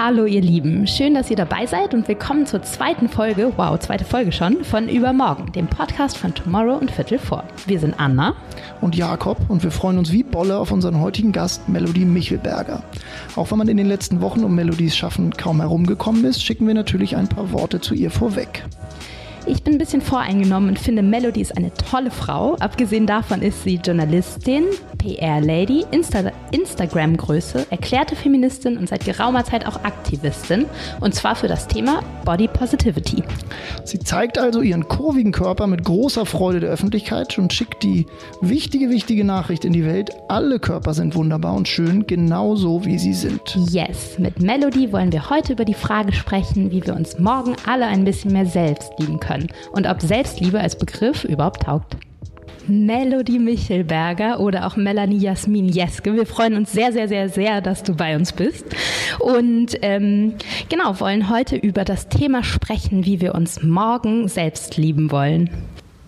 Hallo 0.00 0.26
ihr 0.26 0.42
Lieben, 0.42 0.86
schön, 0.86 1.14
dass 1.14 1.28
ihr 1.28 1.34
dabei 1.34 1.66
seid 1.66 1.92
und 1.92 2.06
willkommen 2.06 2.46
zur 2.46 2.62
zweiten 2.62 3.08
Folge, 3.08 3.52
wow, 3.56 3.76
zweite 3.80 4.04
Folge 4.04 4.30
schon, 4.30 4.62
von 4.62 4.88
Übermorgen, 4.88 5.50
dem 5.50 5.66
Podcast 5.66 6.16
von 6.16 6.32
Tomorrow 6.32 6.76
und 6.76 6.92
Viertel 6.92 7.18
vor. 7.18 7.42
Wir 7.66 7.80
sind 7.80 7.98
Anna 7.98 8.36
und 8.80 8.94
Jakob 8.94 9.38
und 9.48 9.64
wir 9.64 9.72
freuen 9.72 9.98
uns 9.98 10.12
wie 10.12 10.22
Bolle 10.22 10.56
auf 10.56 10.70
unseren 10.70 11.00
heutigen 11.00 11.32
Gast 11.32 11.68
Melody 11.68 12.04
Michelberger. 12.04 12.84
Auch 13.34 13.50
wenn 13.50 13.58
man 13.58 13.66
in 13.66 13.76
den 13.76 13.88
letzten 13.88 14.20
Wochen 14.20 14.44
um 14.44 14.54
Melodies 14.54 14.96
Schaffen 14.96 15.32
kaum 15.36 15.60
herumgekommen 15.60 16.24
ist, 16.26 16.44
schicken 16.44 16.68
wir 16.68 16.74
natürlich 16.74 17.16
ein 17.16 17.26
paar 17.26 17.50
Worte 17.50 17.80
zu 17.80 17.94
ihr 17.94 18.12
vorweg. 18.12 18.62
Ich 19.46 19.62
bin 19.64 19.74
ein 19.74 19.78
bisschen 19.78 20.02
voreingenommen 20.02 20.68
und 20.68 20.78
finde, 20.78 21.02
Melody 21.02 21.40
ist 21.40 21.56
eine 21.56 21.72
tolle 21.72 22.10
Frau. 22.10 22.54
Abgesehen 22.60 23.06
davon 23.06 23.40
ist 23.40 23.64
sie 23.64 23.80
Journalistin, 23.82 24.64
PR-Lady, 24.98 25.84
Insta 25.90 26.32
Instagram-Größe, 26.50 27.66
erklärte 27.70 28.16
Feministin 28.16 28.76
und 28.76 28.88
seit 28.88 29.04
geraumer 29.04 29.44
Zeit 29.44 29.66
auch 29.66 29.84
Aktivistin. 29.84 30.66
Und 31.00 31.14
zwar 31.14 31.36
für 31.36 31.48
das 31.48 31.68
Thema 31.68 32.02
Body 32.24 32.48
Positivity. 32.48 33.22
Sie 33.84 33.98
zeigt 34.00 34.38
also 34.38 34.60
ihren 34.60 34.88
kurvigen 34.88 35.32
Körper 35.32 35.66
mit 35.66 35.84
großer 35.84 36.26
Freude 36.26 36.60
der 36.60 36.70
Öffentlichkeit 36.70 37.38
und 37.38 37.52
schickt 37.52 37.82
die 37.82 38.06
wichtige, 38.40 38.90
wichtige 38.90 39.24
Nachricht 39.24 39.64
in 39.64 39.72
die 39.72 39.84
Welt. 39.84 40.10
Alle 40.28 40.58
Körper 40.58 40.94
sind 40.94 41.14
wunderbar 41.14 41.54
und 41.54 41.68
schön, 41.68 42.06
genauso 42.06 42.84
wie 42.84 42.98
sie 42.98 43.14
sind. 43.14 43.56
Yes, 43.70 44.18
mit 44.18 44.42
Melody 44.42 44.92
wollen 44.92 45.12
wir 45.12 45.30
heute 45.30 45.52
über 45.52 45.64
die 45.64 45.74
Frage 45.74 46.12
sprechen, 46.12 46.70
wie 46.70 46.84
wir 46.84 46.96
uns 46.96 47.18
morgen 47.18 47.54
alle 47.66 47.86
ein 47.86 48.04
bisschen 48.04 48.32
mehr 48.32 48.46
selbst 48.46 48.92
lieben 48.98 49.20
können 49.20 49.28
können 49.28 49.48
und 49.72 49.86
ob 49.86 50.00
Selbstliebe 50.00 50.60
als 50.60 50.76
Begriff 50.76 51.24
überhaupt 51.24 51.62
taugt. 51.62 51.96
Melody 52.68 53.38
Michelberger 53.38 54.40
oder 54.40 54.66
auch 54.66 54.76
Melanie 54.76 55.18
Jasmin 55.18 55.68
Jeske. 55.68 56.14
Wir 56.14 56.26
freuen 56.26 56.54
uns 56.54 56.72
sehr, 56.72 56.92
sehr, 56.92 57.08
sehr, 57.08 57.28
sehr, 57.28 57.60
dass 57.60 57.82
du 57.82 57.94
bei 57.94 58.16
uns 58.16 58.32
bist. 58.32 58.64
Und 59.18 59.76
ähm, 59.82 60.34
genau, 60.68 61.00
wollen 61.00 61.30
heute 61.30 61.56
über 61.56 61.84
das 61.84 62.08
Thema 62.08 62.44
sprechen, 62.44 63.04
wie 63.04 63.20
wir 63.20 63.34
uns 63.34 63.62
morgen 63.62 64.28
selbst 64.28 64.76
lieben 64.76 65.10
wollen. 65.10 65.50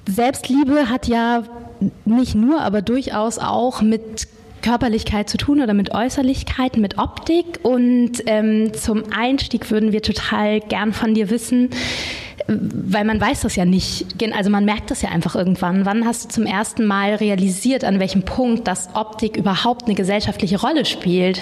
Selbstliebe 0.09 0.89
hat 0.89 1.09
ja 1.09 1.45
nicht 2.05 2.35
nur, 2.35 2.61
aber 2.61 2.83
durchaus 2.83 3.39
auch 3.39 3.83
mit 3.83 4.29
Körperlichkeit 4.63 5.29
zu 5.29 5.37
tun 5.37 5.61
oder 5.61 5.75
mit 5.75 5.95
Äußerlichkeiten, 5.95 6.81
mit 6.81 6.99
Optik. 6.99 7.61
Und 7.63 8.23
ähm, 8.27 8.73
zum 8.75 9.05
Einstieg 9.17 9.71
würden 9.71 9.93
wir 9.93 10.03
total 10.03 10.61
gern 10.61 10.93
von 10.93 11.15
dir 11.15 11.31
wissen, 11.31 11.71
weil 12.47 13.05
man 13.05 13.21
weiß 13.21 13.43
das 13.43 13.57
ja 13.57 13.65
nicht. 13.65 14.07
Also 14.35 14.51
man 14.51 14.65
merkt 14.65 14.91
das 14.91 15.03
ja 15.03 15.11
einfach 15.11 15.37
irgendwann. 15.37 15.87
Wann 15.87 16.05
hast 16.05 16.25
du 16.25 16.29
zum 16.29 16.47
ersten 16.47 16.87
Mal 16.87 17.15
realisiert, 17.15 17.85
an 17.85 18.01
welchem 18.01 18.23
Punkt, 18.23 18.67
dass 18.67 18.95
Optik 18.95 19.37
überhaupt 19.37 19.87
eine 19.87 19.95
gesellschaftliche 19.95 20.61
Rolle 20.61 20.85
spielt? 20.85 21.41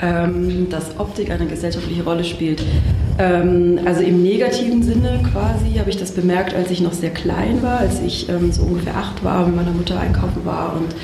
Ähm, 0.00 0.68
dass 0.68 0.98
Optik 0.98 1.30
eine 1.30 1.46
gesellschaftliche 1.46 2.02
Rolle 2.02 2.24
spielt. 2.24 2.62
Ähm, 3.18 3.78
also 3.84 4.02
im 4.02 4.22
negativen 4.22 4.82
Sinne 4.82 5.20
quasi 5.32 5.78
habe 5.78 5.90
ich 5.90 5.96
das 5.96 6.12
bemerkt, 6.12 6.54
als 6.54 6.70
ich 6.70 6.80
noch 6.80 6.92
sehr 6.92 7.10
klein 7.10 7.62
war, 7.62 7.78
als 7.78 8.00
ich 8.00 8.28
ähm, 8.28 8.50
so 8.50 8.62
ungefähr 8.62 8.96
acht 8.96 9.22
war 9.22 9.44
und 9.44 9.54
mit 9.54 9.64
meiner 9.64 9.76
Mutter 9.76 10.00
einkaufen 10.00 10.44
war 10.44 10.74
und 10.74 10.94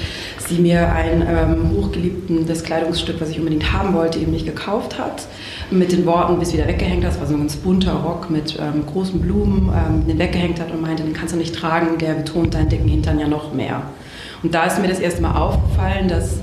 sie 0.48 0.58
mir 0.58 0.92
ein 0.92 1.22
ähm, 1.28 1.70
hochgeliebtes 1.76 2.64
Kleidungsstück, 2.64 3.20
was 3.20 3.30
ich 3.30 3.38
unbedingt 3.38 3.72
haben 3.72 3.94
wollte, 3.94 4.18
eben 4.18 4.32
nicht 4.32 4.46
gekauft 4.46 4.98
hat. 4.98 5.26
Mit 5.70 5.92
den 5.92 6.06
Worten, 6.06 6.38
bis 6.38 6.52
wieder 6.52 6.66
weggehängt 6.66 7.04
hat. 7.04 7.12
Das 7.12 7.20
war 7.20 7.26
so 7.26 7.34
ein 7.34 7.40
ganz 7.40 7.56
bunter 7.56 7.92
Rock 7.92 8.30
mit 8.30 8.58
ähm, 8.58 8.84
großen 8.86 9.20
Blumen, 9.20 9.72
ähm, 9.74 10.06
den 10.06 10.18
weggehängt 10.18 10.60
hat 10.60 10.70
und 10.70 10.80
meinte, 10.80 11.02
den 11.02 11.12
kannst 11.12 11.34
du 11.34 11.38
nicht 11.38 11.54
tragen, 11.54 11.98
der 11.98 12.14
betont 12.14 12.54
deinen 12.54 12.68
dicken 12.68 12.88
Hintern 12.88 13.18
ja 13.18 13.28
noch 13.28 13.52
mehr. 13.52 13.82
Und 14.42 14.54
da 14.54 14.64
ist 14.64 14.80
mir 14.80 14.88
das 14.88 15.00
erste 15.00 15.22
Mal 15.22 15.36
aufgefallen, 15.36 16.08
dass 16.08 16.38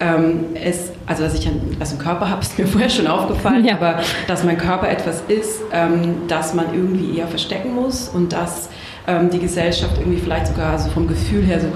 ähm, 0.00 0.46
es, 0.54 0.92
also 1.06 1.22
dass 1.22 1.34
ich 1.34 1.46
einen, 1.46 1.76
also 1.78 1.94
einen 1.94 2.02
Körper 2.02 2.30
habe, 2.30 2.40
ist 2.40 2.58
mir 2.58 2.66
vorher 2.66 2.88
schon 2.88 3.06
aufgefallen, 3.06 3.64
ja. 3.64 3.74
aber 3.74 4.00
dass 4.26 4.44
mein 4.44 4.56
Körper 4.56 4.88
etwas 4.88 5.22
ist, 5.28 5.60
ähm, 5.72 6.22
das 6.26 6.54
man 6.54 6.74
irgendwie 6.74 7.18
eher 7.18 7.28
verstecken 7.28 7.74
muss 7.74 8.08
und 8.08 8.32
dass 8.32 8.70
ähm, 9.06 9.30
die 9.30 9.38
Gesellschaft 9.38 9.98
irgendwie 9.98 10.18
vielleicht 10.18 10.46
sogar 10.46 10.72
also 10.72 10.88
vom 10.90 11.06
Gefühl 11.06 11.42
her 11.44 11.60
so 11.60 11.68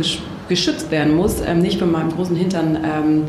geschützt 0.49 0.91
werden 0.91 1.15
muss, 1.17 1.41
ähm, 1.47 1.61
nicht 1.61 1.79
von 1.79 1.91
meinem 1.91 2.11
großen 2.11 2.37
Hintern, 2.37 2.79
ähm, 2.85 3.23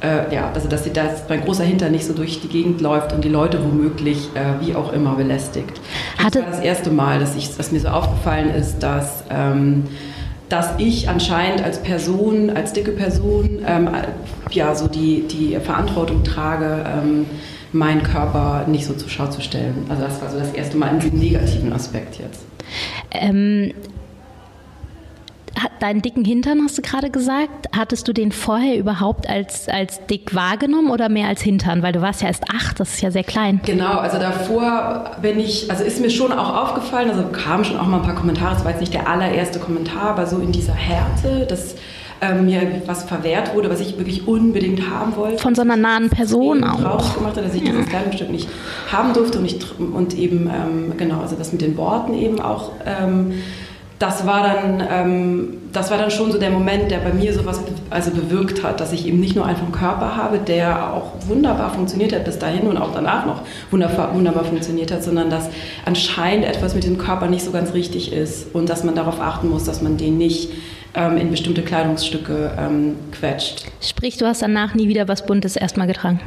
äh, 0.00 0.34
ja, 0.34 0.50
also 0.54 0.68
dass, 0.68 0.84
sie, 0.84 0.92
dass 0.92 1.28
mein 1.28 1.42
großer 1.42 1.64
Hintern 1.64 1.92
nicht 1.92 2.04
so 2.04 2.12
durch 2.12 2.40
die 2.40 2.48
Gegend 2.48 2.80
läuft 2.80 3.12
und 3.12 3.24
die 3.24 3.28
Leute 3.28 3.62
womöglich 3.62 4.28
äh, 4.34 4.64
wie 4.64 4.74
auch 4.74 4.92
immer 4.92 5.14
belästigt. 5.14 5.80
Das 6.22 6.34
war 6.34 6.50
das 6.50 6.60
erste 6.60 6.90
Mal, 6.90 7.18
dass, 7.18 7.34
ich, 7.36 7.56
dass 7.56 7.72
mir 7.72 7.80
so 7.80 7.88
aufgefallen 7.88 8.50
ist, 8.50 8.80
dass 8.80 9.24
ähm, 9.30 9.84
dass 10.48 10.70
ich 10.78 11.08
anscheinend 11.08 11.62
als 11.62 11.78
Person, 11.82 12.50
als 12.50 12.72
dicke 12.72 12.92
Person, 12.92 13.58
ähm, 13.66 13.88
ja, 14.50 14.74
so 14.74 14.88
die, 14.88 15.24
die 15.28 15.56
Verantwortung 15.56 16.24
trage, 16.24 16.84
ähm, 16.86 17.26
meinen 17.72 18.02
Körper 18.02 18.64
nicht 18.66 18.86
so 18.86 18.94
zur 18.94 19.10
Schau 19.10 19.26
zu 19.26 19.42
stellen. 19.42 19.84
Also 19.88 20.02
das 20.02 20.22
war 20.22 20.30
so 20.30 20.38
das 20.38 20.52
erste 20.52 20.76
Mal 20.76 20.94
in 20.94 21.00
diesem 21.00 21.18
negativen 21.18 21.72
Aspekt 21.72 22.18
jetzt. 22.18 22.46
Ähm, 23.10 23.72
deinen 25.80 26.02
dicken 26.02 26.24
Hintern 26.24 26.60
hast 26.62 26.78
du 26.78 26.82
gerade 26.82 27.10
gesagt. 27.10 27.68
Hattest 27.76 28.08
du 28.08 28.12
den 28.12 28.32
vorher 28.32 28.76
überhaupt 28.76 29.28
als, 29.28 29.68
als 29.68 30.04
dick 30.06 30.34
wahrgenommen 30.34 30.90
oder 30.90 31.08
mehr 31.08 31.28
als 31.28 31.42
Hintern? 31.42 31.82
Weil 31.82 31.92
du 31.92 32.00
warst 32.00 32.22
ja 32.22 32.28
erst 32.28 32.44
acht, 32.50 32.80
das 32.80 32.94
ist 32.94 33.00
ja 33.00 33.10
sehr 33.10 33.24
klein. 33.24 33.60
Genau, 33.64 33.98
also 33.98 34.18
davor, 34.18 35.12
wenn 35.20 35.38
ich, 35.38 35.70
also 35.70 35.84
ist 35.84 36.00
mir 36.00 36.10
schon 36.10 36.32
auch 36.32 36.54
aufgefallen, 36.54 37.10
also 37.10 37.24
kamen 37.28 37.64
schon 37.64 37.78
auch 37.78 37.86
mal 37.86 37.98
ein 37.98 38.02
paar 38.02 38.14
Kommentare, 38.14 38.54
das 38.54 38.64
war 38.64 38.70
jetzt 38.72 38.80
nicht 38.80 38.94
der 38.94 39.08
allererste 39.08 39.58
Kommentar, 39.58 40.10
aber 40.10 40.26
so 40.26 40.38
in 40.38 40.52
dieser 40.52 40.74
Härte, 40.74 41.46
dass 41.46 41.74
ähm, 42.20 42.46
mir 42.46 42.82
was 42.86 43.04
verwehrt 43.04 43.54
wurde, 43.54 43.70
was 43.70 43.80
ich 43.80 43.96
wirklich 43.96 44.26
unbedingt 44.26 44.90
haben 44.90 45.14
wollte. 45.16 45.38
Von 45.38 45.54
so 45.54 45.62
einer 45.62 45.76
nahen 45.76 46.10
Person 46.10 46.64
auch. 46.64 46.80
Traurig 46.80 47.14
gemacht 47.14 47.36
hat, 47.36 47.44
dass 47.44 47.54
ich 47.54 47.62
ja. 47.62 47.70
dieses 47.70 47.86
Kleidungsstück 47.86 48.30
nicht 48.30 48.48
haben 48.90 49.12
durfte 49.12 49.38
und, 49.38 49.44
ich, 49.44 49.58
und 49.78 50.18
eben, 50.18 50.48
ähm, 50.48 50.92
genau, 50.96 51.20
also 51.20 51.36
das 51.36 51.52
mit 51.52 51.62
den 51.62 51.76
Worten 51.76 52.14
eben 52.14 52.40
auch. 52.40 52.72
Ähm, 52.84 53.34
das 53.98 54.26
war 54.26 54.42
dann, 54.42 54.86
ähm, 54.90 55.58
das 55.72 55.90
war 55.90 55.98
dann 55.98 56.10
schon 56.10 56.30
so 56.30 56.38
der 56.38 56.50
Moment, 56.50 56.90
der 56.90 56.98
bei 56.98 57.12
mir 57.12 57.32
sowas 57.32 57.60
also 57.90 58.10
bewirkt 58.12 58.62
hat, 58.62 58.80
dass 58.80 58.92
ich 58.92 59.06
eben 59.06 59.18
nicht 59.18 59.34
nur 59.34 59.44
einfach 59.44 59.64
einen 59.64 59.72
Körper 59.72 60.16
habe, 60.16 60.38
der 60.38 60.92
auch 60.92 61.12
wunderbar 61.26 61.70
funktioniert 61.70 62.12
hat 62.12 62.24
bis 62.24 62.38
dahin 62.38 62.68
und 62.68 62.76
auch 62.76 62.92
danach 62.94 63.26
noch 63.26 63.42
wunderbar, 63.70 64.14
wunderbar 64.14 64.44
funktioniert 64.44 64.92
hat, 64.92 65.02
sondern 65.02 65.30
dass 65.30 65.48
anscheinend 65.84 66.46
etwas 66.46 66.74
mit 66.74 66.84
dem 66.84 66.96
Körper 66.96 67.26
nicht 67.26 67.44
so 67.44 67.50
ganz 67.50 67.74
richtig 67.74 68.12
ist 68.12 68.54
und 68.54 68.68
dass 68.68 68.84
man 68.84 68.94
darauf 68.94 69.20
achten 69.20 69.50
muss, 69.50 69.64
dass 69.64 69.82
man 69.82 69.96
den 69.96 70.16
nicht 70.16 70.50
ähm, 70.94 71.16
in 71.16 71.30
bestimmte 71.30 71.62
Kleidungsstücke 71.62 72.52
ähm, 72.56 72.96
quetscht. 73.10 73.66
Sprich, 73.80 74.16
du 74.16 74.26
hast 74.26 74.42
danach 74.42 74.74
nie 74.74 74.88
wieder 74.88 75.08
was 75.08 75.26
Buntes 75.26 75.56
erstmal 75.56 75.88
getragen? 75.88 76.20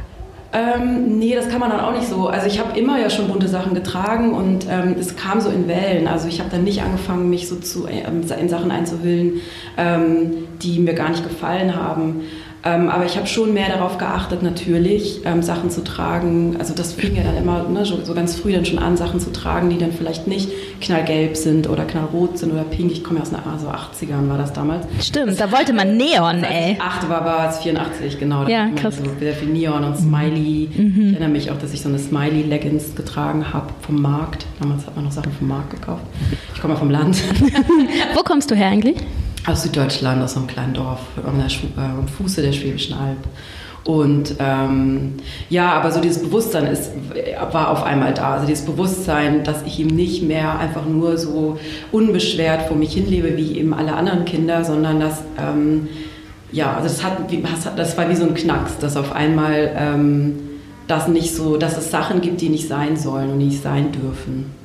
Ähm, 0.54 1.18
nee, 1.18 1.34
das 1.34 1.48
kann 1.48 1.60
man 1.60 1.70
dann 1.70 1.80
auch 1.80 1.92
nicht 1.92 2.06
so. 2.06 2.28
Also 2.28 2.46
ich 2.46 2.58
habe 2.60 2.78
immer 2.78 3.00
ja 3.00 3.08
schon 3.08 3.28
bunte 3.28 3.48
Sachen 3.48 3.72
getragen 3.72 4.34
und 4.34 4.66
ähm, 4.68 4.96
es 4.98 5.16
kam 5.16 5.40
so 5.40 5.48
in 5.48 5.66
Wellen. 5.66 6.06
Also 6.06 6.28
ich 6.28 6.40
habe 6.40 6.50
dann 6.50 6.64
nicht 6.64 6.82
angefangen, 6.82 7.30
mich 7.30 7.48
so 7.48 7.56
zu, 7.56 7.86
äh, 7.86 8.02
in 8.04 8.48
Sachen 8.50 8.70
einzuhüllen, 8.70 9.40
ähm, 9.78 10.44
die 10.62 10.78
mir 10.78 10.92
gar 10.92 11.08
nicht 11.08 11.26
gefallen 11.26 11.74
haben. 11.74 12.22
Ähm, 12.64 12.88
aber 12.88 13.04
ich 13.04 13.16
habe 13.16 13.26
schon 13.26 13.52
mehr 13.52 13.68
darauf 13.68 13.98
geachtet, 13.98 14.42
natürlich 14.42 15.20
ähm, 15.24 15.42
Sachen 15.42 15.70
zu 15.70 15.82
tragen. 15.82 16.56
Also 16.60 16.74
das 16.74 16.92
fing 16.92 17.16
ja 17.16 17.24
dann 17.24 17.36
immer 17.36 17.64
ne, 17.68 17.84
so, 17.84 18.04
so, 18.04 18.14
ganz 18.14 18.36
früh 18.36 18.52
dann 18.52 18.64
schon 18.64 18.78
an, 18.78 18.96
Sachen 18.96 19.18
zu 19.18 19.32
tragen, 19.32 19.68
die 19.68 19.78
dann 19.78 19.92
vielleicht 19.92 20.28
nicht 20.28 20.48
knallgelb 20.80 21.36
sind 21.36 21.68
oder 21.68 21.84
knallrot 21.84 22.38
sind 22.38 22.52
oder 22.52 22.62
pink. 22.62 22.92
Ich 22.92 23.02
komme 23.02 23.18
ja 23.18 23.22
aus 23.22 23.34
einer 23.34 23.58
so 23.58 23.66
80ern 23.68 24.28
war 24.28 24.38
das 24.38 24.52
damals. 24.52 24.86
Stimmt, 25.00 25.40
da 25.40 25.50
wollte 25.50 25.72
man 25.72 25.96
Neon, 25.96 26.44
ey. 26.44 26.76
Acht 26.80 27.08
war, 27.08 27.24
war 27.24 27.50
es 27.50 27.58
84, 27.58 28.20
genau. 28.20 28.44
Da 28.44 28.50
ja, 28.50 28.68
krass. 28.76 28.96
So 28.96 29.10
sehr 29.18 29.34
viel 29.34 29.48
Neon 29.48 29.82
und 29.82 29.96
Smiley. 29.96 30.70
Mhm. 30.72 31.00
Ich 31.00 31.12
erinnere 31.14 31.28
mich 31.30 31.50
auch, 31.50 31.58
dass 31.58 31.72
ich 31.72 31.82
so 31.82 31.88
eine 31.88 31.98
Smiley-Leggings 31.98 32.94
getragen 32.94 33.52
habe 33.52 33.72
vom 33.80 34.00
Markt. 34.00 34.46
Damals 34.60 34.86
hat 34.86 34.94
man 34.94 35.06
noch 35.06 35.12
Sachen 35.12 35.32
vom 35.32 35.48
Markt 35.48 35.70
gekauft. 35.70 36.04
Ich 36.54 36.60
komme 36.60 36.74
ja 36.74 36.78
vom 36.78 36.90
Land. 36.90 37.16
Wo 38.14 38.22
kommst 38.22 38.52
du 38.52 38.54
her 38.54 38.68
eigentlich? 38.68 38.96
Aus 39.46 39.62
Süddeutschland, 39.62 40.22
aus 40.22 40.36
einem 40.36 40.46
kleinen 40.46 40.74
Dorf 40.74 41.00
am, 41.24 41.40
am 41.76 42.08
Fuße 42.08 42.42
der 42.42 42.52
Schwäbischen 42.52 42.94
Alb. 42.94 43.18
Und 43.84 44.36
ähm, 44.38 45.14
ja, 45.50 45.72
aber 45.72 45.90
so 45.90 46.00
dieses 46.00 46.22
Bewusstsein 46.22 46.66
ist, 46.66 46.92
war 47.50 47.70
auf 47.70 47.82
einmal 47.82 48.14
da. 48.14 48.34
Also 48.34 48.46
dieses 48.46 48.64
Bewusstsein, 48.64 49.42
dass 49.42 49.62
ich 49.66 49.80
eben 49.80 49.94
nicht 49.96 50.22
mehr 50.22 50.58
einfach 50.58 50.86
nur 50.86 51.18
so 51.18 51.58
unbeschwert 51.90 52.68
vor 52.68 52.76
mich 52.76 52.92
hinlebe 52.92 53.36
wie 53.36 53.58
eben 53.58 53.74
alle 53.74 53.94
anderen 53.94 54.24
Kinder, 54.24 54.64
sondern 54.64 55.00
dass, 55.00 55.22
ähm, 55.36 55.88
ja, 56.52 56.76
also 56.76 56.84
das, 56.84 57.02
hat, 57.02 57.76
das 57.76 57.98
war 57.98 58.08
wie 58.08 58.14
so 58.14 58.24
ein 58.24 58.34
Knacks, 58.34 58.78
dass 58.78 58.96
auf 58.96 59.12
einmal 59.12 59.72
ähm, 59.76 60.38
das 60.86 61.08
nicht 61.08 61.34
so, 61.34 61.56
dass 61.56 61.76
es 61.76 61.90
Sachen 61.90 62.20
gibt, 62.20 62.40
die 62.40 62.50
nicht 62.50 62.68
sein 62.68 62.96
sollen 62.96 63.30
und 63.30 63.38
nicht 63.38 63.62
sein 63.62 63.90
dürfen. 63.90 64.61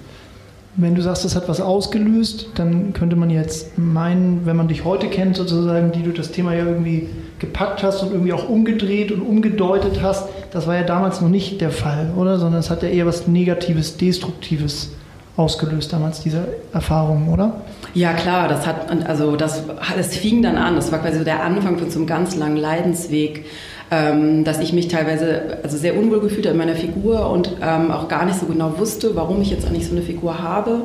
Wenn 0.79 0.94
du 0.94 1.01
sagst, 1.01 1.25
das 1.25 1.35
hat 1.35 1.50
was 1.50 1.59
ausgelöst, 1.59 2.50
dann 2.53 2.94
könnte 2.94 3.15
man 3.15 3.31
jetzt 3.31 3.79
meinen, 3.79 4.45
wenn 4.45 4.56
man 4.56 4.68
dich 4.68 4.85
heute 4.85 5.07
kennt, 5.07 5.35
sozusagen, 5.35 5.91
die 5.91 6.03
du 6.03 6.12
das 6.12 6.31
Thema 6.31 6.53
ja 6.53 6.65
irgendwie 6.65 7.09
gepackt 7.39 7.81
hast 7.81 8.03
und 8.03 8.12
irgendwie 8.12 8.31
auch 8.31 8.47
umgedreht 8.47 9.12
und 9.12 9.21
umgedeutet 9.21 10.03
hast, 10.03 10.29
das 10.51 10.68
war 10.68 10.75
ja 10.75 10.83
damals 10.83 11.19
noch 11.19 11.29
nicht 11.29 11.62
der 11.62 11.71
Fall, 11.71 12.12
oder? 12.15 12.38
Sondern 12.38 12.59
es 12.59 12.69
hat 12.69 12.83
ja 12.83 12.89
eher 12.89 13.07
was 13.07 13.27
Negatives, 13.27 13.97
Destruktives 13.97 14.91
ausgelöst 15.35 15.94
damals, 15.94 16.21
diese 16.21 16.47
Erfahrung, 16.74 17.30
oder? 17.33 17.62
Ja, 17.95 18.13
klar, 18.13 18.47
das 18.47 18.68
hat, 18.68 18.88
also 19.07 19.35
das, 19.35 19.63
das 19.95 20.15
fing 20.15 20.44
dann 20.44 20.57
an, 20.57 20.75
das 20.75 20.91
war 20.91 21.00
quasi 21.00 21.23
der 21.23 21.44
Anfang 21.44 21.80
von 21.80 21.89
so 21.89 21.97
einem 21.97 22.07
ganz 22.07 22.35
langen 22.35 22.57
Leidensweg, 22.57 23.45
ähm, 23.89 24.44
dass 24.44 24.60
ich 24.60 24.74
mich 24.74 24.88
teilweise 24.88 25.60
also 25.63 25.78
sehr 25.78 25.98
unwohl 25.98 26.19
gefühlt 26.19 26.45
habe 26.45 26.54
in 26.54 26.57
meiner 26.57 26.75
Figur 26.75 27.30
und 27.30 27.51
ähm, 27.62 27.92
auch 27.92 28.07
gar 28.07 28.25
nicht 28.25 28.39
so 28.39 28.45
genau 28.45 28.78
wusste, 28.78 29.16
warum 29.16 29.42
ich 29.42 29.50
jetzt 29.50 29.66
eigentlich 29.66 29.88
so 29.88 29.94
eine 29.94 30.01
Figur 30.01 30.42
habe 30.42 30.81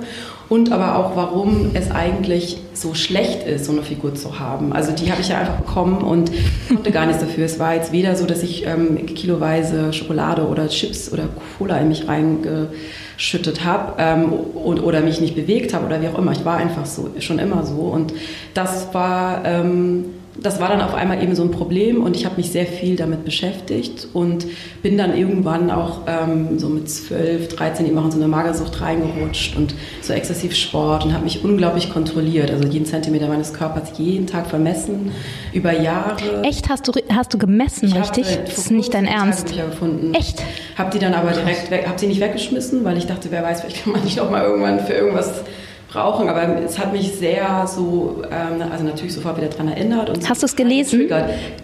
und 0.49 0.71
aber 0.71 0.97
auch, 0.97 1.17
warum 1.17 1.71
es 1.75 1.91
eigentlich 1.91 2.59
so 2.75 2.95
schlecht 2.95 3.47
ist, 3.47 3.65
so 3.65 3.73
eine 3.73 3.83
Figur 3.83 4.15
zu 4.15 4.39
haben. 4.39 4.73
Also 4.73 4.93
die 4.93 5.11
habe 5.11 5.21
ich 5.21 5.29
ja 5.29 5.39
einfach 5.39 5.57
bekommen 5.57 6.03
und 6.03 6.31
konnte 6.69 6.91
gar 6.91 7.07
nichts 7.07 7.23
dafür. 7.23 7.47
Es 7.47 7.59
war 7.59 7.75
jetzt 7.75 7.91
weder 7.91 8.15
so, 8.17 8.27
dass 8.27 8.43
ich 8.43 8.67
ähm, 8.67 9.07
kiloweise 9.07 9.93
Schokolade 9.93 10.47
oder 10.47 10.69
Chips 10.69 11.13
oder 11.13 11.25
Cola 11.59 11.79
in 11.79 11.89
mich 11.89 12.07
reingeschüttet 12.07 13.65
habe 13.65 13.95
ähm, 13.99 14.33
oder 14.55 15.01
mich 15.01 15.21
nicht 15.21 15.35
bewegt 15.35 15.75
habe 15.75 15.87
oder 15.87 16.03
wie 16.03 16.09
auch 16.09 16.19
immer. 16.19 16.33
Ich 16.33 16.45
war 16.45 16.59
einfach 16.59 16.87
so, 16.87 17.09
schon 17.19 17.39
immer 17.39 17.65
so 17.65 17.81
und 17.81 18.13
das 18.55 18.95
war... 18.95 19.45
Ähm, 19.45 20.05
das 20.41 20.61
war 20.61 20.69
dann 20.69 20.81
auf 20.81 20.95
einmal 20.95 21.23
eben 21.23 21.35
so 21.35 21.43
ein 21.43 21.51
Problem 21.51 22.03
und 22.03 22.17
ich 22.17 22.25
habe 22.25 22.37
mich 22.37 22.51
sehr 22.51 22.67
viel 22.67 22.97
damit 22.97 23.25
beschäftigt 23.25 24.09
und 24.15 24.47
bin 24.83 24.97
dann 24.97 25.17
irgendwann 25.17 25.71
auch 25.71 26.01
ähm, 26.07 26.59
so 26.59 26.69
mit 26.69 26.89
12, 26.89 27.49
13 27.49 27.87
eben 27.87 27.99
auch 27.99 28.07
in 28.07 28.13
so 28.13 28.17
eine 28.17 28.29
Magersucht 28.29 28.81
reingerutscht 28.81 29.57
und 29.57 29.75
so 30.01 30.15
exzessiv 30.15 30.55
Sport 30.55 31.05
und 31.05 31.13
habe 31.13 31.25
mich 31.25 31.45
unglaublich 31.45 31.93
kontrolliert. 31.93 32.51
Also 32.51 32.67
jeden 32.67 32.87
Zentimeter 32.87 33.29
meines 33.29 33.53
Körpers 33.53 33.99
jeden 33.99 34.27
Tag 34.27 34.47
vermessen, 34.47 35.13
über 35.53 35.73
Jahre. 35.73 36.43
Echt? 36.43 36.71
Hast 36.71 36.89
du, 36.89 36.93
hast 37.15 37.35
du 37.35 37.39
gemessen, 37.39 37.89
ich 37.89 37.95
richtig? 37.95 38.39
Das 38.47 38.59
ist 38.59 38.71
nicht 38.71 38.95
dein 38.95 39.07
Ernst. 39.07 39.55
Gefunden. 39.55 40.15
Echt? 40.15 40.43
Habe 40.77 40.91
die 40.91 40.99
dann 40.99 41.13
aber 41.13 41.33
direkt 41.33 41.71
weg, 41.71 41.87
habe 41.87 41.99
sie 41.99 42.07
nicht 42.07 42.21
weggeschmissen, 42.21 42.85
weil 42.85 42.97
ich 42.97 43.07
dachte, 43.07 43.31
wer 43.31 43.43
weiß, 43.43 43.61
vielleicht 43.61 43.85
kann 43.85 43.93
man 43.93 44.03
nicht 44.03 44.17
noch 44.17 44.31
mal 44.31 44.43
irgendwann 44.43 44.81
für 44.81 44.95
irgendwas 44.95 45.43
brauchen, 45.93 46.29
aber 46.29 46.61
es 46.63 46.79
hat 46.79 46.93
mich 46.93 47.13
sehr 47.13 47.67
so, 47.67 48.23
ähm, 48.31 48.63
also 48.71 48.85
natürlich 48.85 49.15
sofort 49.15 49.37
wieder 49.37 49.49
daran 49.49 49.69
erinnert. 49.69 50.09
Und 50.09 50.29
Hast 50.29 50.43
du 50.43 50.47
es 50.47 50.57
gelesen? 50.57 51.09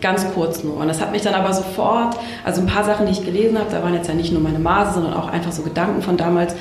Ganz 0.00 0.26
kurz 0.34 0.62
nur. 0.62 0.76
Und 0.76 0.88
das 0.88 1.00
hat 1.00 1.12
mich 1.12 1.22
dann 1.22 1.34
aber 1.34 1.52
sofort, 1.52 2.16
also 2.44 2.60
ein 2.60 2.66
paar 2.66 2.84
Sachen, 2.84 3.06
die 3.06 3.12
ich 3.12 3.24
gelesen 3.24 3.58
habe, 3.58 3.70
da 3.70 3.82
waren 3.82 3.94
jetzt 3.94 4.08
ja 4.08 4.14
nicht 4.14 4.32
nur 4.32 4.42
meine 4.42 4.58
Maße, 4.58 4.94
sondern 4.94 5.14
auch 5.14 5.28
einfach 5.28 5.52
so 5.52 5.62
Gedanken 5.62 6.02
von 6.02 6.16
damals. 6.16 6.54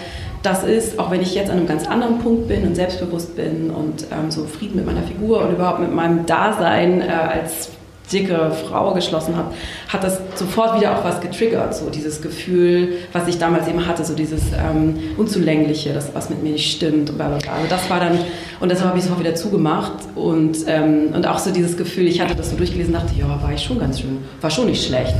Das 0.43 0.63
ist, 0.63 0.99
auch 0.99 1.11
wenn 1.11 1.21
ich 1.21 1.35
jetzt 1.35 1.49
an 1.49 1.57
einem 1.57 1.67
ganz 1.67 1.87
anderen 1.87 2.19
Punkt 2.19 2.47
bin 2.47 2.65
und 2.65 2.75
selbstbewusst 2.75 3.35
bin 3.35 3.69
und 3.69 4.05
ähm, 4.11 4.31
so 4.31 4.45
Frieden 4.45 4.77
mit 4.77 4.85
meiner 4.85 5.01
Figur 5.01 5.41
und 5.41 5.51
überhaupt 5.51 5.79
mit 5.79 5.93
meinem 5.93 6.25
Dasein 6.25 7.01
äh, 7.01 7.05
als 7.05 7.71
dicke 8.11 8.51
Frau 8.67 8.93
geschlossen 8.93 9.35
habe, 9.35 9.53
hat 9.89 10.03
das 10.03 10.19
sofort 10.35 10.79
wieder 10.79 10.97
auch 10.97 11.03
was 11.03 11.19
getriggert. 11.21 11.75
So 11.75 11.89
dieses 11.89 12.21
Gefühl, 12.21 12.93
was 13.13 13.27
ich 13.27 13.37
damals 13.37 13.67
eben 13.67 13.85
hatte, 13.85 14.03
so 14.03 14.13
dieses 14.13 14.43
ähm, 14.53 14.95
Unzulängliche, 15.17 15.93
das 15.93 16.13
was 16.13 16.29
mit 16.29 16.43
mir 16.43 16.51
nicht 16.51 16.71
stimmt 16.71 17.09
und 17.09 17.17
bla 17.17 17.27
bla 17.27 17.37
bla. 17.37 17.53
Also 17.53 17.67
das 17.69 17.89
war 17.89 17.99
dann, 17.99 18.17
und 18.59 18.71
das 18.71 18.83
habe 18.83 18.97
ich 18.97 19.03
sofort 19.03 19.19
wieder 19.19 19.35
zugemacht. 19.35 19.93
Und, 20.15 20.57
ähm, 20.67 21.13
und 21.13 21.27
auch 21.27 21.39
so 21.39 21.51
dieses 21.51 21.77
Gefühl, 21.77 22.07
ich 22.07 22.21
hatte 22.21 22.35
das 22.35 22.49
so 22.49 22.57
durchgelesen 22.57 22.93
dachte, 22.93 23.13
ja, 23.17 23.27
war 23.27 23.53
ich 23.53 23.61
schon 23.61 23.79
ganz 23.79 23.99
schön, 23.99 24.19
war 24.41 24.49
schon 24.49 24.67
nicht 24.67 24.85
schlecht 24.85 25.15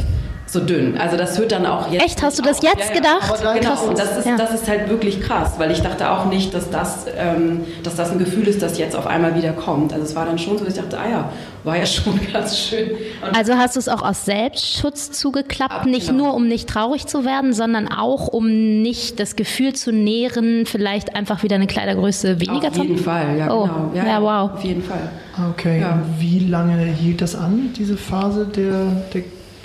so 0.49 0.61
dünn. 0.61 0.97
Also 0.97 1.17
das 1.17 1.37
hört 1.37 1.51
dann 1.51 1.65
auch 1.65 1.91
jetzt. 1.91 2.05
Echt, 2.05 2.23
hast 2.23 2.39
du 2.39 2.41
das 2.41 2.61
jetzt 2.61 2.89
ja, 2.89 2.95
gedacht? 2.95 3.43
Ja. 3.43 3.53
Genau, 3.53 3.83
und 3.83 3.99
das 3.99 4.17
ist, 4.17 4.25
ja. 4.25 4.37
das 4.37 4.53
ist 4.53 4.67
halt 4.67 4.89
wirklich 4.89 5.19
krass, 5.19 5.53
weil 5.57 5.71
ich 5.71 5.81
dachte 5.81 6.09
auch 6.09 6.25
nicht, 6.25 6.53
dass 6.53 6.69
das, 6.69 7.05
ähm, 7.17 7.65
dass 7.83 7.95
das 7.95 8.11
ein 8.11 8.17
Gefühl 8.17 8.47
ist, 8.47 8.61
das 8.61 8.77
jetzt 8.77 8.95
auf 8.95 9.07
einmal 9.07 9.35
wieder 9.35 9.51
kommt. 9.51 9.91
Also 9.91 10.05
es 10.05 10.15
war 10.15 10.25
dann 10.25 10.39
schon 10.39 10.57
so, 10.57 10.63
dass 10.63 10.75
ich 10.75 10.81
dachte, 10.81 10.97
ah 10.97 11.09
ja, 11.09 11.29
war 11.63 11.77
ja 11.77 11.85
schon 11.85 12.19
ganz 12.31 12.57
schön. 12.57 12.91
Und 13.25 13.37
also 13.37 13.55
hast 13.55 13.75
du 13.75 13.79
es 13.79 13.89
auch 13.89 14.01
aus 14.01 14.23
Selbstschutz 14.25 15.11
zugeklappt, 15.11 15.73
Ach, 15.79 15.85
nicht 15.85 16.07
genau. 16.07 16.25
nur 16.25 16.33
um 16.33 16.47
nicht 16.47 16.69
traurig 16.69 17.07
zu 17.07 17.25
werden, 17.25 17.51
sondern 17.51 17.89
auch 17.89 18.27
um 18.27 18.81
nicht 18.81 19.19
das 19.19 19.35
Gefühl 19.35 19.73
zu 19.73 19.91
nähren, 19.91 20.65
vielleicht 20.65 21.15
einfach 21.15 21.43
wieder 21.43 21.55
eine 21.55 21.67
Kleidergröße 21.67 22.39
weniger 22.39 22.71
zu 22.71 22.79
haben? 22.79 22.81
Auf 22.81 22.87
jeden 22.87 23.03
Fall, 23.03 23.37
ja, 23.37 23.53
oh. 23.53 23.63
genau. 23.63 23.91
Ja, 23.93 24.05
ja, 24.05 24.21
wow. 24.21 24.51
Auf 24.53 24.63
jeden 24.63 24.83
Fall. 24.83 25.09
Okay, 25.51 25.85
wie 26.19 26.39
lange 26.39 26.85
hielt 26.85 27.21
das 27.21 27.35
an, 27.35 27.71
diese 27.77 27.95
Phase 27.95 28.47
der, 28.47 29.03
der 29.13 29.23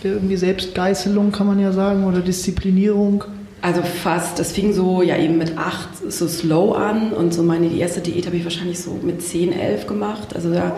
irgendwie 0.08 0.36
Selbstgeißelung, 0.36 1.32
kann 1.32 1.46
man 1.46 1.58
ja 1.58 1.72
sagen, 1.72 2.04
oder 2.04 2.20
Disziplinierung? 2.20 3.24
Also 3.62 3.82
fast. 3.82 4.40
Das 4.40 4.50
fing 4.50 4.72
so 4.72 5.02
ja 5.02 5.16
eben 5.16 5.38
mit 5.38 5.56
acht 5.56 5.88
so 6.10 6.26
slow 6.26 6.76
an 6.76 7.12
und 7.12 7.32
so 7.32 7.44
meine 7.44 7.68
die 7.68 7.78
erste 7.78 8.00
Diät 8.00 8.26
habe 8.26 8.36
ich 8.36 8.42
wahrscheinlich 8.42 8.80
so 8.80 8.98
mit 9.02 9.22
zehn, 9.22 9.52
elf 9.52 9.86
gemacht. 9.86 10.34
Also 10.34 10.52
da 10.52 10.74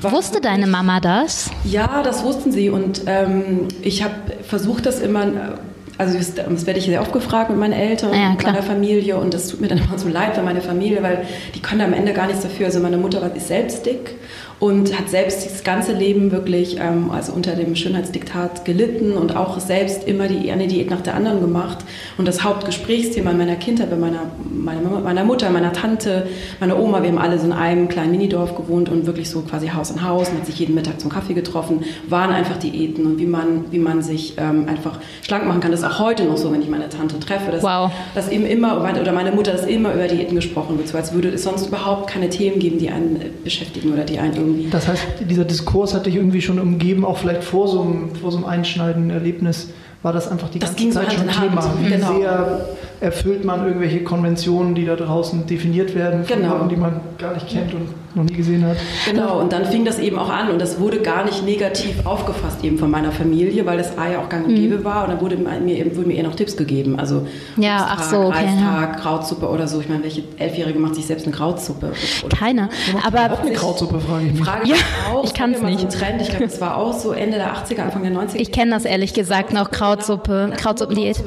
wusste 0.00 0.40
deine 0.40 0.66
Mama 0.66 1.00
das? 1.00 1.50
Ja, 1.64 2.02
das 2.02 2.24
wussten 2.24 2.50
sie 2.50 2.70
und 2.70 3.02
ähm, 3.06 3.68
ich 3.82 4.02
habe 4.02 4.14
versucht, 4.42 4.86
das 4.86 5.00
immer 5.00 5.58
also 5.96 6.18
das, 6.18 6.34
das, 6.34 6.66
werde 6.66 6.80
ich 6.80 6.86
sehr 6.86 7.02
oft 7.02 7.12
gefragt 7.12 7.50
mit 7.50 7.58
meinen 7.58 7.72
Eltern, 7.72 8.12
ja, 8.14 8.30
mit 8.30 8.42
meiner 8.42 8.62
Familie 8.62 9.16
und 9.16 9.32
das 9.32 9.48
tut 9.48 9.60
mir 9.60 9.68
dann 9.68 9.78
immer 9.86 9.98
so 9.98 10.08
leid 10.08 10.34
für 10.34 10.42
meine 10.42 10.60
Familie, 10.60 11.02
weil 11.02 11.26
die 11.54 11.60
können 11.60 11.82
am 11.82 11.92
Ende 11.92 12.12
gar 12.14 12.26
nichts 12.26 12.42
dafür. 12.42 12.66
Also 12.66 12.80
meine 12.80 12.96
Mutter 12.96 13.30
ist 13.36 13.48
selbst 13.48 13.86
dick 13.86 14.16
und 14.64 14.98
hat 14.98 15.10
selbst 15.10 15.44
das 15.44 15.62
ganze 15.62 15.92
Leben 15.92 16.32
wirklich 16.32 16.78
ähm, 16.80 17.10
also 17.10 17.34
unter 17.34 17.54
dem 17.54 17.76
Schönheitsdiktat 17.76 18.64
gelitten 18.64 19.12
und 19.12 19.36
auch 19.36 19.60
selbst 19.60 20.08
immer 20.08 20.26
die 20.26 20.50
eine 20.50 20.66
Diät 20.66 20.88
nach 20.88 21.02
der 21.02 21.16
anderen 21.16 21.42
gemacht. 21.42 21.84
Und 22.16 22.26
das 22.26 22.44
Hauptgesprächsthema 22.44 23.32
in 23.32 23.36
meiner 23.36 23.56
Kindheit 23.56 23.90
bei 23.90 23.96
meiner, 23.96 24.22
meiner, 24.50 25.00
meiner 25.00 25.24
Mutter, 25.24 25.50
meiner 25.50 25.74
Tante, 25.74 26.28
meiner 26.60 26.78
Oma, 26.78 27.02
wir 27.02 27.10
haben 27.10 27.18
alle 27.18 27.38
so 27.38 27.44
in 27.44 27.52
einem 27.52 27.88
kleinen 27.88 28.12
Minidorf 28.12 28.56
gewohnt 28.56 28.88
und 28.88 29.04
wirklich 29.04 29.28
so 29.28 29.42
quasi 29.42 29.68
Haus 29.68 29.92
an 29.92 30.02
Haus 30.02 30.30
und 30.30 30.38
hat 30.38 30.46
sich 30.46 30.58
jeden 30.58 30.74
Mittag 30.74 30.98
zum 30.98 31.10
Kaffee 31.10 31.34
getroffen, 31.34 31.84
waren 32.08 32.30
einfach 32.30 32.56
Diäten 32.56 33.04
und 33.04 33.18
wie 33.18 33.26
man, 33.26 33.70
wie 33.70 33.78
man 33.78 34.00
sich 34.00 34.32
ähm, 34.38 34.66
einfach 34.66 34.98
schlank 35.20 35.46
machen 35.46 35.60
kann. 35.60 35.72
Das 35.72 35.80
ist 35.80 35.86
auch 35.86 35.98
heute 35.98 36.24
noch 36.24 36.38
so, 36.38 36.50
wenn 36.50 36.62
ich 36.62 36.70
meine 36.70 36.88
Tante 36.88 37.20
treffe, 37.20 37.52
dass, 37.52 37.62
wow. 37.62 37.90
dass 38.14 38.30
eben 38.30 38.46
immer, 38.46 38.80
oder 38.80 39.12
meine 39.12 39.32
Mutter, 39.32 39.52
dass 39.52 39.66
immer 39.66 39.92
über 39.92 40.08
Diäten 40.08 40.34
gesprochen 40.34 40.78
wird, 40.78 40.88
so 40.88 40.96
als 40.96 41.12
würde 41.12 41.28
es 41.28 41.42
sonst 41.42 41.66
überhaupt 41.66 42.08
keine 42.08 42.30
Themen 42.30 42.58
geben, 42.58 42.78
die 42.78 42.88
einen 42.88 43.20
beschäftigen 43.44 43.92
oder 43.92 44.04
die 44.04 44.18
einen 44.18 44.34
irgendwie. 44.34 44.53
Das 44.70 44.88
heißt, 44.88 45.02
dieser 45.28 45.44
Diskurs 45.44 45.94
hat 45.94 46.06
dich 46.06 46.16
irgendwie 46.16 46.42
schon 46.42 46.58
umgeben, 46.58 47.04
auch 47.04 47.18
vielleicht 47.18 47.44
vor 47.44 47.68
so 47.68 47.82
einem, 47.82 48.14
vor 48.14 48.30
so 48.30 48.38
einem 48.38 48.46
einschneidenden 48.46 49.10
Erlebnis 49.10 49.70
war 50.02 50.12
das 50.12 50.28
einfach 50.28 50.50
die 50.50 50.58
das 50.58 50.76
ganze 50.76 50.90
Zeit 50.90 51.10
so 51.10 51.16
schon 51.18 51.28
Thema. 51.28 51.74
Wie 51.80 51.90
genau. 51.90 52.18
sehr 52.18 52.68
erfüllt 53.04 53.44
man 53.44 53.66
irgendwelche 53.66 54.02
Konventionen, 54.02 54.74
die 54.74 54.86
da 54.86 54.96
draußen 54.96 55.46
definiert 55.46 55.94
werden, 55.94 56.24
von 56.24 56.36
genau. 56.36 56.54
Leuten, 56.54 56.68
die 56.70 56.76
man 56.76 57.00
gar 57.18 57.34
nicht 57.34 57.48
kennt 57.48 57.74
und 57.74 57.88
noch 58.14 58.24
nie 58.24 58.32
gesehen 58.32 58.64
hat. 58.64 58.76
Genau, 59.04 59.40
und 59.40 59.52
dann 59.52 59.66
fing 59.66 59.84
das 59.84 59.98
eben 59.98 60.18
auch 60.18 60.30
an 60.30 60.50
und 60.50 60.60
das 60.60 60.78
wurde 60.78 61.00
gar 61.00 61.24
nicht 61.24 61.44
negativ 61.44 62.06
aufgefasst 62.06 62.64
eben 62.64 62.78
von 62.78 62.90
meiner 62.90 63.12
Familie, 63.12 63.66
weil 63.66 63.78
das 63.78 63.98
A 63.98 64.08
ja 64.08 64.20
auch 64.20 64.28
gang 64.28 64.46
und 64.46 64.52
mhm. 64.52 64.56
gäbe 64.56 64.84
war 64.84 65.04
und 65.04 65.10
dann 65.10 65.20
wurde 65.20 65.36
mir, 65.36 65.76
eben, 65.76 65.96
wurden 65.96 66.08
mir 66.08 66.14
eher 66.14 66.22
noch 66.22 66.34
Tipps 66.34 66.56
gegeben. 66.56 66.98
Also 66.98 67.26
ja, 67.56 67.88
ach 67.90 68.02
so, 68.02 68.18
okay, 68.20 68.46
Reistag, 68.46 68.94
ja. 68.94 69.00
Krautsuppe 69.00 69.48
oder 69.48 69.66
so. 69.66 69.80
Ich 69.80 69.88
meine, 69.88 70.02
welche 70.02 70.22
Elfjährige 70.38 70.78
macht 70.78 70.94
sich 70.94 71.06
selbst 71.06 71.26
eine 71.26 71.34
Krautsuppe? 71.34 71.92
Keiner. 72.38 72.68
Aber 73.04 73.32
auch 73.32 73.40
eine 73.40 73.52
Krautsuppe, 73.52 74.00
frage 74.00 74.26
ich 74.26 74.32
mich. 74.32 74.44
Frage 74.44 74.68
ja, 74.68 74.76
auch, 75.12 75.24
ich 75.24 75.34
kann 75.34 75.52
es 75.52 75.62
nicht. 75.62 75.80
So 75.80 75.98
Trend. 75.98 76.22
Ich 76.22 76.28
glaube, 76.28 76.44
das 76.44 76.60
war 76.60 76.76
auch 76.76 76.92
so 76.92 77.12
Ende 77.12 77.36
der 77.36 77.54
80er, 77.54 77.82
Anfang 77.82 78.02
der 78.02 78.12
90er. 78.12 78.36
Ich 78.36 78.52
kenne 78.52 78.70
das 78.70 78.84
ehrlich 78.84 79.12
gesagt 79.12 79.52
noch, 79.52 79.70
Krautsuppe, 79.70 80.52
Krautsuppendiät. 80.56 81.22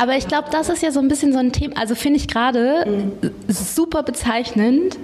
Aber 0.00 0.16
ich 0.16 0.26
glaube, 0.26 0.48
das 0.50 0.68
ist 0.68 0.82
ja 0.82 0.90
so 0.90 0.97
ein 1.00 1.08
bisschen 1.08 1.32
so 1.32 1.38
ein 1.38 1.52
Thema, 1.52 1.76
also 1.76 1.94
finde 1.94 2.18
ich 2.18 2.28
gerade 2.28 2.84
mhm. 2.86 3.30
super 3.48 4.02
bezeichnend, 4.02 4.98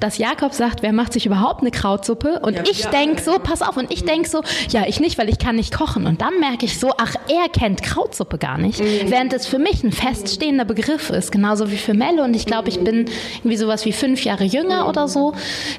dass 0.00 0.18
Jakob 0.18 0.54
sagt, 0.54 0.82
wer 0.82 0.92
macht 0.92 1.12
sich 1.12 1.26
überhaupt 1.26 1.60
eine 1.60 1.70
Krautsuppe? 1.70 2.40
Und 2.40 2.54
ja, 2.54 2.62
ich 2.68 2.84
ja, 2.84 2.90
denke 2.90 3.22
so, 3.22 3.38
pass 3.38 3.62
auf, 3.62 3.76
und 3.76 3.92
ich 3.92 4.04
denke 4.04 4.28
so, 4.28 4.42
ja, 4.70 4.84
ich 4.86 4.98
nicht, 4.98 5.18
weil 5.18 5.28
ich 5.28 5.38
kann 5.38 5.56
nicht 5.56 5.72
kochen. 5.76 6.06
Und 6.06 6.22
dann 6.22 6.40
merke 6.40 6.64
ich 6.64 6.78
so, 6.78 6.92
ach, 6.96 7.14
er 7.28 7.48
kennt 7.50 7.82
Krautsuppe 7.82 8.38
gar 8.38 8.58
nicht. 8.58 8.80
Mhm. 8.80 9.10
Während 9.10 9.32
es 9.32 9.46
für 9.46 9.58
mich 9.58 9.84
ein 9.84 9.92
feststehender 9.92 10.64
Begriff 10.64 11.10
ist, 11.10 11.30
genauso 11.30 11.70
wie 11.70 11.76
für 11.76 11.94
Melle. 11.94 12.24
Und 12.24 12.34
ich 12.34 12.46
glaube, 12.46 12.70
ich 12.70 12.80
bin 12.80 13.06
irgendwie 13.38 13.58
sowas 13.58 13.84
wie 13.84 13.92
fünf 13.92 14.24
Jahre 14.24 14.44
jünger 14.44 14.88
oder 14.88 15.06
so. 15.06 15.34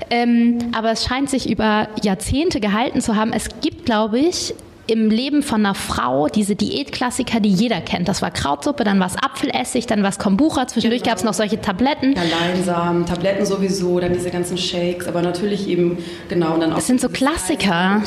Ähm, 0.09 0.59
aber 0.73 0.91
es 0.91 1.03
scheint 1.03 1.29
sich 1.29 1.49
über 1.49 1.87
Jahrzehnte 2.03 2.59
gehalten 2.59 3.01
zu 3.01 3.15
haben. 3.15 3.33
Es 3.33 3.49
gibt, 3.61 3.85
glaube 3.85 4.19
ich, 4.19 4.53
im 4.91 5.09
Leben 5.09 5.41
von 5.41 5.65
einer 5.65 5.73
Frau 5.73 6.27
diese 6.27 6.57
Diätklassiker, 6.57 7.39
die 7.39 7.49
jeder 7.49 7.79
kennt. 7.79 8.09
Das 8.09 8.21
war 8.21 8.29
Krautsuppe, 8.29 8.83
dann 8.83 8.99
war 8.99 9.07
es 9.07 9.15
Apfelessig, 9.15 9.87
dann 9.87 10.03
war 10.03 10.09
es 10.09 10.19
Kombucha. 10.19 10.67
Zwischendurch 10.67 11.01
genau. 11.01 11.11
gab 11.11 11.17
es 11.19 11.23
noch 11.23 11.33
solche 11.33 11.61
Tabletten. 11.61 12.13
Ja, 12.13 12.23
Leinsamen, 12.23 13.05
Tabletten 13.05 13.45
sowieso, 13.45 14.01
dann 14.01 14.11
diese 14.11 14.31
ganzen 14.31 14.57
Shakes, 14.57 15.07
aber 15.07 15.21
natürlich 15.21 15.69
eben, 15.69 15.97
genau. 16.27 16.55
Und 16.55 16.59
dann 16.59 16.73
auch 16.73 16.75
das 16.75 16.87
sind 16.87 16.99
so 16.99 17.07
Klassiker. 17.07 18.01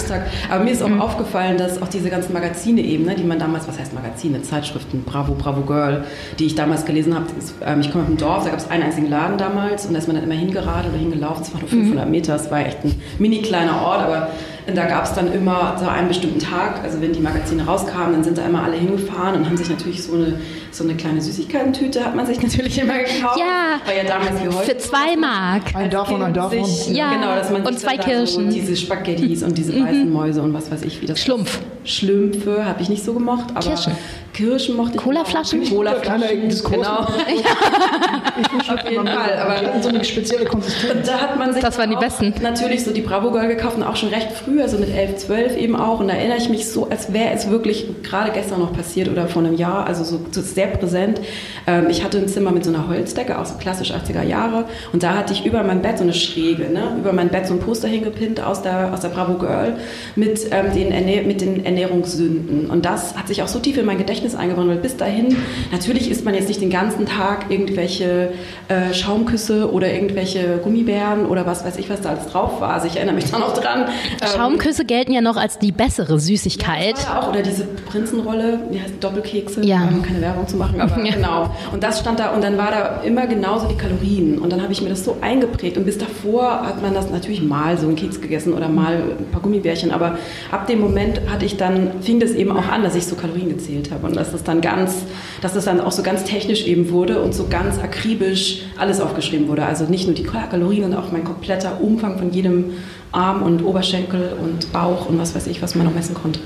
Aber 0.50 0.62
mir 0.62 0.72
ist 0.72 0.82
auch 0.82 0.88
mhm. 0.90 1.00
aufgefallen, 1.00 1.56
dass 1.56 1.80
auch 1.80 1.88
diese 1.88 2.10
ganzen 2.10 2.34
Magazine 2.34 2.82
eben, 2.82 3.06
ne, 3.06 3.14
die 3.14 3.24
man 3.24 3.38
damals, 3.38 3.66
was 3.66 3.78
heißt 3.78 3.94
Magazine, 3.94 4.42
Zeitschriften, 4.42 5.04
Bravo, 5.04 5.32
Bravo 5.32 5.62
Girl, 5.62 6.04
die 6.38 6.44
ich 6.44 6.54
damals 6.54 6.84
gelesen 6.84 7.14
habe. 7.14 7.24
Ähm, 7.64 7.80
ich 7.80 7.90
komme 7.90 8.04
aus 8.04 8.10
dem 8.10 8.18
Dorf, 8.18 8.44
da 8.44 8.50
gab 8.50 8.58
es 8.58 8.68
einen 8.68 8.82
einzigen 8.82 9.08
Laden 9.08 9.38
damals 9.38 9.86
und 9.86 9.94
da 9.94 10.00
ist 10.00 10.06
man 10.06 10.16
dann 10.16 10.24
immer 10.24 10.34
hingeradelt 10.34 10.92
oder 10.92 10.98
hingelaufen. 10.98 11.44
Es 11.44 11.54
war 11.54 11.60
nur 11.60 11.70
500 11.70 12.04
mhm. 12.04 12.10
Meter, 12.10 12.34
es 12.34 12.50
war 12.50 12.60
echt 12.60 12.84
ein 12.84 13.00
mini 13.18 13.40
kleiner 13.40 13.80
Ort, 13.80 14.02
aber 14.02 14.28
und 14.66 14.76
da 14.76 14.86
gab 14.86 15.04
es 15.04 15.12
dann 15.12 15.32
immer 15.32 15.76
so 15.78 15.86
einen 15.86 16.08
bestimmten 16.08 16.38
Tag, 16.38 16.82
also 16.82 17.00
wenn 17.00 17.12
die 17.12 17.20
Magazine 17.20 17.64
rauskamen, 17.64 18.14
dann 18.14 18.24
sind 18.24 18.38
da 18.38 18.46
immer 18.46 18.62
alle 18.62 18.76
hingefahren 18.76 19.36
und 19.36 19.46
haben 19.46 19.56
sich 19.56 19.68
natürlich 19.68 20.02
so 20.02 20.14
eine, 20.14 20.38
so 20.76 20.84
eine 20.84 20.94
kleine 20.94 21.20
Süßigkeitentüte, 21.20 22.04
hat 22.04 22.14
man 22.14 22.26
sich 22.26 22.40
natürlich 22.42 22.78
immer 22.78 22.98
gekauft. 22.98 23.38
Ja, 23.38 23.80
war 23.84 23.94
ja 23.94 24.04
damals 24.04 24.42
wie 24.42 24.48
heute. 24.48 24.70
Für 24.72 24.78
zwei 24.78 25.16
Mark. 25.16 25.74
Ein 25.74 25.90
davon, 25.90 26.22
ein 26.22 26.32
davon. 26.32 26.64
Sich, 26.64 26.96
ja, 26.96 27.12
genau, 27.12 27.34
dass 27.34 27.50
man 27.50 27.66
und 27.66 27.78
zwei 27.78 27.96
Kirschen. 27.96 28.50
So 28.50 28.56
diese 28.56 28.76
Spaghettis 28.76 29.42
und 29.42 29.58
diese 29.58 29.72
mhm. 29.72 29.86
weißen 29.86 30.12
Mäuse 30.12 30.42
und 30.42 30.54
was 30.54 30.70
weiß 30.70 30.82
ich, 30.82 31.02
wie 31.02 31.06
das 31.06 31.20
Schlumpf. 31.20 31.58
Schlümpfe 31.84 32.64
habe 32.64 32.80
ich 32.80 32.88
nicht 32.88 33.04
so 33.04 33.12
gemocht, 33.12 33.48
aber 33.54 33.60
Kirschen. 33.60 33.92
Kirschen 34.32 34.76
mochte 34.76 34.96
ich. 34.96 35.02
Colaflaschen? 35.02 35.68
Colaflaschen. 35.68 36.48
Genau. 36.48 37.06
ich 37.28 38.70
Auf 38.70 38.90
jeden 38.90 39.06
Fall. 39.06 39.38
Aber 39.38 39.82
so 39.82 39.90
eine 39.90 40.04
spezielle 40.04 40.44
Konsistenz. 40.44 40.92
Und 40.92 41.06
da 41.06 41.20
hat 41.20 41.38
man 41.38 41.52
sich 41.52 41.62
das 41.62 41.78
waren 41.78 41.90
die 41.90 41.96
besten. 41.96 42.34
natürlich 42.42 42.84
so 42.84 42.92
die 42.92 43.02
Bravo 43.02 43.30
Girl 43.30 43.46
gekauft 43.46 43.76
und 43.76 43.82
auch 43.82 43.96
schon 43.96 44.08
recht 44.08 44.32
früh 44.32 44.44
früh, 44.54 44.62
also 44.62 44.78
mit 44.78 44.90
11, 44.90 45.16
12 45.16 45.56
eben 45.56 45.76
auch. 45.76 46.00
Und 46.00 46.08
da 46.08 46.14
erinnere 46.14 46.38
ich 46.38 46.48
mich 46.48 46.68
so, 46.68 46.88
als 46.88 47.12
wäre 47.12 47.32
es 47.32 47.50
wirklich 47.50 47.86
gerade 48.02 48.30
gestern 48.32 48.60
noch 48.60 48.72
passiert 48.72 49.08
oder 49.08 49.28
vor 49.28 49.42
einem 49.42 49.54
Jahr, 49.54 49.86
also 49.86 50.04
so, 50.04 50.20
so 50.30 50.40
sehr 50.40 50.63
präsent. 50.66 51.20
Ähm, 51.66 51.86
ich 51.88 52.04
hatte 52.04 52.18
ein 52.18 52.28
Zimmer 52.28 52.50
mit 52.50 52.64
so 52.64 52.70
einer 52.70 52.88
Holzdecke 52.88 53.38
aus 53.38 53.58
klassisch 53.58 53.92
80er 53.92 54.22
Jahre 54.22 54.64
und 54.92 55.02
da 55.02 55.14
hatte 55.14 55.32
ich 55.32 55.46
über 55.46 55.62
mein 55.62 55.82
Bett 55.82 55.98
so 55.98 56.04
eine 56.04 56.12
Schräge, 56.12 56.70
ne? 56.72 56.96
über 56.98 57.12
mein 57.12 57.28
Bett 57.28 57.46
so 57.46 57.54
ein 57.54 57.60
Poster 57.60 57.88
hingepinnt 57.88 58.40
aus 58.40 58.62
der, 58.62 58.92
aus 58.92 59.00
der 59.00 59.08
Bravo 59.08 59.34
Girl 59.34 59.76
mit, 60.16 60.46
ähm, 60.50 60.72
den 60.74 61.26
mit 61.26 61.40
den 61.40 61.64
Ernährungssünden. 61.64 62.70
Und 62.70 62.84
das 62.84 63.16
hat 63.16 63.28
sich 63.28 63.42
auch 63.42 63.48
so 63.48 63.58
tief 63.58 63.76
in 63.76 63.86
mein 63.86 63.98
Gedächtnis 63.98 64.34
eingebaut, 64.34 64.68
weil 64.68 64.76
bis 64.76 64.96
dahin, 64.96 65.36
natürlich 65.72 66.10
isst 66.10 66.24
man 66.24 66.34
jetzt 66.34 66.48
nicht 66.48 66.60
den 66.60 66.70
ganzen 66.70 67.06
Tag 67.06 67.50
irgendwelche 67.50 68.32
äh, 68.68 68.92
Schaumküsse 68.94 69.72
oder 69.72 69.92
irgendwelche 69.92 70.58
Gummibären 70.62 71.26
oder 71.26 71.46
was 71.46 71.64
weiß 71.64 71.76
ich, 71.76 71.90
was 71.90 72.00
da 72.00 72.10
alles 72.10 72.26
drauf 72.26 72.60
war. 72.60 72.74
Also 72.74 72.86
ich 72.86 72.96
erinnere 72.96 73.14
mich 73.14 73.30
da 73.30 73.38
noch 73.38 73.54
dran. 73.54 73.86
Ähm, 74.20 74.28
Schaumküsse 74.34 74.84
gelten 74.84 75.12
ja 75.12 75.20
noch 75.20 75.36
als 75.36 75.58
die 75.58 75.72
bessere 75.72 76.18
Süßigkeit. 76.18 76.96
Ja, 76.98 77.20
auch, 77.20 77.28
oder 77.28 77.42
diese 77.42 77.64
Prinzenrolle, 77.64 78.60
die 78.72 78.80
heißt 78.80 78.94
Doppelkekse, 79.00 79.64
ja. 79.64 79.88
um 79.88 80.02
keine 80.02 80.20
Werbung 80.20 80.46
zu 80.54 80.58
machen, 80.58 80.80
aber 80.80 81.04
ja. 81.04 81.14
genau. 81.14 81.50
Und 81.72 81.82
das 81.82 82.00
stand 82.00 82.18
da 82.18 82.30
und 82.30 82.42
dann 82.42 82.56
war 82.56 82.70
da 82.70 83.02
immer 83.02 83.26
genauso 83.26 83.66
die 83.66 83.76
Kalorien. 83.76 84.38
Und 84.38 84.52
dann 84.52 84.62
habe 84.62 84.72
ich 84.72 84.80
mir 84.80 84.88
das 84.88 85.04
so 85.04 85.16
eingeprägt. 85.20 85.76
Und 85.76 85.84
bis 85.84 85.98
davor 85.98 86.66
hat 86.66 86.82
man 86.82 86.94
das 86.94 87.10
natürlich 87.10 87.42
mal 87.42 87.76
so 87.76 87.86
einen 87.86 87.96
Keks 87.96 88.20
gegessen 88.20 88.52
oder 88.52 88.68
mal 88.68 89.02
ein 89.18 89.30
paar 89.30 89.42
Gummibärchen. 89.42 89.90
Aber 89.90 90.18
ab 90.50 90.66
dem 90.66 90.80
Moment 90.80 91.20
hatte 91.30 91.44
ich 91.44 91.56
dann, 91.56 92.00
fing 92.00 92.20
das 92.20 92.32
eben 92.32 92.52
auch 92.52 92.68
an, 92.68 92.82
dass 92.82 92.94
ich 92.94 93.06
so 93.06 93.16
Kalorien 93.16 93.48
gezählt 93.48 93.90
habe. 93.90 94.06
Und 94.06 94.16
dass 94.16 94.32
das 94.32 94.44
dann 94.44 94.60
ganz, 94.60 95.02
dass 95.42 95.54
das 95.54 95.64
dann 95.64 95.80
auch 95.80 95.92
so 95.92 96.02
ganz 96.02 96.24
technisch 96.24 96.66
eben 96.66 96.90
wurde 96.90 97.20
und 97.20 97.34
so 97.34 97.46
ganz 97.48 97.78
akribisch 97.78 98.62
alles 98.78 99.00
aufgeschrieben 99.00 99.48
wurde. 99.48 99.66
Also 99.66 99.84
nicht 99.84 100.06
nur 100.06 100.14
die 100.14 100.24
Kalorien, 100.24 100.82
sondern 100.82 101.00
auch 101.00 101.12
mein 101.12 101.24
kompletter 101.24 101.80
Umfang 101.80 102.18
von 102.18 102.30
jedem 102.30 102.72
Arm 103.12 103.42
und 103.42 103.64
Oberschenkel 103.64 104.32
und 104.42 104.72
Bauch 104.72 105.08
und 105.08 105.18
was 105.18 105.34
weiß 105.34 105.46
ich, 105.46 105.62
was 105.62 105.74
man 105.74 105.86
noch 105.86 105.94
messen 105.94 106.14
konnte. 106.14 106.40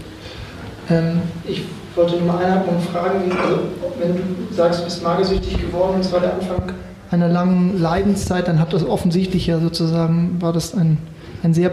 Ähm, 0.90 1.22
ich 1.46 1.64
wollte 1.94 2.16
nur 2.16 2.32
mal 2.32 2.44
einhaken 2.44 2.76
und 2.76 2.82
fragen, 2.82 3.32
also 3.42 3.58
wenn 3.98 4.16
du 4.16 4.54
sagst, 4.54 4.80
du 4.80 4.84
bist 4.84 5.02
magersüchtig 5.02 5.58
geworden 5.60 5.96
und 5.96 6.00
es 6.00 6.12
war 6.12 6.20
der 6.20 6.34
Anfang 6.34 6.72
einer 7.10 7.28
langen 7.28 7.80
Leidenszeit, 7.80 8.48
dann 8.48 8.60
hat 8.60 8.72
das 8.72 8.84
offensichtlich 8.84 9.46
ja 9.46 9.58
sozusagen, 9.58 10.36
war 10.40 10.52
das 10.52 10.74
ein, 10.74 10.98
ein 11.42 11.54
sehr 11.54 11.70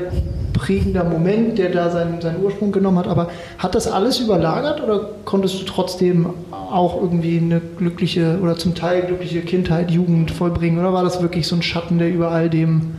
prägender 0.54 1.04
Moment, 1.04 1.58
der 1.58 1.70
da 1.70 1.90
seinen, 1.90 2.22
seinen 2.22 2.42
Ursprung 2.42 2.72
genommen 2.72 3.00
hat. 3.00 3.08
Aber 3.08 3.30
hat 3.58 3.76
das 3.76 3.88
alles 3.88 4.20
überlagert 4.20 4.82
oder 4.82 5.10
konntest 5.26 5.62
du 5.62 5.66
trotzdem 5.66 6.28
auch 6.52 7.02
irgendwie 7.02 7.38
eine 7.38 7.60
glückliche 7.60 8.40
oder 8.42 8.56
zum 8.56 8.76
Teil 8.76 9.02
glückliche 9.02 9.42
Kindheit, 9.42 9.92
Jugend 9.92 10.32
vollbringen? 10.32 10.80
Oder 10.80 10.94
war 10.94 11.04
das 11.04 11.22
wirklich 11.22 11.48
so 11.48 11.56
ein 11.56 11.62
Schatten, 11.62 12.00
der 12.00 12.10
über 12.10 12.32
all 12.32 12.50
dem 12.50 12.94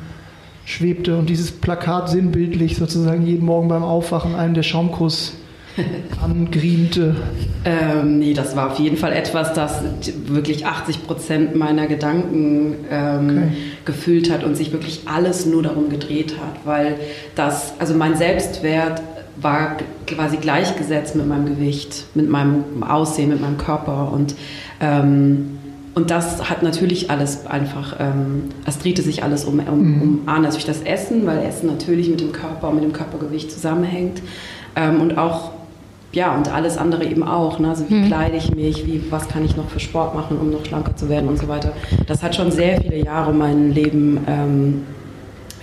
schwebte 0.67 1.17
und 1.17 1.31
dieses 1.31 1.53
Plakat 1.53 2.11
sinnbildlich 2.11 2.77
sozusagen 2.77 3.25
jeden 3.25 3.47
Morgen 3.47 3.69
beim 3.69 3.85
Aufwachen 3.85 4.35
einem 4.35 4.55
der 4.55 4.65
Schaumkuss 4.65 5.35
angriemte? 6.23 7.17
Ähm, 7.65 8.19
nee, 8.19 8.35
das 8.35 8.57
war 8.57 8.71
auf 8.73 8.79
jeden 8.79 8.97
Fall 8.97 9.13
etwas, 9.13 9.53
das 9.53 9.83
wirklich 10.27 10.67
80 10.67 11.07
Prozent 11.07 11.55
meiner 11.55 11.87
Gedanken 11.87 12.75
ähm, 12.91 13.29
okay. 13.29 13.53
gefüllt 13.85 14.31
hat 14.31 14.45
und 14.45 14.57
sich 14.57 14.73
wirklich 14.73 15.03
alles 15.07 15.47
nur 15.47 15.63
darum 15.63 15.89
gedreht 15.89 16.37
hat, 16.39 16.65
weil 16.65 16.97
das, 17.35 17.75
also 17.79 17.95
mein 17.95 18.17
Selbstwert 18.17 19.03
war 19.41 19.77
quasi 20.07 20.39
gleichgesetzt 20.39 21.15
mit 21.15 21.27
meinem 21.27 21.47
Gewicht, 21.47 22.05
mit 22.15 22.29
meinem 22.29 22.83
Aussehen, 22.83 23.29
mit 23.29 23.41
meinem 23.41 23.59
Körper 23.59 24.13
und 24.13 24.35
ähm, 24.81 25.59
und 25.97 26.11
das 26.11 26.51
hat 26.51 26.63
natürlich 26.63 27.11
alles 27.11 27.47
einfach, 27.47 27.97
ähm, 27.99 28.51
es 28.67 28.79
drehte 28.79 29.01
sich 29.01 29.23
alles 29.25 29.47
um, 29.47 29.61
um, 29.61 29.81
mhm. 29.81 30.03
um 30.03 30.23
A, 30.27 30.39
natürlich 30.39 30.67
das 30.67 30.83
Essen, 30.83 31.25
weil 31.25 31.39
Essen 31.39 31.69
natürlich 31.69 32.11
mit 32.11 32.21
dem 32.21 32.33
Körper, 32.33 32.71
mit 32.71 32.85
dem 32.85 32.93
Körpergewicht 32.93 33.51
zusammenhängt. 33.51 34.21
Ähm, 34.77 35.01
und 35.01 35.17
auch, 35.17 35.53
ja, 36.13 36.35
und 36.35 36.53
alles 36.53 36.79
andere 36.79 37.05
eben 37.05 37.23
auch. 37.23 37.59
Ne? 37.59 37.69
Also 37.69 37.89
wie 37.89 37.95
mhm. 37.95 38.07
kleide 38.07 38.37
ich 38.37 38.55
mich, 38.55 38.87
wie, 38.87 39.03
was 39.11 39.29
kann 39.29 39.45
ich 39.45 39.57
noch 39.57 39.69
für 39.69 39.81
Sport 39.81 40.15
machen, 40.15 40.39
um 40.39 40.51
noch 40.51 40.65
schlanker 40.65 40.97
zu 40.97 41.09
werden 41.09 41.29
und 41.29 41.39
so 41.39 41.49
weiter. 41.49 41.73
Das 42.07 42.23
hat 42.23 42.35
schon 42.35 42.51
sehr 42.51 42.81
viele 42.81 42.97
Jahre 42.97 43.33
mein 43.33 43.73
Leben, 43.73 44.25
ähm, 44.27 44.85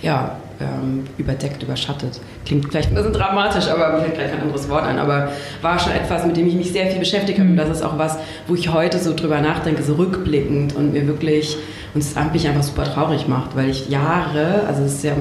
ja, 0.00 0.36
ähm, 0.60 1.04
überdeckt, 1.18 1.62
überschattet. 1.62 2.20
Klingt 2.44 2.66
vielleicht 2.66 2.90
ein 2.90 2.94
bisschen 2.94 3.12
dramatisch, 3.12 3.68
aber 3.68 3.92
mir 3.92 4.02
fällt 4.02 4.14
gleich 4.14 4.30
kein 4.30 4.42
anderes 4.42 4.68
Wort 4.68 4.84
ein. 4.84 4.98
Aber 4.98 5.30
war 5.62 5.78
schon 5.78 5.92
etwas, 5.92 6.24
mit 6.26 6.36
dem 6.36 6.46
ich 6.46 6.54
mich 6.54 6.72
sehr 6.72 6.86
viel 6.86 7.00
beschäftigt 7.00 7.38
habe. 7.38 7.48
Und 7.48 7.56
das 7.56 7.70
ist 7.70 7.82
auch 7.82 7.98
was, 7.98 8.18
wo 8.46 8.54
ich 8.54 8.72
heute 8.72 8.98
so 8.98 9.14
drüber 9.14 9.40
nachdenke, 9.40 9.82
so 9.82 9.94
rückblickend 9.94 10.76
und 10.76 10.92
mir 10.92 11.06
wirklich, 11.06 11.56
und 11.94 12.00
es 12.00 12.14
mich 12.32 12.48
einfach 12.48 12.62
super 12.62 12.84
traurig 12.84 13.28
macht, 13.28 13.54
weil 13.54 13.70
ich 13.70 13.88
Jahre, 13.88 14.64
also 14.66 14.82
es 14.82 14.94
ist 14.94 15.04
ja 15.04 15.14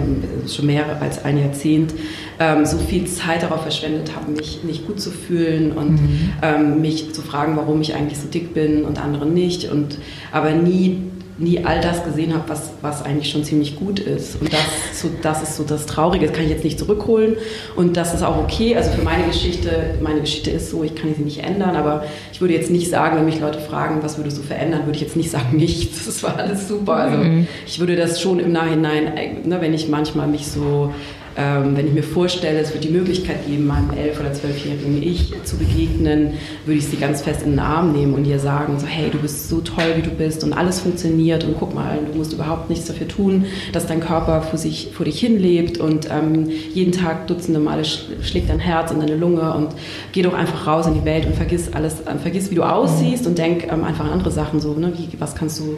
schon 0.47 0.65
mehr 0.65 1.01
als 1.01 1.23
ein 1.23 1.37
Jahrzehnt, 1.37 1.93
ähm, 2.39 2.65
so 2.65 2.77
viel 2.79 3.05
Zeit 3.05 3.43
darauf 3.43 3.61
verschwendet 3.61 4.15
habe, 4.15 4.31
mich 4.31 4.63
nicht 4.63 4.87
gut 4.87 4.99
zu 4.99 5.11
fühlen 5.11 5.71
und 5.73 6.01
mhm. 6.01 6.31
ähm, 6.41 6.81
mich 6.81 7.13
zu 7.13 7.21
fragen, 7.21 7.55
warum 7.57 7.81
ich 7.81 7.93
eigentlich 7.93 8.17
so 8.17 8.27
dick 8.27 8.55
bin 8.55 8.85
und 8.85 8.99
andere 8.99 9.27
nicht. 9.27 9.71
Und 9.71 9.99
aber 10.31 10.51
nie 10.51 10.97
nie 11.37 11.65
all 11.65 11.81
das 11.81 12.03
gesehen 12.03 12.33
habe, 12.33 12.43
was, 12.47 12.71
was 12.81 13.03
eigentlich 13.03 13.31
schon 13.31 13.43
ziemlich 13.43 13.75
gut 13.75 13.99
ist. 13.99 14.39
Und 14.39 14.53
das, 14.53 15.01
so, 15.01 15.09
das 15.21 15.41
ist 15.41 15.55
so 15.55 15.63
das 15.63 15.85
Traurige, 15.85 16.27
das 16.27 16.35
kann 16.35 16.45
ich 16.45 16.51
jetzt 16.51 16.63
nicht 16.63 16.77
zurückholen. 16.77 17.37
Und 17.75 17.97
das 17.97 18.13
ist 18.13 18.23
auch 18.23 18.37
okay. 18.37 18.75
Also 18.75 18.91
für 18.91 19.01
meine 19.01 19.25
Geschichte, 19.25 19.95
meine 20.01 20.21
Geschichte 20.21 20.51
ist 20.51 20.69
so, 20.69 20.83
ich 20.83 20.95
kann 20.95 21.13
sie 21.15 21.23
nicht 21.23 21.43
ändern, 21.43 21.75
aber 21.75 22.05
ich 22.31 22.39
würde 22.39 22.53
jetzt 22.53 22.69
nicht 22.69 22.89
sagen, 22.89 23.17
wenn 23.17 23.25
mich 23.25 23.39
Leute 23.39 23.59
fragen, 23.59 24.03
was 24.03 24.17
würdest 24.17 24.37
du 24.37 24.43
verändern, 24.43 24.81
würde 24.85 24.95
ich 24.95 25.01
jetzt 25.01 25.15
nicht 25.15 25.31
sagen, 25.31 25.57
nichts. 25.57 26.05
Das 26.05 26.21
war 26.23 26.37
alles 26.37 26.67
super. 26.67 26.93
Also 26.93 27.17
mhm. 27.17 27.47
ich 27.65 27.79
würde 27.79 27.95
das 27.95 28.21
schon 28.21 28.39
im 28.39 28.51
Nachhinein, 28.51 29.41
ne, 29.45 29.59
wenn 29.59 29.73
ich 29.73 29.87
manchmal 29.87 30.27
mich 30.27 30.47
so 30.47 30.93
ähm, 31.35 31.75
wenn 31.75 31.87
ich 31.87 31.93
mir 31.93 32.03
vorstelle, 32.03 32.59
es 32.59 32.73
wird 32.73 32.83
die 32.83 32.89
Möglichkeit 32.89 33.45
geben, 33.47 33.65
meinem 33.65 33.91
elf- 33.91 34.19
oder 34.19 34.33
zwölfjährigen 34.33 35.01
Ich 35.01 35.33
zu 35.43 35.57
begegnen, 35.57 36.33
würde 36.65 36.79
ich 36.79 36.87
sie 36.87 36.97
ganz 36.97 37.21
fest 37.21 37.41
in 37.43 37.51
den 37.51 37.59
Arm 37.59 37.91
nehmen 37.91 38.13
und 38.13 38.25
ihr 38.25 38.39
sagen, 38.39 38.79
so 38.79 38.85
hey, 38.85 39.09
du 39.09 39.17
bist 39.17 39.49
so 39.49 39.61
toll, 39.61 39.93
wie 39.95 40.01
du 40.01 40.11
bist 40.11 40.43
und 40.43 40.53
alles 40.53 40.79
funktioniert 40.81 41.43
und 41.43 41.55
guck 41.57 41.73
mal, 41.73 41.99
du 42.11 42.17
musst 42.17 42.33
überhaupt 42.33 42.69
nichts 42.69 42.85
dafür 42.85 43.07
tun, 43.07 43.45
dass 43.71 43.87
dein 43.87 43.99
Körper 43.99 44.41
vor, 44.41 44.59
sich, 44.59 44.91
vor 44.93 45.05
dich 45.05 45.19
hinlebt 45.19 45.79
und 45.79 46.09
ähm, 46.11 46.49
jeden 46.73 46.91
Tag 46.91 47.27
dutzende 47.27 47.59
Male 47.59 47.83
schlägt 47.85 48.49
dein 48.49 48.59
Herz 48.59 48.91
und 48.91 48.99
deine 48.99 49.15
Lunge 49.15 49.53
und 49.53 49.69
geh 50.11 50.21
doch 50.21 50.33
einfach 50.33 50.67
raus 50.67 50.85
in 50.85 50.93
die 50.93 51.05
Welt 51.05 51.25
und 51.25 51.35
vergiss 51.35 51.73
alles, 51.73 52.01
äh, 52.01 52.17
vergiss, 52.21 52.51
wie 52.51 52.55
du 52.55 52.63
aussiehst 52.63 53.25
und 53.25 53.37
denk 53.37 53.71
ähm, 53.71 53.83
einfach 53.83 54.05
an 54.05 54.11
andere 54.11 54.31
Sachen, 54.31 54.59
so, 54.59 54.73
ne? 54.73 54.93
wie, 54.95 55.09
was 55.19 55.35
kannst 55.35 55.59
du 55.59 55.77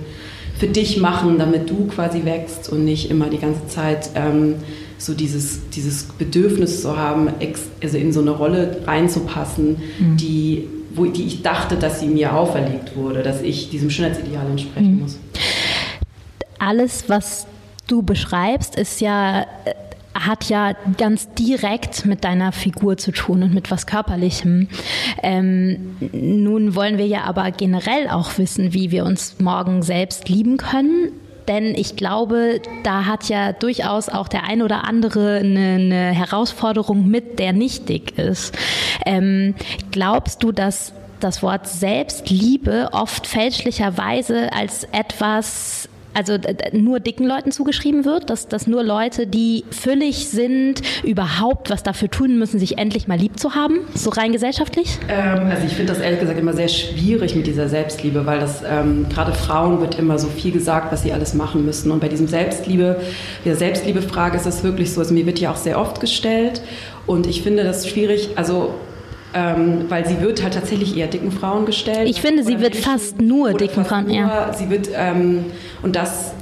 für 0.57 0.67
dich 0.67 0.97
machen, 0.97 1.37
damit 1.37 1.69
du 1.69 1.87
quasi 1.87 2.25
wächst 2.25 2.69
und 2.69 2.85
nicht 2.85 3.11
immer 3.11 3.27
die 3.27 3.39
ganze 3.39 3.67
Zeit 3.67 4.09
ähm, 4.15 4.55
so 4.97 5.13
dieses, 5.13 5.69
dieses 5.69 6.03
Bedürfnis 6.03 6.81
zu 6.81 6.97
haben, 6.97 7.29
also 7.81 7.97
in 7.97 8.13
so 8.13 8.21
eine 8.21 8.31
Rolle 8.31 8.81
reinzupassen, 8.85 9.77
mhm. 9.99 10.17
die, 10.17 10.67
wo, 10.93 11.05
die 11.05 11.23
ich 11.23 11.41
dachte, 11.41 11.75
dass 11.75 11.99
sie 11.99 12.07
mir 12.07 12.33
auferlegt 12.33 12.95
wurde, 12.95 13.21
dass 13.21 13.41
ich 13.41 13.69
diesem 13.69 13.89
Schönheitsideal 13.89 14.47
entsprechen 14.49 14.95
mhm. 14.95 15.01
muss. 15.01 15.19
Alles, 16.57 17.09
was 17.09 17.47
du 17.87 18.01
beschreibst, 18.01 18.77
ist 18.77 19.01
ja 19.01 19.41
äh, 19.41 19.45
hat 20.15 20.45
ja 20.45 20.73
ganz 20.97 21.33
direkt 21.33 22.05
mit 22.05 22.23
deiner 22.23 22.51
Figur 22.51 22.97
zu 22.97 23.11
tun 23.11 23.43
und 23.43 23.53
mit 23.53 23.69
was 23.69 23.85
Körperlichem. 23.85 24.69
Ähm, 25.21 25.97
nun 26.13 26.73
wollen 26.73 26.97
wir 26.97 27.05
ja 27.05 27.25
aber 27.25 27.51
generell 27.51 28.09
auch 28.09 28.37
wissen, 28.37 28.73
wie 28.73 28.91
wir 28.91 29.05
uns 29.05 29.39
morgen 29.39 29.83
selbst 29.83 30.29
lieben 30.29 30.57
können. 30.57 31.11
Denn 31.47 31.75
ich 31.75 31.95
glaube, 31.95 32.61
da 32.83 33.05
hat 33.05 33.29
ja 33.29 33.53
durchaus 33.53 34.09
auch 34.09 34.27
der 34.27 34.45
ein 34.45 34.61
oder 34.61 34.85
andere 34.85 35.37
eine, 35.37 35.75
eine 35.75 36.11
Herausforderung 36.11 37.07
mit, 37.07 37.37
der 37.37 37.53
nicht 37.53 37.87
dick 37.87 38.17
ist. 38.17 38.57
Ähm, 39.05 39.53
glaubst 39.91 40.41
du, 40.41 40.51
dass 40.51 40.93
das 41.19 41.43
Wort 41.43 41.67
Selbstliebe 41.67 42.89
oft 42.91 43.27
fälschlicherweise 43.27 44.51
als 44.53 44.85
etwas 44.91 45.87
also 46.15 46.37
nur 46.71 46.99
dicken 46.99 47.27
Leuten 47.27 47.51
zugeschrieben 47.51 48.05
wird, 48.05 48.29
dass, 48.29 48.47
dass 48.47 48.67
nur 48.67 48.83
Leute, 48.83 49.27
die 49.27 49.65
füllig 49.69 50.29
sind, 50.29 50.81
überhaupt 51.03 51.69
was 51.69 51.83
dafür 51.83 52.09
tun 52.09 52.39
müssen, 52.39 52.57
sich 52.59 52.77
endlich 52.77 53.07
mal 53.07 53.17
lieb 53.17 53.37
zu 53.37 53.53
haben, 53.53 53.79
so 53.93 54.09
rein 54.09 54.31
gesellschaftlich? 54.31 54.97
Ähm, 55.09 55.47
also 55.51 55.65
ich 55.65 55.73
finde 55.73 55.93
das 55.93 56.01
ehrlich 56.01 56.19
gesagt 56.19 56.39
immer 56.39 56.53
sehr 56.53 56.69
schwierig 56.69 57.35
mit 57.35 57.47
dieser 57.47 57.67
Selbstliebe, 57.67 58.25
weil 58.25 58.39
das 58.39 58.63
ähm, 58.67 59.07
gerade 59.09 59.33
Frauen 59.33 59.81
wird 59.81 59.99
immer 59.99 60.17
so 60.17 60.27
viel 60.27 60.51
gesagt, 60.51 60.91
was 60.91 61.03
sie 61.03 61.11
alles 61.11 61.33
machen 61.33 61.65
müssen. 61.65 61.91
Und 61.91 61.99
bei 61.99 62.07
diesem 62.07 62.27
Selbstliebe, 62.27 63.01
der 63.43 63.55
Selbstliebe-Frage 63.55 64.37
ist 64.37 64.45
es 64.45 64.63
wirklich 64.63 64.93
so, 64.93 65.01
also 65.01 65.13
mir 65.13 65.25
wird 65.25 65.39
ja 65.39 65.51
auch 65.51 65.57
sehr 65.57 65.79
oft 65.79 65.99
gestellt 65.99 66.61
und 67.05 67.27
ich 67.27 67.43
finde 67.43 67.63
das 67.63 67.87
schwierig, 67.87 68.29
also 68.35 68.73
ähm, 69.35 69.85
weil 69.89 70.07
sie 70.07 70.21
wird 70.21 70.41
halt 70.41 70.53
tatsächlich 70.53 70.95
eher 70.95 71.07
dicken 71.07 71.31
Frauen 71.31 71.65
gestellt. 71.65 72.09
Ich 72.09 72.21
finde, 72.21 72.43
sie 72.43 72.59
wird 72.59 72.73
Menschen, 72.73 72.83
fast 72.83 73.21
nur 73.21 73.53
dicken 73.53 73.83
Frauen, 73.83 74.05
nur, 74.05 74.15
ja. 74.15 74.53
Sie 74.53 74.69
wird, 74.69 74.89
ähm, 74.95 75.45
und 75.83 75.95
das, 75.95 76.33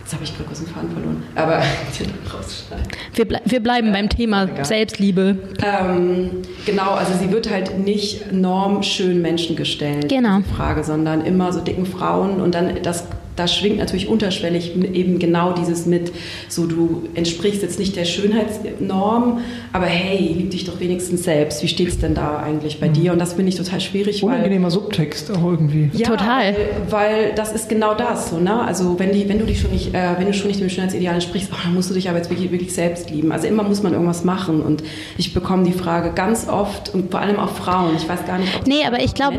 jetzt 0.00 0.12
habe 0.12 0.22
ich 0.22 0.36
gerade 0.36 0.44
kurz 0.44 0.58
den 0.58 0.68
Faden 0.68 0.90
verloren, 0.90 1.22
aber 1.34 1.62
wir, 3.14 3.24
ble 3.24 3.40
wir 3.46 3.60
bleiben 3.60 3.92
beim 3.92 4.10
Thema. 4.10 4.46
Selbstliebe. 4.62 5.38
Ähm, 5.64 6.42
genau, 6.66 6.90
also 6.90 7.14
sie 7.18 7.32
wird 7.32 7.50
halt 7.50 7.78
nicht 7.78 8.30
normschön 8.30 9.22
Menschen 9.22 9.56
gestellt, 9.56 10.10
genau. 10.10 10.40
Frage, 10.54 10.84
sondern 10.84 11.24
immer 11.24 11.50
so 11.50 11.60
dicken 11.60 11.86
Frauen 11.86 12.42
und 12.42 12.54
dann 12.54 12.82
das 12.82 13.06
da 13.36 13.48
schwingt 13.48 13.78
natürlich 13.78 14.08
unterschwellig 14.08 14.74
eben 14.76 15.18
genau 15.18 15.52
dieses 15.52 15.86
mit, 15.86 16.12
so 16.48 16.66
du 16.66 17.04
entsprichst 17.14 17.62
jetzt 17.62 17.78
nicht 17.78 17.96
der 17.96 18.04
Schönheitsnorm, 18.04 19.40
aber 19.72 19.86
hey, 19.86 20.34
lieb 20.36 20.50
dich 20.50 20.64
doch 20.64 20.80
wenigstens 20.80 21.24
selbst. 21.24 21.62
Wie 21.62 21.68
steht 21.68 21.88
es 21.88 21.98
denn 21.98 22.14
da 22.14 22.38
eigentlich 22.38 22.80
bei 22.80 22.88
mhm. 22.88 22.92
dir? 22.92 23.12
Und 23.12 23.18
das 23.18 23.34
finde 23.34 23.48
ich 23.48 23.56
total 23.56 23.80
schwierig. 23.80 24.22
Unangenehmer 24.22 24.70
Subtext 24.70 25.30
auch 25.30 25.44
irgendwie. 25.44 25.90
Ja, 25.94 26.08
total. 26.08 26.54
Weil, 26.88 26.90
weil, 26.90 27.32
das 27.34 27.52
ist 27.52 27.68
genau 27.68 27.94
das. 27.94 28.30
So, 28.30 28.38
ne? 28.38 28.62
Also 28.62 28.98
wenn, 28.98 29.12
die, 29.12 29.28
wenn 29.28 29.38
du 29.38 29.46
dich 29.46 29.60
schon 29.60 29.70
nicht, 29.70 29.94
äh, 29.94 30.18
wenn 30.18 30.26
du 30.26 30.34
schon 30.34 30.48
nicht 30.48 30.60
dem 30.60 30.68
Schönheitsideal 30.68 31.14
entsprichst, 31.14 31.50
oh, 31.52 31.56
dann 31.64 31.74
musst 31.74 31.88
du 31.90 31.94
dich 31.94 32.08
aber 32.08 32.18
jetzt 32.18 32.28
wirklich, 32.28 32.50
wirklich 32.50 32.74
selbst 32.74 33.10
lieben. 33.10 33.32
Also 33.32 33.46
immer 33.46 33.62
muss 33.62 33.82
man 33.82 33.92
irgendwas 33.92 34.24
machen. 34.24 34.60
Und 34.60 34.82
ich 35.16 35.32
bekomme 35.32 35.64
die 35.64 35.72
Frage 35.72 36.12
ganz 36.14 36.48
oft 36.48 36.94
und 36.94 37.10
vor 37.10 37.20
allem 37.20 37.38
auch 37.38 37.50
Frauen. 37.50 37.96
Ich 37.96 38.06
weiß 38.06 38.26
gar 38.26 38.38
nicht, 38.38 38.54
ob 38.54 38.60
das 38.60 38.68
Nee, 38.68 38.84
aber 38.86 39.02
ich 39.02 39.14
glaube, 39.14 39.38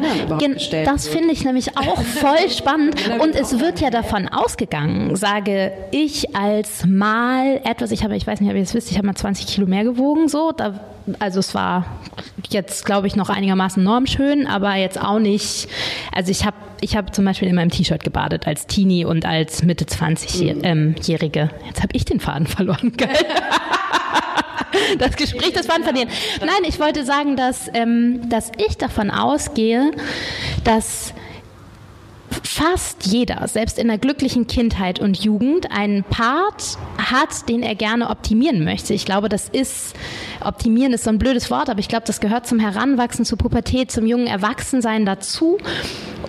das 0.85 1.07
finde 1.07 1.31
ich 1.31 1.43
nämlich 1.45 1.77
auch 1.77 2.01
voll 2.01 2.49
spannend. 2.49 2.95
und 3.21 3.35
es 3.35 3.59
wird 3.59 3.82
ja 3.83 3.89
davon 3.89 4.27
ausgegangen, 4.29 5.15
sage 5.15 5.71
ich 5.91 6.35
als 6.35 6.85
mal 6.85 7.61
etwas, 7.65 7.91
ich 7.91 8.03
habe, 8.03 8.15
ich 8.15 8.25
weiß 8.25 8.39
nicht, 8.39 8.49
ob 8.49 8.55
ihr 8.55 8.63
das 8.63 8.73
wisst, 8.73 8.89
ich 8.89 8.97
habe 8.97 9.07
mal 9.07 9.15
20 9.15 9.45
Kilo 9.45 9.67
mehr 9.67 9.83
gewogen, 9.83 10.29
so, 10.29 10.51
da, 10.51 10.79
also 11.19 11.39
es 11.39 11.53
war 11.53 11.85
jetzt, 12.49 12.85
glaube 12.85 13.07
ich, 13.07 13.15
noch 13.15 13.29
einigermaßen 13.29 13.83
normschön, 13.83 14.47
aber 14.47 14.75
jetzt 14.75 14.99
auch 14.99 15.19
nicht, 15.19 15.67
also 16.13 16.31
ich 16.31 16.45
habe 16.45 16.55
ich 16.81 16.97
habe 16.97 17.11
zum 17.11 17.23
Beispiel 17.23 17.47
in 17.47 17.55
meinem 17.55 17.69
T-Shirt 17.69 18.03
gebadet 18.03 18.45
als 18.45 18.67
Teenie 18.67 19.05
und 19.05 19.25
als 19.25 19.63
Mitte 19.63 19.85
20-Jährige. 19.85 21.45
Mhm. 21.45 21.65
Jetzt 21.67 21.81
habe 21.81 21.95
ich 21.95 22.03
den 22.03 22.19
Faden 22.19 22.45
verloren, 22.45 22.91
geil. 22.97 23.15
das 24.99 25.15
Gespräch, 25.15 25.53
das 25.53 25.65
Faden 25.65 25.85
verlieren. 25.85 26.09
Nein, 26.41 26.67
ich 26.67 26.81
wollte 26.81 27.05
sagen, 27.05 27.37
dass, 27.37 27.69
ähm, 27.73 28.27
dass 28.27 28.51
ich 28.57 28.77
davon 28.77 29.11
ausgehe, 29.11 29.91
dass 30.65 31.13
fast 32.43 33.05
jeder, 33.05 33.47
selbst 33.47 33.79
in 33.79 33.87
der 33.87 33.97
glücklichen 33.97 34.47
Kindheit 34.47 34.99
und 34.99 35.23
Jugend, 35.23 35.71
einen 35.71 36.03
Part 36.03 36.77
hat, 36.97 37.47
den 37.49 37.63
er 37.63 37.75
gerne 37.75 38.09
optimieren 38.09 38.63
möchte. 38.63 38.93
Ich 38.93 39.05
glaube, 39.05 39.29
das 39.29 39.49
ist, 39.49 39.95
optimieren 40.43 40.93
ist 40.93 41.05
so 41.05 41.09
ein 41.09 41.17
blödes 41.17 41.49
Wort, 41.49 41.69
aber 41.69 41.79
ich 41.79 41.87
glaube, 41.87 42.03
das 42.05 42.19
gehört 42.19 42.45
zum 42.45 42.59
Heranwachsen, 42.59 43.25
zur 43.25 43.37
Pubertät, 43.37 43.91
zum 43.91 44.05
jungen 44.05 44.27
Erwachsensein 44.27 45.05
dazu. 45.05 45.57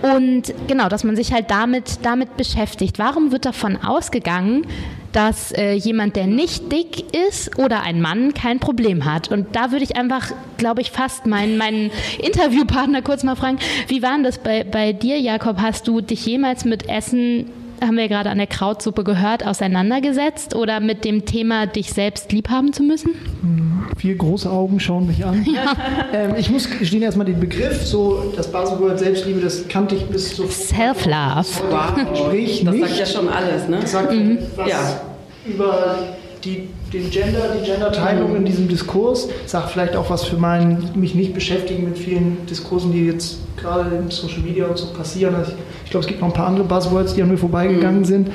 Und 0.03 0.55
genau, 0.67 0.89
dass 0.89 1.05
man 1.05 1.17
sich 1.17 1.33
halt 1.33 1.51
damit, 1.51 1.99
damit 2.03 2.37
beschäftigt. 2.37 2.99
Warum 2.99 3.33
wird 3.33 3.45
davon 3.45 3.77
ausgegangen, 3.77 4.67
dass 5.15 5.53
äh, 5.53 5.75
jemand, 5.75 6.17
der 6.17 6.27
nicht 6.27 6.73
dick 6.73 7.15
ist 7.15 7.57
oder 7.57 7.83
ein 7.83 8.01
Mann 8.01 8.35
kein 8.35 8.59
Problem 8.59 9.05
hat. 9.05 9.31
Und 9.31 9.55
da 9.55 9.71
würde 9.71 9.85
ich 9.85 9.97
einfach, 9.97 10.33
glaube 10.59 10.81
ich, 10.81 10.91
fast 10.91 11.25
meinen, 11.25 11.57
meinen 11.57 11.93
Interviewpartner 12.21 13.01
kurz 13.01 13.23
mal 13.23 13.37
fragen, 13.37 13.59
wie 13.87 14.03
war 14.03 14.15
denn 14.15 14.25
das 14.25 14.39
bei, 14.39 14.65
bei 14.65 14.93
dir, 14.93 15.21
Jakob? 15.21 15.59
Hast 15.59 15.87
du 15.87 16.01
dich 16.01 16.27
jemals 16.27 16.65
mit 16.65 16.89
Essen 16.89 17.47
haben 17.87 17.97
wir 17.97 18.09
gerade 18.09 18.31
an 18.31 18.39
der 18.39 18.47
Krautsuppe 18.47 19.05
gehört, 19.05 19.47
auseinandergesetzt 19.47 20.55
oder 20.55 20.81
mit 20.81 21.05
dem 21.05 21.25
Thema, 21.25 21.67
dich 21.67 21.93
selbst 21.93 22.33
liebhaben 22.33 22.73
zu 22.73 22.83
müssen? 22.83 23.11
Hm, 23.41 23.85
vier 23.97 24.17
große 24.17 24.51
Augen 24.51 24.81
schauen 24.81 25.07
mich 25.07 25.25
an. 25.25 25.45
Ja. 25.55 25.77
Ähm, 26.13 26.35
ich 26.37 26.51
muss 26.51 26.69
gestehen 26.69 27.03
erstmal 27.03 27.27
den 27.27 27.39
Begriff, 27.39 27.87
so 27.87 28.33
das 28.35 28.51
Buzzword 28.51 28.99
Selbstliebe, 28.99 29.41
das 29.41 29.69
kannte 29.69 29.95
ich 29.95 30.05
bis 30.07 30.37
so. 30.37 30.47
Self-Love. 30.49 31.45
Sprich 32.17 32.65
das 32.65 32.77
sagt 32.77 32.99
ja 32.99 33.07
schon 33.07 33.29
alles, 33.29 33.69
ne? 33.69 33.79
Das 33.81 33.93
sagt 33.93 34.13
mhm. 34.13 34.39
was 34.57 34.69
ja. 34.69 35.01
über 35.47 35.97
die, 36.45 36.69
den 36.93 37.11
Gender, 37.11 37.57
die 37.59 37.65
Genderteilung 37.65 38.31
mhm. 38.31 38.37
in 38.37 38.45
diesem 38.45 38.69
Diskurs, 38.69 39.29
sagt 39.47 39.71
vielleicht 39.71 39.97
auch 39.97 40.11
was 40.11 40.25
für 40.25 40.37
meinen, 40.37 40.91
mich 40.95 41.15
nicht 41.15 41.35
beschäftigen 41.35 41.85
mit 41.85 41.99
vielen 41.99 42.47
Diskursen, 42.47 42.93
die 42.93 43.07
jetzt 43.07 43.39
gerade 43.57 43.97
in 43.97 44.11
Social 44.11 44.41
Media 44.41 44.67
und 44.67 44.79
so 44.79 44.87
passieren. 44.93 45.35
Also 45.35 45.53
ich 45.53 45.74
glaube, 45.95 46.05
es 46.05 46.09
gibt 46.09 46.21
noch 46.21 46.29
ein 46.29 46.35
paar 46.35 46.49
andere 46.49 46.65
Buzzwords, 46.65 47.15
die 47.15 47.23
an 47.23 47.31
mir 47.31 47.39
vorbeigegangen 47.39 48.01
mhm. 48.01 48.05
sind. 48.05 48.31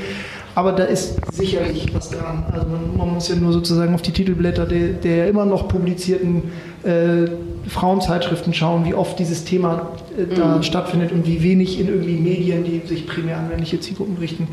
Aber 0.56 0.72
da 0.72 0.84
ist 0.84 1.18
sicherlich 1.32 1.94
was 1.94 2.10
dran. 2.10 2.44
Also 2.52 2.68
man, 2.68 2.98
man, 2.98 3.14
muss 3.14 3.30
ja 3.30 3.36
nur 3.36 3.54
sozusagen 3.54 3.94
auf 3.94 4.02
die 4.02 4.12
Titelblätter 4.12 4.66
der, 4.66 4.90
der 4.90 5.28
immer 5.30 5.46
noch 5.46 5.68
publizierten 5.68 6.44
äh, 6.84 7.30
Frauenzeitschriften 7.70 8.54
schauen, 8.54 8.86
wie 8.86 8.94
oft 8.94 9.20
dieses 9.20 9.46
Thema 9.46 9.92
äh, 10.18 10.34
da 10.36 10.58
mhm. 10.58 10.64
stattfindet 10.64 11.12
und 11.12 11.28
wie 11.28 11.44
wenig 11.44 11.80
in 11.80 11.88
irgendwie 11.88 12.16
Medien, 12.16 12.64
die 12.64 12.82
sich 12.88 13.06
primär 13.06 13.38
an 13.38 13.48
männliche 13.50 13.80
Zielgruppen 13.80 14.18
richten. 14.18 14.48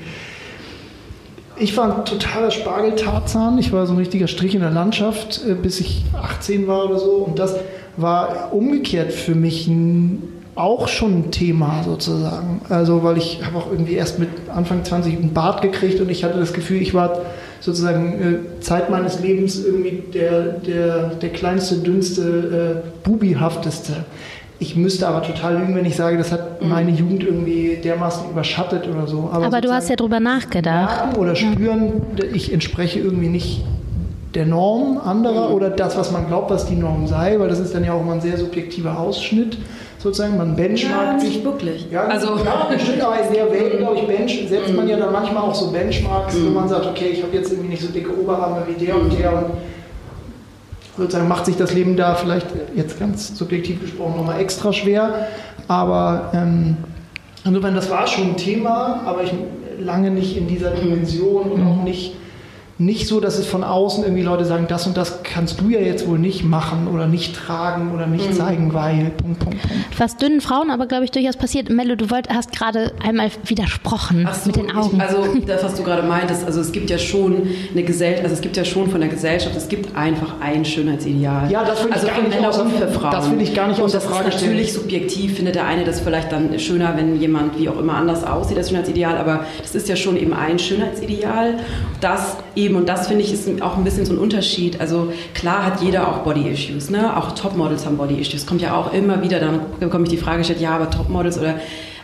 Ich 1.58 1.76
war 1.76 1.98
ein 1.98 2.04
totaler 2.04 2.50
Spargeltarzan. 2.50 3.56
Ich 3.58 3.72
war 3.72 3.86
so 3.86 3.94
ein 3.94 3.98
richtiger 3.98 4.26
Strich 4.26 4.54
in 4.54 4.60
der 4.60 4.70
Landschaft, 4.70 5.42
äh, 5.48 5.54
bis 5.54 5.80
ich 5.80 6.04
18 6.20 6.66
war 6.66 6.84
oder 6.86 6.98
so. 6.98 7.12
Und 7.26 7.38
das 7.38 7.56
war 7.96 8.52
umgekehrt 8.52 9.12
für 9.12 9.34
mich 9.34 9.66
ein, 9.66 10.22
auch 10.56 10.88
schon 10.88 11.18
ein 11.18 11.30
Thema 11.30 11.82
sozusagen. 11.84 12.62
Also, 12.68 13.04
weil 13.04 13.18
ich 13.18 13.40
habe 13.44 13.58
auch 13.58 13.70
irgendwie 13.70 13.94
erst 13.94 14.18
mit 14.18 14.30
Anfang 14.52 14.84
20 14.84 15.14
einen 15.14 15.32
Bart 15.32 15.62
gekriegt 15.62 16.00
und 16.00 16.10
ich 16.10 16.24
hatte 16.24 16.40
das 16.40 16.52
Gefühl, 16.52 16.80
ich 16.80 16.94
war 16.94 17.20
sozusagen 17.60 18.52
äh, 18.58 18.60
Zeit 18.60 18.90
meines 18.90 19.20
Lebens 19.20 19.62
irgendwie 19.62 20.02
der, 20.12 20.42
der, 20.54 21.08
der 21.10 21.28
kleinste, 21.30 21.76
dünnste, 21.76 22.82
äh, 22.84 23.06
bubihafteste. 23.06 24.04
Ich 24.58 24.74
müsste 24.74 25.06
aber 25.06 25.22
total 25.22 25.58
lügen, 25.58 25.74
wenn 25.74 25.84
ich 25.84 25.96
sage, 25.96 26.16
das 26.16 26.32
hat 26.32 26.62
mhm. 26.62 26.70
meine 26.70 26.90
Jugend 26.90 27.22
irgendwie 27.22 27.76
dermaßen 27.82 28.30
überschattet 28.30 28.88
oder 28.88 29.06
so. 29.06 29.28
Aber, 29.30 29.46
aber 29.46 29.60
du 29.60 29.70
hast 29.70 29.90
ja 29.90 29.96
drüber 29.96 30.20
nachgedacht. 30.20 31.18
Oder 31.18 31.36
spüren, 31.36 32.02
ich 32.32 32.52
entspreche 32.52 33.00
irgendwie 33.00 33.28
nicht 33.28 33.62
der 34.34 34.46
Norm 34.46 34.98
anderer 34.98 35.48
mhm. 35.48 35.54
oder 35.54 35.70
das, 35.70 35.96
was 35.96 36.12
man 36.12 36.26
glaubt, 36.26 36.50
was 36.50 36.66
die 36.66 36.76
Norm 36.76 37.06
sei, 37.06 37.38
weil 37.38 37.48
das 37.48 37.58
ist 37.58 37.74
dann 37.74 37.84
ja 37.84 37.94
auch 37.94 38.00
immer 38.00 38.12
ein 38.12 38.20
sehr 38.20 38.36
subjektiver 38.36 38.98
Ausschnitt 38.98 39.56
sozusagen. 39.98 40.36
Man 40.36 40.56
benchmarkt 40.56 41.22
ja, 41.22 41.28
sich. 41.28 41.44
wirklich. 41.44 41.90
Ja, 41.90 42.04
also. 42.04 42.36
ja 42.44 42.68
bestimmt, 42.70 43.02
aber 43.02 43.16
in 43.20 43.32
der 43.32 43.50
Welt, 43.52 43.78
glaube 43.78 43.96
ich, 43.96 44.06
bench, 44.06 44.46
setzt 44.48 44.74
man 44.74 44.88
ja 44.88 44.96
dann 44.96 45.12
manchmal 45.12 45.42
auch 45.42 45.54
so 45.54 45.70
Benchmarks, 45.70 46.34
mhm. 46.34 46.48
wo 46.48 46.60
man 46.60 46.68
sagt, 46.68 46.86
okay, 46.86 47.08
ich 47.12 47.22
habe 47.22 47.34
jetzt 47.34 47.50
irgendwie 47.50 47.70
nicht 47.70 47.82
so 47.82 47.88
dicke 47.88 48.18
Oberarme 48.18 48.62
wie 48.66 48.84
der 48.84 48.96
und 48.96 49.18
der 49.18 49.32
und 49.32 49.46
sozusagen 50.96 51.28
macht 51.28 51.46
sich 51.46 51.56
das 51.56 51.74
Leben 51.74 51.96
da 51.96 52.14
vielleicht 52.14 52.46
jetzt 52.74 52.98
ganz 52.98 53.36
subjektiv 53.36 53.80
gesprochen 53.80 54.16
nochmal 54.16 54.40
extra 54.40 54.72
schwer. 54.72 55.28
Aber 55.68 56.30
ähm, 56.34 56.76
insofern, 57.44 57.74
das 57.74 57.90
war 57.90 58.06
schon 58.06 58.30
ein 58.30 58.36
Thema, 58.36 59.02
aber 59.04 59.22
ich 59.22 59.32
lange 59.78 60.10
nicht 60.10 60.36
in 60.36 60.46
dieser 60.46 60.70
Dimension 60.70 61.50
und 61.50 61.66
auch 61.66 61.82
nicht 61.82 62.14
nicht 62.78 63.06
so, 63.06 63.20
dass 63.20 63.38
es 63.38 63.46
von 63.46 63.64
außen 63.64 64.04
irgendwie 64.04 64.22
Leute 64.22 64.44
sagen, 64.44 64.66
das 64.68 64.86
und 64.86 64.98
das 64.98 65.22
kannst 65.22 65.62
du 65.62 65.70
ja 65.70 65.80
jetzt 65.80 66.06
wohl 66.06 66.18
nicht 66.18 66.44
machen 66.44 66.88
oder 66.88 67.06
nicht 67.06 67.34
tragen 67.34 67.94
oder 67.94 68.06
nicht 68.06 68.30
mhm. 68.30 68.34
zeigen, 68.34 68.74
weil 68.74 69.12
Punkt, 69.16 69.38
Punkt, 69.38 69.62
Punkt. 69.62 69.98
Was 69.98 70.18
dünnen 70.18 70.42
Frauen 70.42 70.70
aber, 70.70 70.86
glaube 70.86 71.04
ich, 71.04 71.10
durchaus 71.10 71.36
passiert. 71.36 71.70
Mello, 71.70 71.96
du 71.96 72.10
wollt, 72.10 72.28
hast 72.28 72.52
gerade 72.52 72.92
einmal 73.02 73.30
widersprochen 73.44 74.28
so, 74.30 74.48
mit 74.48 74.56
den 74.56 74.76
Augen. 74.76 74.96
Ich, 74.96 75.02
also 75.02 75.24
das, 75.46 75.64
was 75.64 75.74
du 75.74 75.84
gerade 75.84 76.02
meintest, 76.02 76.44
also 76.44 76.60
es 76.60 76.70
gibt 76.70 76.90
ja 76.90 76.98
schon 76.98 77.48
eine 77.72 77.82
Gesellschaft, 77.82 78.24
also 78.24 78.34
es 78.34 78.42
gibt 78.42 78.58
ja 78.58 78.64
schon 78.64 78.90
von 78.90 79.00
der 79.00 79.08
Gesellschaft, 79.08 79.56
es 79.56 79.68
gibt 79.68 79.96
einfach 79.96 80.34
ein 80.40 80.64
Schönheitsideal. 80.66 81.50
Ja, 81.50 81.64
das 81.64 81.82
will 81.82 81.92
also 81.92 82.06
ich 82.06 82.12
gar 82.12 82.22
nicht 82.22 82.46
außer, 82.46 82.66
für 82.66 82.88
Frauen. 82.88 83.10
Das 83.10 83.30
will 83.30 83.40
ich 83.40 83.54
gar 83.54 83.68
nicht 83.68 83.80
außer 83.80 84.02
Frage 84.02 84.32
stellen. 84.32 84.50
Natürlich 84.50 84.74
subjektiv 84.74 85.36
findet 85.36 85.54
der 85.54 85.64
eine 85.64 85.84
das 85.84 86.00
vielleicht 86.00 86.30
dann 86.30 86.58
schöner, 86.58 86.94
wenn 86.94 87.18
jemand 87.18 87.58
wie 87.58 87.70
auch 87.70 87.78
immer 87.78 87.94
anders 87.94 88.22
aussieht, 88.22 88.58
das 88.58 88.68
Schönheitsideal, 88.68 89.16
aber 89.16 89.46
das 89.62 89.74
ist 89.74 89.88
ja 89.88 89.96
schon 89.96 90.18
eben 90.18 90.34
ein 90.34 90.58
Schönheitsideal, 90.58 91.54
das 92.02 92.36
eben, 92.54 92.65
und 92.74 92.88
das 92.88 93.06
finde 93.06 93.22
ich 93.22 93.32
ist 93.32 93.62
auch 93.62 93.76
ein 93.76 93.84
bisschen 93.84 94.04
so 94.06 94.14
ein 94.14 94.18
Unterschied. 94.18 94.80
Also 94.80 95.12
klar 95.34 95.64
hat 95.66 95.82
jeder 95.82 96.08
auch 96.08 96.18
Body-Issues, 96.18 96.90
ne? 96.90 97.16
auch 97.16 97.32
Topmodels 97.32 97.86
haben 97.86 97.96
Body-Issues. 97.96 98.46
Kommt 98.46 98.62
ja 98.62 98.74
auch 98.74 98.92
immer 98.92 99.22
wieder, 99.22 99.38
dann 99.38 99.60
bekomme 99.78 100.04
ich 100.04 100.10
die 100.10 100.16
Frage 100.16 100.38
gestellt, 100.38 100.60
ja, 100.60 100.74
aber 100.74 100.90
Topmodels 100.90 101.38
oder 101.38 101.54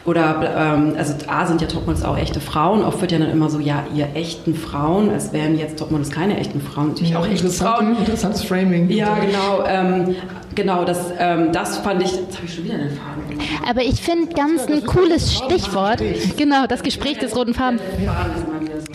oder 0.05 0.53
ähm, 0.57 0.95
also 0.99 1.15
A 1.29 1.47
sind 1.47 1.61
ja 1.61 1.69
Topmodels 1.69 2.05
auch 2.05 2.19
echte 2.19 2.41
Frauen. 2.41 2.83
Oft 2.83 3.01
wird 3.01 3.13
ja 3.13 3.19
dann 3.19 3.31
immer 3.31 3.49
so, 3.49 3.61
ja, 3.61 3.85
ihr 3.95 4.09
echten 4.15 4.55
Frauen, 4.55 5.11
als 5.11 5.33
wären 5.33 5.57
jetzt 5.57 5.79
Topmodels 5.79 6.11
keine 6.11 6.39
echten 6.39 6.61
Frauen. 6.61 6.89
Natürlich 6.89 7.13
ja, 7.13 7.21
auch 7.21 7.27
echte 7.27 7.49
Frauen. 7.51 7.97
Interessantes 7.97 8.43
Framing. 8.43 8.91
Ja, 8.91 9.17
genau. 9.21 9.65
Ähm, 9.65 10.17
genau, 10.57 10.85
das, 10.85 11.13
ähm, 11.19 11.53
das 11.53 11.79
fand 11.79 12.03
ich. 12.03 12.11
Jetzt 12.11 12.37
habe 12.37 12.47
ich 12.47 12.55
schon 12.55 12.65
wieder 12.65 12.75
einen 12.75 12.91
Faden. 12.91 13.23
Aber 13.69 13.83
ich 13.83 14.01
finde 14.01 14.35
ganz 14.35 14.67
ein 14.67 14.85
cooles 14.85 15.35
Stichwort. 15.35 16.03
Genau, 16.37 16.67
das 16.67 16.83
Gespräch 16.83 17.19
des 17.19 17.37
roten 17.37 17.55
Fadens. 17.55 17.83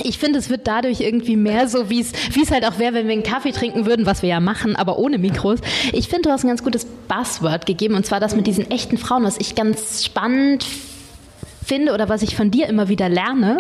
Ich 0.04 0.18
finde, 0.18 0.40
es 0.40 0.50
wird 0.50 0.68
dadurch 0.68 1.02
irgendwie 1.02 1.36
mehr 1.36 1.68
so, 1.68 1.90
wie 1.90 2.02
es 2.02 2.52
halt 2.52 2.66
auch 2.66 2.80
wäre, 2.80 2.94
wenn 2.94 3.08
wir 3.08 3.14
einen 3.14 3.24
Kaffee 3.24 3.52
trinken 3.52 3.86
würden, 3.86 4.06
was 4.06 4.22
wir 4.22 4.30
ja 4.30 4.40
machen, 4.40 4.76
aber 4.76 5.00
ohne 5.00 5.18
Mikros. 5.18 5.60
Ich 5.94 6.08
finde, 6.08 6.24
du 6.24 6.32
hast 6.32 6.44
ein 6.44 6.50
ganz 6.50 6.64
gutes 6.64 6.86
Buzzword 7.08 7.66
gegeben, 7.66 7.96
und 7.96 8.06
zwar 8.06 8.20
das 8.20 8.36
mit 8.36 8.48
diesen 8.48 8.70
echten 8.72 8.98
Frauen, 8.98 9.24
was 9.24 9.38
ich 9.40 9.56
ganz 9.56 10.06
spannend 10.06 10.64
finde 10.64 10.87
finde 11.68 11.94
oder 11.94 12.08
was 12.08 12.22
ich 12.22 12.36
von 12.36 12.50
dir 12.50 12.68
immer 12.68 12.88
wieder 12.88 13.10
lerne. 13.10 13.58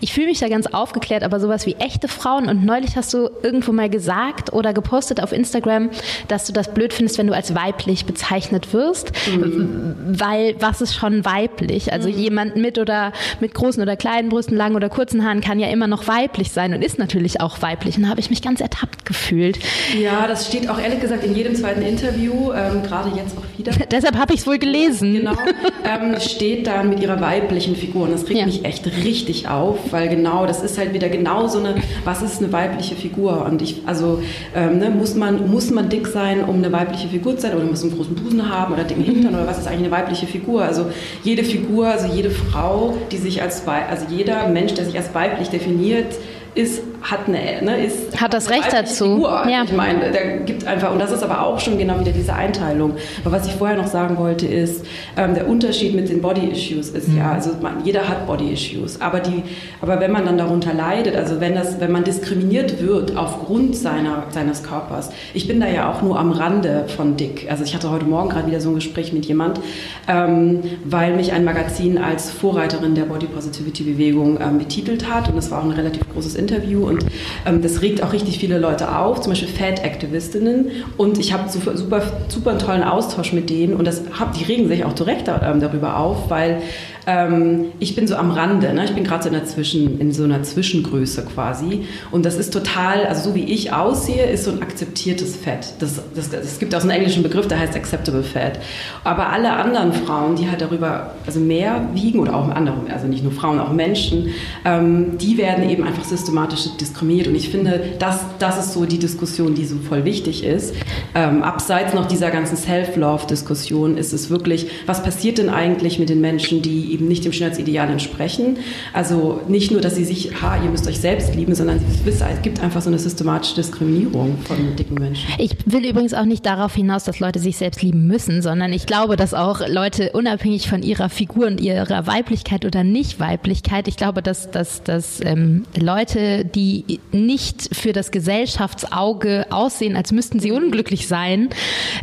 Ich 0.00 0.14
fühle 0.14 0.26
mich 0.26 0.40
da 0.40 0.48
ganz 0.48 0.66
aufgeklärt, 0.66 1.22
aber 1.22 1.38
sowas 1.38 1.66
wie 1.66 1.74
echte 1.74 2.08
Frauen 2.08 2.48
und 2.48 2.64
neulich 2.64 2.96
hast 2.96 3.12
du 3.12 3.28
irgendwo 3.42 3.72
mal 3.72 3.90
gesagt 3.90 4.52
oder 4.52 4.72
gepostet 4.72 5.22
auf 5.22 5.32
Instagram, 5.32 5.90
dass 6.28 6.46
du 6.46 6.52
das 6.52 6.72
blöd 6.72 6.94
findest, 6.94 7.18
wenn 7.18 7.26
du 7.26 7.34
als 7.34 7.54
weiblich 7.54 8.06
bezeichnet 8.06 8.72
wirst, 8.72 9.12
mhm. 9.28 9.94
weil 10.06 10.54
was 10.60 10.80
ist 10.80 10.94
schon 10.94 11.24
weiblich? 11.24 11.92
Also 11.92 12.08
mhm. 12.08 12.14
jemand 12.14 12.56
mit 12.56 12.78
oder 12.78 13.12
mit 13.40 13.52
großen 13.52 13.82
oder 13.82 13.96
kleinen 13.96 14.30
Brüsten, 14.30 14.56
langen 14.56 14.76
oder 14.76 14.88
kurzen 14.88 15.24
Haaren 15.24 15.42
kann 15.42 15.60
ja 15.60 15.68
immer 15.68 15.86
noch 15.86 16.08
weiblich 16.08 16.52
sein 16.52 16.72
und 16.72 16.82
ist 16.82 16.98
natürlich 16.98 17.40
auch 17.40 17.60
weiblich. 17.60 17.96
Und 17.96 18.04
da 18.04 18.08
habe 18.08 18.20
ich 18.20 18.30
mich 18.30 18.40
ganz 18.40 18.60
ertappt 18.60 19.04
gefühlt. 19.04 19.58
Ja, 20.00 20.26
das 20.26 20.46
steht 20.46 20.70
auch 20.70 20.80
ehrlich 20.80 21.00
gesagt 21.00 21.24
in 21.24 21.34
jedem 21.34 21.54
zweiten 21.54 21.82
Interview, 21.82 22.52
ähm, 22.52 22.82
gerade 22.82 23.14
jetzt 23.14 23.36
auch 23.36 23.58
wieder. 23.58 23.72
Deshalb 23.90 24.16
habe 24.16 24.32
ich 24.32 24.40
es 24.40 24.46
wohl 24.46 24.58
gelesen. 24.58 25.12
Genau, 25.12 25.36
ähm, 25.84 26.18
steht 26.18 26.66
dann 26.66 26.88
mit 26.88 27.00
ihrer 27.00 27.20
Weiblichkeit 27.20 27.41
weiblichen 27.42 27.76
Figuren. 27.76 28.10
Das 28.12 28.28
regt 28.28 28.38
Ja. 28.40 28.46
mich 28.46 28.64
echt 28.64 28.86
richtig 29.04 29.48
auf, 29.48 29.76
weil 29.90 30.08
genau, 30.08 30.46
das 30.46 30.62
ist 30.62 30.78
halt 30.78 30.94
wieder 30.94 31.08
genau 31.08 31.48
so 31.48 31.58
eine, 31.58 31.74
was 32.04 32.22
ist 32.22 32.42
eine 32.42 32.52
weibliche 32.52 32.94
Figur? 32.94 33.44
Und 33.44 33.62
ich, 33.62 33.82
also, 33.86 34.22
ähm, 34.54 34.78
ne, 34.78 34.90
muss, 34.90 35.14
man, 35.14 35.50
muss 35.50 35.70
man 35.70 35.88
dick 35.88 36.06
sein, 36.06 36.44
um 36.44 36.56
eine 36.56 36.72
weibliche 36.72 37.08
Figur 37.08 37.36
zu 37.36 37.42
sein? 37.42 37.54
Oder 37.56 37.64
muss 37.64 37.82
man 37.82 37.90
einen 37.90 37.98
großen 37.98 38.14
Busen 38.14 38.48
haben 38.48 38.74
oder 38.74 38.84
dicken 38.84 39.02
Hintern? 39.02 39.34
Oder 39.34 39.46
was 39.46 39.58
ist 39.58 39.66
eigentlich 39.66 39.80
eine 39.80 39.90
weibliche 39.90 40.26
Figur? 40.26 40.62
Also, 40.62 40.86
jede 41.24 41.44
Figur, 41.44 41.86
also 41.88 42.06
jede 42.12 42.30
Frau, 42.30 42.94
die 43.10 43.18
sich 43.18 43.42
als, 43.42 43.66
also 43.66 44.06
jeder 44.08 44.48
Mensch, 44.48 44.74
der 44.74 44.84
sich 44.84 44.96
als 44.96 45.14
weiblich 45.14 45.48
definiert, 45.48 46.14
ist, 46.54 46.82
hat 47.02 47.26
eine, 47.26 47.62
ne, 47.62 47.84
ist 47.84 48.20
Hat 48.20 48.32
das 48.32 48.50
Recht 48.50 48.72
dazu. 48.72 49.16
Figur. 49.16 49.44
Ja. 49.48 49.64
Ich 49.64 49.72
meine, 49.72 50.10
der 50.10 50.38
gibt 50.38 50.66
einfach, 50.66 50.92
und 50.92 50.98
das 50.98 51.10
ist 51.10 51.22
aber 51.22 51.44
auch 51.44 51.58
schon 51.58 51.78
genau 51.78 51.98
wieder 51.98 52.12
diese 52.12 52.34
Einteilung. 52.34 52.94
Aber 53.24 53.36
was 53.36 53.46
ich 53.46 53.54
vorher 53.54 53.76
noch 53.76 53.86
sagen 53.86 54.18
wollte, 54.18 54.46
ist, 54.46 54.84
ähm, 55.16 55.34
der 55.34 55.48
Unterschied 55.48 55.94
mit 55.94 56.08
den 56.08 56.20
Body-Issues 56.20 56.90
ist 56.90 57.08
ja, 57.16 57.32
also 57.32 57.50
man, 57.60 57.84
jeder 57.84 58.08
hat 58.08 58.26
Body-Issues, 58.26 59.00
aber, 59.00 59.20
die, 59.20 59.42
aber 59.80 60.00
wenn 60.00 60.12
man 60.12 60.24
dann 60.24 60.38
darunter 60.38 60.72
leidet, 60.72 61.16
also 61.16 61.40
wenn, 61.40 61.54
das, 61.54 61.80
wenn 61.80 61.90
man 61.90 62.04
diskriminiert 62.04 62.80
wird 62.80 63.16
aufgrund 63.16 63.76
seiner, 63.76 64.24
seines 64.30 64.62
Körpers, 64.62 65.10
ich 65.34 65.48
bin 65.48 65.60
da 65.60 65.68
ja 65.68 65.90
auch 65.90 66.02
nur 66.02 66.18
am 66.18 66.32
Rande 66.32 66.84
von 66.96 67.16
dick. 67.16 67.46
Also 67.50 67.64
ich 67.64 67.74
hatte 67.74 67.90
heute 67.90 68.04
Morgen 68.04 68.28
gerade 68.28 68.46
wieder 68.46 68.60
so 68.60 68.70
ein 68.70 68.76
Gespräch 68.76 69.12
mit 69.12 69.26
jemand, 69.26 69.60
ähm, 70.08 70.60
weil 70.84 71.14
mich 71.16 71.32
ein 71.32 71.44
Magazin 71.44 71.98
als 71.98 72.30
Vorreiterin 72.30 72.94
der 72.94 73.04
Body 73.04 73.26
Positivity 73.26 73.82
Bewegung 73.82 74.38
ähm, 74.40 74.58
betitelt 74.58 75.12
hat 75.12 75.28
und 75.28 75.36
es 75.36 75.50
war 75.50 75.60
auch 75.60 75.64
ein 75.64 75.72
relativ 75.72 76.02
großes 76.12 76.36
Interview 76.36 76.86
und 76.92 77.06
ähm, 77.46 77.62
das 77.62 77.82
regt 77.82 78.02
auch 78.02 78.12
richtig 78.12 78.38
viele 78.38 78.58
Leute 78.58 78.96
auf, 78.96 79.20
zum 79.20 79.32
Beispiel 79.32 79.48
Fat-Aktivistinnen. 79.48 80.70
Und 80.96 81.18
ich 81.18 81.32
habe 81.32 81.48
super, 81.48 81.76
super, 81.76 82.02
super 82.28 82.50
einen 82.50 82.58
tollen 82.58 82.82
Austausch 82.82 83.32
mit 83.32 83.50
denen. 83.50 83.74
Und 83.74 83.86
das 83.86 84.02
hab, 84.18 84.34
die 84.34 84.44
regen 84.44 84.68
sich 84.68 84.84
auch 84.84 84.92
direkt 84.92 85.28
ähm, 85.28 85.60
darüber 85.60 85.96
auf, 85.96 86.30
weil 86.30 86.62
ähm, 87.06 87.66
ich 87.78 87.96
bin 87.96 88.06
so 88.06 88.16
am 88.16 88.30
Rande, 88.30 88.72
ne? 88.72 88.84
ich 88.84 88.92
bin 88.92 89.04
gerade 89.04 89.22
so 89.22 89.28
in, 89.28 89.34
der 89.34 89.44
Zwischen, 89.44 90.00
in 90.00 90.12
so 90.12 90.24
einer 90.24 90.42
Zwischengröße 90.42 91.24
quasi 91.24 91.84
und 92.10 92.24
das 92.24 92.36
ist 92.36 92.52
total, 92.52 93.06
also 93.06 93.30
so 93.30 93.34
wie 93.34 93.44
ich 93.44 93.72
aussehe, 93.72 94.26
ist 94.26 94.44
so 94.44 94.52
ein 94.52 94.62
akzeptiertes 94.62 95.36
Fett. 95.36 95.74
Das, 95.80 96.00
das, 96.14 96.30
das, 96.30 96.58
gibt 96.58 96.74
auch 96.74 96.80
einen 96.82 96.90
englischen 96.90 97.22
Begriff, 97.22 97.48
der 97.48 97.58
heißt 97.58 97.74
acceptable 97.74 98.22
fat. 98.22 98.60
Aber 99.04 99.30
alle 99.30 99.52
anderen 99.52 99.92
Frauen, 99.92 100.36
die 100.36 100.48
halt 100.48 100.60
darüber 100.60 101.12
also 101.26 101.40
mehr 101.40 101.88
wiegen 101.92 102.20
oder 102.20 102.36
auch 102.36 102.48
andere, 102.48 102.76
also 102.92 103.06
nicht 103.06 103.24
nur 103.24 103.32
Frauen, 103.32 103.58
auch 103.58 103.72
Menschen, 103.72 104.28
ähm, 104.64 105.18
die 105.18 105.38
werden 105.38 105.68
eben 105.68 105.84
einfach 105.84 106.04
systematisch 106.04 106.68
diskriminiert 106.80 107.28
und 107.28 107.34
ich 107.34 107.48
finde, 107.48 107.94
das, 107.98 108.20
das 108.38 108.58
ist 108.58 108.74
so 108.74 108.84
die 108.84 108.98
Diskussion, 108.98 109.54
die 109.54 109.64
so 109.64 109.76
voll 109.76 110.04
wichtig 110.04 110.44
ist. 110.44 110.74
Ähm, 111.14 111.42
abseits 111.42 111.94
noch 111.94 112.06
dieser 112.06 112.30
ganzen 112.30 112.56
Self-Love-Diskussion 112.56 113.96
ist 113.96 114.12
es 114.12 114.30
wirklich, 114.30 114.68
was 114.86 115.02
passiert 115.02 115.38
denn 115.38 115.48
eigentlich 115.48 115.98
mit 115.98 116.08
den 116.08 116.20
Menschen, 116.20 116.62
die 116.62 116.91
eben 116.92 117.08
nicht 117.08 117.24
dem 117.24 117.32
Schönheitsideal 117.32 117.90
entsprechen? 117.90 118.58
Also 118.92 119.40
nicht 119.48 119.70
nur, 119.70 119.80
dass 119.80 119.96
sie 119.96 120.04
sich, 120.04 120.42
ha, 120.42 120.62
ihr 120.62 120.70
müsst 120.70 120.86
euch 120.86 121.00
selbst 121.00 121.34
lieben, 121.34 121.54
sondern 121.54 121.80
es 122.04 122.42
gibt 122.42 122.60
einfach 122.60 122.82
so 122.82 122.88
eine 122.88 122.98
systematische 122.98 123.56
Diskriminierung 123.56 124.38
von 124.44 124.76
dicken 124.76 124.94
Menschen. 124.94 125.28
Ich 125.38 125.56
will 125.66 125.84
übrigens 125.88 126.14
auch 126.14 126.24
nicht 126.24 126.44
darauf 126.46 126.74
hinaus, 126.74 127.04
dass 127.04 127.20
Leute 127.20 127.38
sich 127.38 127.56
selbst 127.56 127.82
lieben 127.82 128.06
müssen, 128.06 128.42
sondern 128.42 128.72
ich 128.72 128.86
glaube, 128.86 129.16
dass 129.16 129.34
auch 129.34 129.66
Leute 129.66 130.12
unabhängig 130.12 130.68
von 130.68 130.82
ihrer 130.82 131.08
Figur 131.08 131.46
und 131.46 131.60
ihrer 131.60 132.06
Weiblichkeit 132.06 132.64
oder 132.64 132.84
Nicht-Weiblichkeit, 132.84 133.88
ich 133.88 133.96
glaube, 133.96 134.22
dass, 134.22 134.50
dass, 134.50 134.82
dass 134.82 135.20
ähm, 135.24 135.64
Leute, 135.78 136.44
die 136.44 137.00
nicht 137.12 137.74
für 137.74 137.92
das 137.92 138.10
Gesellschaftsauge 138.10 139.46
aussehen, 139.50 139.96
als 139.96 140.12
müssten 140.12 140.40
sie 140.40 140.52
unglücklich 140.52 141.08
sein, 141.08 141.48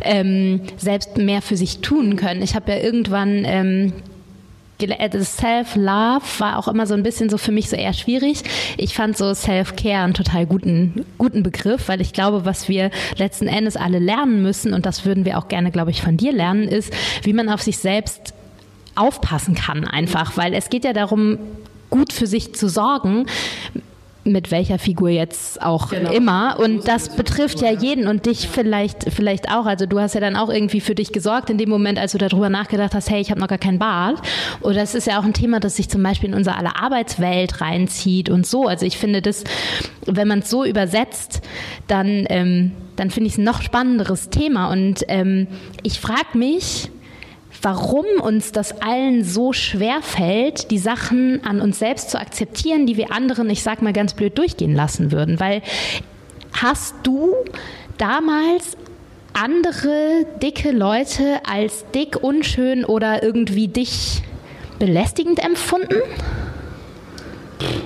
ähm, 0.02 0.60
selbst 0.76 1.16
mehr 1.16 1.42
für 1.42 1.56
sich 1.56 1.78
tun 1.78 2.16
können. 2.16 2.42
Ich 2.42 2.54
habe 2.54 2.72
ja 2.72 2.78
irgendwann 2.78 3.44
ähm, 3.44 3.92
äh, 3.92 3.92
das 4.86 5.36
Self-Love 5.36 6.24
war 6.38 6.58
auch 6.58 6.68
immer 6.68 6.86
so 6.86 6.94
ein 6.94 7.02
bisschen 7.02 7.28
so 7.28 7.38
für 7.38 7.52
mich 7.52 7.68
so 7.68 7.76
eher 7.76 7.92
schwierig. 7.92 8.42
Ich 8.76 8.94
fand 8.94 9.16
so 9.16 9.32
Self-Care 9.34 10.04
einen 10.04 10.14
total 10.14 10.46
guten, 10.46 11.04
guten 11.18 11.42
Begriff, 11.42 11.88
weil 11.88 12.00
ich 12.00 12.12
glaube, 12.12 12.44
was 12.44 12.68
wir 12.68 12.90
letzten 13.16 13.46
Endes 13.46 13.76
alle 13.76 13.98
lernen 13.98 14.42
müssen, 14.42 14.74
und 14.74 14.86
das 14.86 15.04
würden 15.04 15.24
wir 15.24 15.38
auch 15.38 15.48
gerne, 15.48 15.70
glaube 15.70 15.90
ich, 15.90 16.02
von 16.02 16.16
dir 16.16 16.32
lernen, 16.32 16.68
ist, 16.68 16.92
wie 17.22 17.32
man 17.32 17.48
auf 17.48 17.62
sich 17.62 17.78
selbst 17.78 18.34
aufpassen 18.94 19.54
kann 19.54 19.86
einfach, 19.86 20.36
weil 20.36 20.54
es 20.54 20.68
geht 20.68 20.84
ja 20.84 20.92
darum, 20.92 21.38
gut 21.90 22.12
für 22.12 22.26
sich 22.26 22.54
zu 22.54 22.68
sorgen, 22.68 23.26
mit 24.32 24.50
welcher 24.50 24.78
Figur 24.78 25.08
jetzt 25.10 25.60
auch 25.62 25.90
Genau. 25.90 26.10
immer. 26.12 26.58
Und 26.58 26.86
das 26.88 27.16
betrifft 27.16 27.60
ja 27.60 27.70
jeden 27.70 28.06
und 28.06 28.26
dich 28.26 28.48
vielleicht, 28.48 29.12
vielleicht 29.12 29.50
auch. 29.50 29.66
Also 29.66 29.86
du 29.86 29.98
hast 30.00 30.14
ja 30.14 30.20
dann 30.20 30.36
auch 30.36 30.48
irgendwie 30.48 30.80
für 30.80 30.94
dich 30.94 31.12
gesorgt 31.12 31.50
in 31.50 31.58
dem 31.58 31.68
Moment, 31.68 31.98
als 31.98 32.12
du 32.12 32.18
darüber 32.18 32.48
nachgedacht 32.48 32.94
hast, 32.94 33.10
hey, 33.10 33.20
ich 33.20 33.30
habe 33.30 33.40
noch 33.40 33.48
gar 33.48 33.58
keinen 33.58 33.78
Bart. 33.78 34.20
Oder 34.60 34.82
es 34.82 34.94
ist 34.94 35.06
ja 35.06 35.18
auch 35.20 35.24
ein 35.24 35.34
Thema, 35.34 35.60
das 35.60 35.76
sich 35.76 35.88
zum 35.88 36.02
Beispiel 36.02 36.28
in 36.30 36.34
unsere 36.34 36.56
aller 36.56 36.80
Arbeitswelt 36.82 37.60
reinzieht 37.60 38.28
und 38.30 38.46
so. 38.46 38.66
Also 38.66 38.86
ich 38.86 38.98
finde 38.98 39.22
das, 39.22 39.44
wenn 40.06 40.28
man 40.28 40.40
es 40.40 40.50
so 40.50 40.64
übersetzt, 40.64 41.42
dann, 41.86 42.26
ähm, 42.28 42.72
dann 42.96 43.10
finde 43.10 43.28
ich 43.28 43.34
es 43.34 43.38
ein 43.38 43.44
noch 43.44 43.62
spannenderes 43.62 44.30
Thema. 44.30 44.70
Und 44.70 45.04
ähm, 45.08 45.46
ich 45.82 46.00
frage 46.00 46.36
mich, 46.36 46.90
warum 47.62 48.06
uns 48.22 48.52
das 48.52 48.80
allen 48.80 49.24
so 49.24 49.52
schwer 49.52 50.02
fällt, 50.02 50.70
die 50.70 50.78
Sachen 50.78 51.44
an 51.44 51.60
uns 51.60 51.78
selbst 51.78 52.10
zu 52.10 52.18
akzeptieren, 52.18 52.86
die 52.86 52.96
wir 52.96 53.12
anderen, 53.12 53.50
ich 53.50 53.62
sag 53.62 53.82
mal 53.82 53.92
ganz 53.92 54.14
blöd, 54.14 54.36
durchgehen 54.38 54.74
lassen 54.74 55.12
würden. 55.12 55.40
Weil 55.40 55.62
hast 56.52 56.94
du 57.02 57.34
damals 57.98 58.76
andere 59.32 60.26
dicke 60.42 60.70
Leute 60.70 61.40
als 61.48 61.84
dick, 61.94 62.22
unschön 62.22 62.84
oder 62.84 63.22
irgendwie 63.22 63.68
dich 63.68 64.22
belästigend 64.78 65.44
empfunden? 65.44 65.96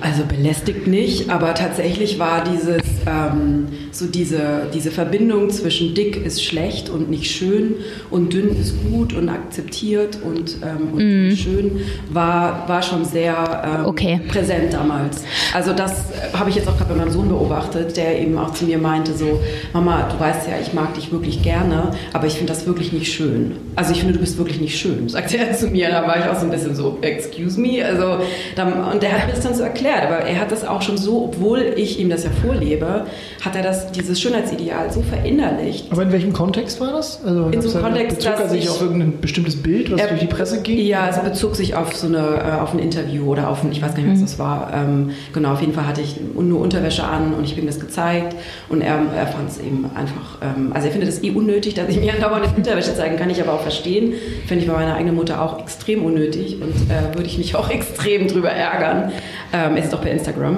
Also 0.01 0.23
belästigt 0.25 0.87
nicht, 0.87 1.29
aber 1.29 1.53
tatsächlich 1.53 2.19
war 2.19 2.43
dieses 2.43 2.81
ähm, 3.07 3.67
so 3.91 4.05
diese, 4.07 4.67
diese 4.73 4.91
Verbindung 4.91 5.49
zwischen 5.49 5.93
dick 5.93 6.23
ist 6.25 6.43
schlecht 6.43 6.89
und 6.89 7.09
nicht 7.09 7.31
schön 7.31 7.75
und 8.11 8.33
dünn 8.33 8.49
ist 8.59 8.75
gut 8.89 9.13
und 9.13 9.29
akzeptiert 9.29 10.19
und, 10.23 10.57
ähm, 10.63 10.93
und 10.93 11.35
schön 11.37 11.79
war, 12.09 12.67
war 12.67 12.81
schon 12.81 13.05
sehr 13.05 13.79
ähm, 13.79 13.85
Okay. 13.85 14.19
präsent 14.27 14.73
damals. 14.73 15.23
Also 15.53 15.73
das 15.73 16.05
habe 16.33 16.49
ich 16.49 16.55
jetzt 16.55 16.67
auch 16.67 16.77
gerade 16.77 16.93
bei 16.93 16.99
meinem 16.99 17.11
Sohn 17.11 17.29
beobachtet, 17.29 17.95
der 17.97 18.19
eben 18.19 18.37
auch 18.37 18.53
zu 18.53 18.65
mir 18.65 18.77
meinte 18.77 19.13
so, 19.13 19.39
Mama, 19.73 20.09
du 20.11 20.19
weißt 20.19 20.47
ja, 20.47 20.53
ich 20.61 20.73
mag 20.73 20.93
dich 20.95 21.11
wirklich 21.11 21.41
gerne, 21.43 21.91
aber 22.13 22.27
ich 22.27 22.33
finde 22.33 22.51
das 22.53 22.65
wirklich 22.65 22.91
nicht 22.91 23.11
schön. 23.13 23.53
Also 23.75 23.91
ich 23.91 23.99
finde, 23.99 24.13
du 24.13 24.19
bist 24.19 24.37
wirklich 24.37 24.59
nicht 24.59 24.77
schön, 24.77 25.07
sagte 25.15 25.37
er 25.37 25.53
zu 25.53 25.67
mir. 25.67 25.89
Da 25.89 26.05
war 26.07 26.17
ich 26.17 26.25
auch 26.25 26.35
so 26.39 26.45
ein 26.45 26.51
bisschen 26.51 26.75
so, 26.75 26.97
excuse 27.01 27.59
me. 27.59 27.85
Also, 27.85 28.17
dann, 28.55 28.73
und 28.91 29.01
der 29.03 29.11
hat 29.13 29.27
mir 29.27 29.33
das 29.33 29.43
dann 29.43 29.53
so 29.53 29.63
erklärt, 29.65 30.03
aber 30.03 30.19
er 30.19 30.39
hat 30.39 30.51
das 30.51 30.65
auch 30.65 30.81
schon 30.81 30.97
so, 30.97 31.25
obwohl 31.25 31.59
ich 31.75 31.99
ihm 31.99 32.09
das 32.09 32.23
ja 32.23 32.29
vorlebe, 32.45 33.05
hat 33.43 33.55
er 33.55 33.63
das, 33.63 33.91
dieses 33.91 34.19
Schönheitsideal 34.21 34.91
so 34.91 35.01
verinnerlicht. 35.01 35.91
Aber 35.91 36.03
in 36.03 36.11
welchem 36.11 36.33
Kontext 36.33 36.79
war 36.79 36.93
das? 36.93 37.23
Also 37.25 37.49
In 37.49 37.61
so 37.61 37.71
einem 37.77 37.83
Kontext, 37.87 38.17
bezog 38.19 38.39
er 38.39 38.49
sich 38.49 38.63
ich- 38.63 38.69
auf 38.69 38.81
irgendein 38.81 39.19
bestimmtes 39.19 39.61
Bild, 39.61 39.91
was 39.91 39.99
Er- 39.99 40.07
durch 40.07 40.19
die 40.21 40.27
Presse 40.27 40.61
ging? 40.61 40.79
Ja, 40.85 41.09
es 41.09 41.19
bezog 41.19 41.55
sich 41.55 41.75
auf 41.75 41.95
so 41.95 42.07
eine, 42.07 42.17
äh, 42.17 42.61
auf 42.61 42.73
ein 42.73 42.79
Interview 42.79 43.25
oder 43.31 43.49
auf 43.49 43.63
ein, 43.63 43.71
ich 43.71 43.81
weiß 43.81 43.93
gar 43.95 44.03
nicht, 44.03 44.13
was 44.13 44.21
das 44.21 44.39
war. 44.39 44.71
Ähm, 44.73 45.11
genau, 45.33 45.51
auf 45.53 45.61
jeden 45.61 45.73
Fall 45.73 45.87
hatte 45.87 46.01
ich 46.01 46.15
nur 46.39 46.61
Unterwäsche 46.61 47.03
an 47.03 47.33
und 47.33 47.43
ich 47.43 47.51
habe 47.51 47.61
ihm 47.61 47.67
das 47.67 47.79
gezeigt 47.79 48.35
und 48.69 48.81
er, 48.81 48.99
er 49.15 49.27
fand 49.27 49.49
es 49.49 49.59
eben 49.59 49.85
einfach, 49.95 50.37
ähm, 50.41 50.71
also 50.73 50.87
er 50.87 50.91
findet 50.91 51.09
es 51.09 51.23
eh 51.23 51.31
unnötig, 51.31 51.73
dass 51.73 51.89
ich 51.89 51.99
mir 51.99 52.13
andauernd 52.13 52.45
Unterwäsche 52.55 52.95
zeigen 52.95 53.17
kann, 53.17 53.29
ich 53.29 53.41
aber 53.41 53.53
auch 53.53 53.61
verstehen. 53.61 54.13
Finde 54.47 54.63
ich 54.63 54.69
bei 54.69 54.75
meiner 54.77 54.95
eigenen 54.95 55.15
Mutter 55.15 55.41
auch 55.41 55.59
extrem 55.59 56.03
unnötig 56.05 56.57
und 56.61 56.73
äh, 56.91 57.15
würde 57.15 57.27
ich 57.27 57.37
mich 57.37 57.55
auch 57.55 57.69
extrem 57.75 58.27
drüber 58.27 58.49
ärgern. 58.49 59.11
Ähm, 59.55 59.77
ist 59.77 59.93
auch 59.93 60.01
bei 60.01 60.11
Instagram. 60.11 60.57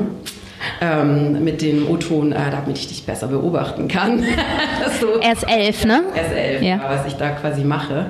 Ähm, 0.82 1.44
mit 1.44 1.62
dem 1.62 1.88
O-Ton, 1.88 2.32
äh, 2.32 2.50
damit 2.52 2.78
ich 2.78 2.88
dich 2.88 3.06
besser 3.06 3.28
beobachten 3.28 3.88
kann. 3.88 4.24
so. 5.00 5.20
Er 5.22 5.34
ist 5.34 5.44
elf, 5.48 5.86
ne? 5.86 6.04
S11, 6.16 6.62
Ja. 6.62 6.78
ja. 6.78 6.82
was 6.90 7.06
ich 7.06 7.14
da 7.14 7.30
quasi 7.30 7.64
mache. 7.64 8.08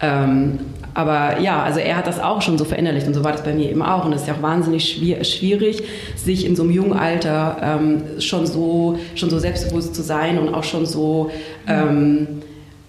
Ähm, 0.00 0.60
aber 0.94 1.40
ja, 1.40 1.62
also 1.62 1.80
er 1.80 1.96
hat 1.96 2.06
das 2.06 2.20
auch 2.20 2.40
schon 2.40 2.56
so 2.56 2.64
verinnerlicht 2.64 3.06
und 3.06 3.14
so 3.14 3.24
war 3.24 3.32
das 3.32 3.42
bei 3.42 3.52
mir 3.52 3.70
eben 3.70 3.82
auch. 3.82 4.04
Und 4.04 4.12
es 4.12 4.22
ist 4.22 4.28
ja 4.28 4.34
auch 4.34 4.42
wahnsinnig 4.42 4.88
schwier 4.92 5.22
schwierig, 5.24 5.82
sich 6.16 6.44
in 6.46 6.56
so 6.56 6.62
einem 6.62 6.72
jungen 6.72 6.92
Alter 6.92 7.56
ähm, 7.62 8.20
schon, 8.20 8.46
so, 8.46 8.98
schon 9.14 9.30
so 9.30 9.38
selbstbewusst 9.38 9.94
zu 9.94 10.02
sein 10.02 10.38
und 10.38 10.54
auch 10.54 10.64
schon 10.64 10.86
so, 10.86 11.30
ähm, 11.66 12.42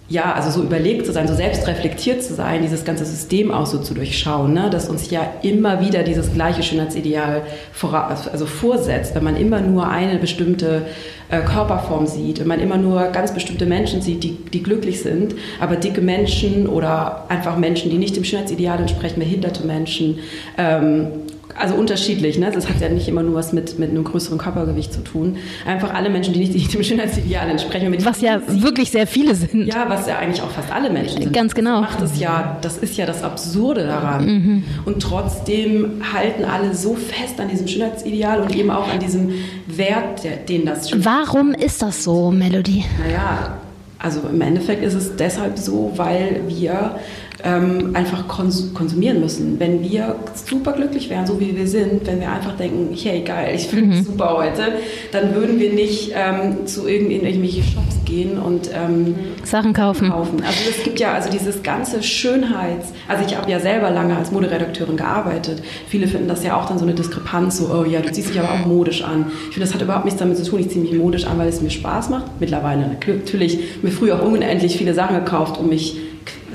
ja, 0.10 0.34
also 0.34 0.50
so 0.50 0.64
überlegt 0.66 1.06
zu 1.06 1.12
sein, 1.12 1.28
so 1.28 1.36
selbstreflektiert 1.36 2.24
zu 2.24 2.34
sein, 2.34 2.64
dieses 2.64 2.84
ganze 2.84 3.06
System 3.06 3.52
auch 3.52 3.68
so 3.68 3.78
zu 3.78 3.94
durchschauen, 3.94 4.54
ne? 4.54 4.72
dass 4.72 4.90
uns 4.90 5.12
ja 5.12 5.22
immer 5.44 5.82
wieder 5.82 6.02
dieses 6.02 6.34
gleiche 6.34 6.64
Schönheitsideal 6.64 7.44
vora 7.72 8.08
also 8.08 8.48
vorsetzt, 8.48 9.14
wenn 9.14 9.24
man 9.24 9.36
immer 9.36 9.62
nur 9.62 9.88
eine 9.88 10.18
bestimmte 10.18 10.88
äh, 11.30 11.42
Körperform 11.42 12.08
sieht, 12.08 12.40
wenn 12.40 12.48
man 12.48 12.60
immer 12.60 12.78
nur 12.78 13.04
ganz 13.10 13.36
bestimmte 13.36 13.68
Menschen 13.68 14.02
sieht, 14.02 14.24
die, 14.24 14.32
die 14.32 14.64
glücklich 14.64 15.02
sind, 15.04 15.36
aber 15.60 15.76
dicke 15.76 16.02
Menschen 16.02 16.66
oder 16.66 17.26
einfach 17.30 17.56
Menschen, 17.56 17.92
die 17.92 18.00
nicht 18.00 18.16
dem 18.16 18.24
Schönheitsideal 18.24 18.80
entsprechen, 18.80 19.20
behinderte 19.20 19.66
Menschen, 19.68 20.20
ähm, 20.58 21.08
also 21.58 21.76
unterschiedlich, 21.76 22.38
ne? 22.38 22.52
Das 22.52 22.70
hat 22.70 22.80
ja 22.80 22.90
nicht 22.90 23.08
immer 23.08 23.24
nur 23.24 23.36
was 23.36 23.54
mit, 23.54 23.80
mit 23.80 23.90
einem 23.90 24.04
größeren 24.04 24.38
Körpergewicht 24.38 24.94
zu 24.94 25.02
tun. 25.02 25.38
Einfach 25.66 25.94
alle 25.94 26.10
Menschen, 26.10 26.34
die 26.34 26.40
nicht 26.40 26.74
dem 26.74 26.84
Schönheitsideal 26.84 27.50
entsprechen. 27.50 27.94
was 28.06 28.22
ja 28.22 28.42
wirklich 28.48 28.92
sehr 28.92 29.08
viele 29.08 29.36
sind. 29.36 29.66
Ja, 29.66 29.86
was 29.88 30.08
ja 30.08 30.18
eigentlich 30.18 30.42
auch 30.42 30.52
fast 30.52 30.72
alle 30.72 30.90
Menschen 30.90 31.22
sind. 31.22 31.34
Ganz 31.34 31.56
genau. 31.56 31.82
Das 31.82 31.92
macht 31.92 32.02
es 32.04 32.20
ja, 32.20 32.58
das 32.62 32.78
ist 32.78 32.98
ja 32.98 33.06
das 33.06 33.24
Absurde 33.24 33.86
daran. 33.86 34.26
Mhm. 34.26 34.64
Und 34.86 35.02
trotzdem 35.02 36.02
halten 36.14 36.46
alle 36.46 36.74
so 36.76 36.96
fest 36.96 37.40
an 37.40 37.50
diesem 37.50 37.68
Schönheitsideal 37.68 38.42
und 38.42 38.56
eben 38.56 38.70
auch 38.70 38.88
an 38.92 39.00
diesem 39.00 39.32
Wert, 39.68 40.24
den 40.48 40.66
das 40.66 40.92
Warum 41.04 41.54
ist 41.54 41.82
das 41.82 42.04
so, 42.04 42.32
Melody? 42.32 42.86
Naja, 43.04 43.58
also 43.98 44.22
im 44.32 44.40
Endeffekt 44.40 44.82
ist 44.84 44.94
es 44.94 45.16
deshalb 45.18 45.58
so, 45.58 45.92
weil 45.98 46.42
wir 46.48 46.96
ähm, 47.44 47.92
einfach 47.96 48.28
kons 48.28 48.74
konsumieren 48.74 49.22
müssen. 49.22 49.60
Wenn 49.60 49.82
wir 49.82 50.16
super 50.34 50.74
glücklich 50.74 51.10
wären, 51.10 51.26
so 51.26 51.40
wie 51.40 51.56
wir 51.56 51.68
sind, 51.68 52.06
wenn 52.06 52.20
wir 52.20 52.32
einfach 52.32 52.56
denken, 52.58 52.96
hey 52.96 53.22
geil, 53.22 53.54
ich 53.56 53.68
fühle 53.68 53.84
mich 53.84 54.00
mhm. 54.00 54.06
super 54.06 54.38
heute, 54.38 54.74
dann 55.12 55.34
würden 55.36 55.60
wir 55.60 55.74
nicht 55.74 56.12
ähm, 56.16 56.66
zu 56.66 56.88
irgendwelchen 56.88 57.64
Shops 57.64 58.04
gehen 58.06 58.38
und 58.38 58.70
ähm, 58.74 59.16
Sachen 59.44 59.74
kaufen. 59.74 60.10
kaufen. 60.10 60.44
Also 60.46 60.70
es 60.70 60.84
gibt 60.84 61.00
ja 61.00 61.14
also 61.14 61.30
dieses 61.30 61.64
ganze 61.64 62.04
Schönheits, 62.04 62.92
also 63.08 63.24
ich 63.26 63.38
habe 63.38 63.50
ja 63.50 63.60
selber 63.60 63.90
lange 63.90 64.18
als 64.18 64.32
Moderedakteurin 64.32 64.98
gearbeitet. 64.98 65.64
Viele 65.88 66.08
finden 66.08 66.28
das 66.28 66.44
ja 66.44 66.60
auch 66.60 66.66
dann 66.66 66.78
so 66.78 66.86
eine 66.86 66.94
Diskrepanz, 66.94 67.58
so 67.58 67.70
oh 67.74 67.86
ja, 67.86 68.02
du 68.02 68.12
ziehst 68.12 68.30
dich 68.30 68.40
aber 68.40 68.52
auch 68.52 68.66
modisch 68.66 69.04
an. 69.04 69.28
Ich 69.48 69.54
finde, 69.54 69.62
das 69.62 69.74
hat 69.74 69.82
überhaupt 69.82 70.06
nichts 70.06 70.20
damit 70.20 70.38
zu 70.38 70.44
tun. 70.44 70.60
Ich 70.60 70.70
ziehe 70.70 70.82
mich 70.82 70.94
modisch 70.94 71.26
an, 71.26 71.38
weil 71.38 71.48
es 71.48 71.62
mir 71.62 71.70
Spaß 71.70 72.10
macht. 72.10 72.26
Mittlerweile 72.40 72.90
natürlich 73.08 73.60
mir 73.82 73.92
früher 73.92 74.20
auch 74.20 74.26
unendlich 74.26 74.78
viele 74.78 74.94
Sachen 74.94 75.16
gekauft, 75.16 75.58
um 75.58 75.70
mich 75.70 75.98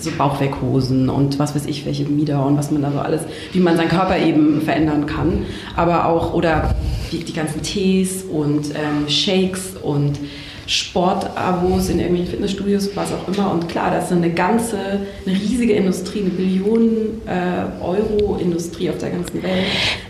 so 0.05 0.11
Bauchweghosen 0.17 1.09
und 1.09 1.39
was 1.39 1.55
weiß 1.55 1.67
ich, 1.67 1.85
welche 1.87 2.05
Mieder 2.05 2.45
und 2.45 2.57
was 2.57 2.71
man 2.71 2.83
da 2.83 2.93
so 2.93 2.99
alles, 2.99 3.23
wie 3.53 3.61
man 3.61 3.77
seinen 3.77 3.89
Körper 3.89 4.19
eben 4.19 4.63
verändern 4.63 5.07
kann. 5.07 5.47
Aber 5.77 6.07
auch, 6.07 6.35
oder 6.35 6.75
die, 7.13 7.25
die 7.25 7.33
ganzen 7.33 7.63
Tees 7.63 8.23
und 8.23 8.71
ähm, 8.71 9.09
Shakes 9.09 9.75
und 9.83 10.19
Sportabos 10.67 11.89
in 11.89 11.99
irgendwelchen 11.99 12.33
Fitnessstudios, 12.33 12.91
was 12.95 13.13
auch 13.13 13.29
immer. 13.29 13.53
Und 13.53 13.69
klar, 13.69 13.91
das 13.91 14.07
ist 14.07 14.13
eine 14.13 14.31
ganze, 14.31 14.79
eine 14.79 15.35
riesige 15.35 15.75
Industrie, 15.75 16.21
eine 16.21 16.31
Billionen 16.31 17.21
äh, 17.27 17.83
Euro 17.85 18.37
Industrie 18.37 18.91
auf 18.91 18.99
der 18.99 19.11
ganzen 19.11 19.43
Welt, 19.43 19.65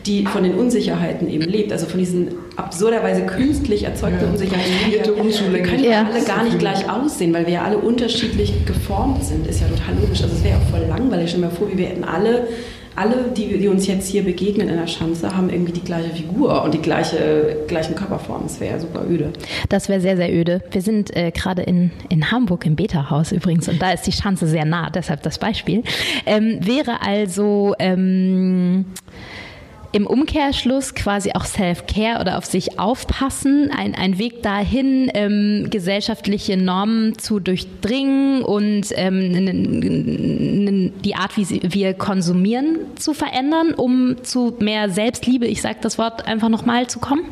die 0.06 0.24
von 0.26 0.44
den 0.44 0.54
Unsicherheiten 0.54 1.28
eben 1.28 1.44
lebt. 1.44 1.72
Also 1.72 1.86
von 1.86 1.98
diesen 1.98 2.28
absurderweise 2.56 3.22
künstlich 3.26 3.84
erzeugten 3.84 4.24
ja. 4.24 4.30
Unsicherheiten. 4.30 4.72
Wir, 4.90 5.52
wir 5.52 5.62
können 5.62 5.84
ja 5.84 6.06
alle 6.06 6.24
gar 6.24 6.44
nicht 6.44 6.58
gleich 6.58 6.88
aussehen, 6.88 7.34
weil 7.34 7.46
wir 7.46 7.54
ja 7.54 7.62
alle 7.62 7.78
unterschiedlich 7.78 8.64
geformt 8.64 9.24
sind. 9.24 9.46
Ist 9.46 9.60
ja 9.60 9.66
total 9.66 9.94
logisch. 10.00 10.22
Also 10.22 10.36
es 10.36 10.44
wäre 10.44 10.58
auch 10.58 10.70
voll 10.70 10.86
langweilig. 10.88 11.30
Stell 11.30 11.40
dir 11.40 11.48
mal 11.48 11.54
vor, 11.54 11.70
wie 11.72 11.78
wir 11.78 11.86
hätten 11.86 12.04
alle 12.04 12.48
alle, 12.96 13.32
die, 13.36 13.58
die, 13.58 13.68
uns 13.68 13.86
jetzt 13.86 14.08
hier 14.08 14.22
begegnen 14.22 14.68
in 14.68 14.76
der 14.76 14.86
Schanze, 14.86 15.36
haben 15.36 15.50
irgendwie 15.50 15.72
die 15.72 15.82
gleiche 15.84 16.10
Figur 16.10 16.62
und 16.62 16.74
die 16.74 16.82
gleiche 16.82 17.56
gleichen 17.66 17.94
Körperform. 17.94 18.42
Das 18.44 18.60
wäre 18.60 18.74
ja 18.74 18.80
super 18.80 19.04
öde. 19.08 19.32
Das 19.68 19.88
wäre 19.88 20.00
sehr, 20.00 20.16
sehr 20.16 20.32
öde. 20.32 20.62
Wir 20.70 20.82
sind 20.82 21.14
äh, 21.16 21.30
gerade 21.30 21.62
in, 21.62 21.90
in 22.08 22.30
Hamburg 22.30 22.66
im 22.66 22.76
Beta-Haus 22.76 23.32
übrigens 23.32 23.68
und 23.68 23.80
da 23.80 23.92
ist 23.92 24.06
die 24.06 24.12
Schanze 24.12 24.46
sehr 24.46 24.64
nah, 24.64 24.90
deshalb 24.90 25.22
das 25.22 25.38
Beispiel. 25.38 25.82
Ähm, 26.26 26.58
wäre 26.60 27.02
also 27.02 27.74
ähm, 27.78 28.84
im 29.94 30.06
Umkehrschluss 30.08 30.94
quasi 30.94 31.30
auch 31.34 31.44
Self-Care 31.44 32.20
oder 32.20 32.36
auf 32.36 32.44
sich 32.46 32.80
aufpassen, 32.80 33.70
ein, 33.70 33.94
ein 33.94 34.18
Weg 34.18 34.42
dahin, 34.42 35.08
ähm, 35.14 35.68
gesellschaftliche 35.70 36.56
Normen 36.56 37.16
zu 37.16 37.38
durchdringen 37.38 38.42
und 38.42 38.88
ähm, 38.96 40.92
die 41.04 41.14
Art, 41.14 41.36
wie 41.36 41.60
wir 41.62 41.94
konsumieren, 41.94 42.78
zu 42.96 43.14
verändern, 43.14 43.72
um 43.72 44.16
zu 44.24 44.56
mehr 44.58 44.90
Selbstliebe, 44.90 45.46
ich 45.46 45.62
sage 45.62 45.76
das 45.80 45.96
Wort 45.96 46.26
einfach 46.26 46.48
nochmal, 46.48 46.88
zu 46.88 46.98
kommen? 46.98 47.22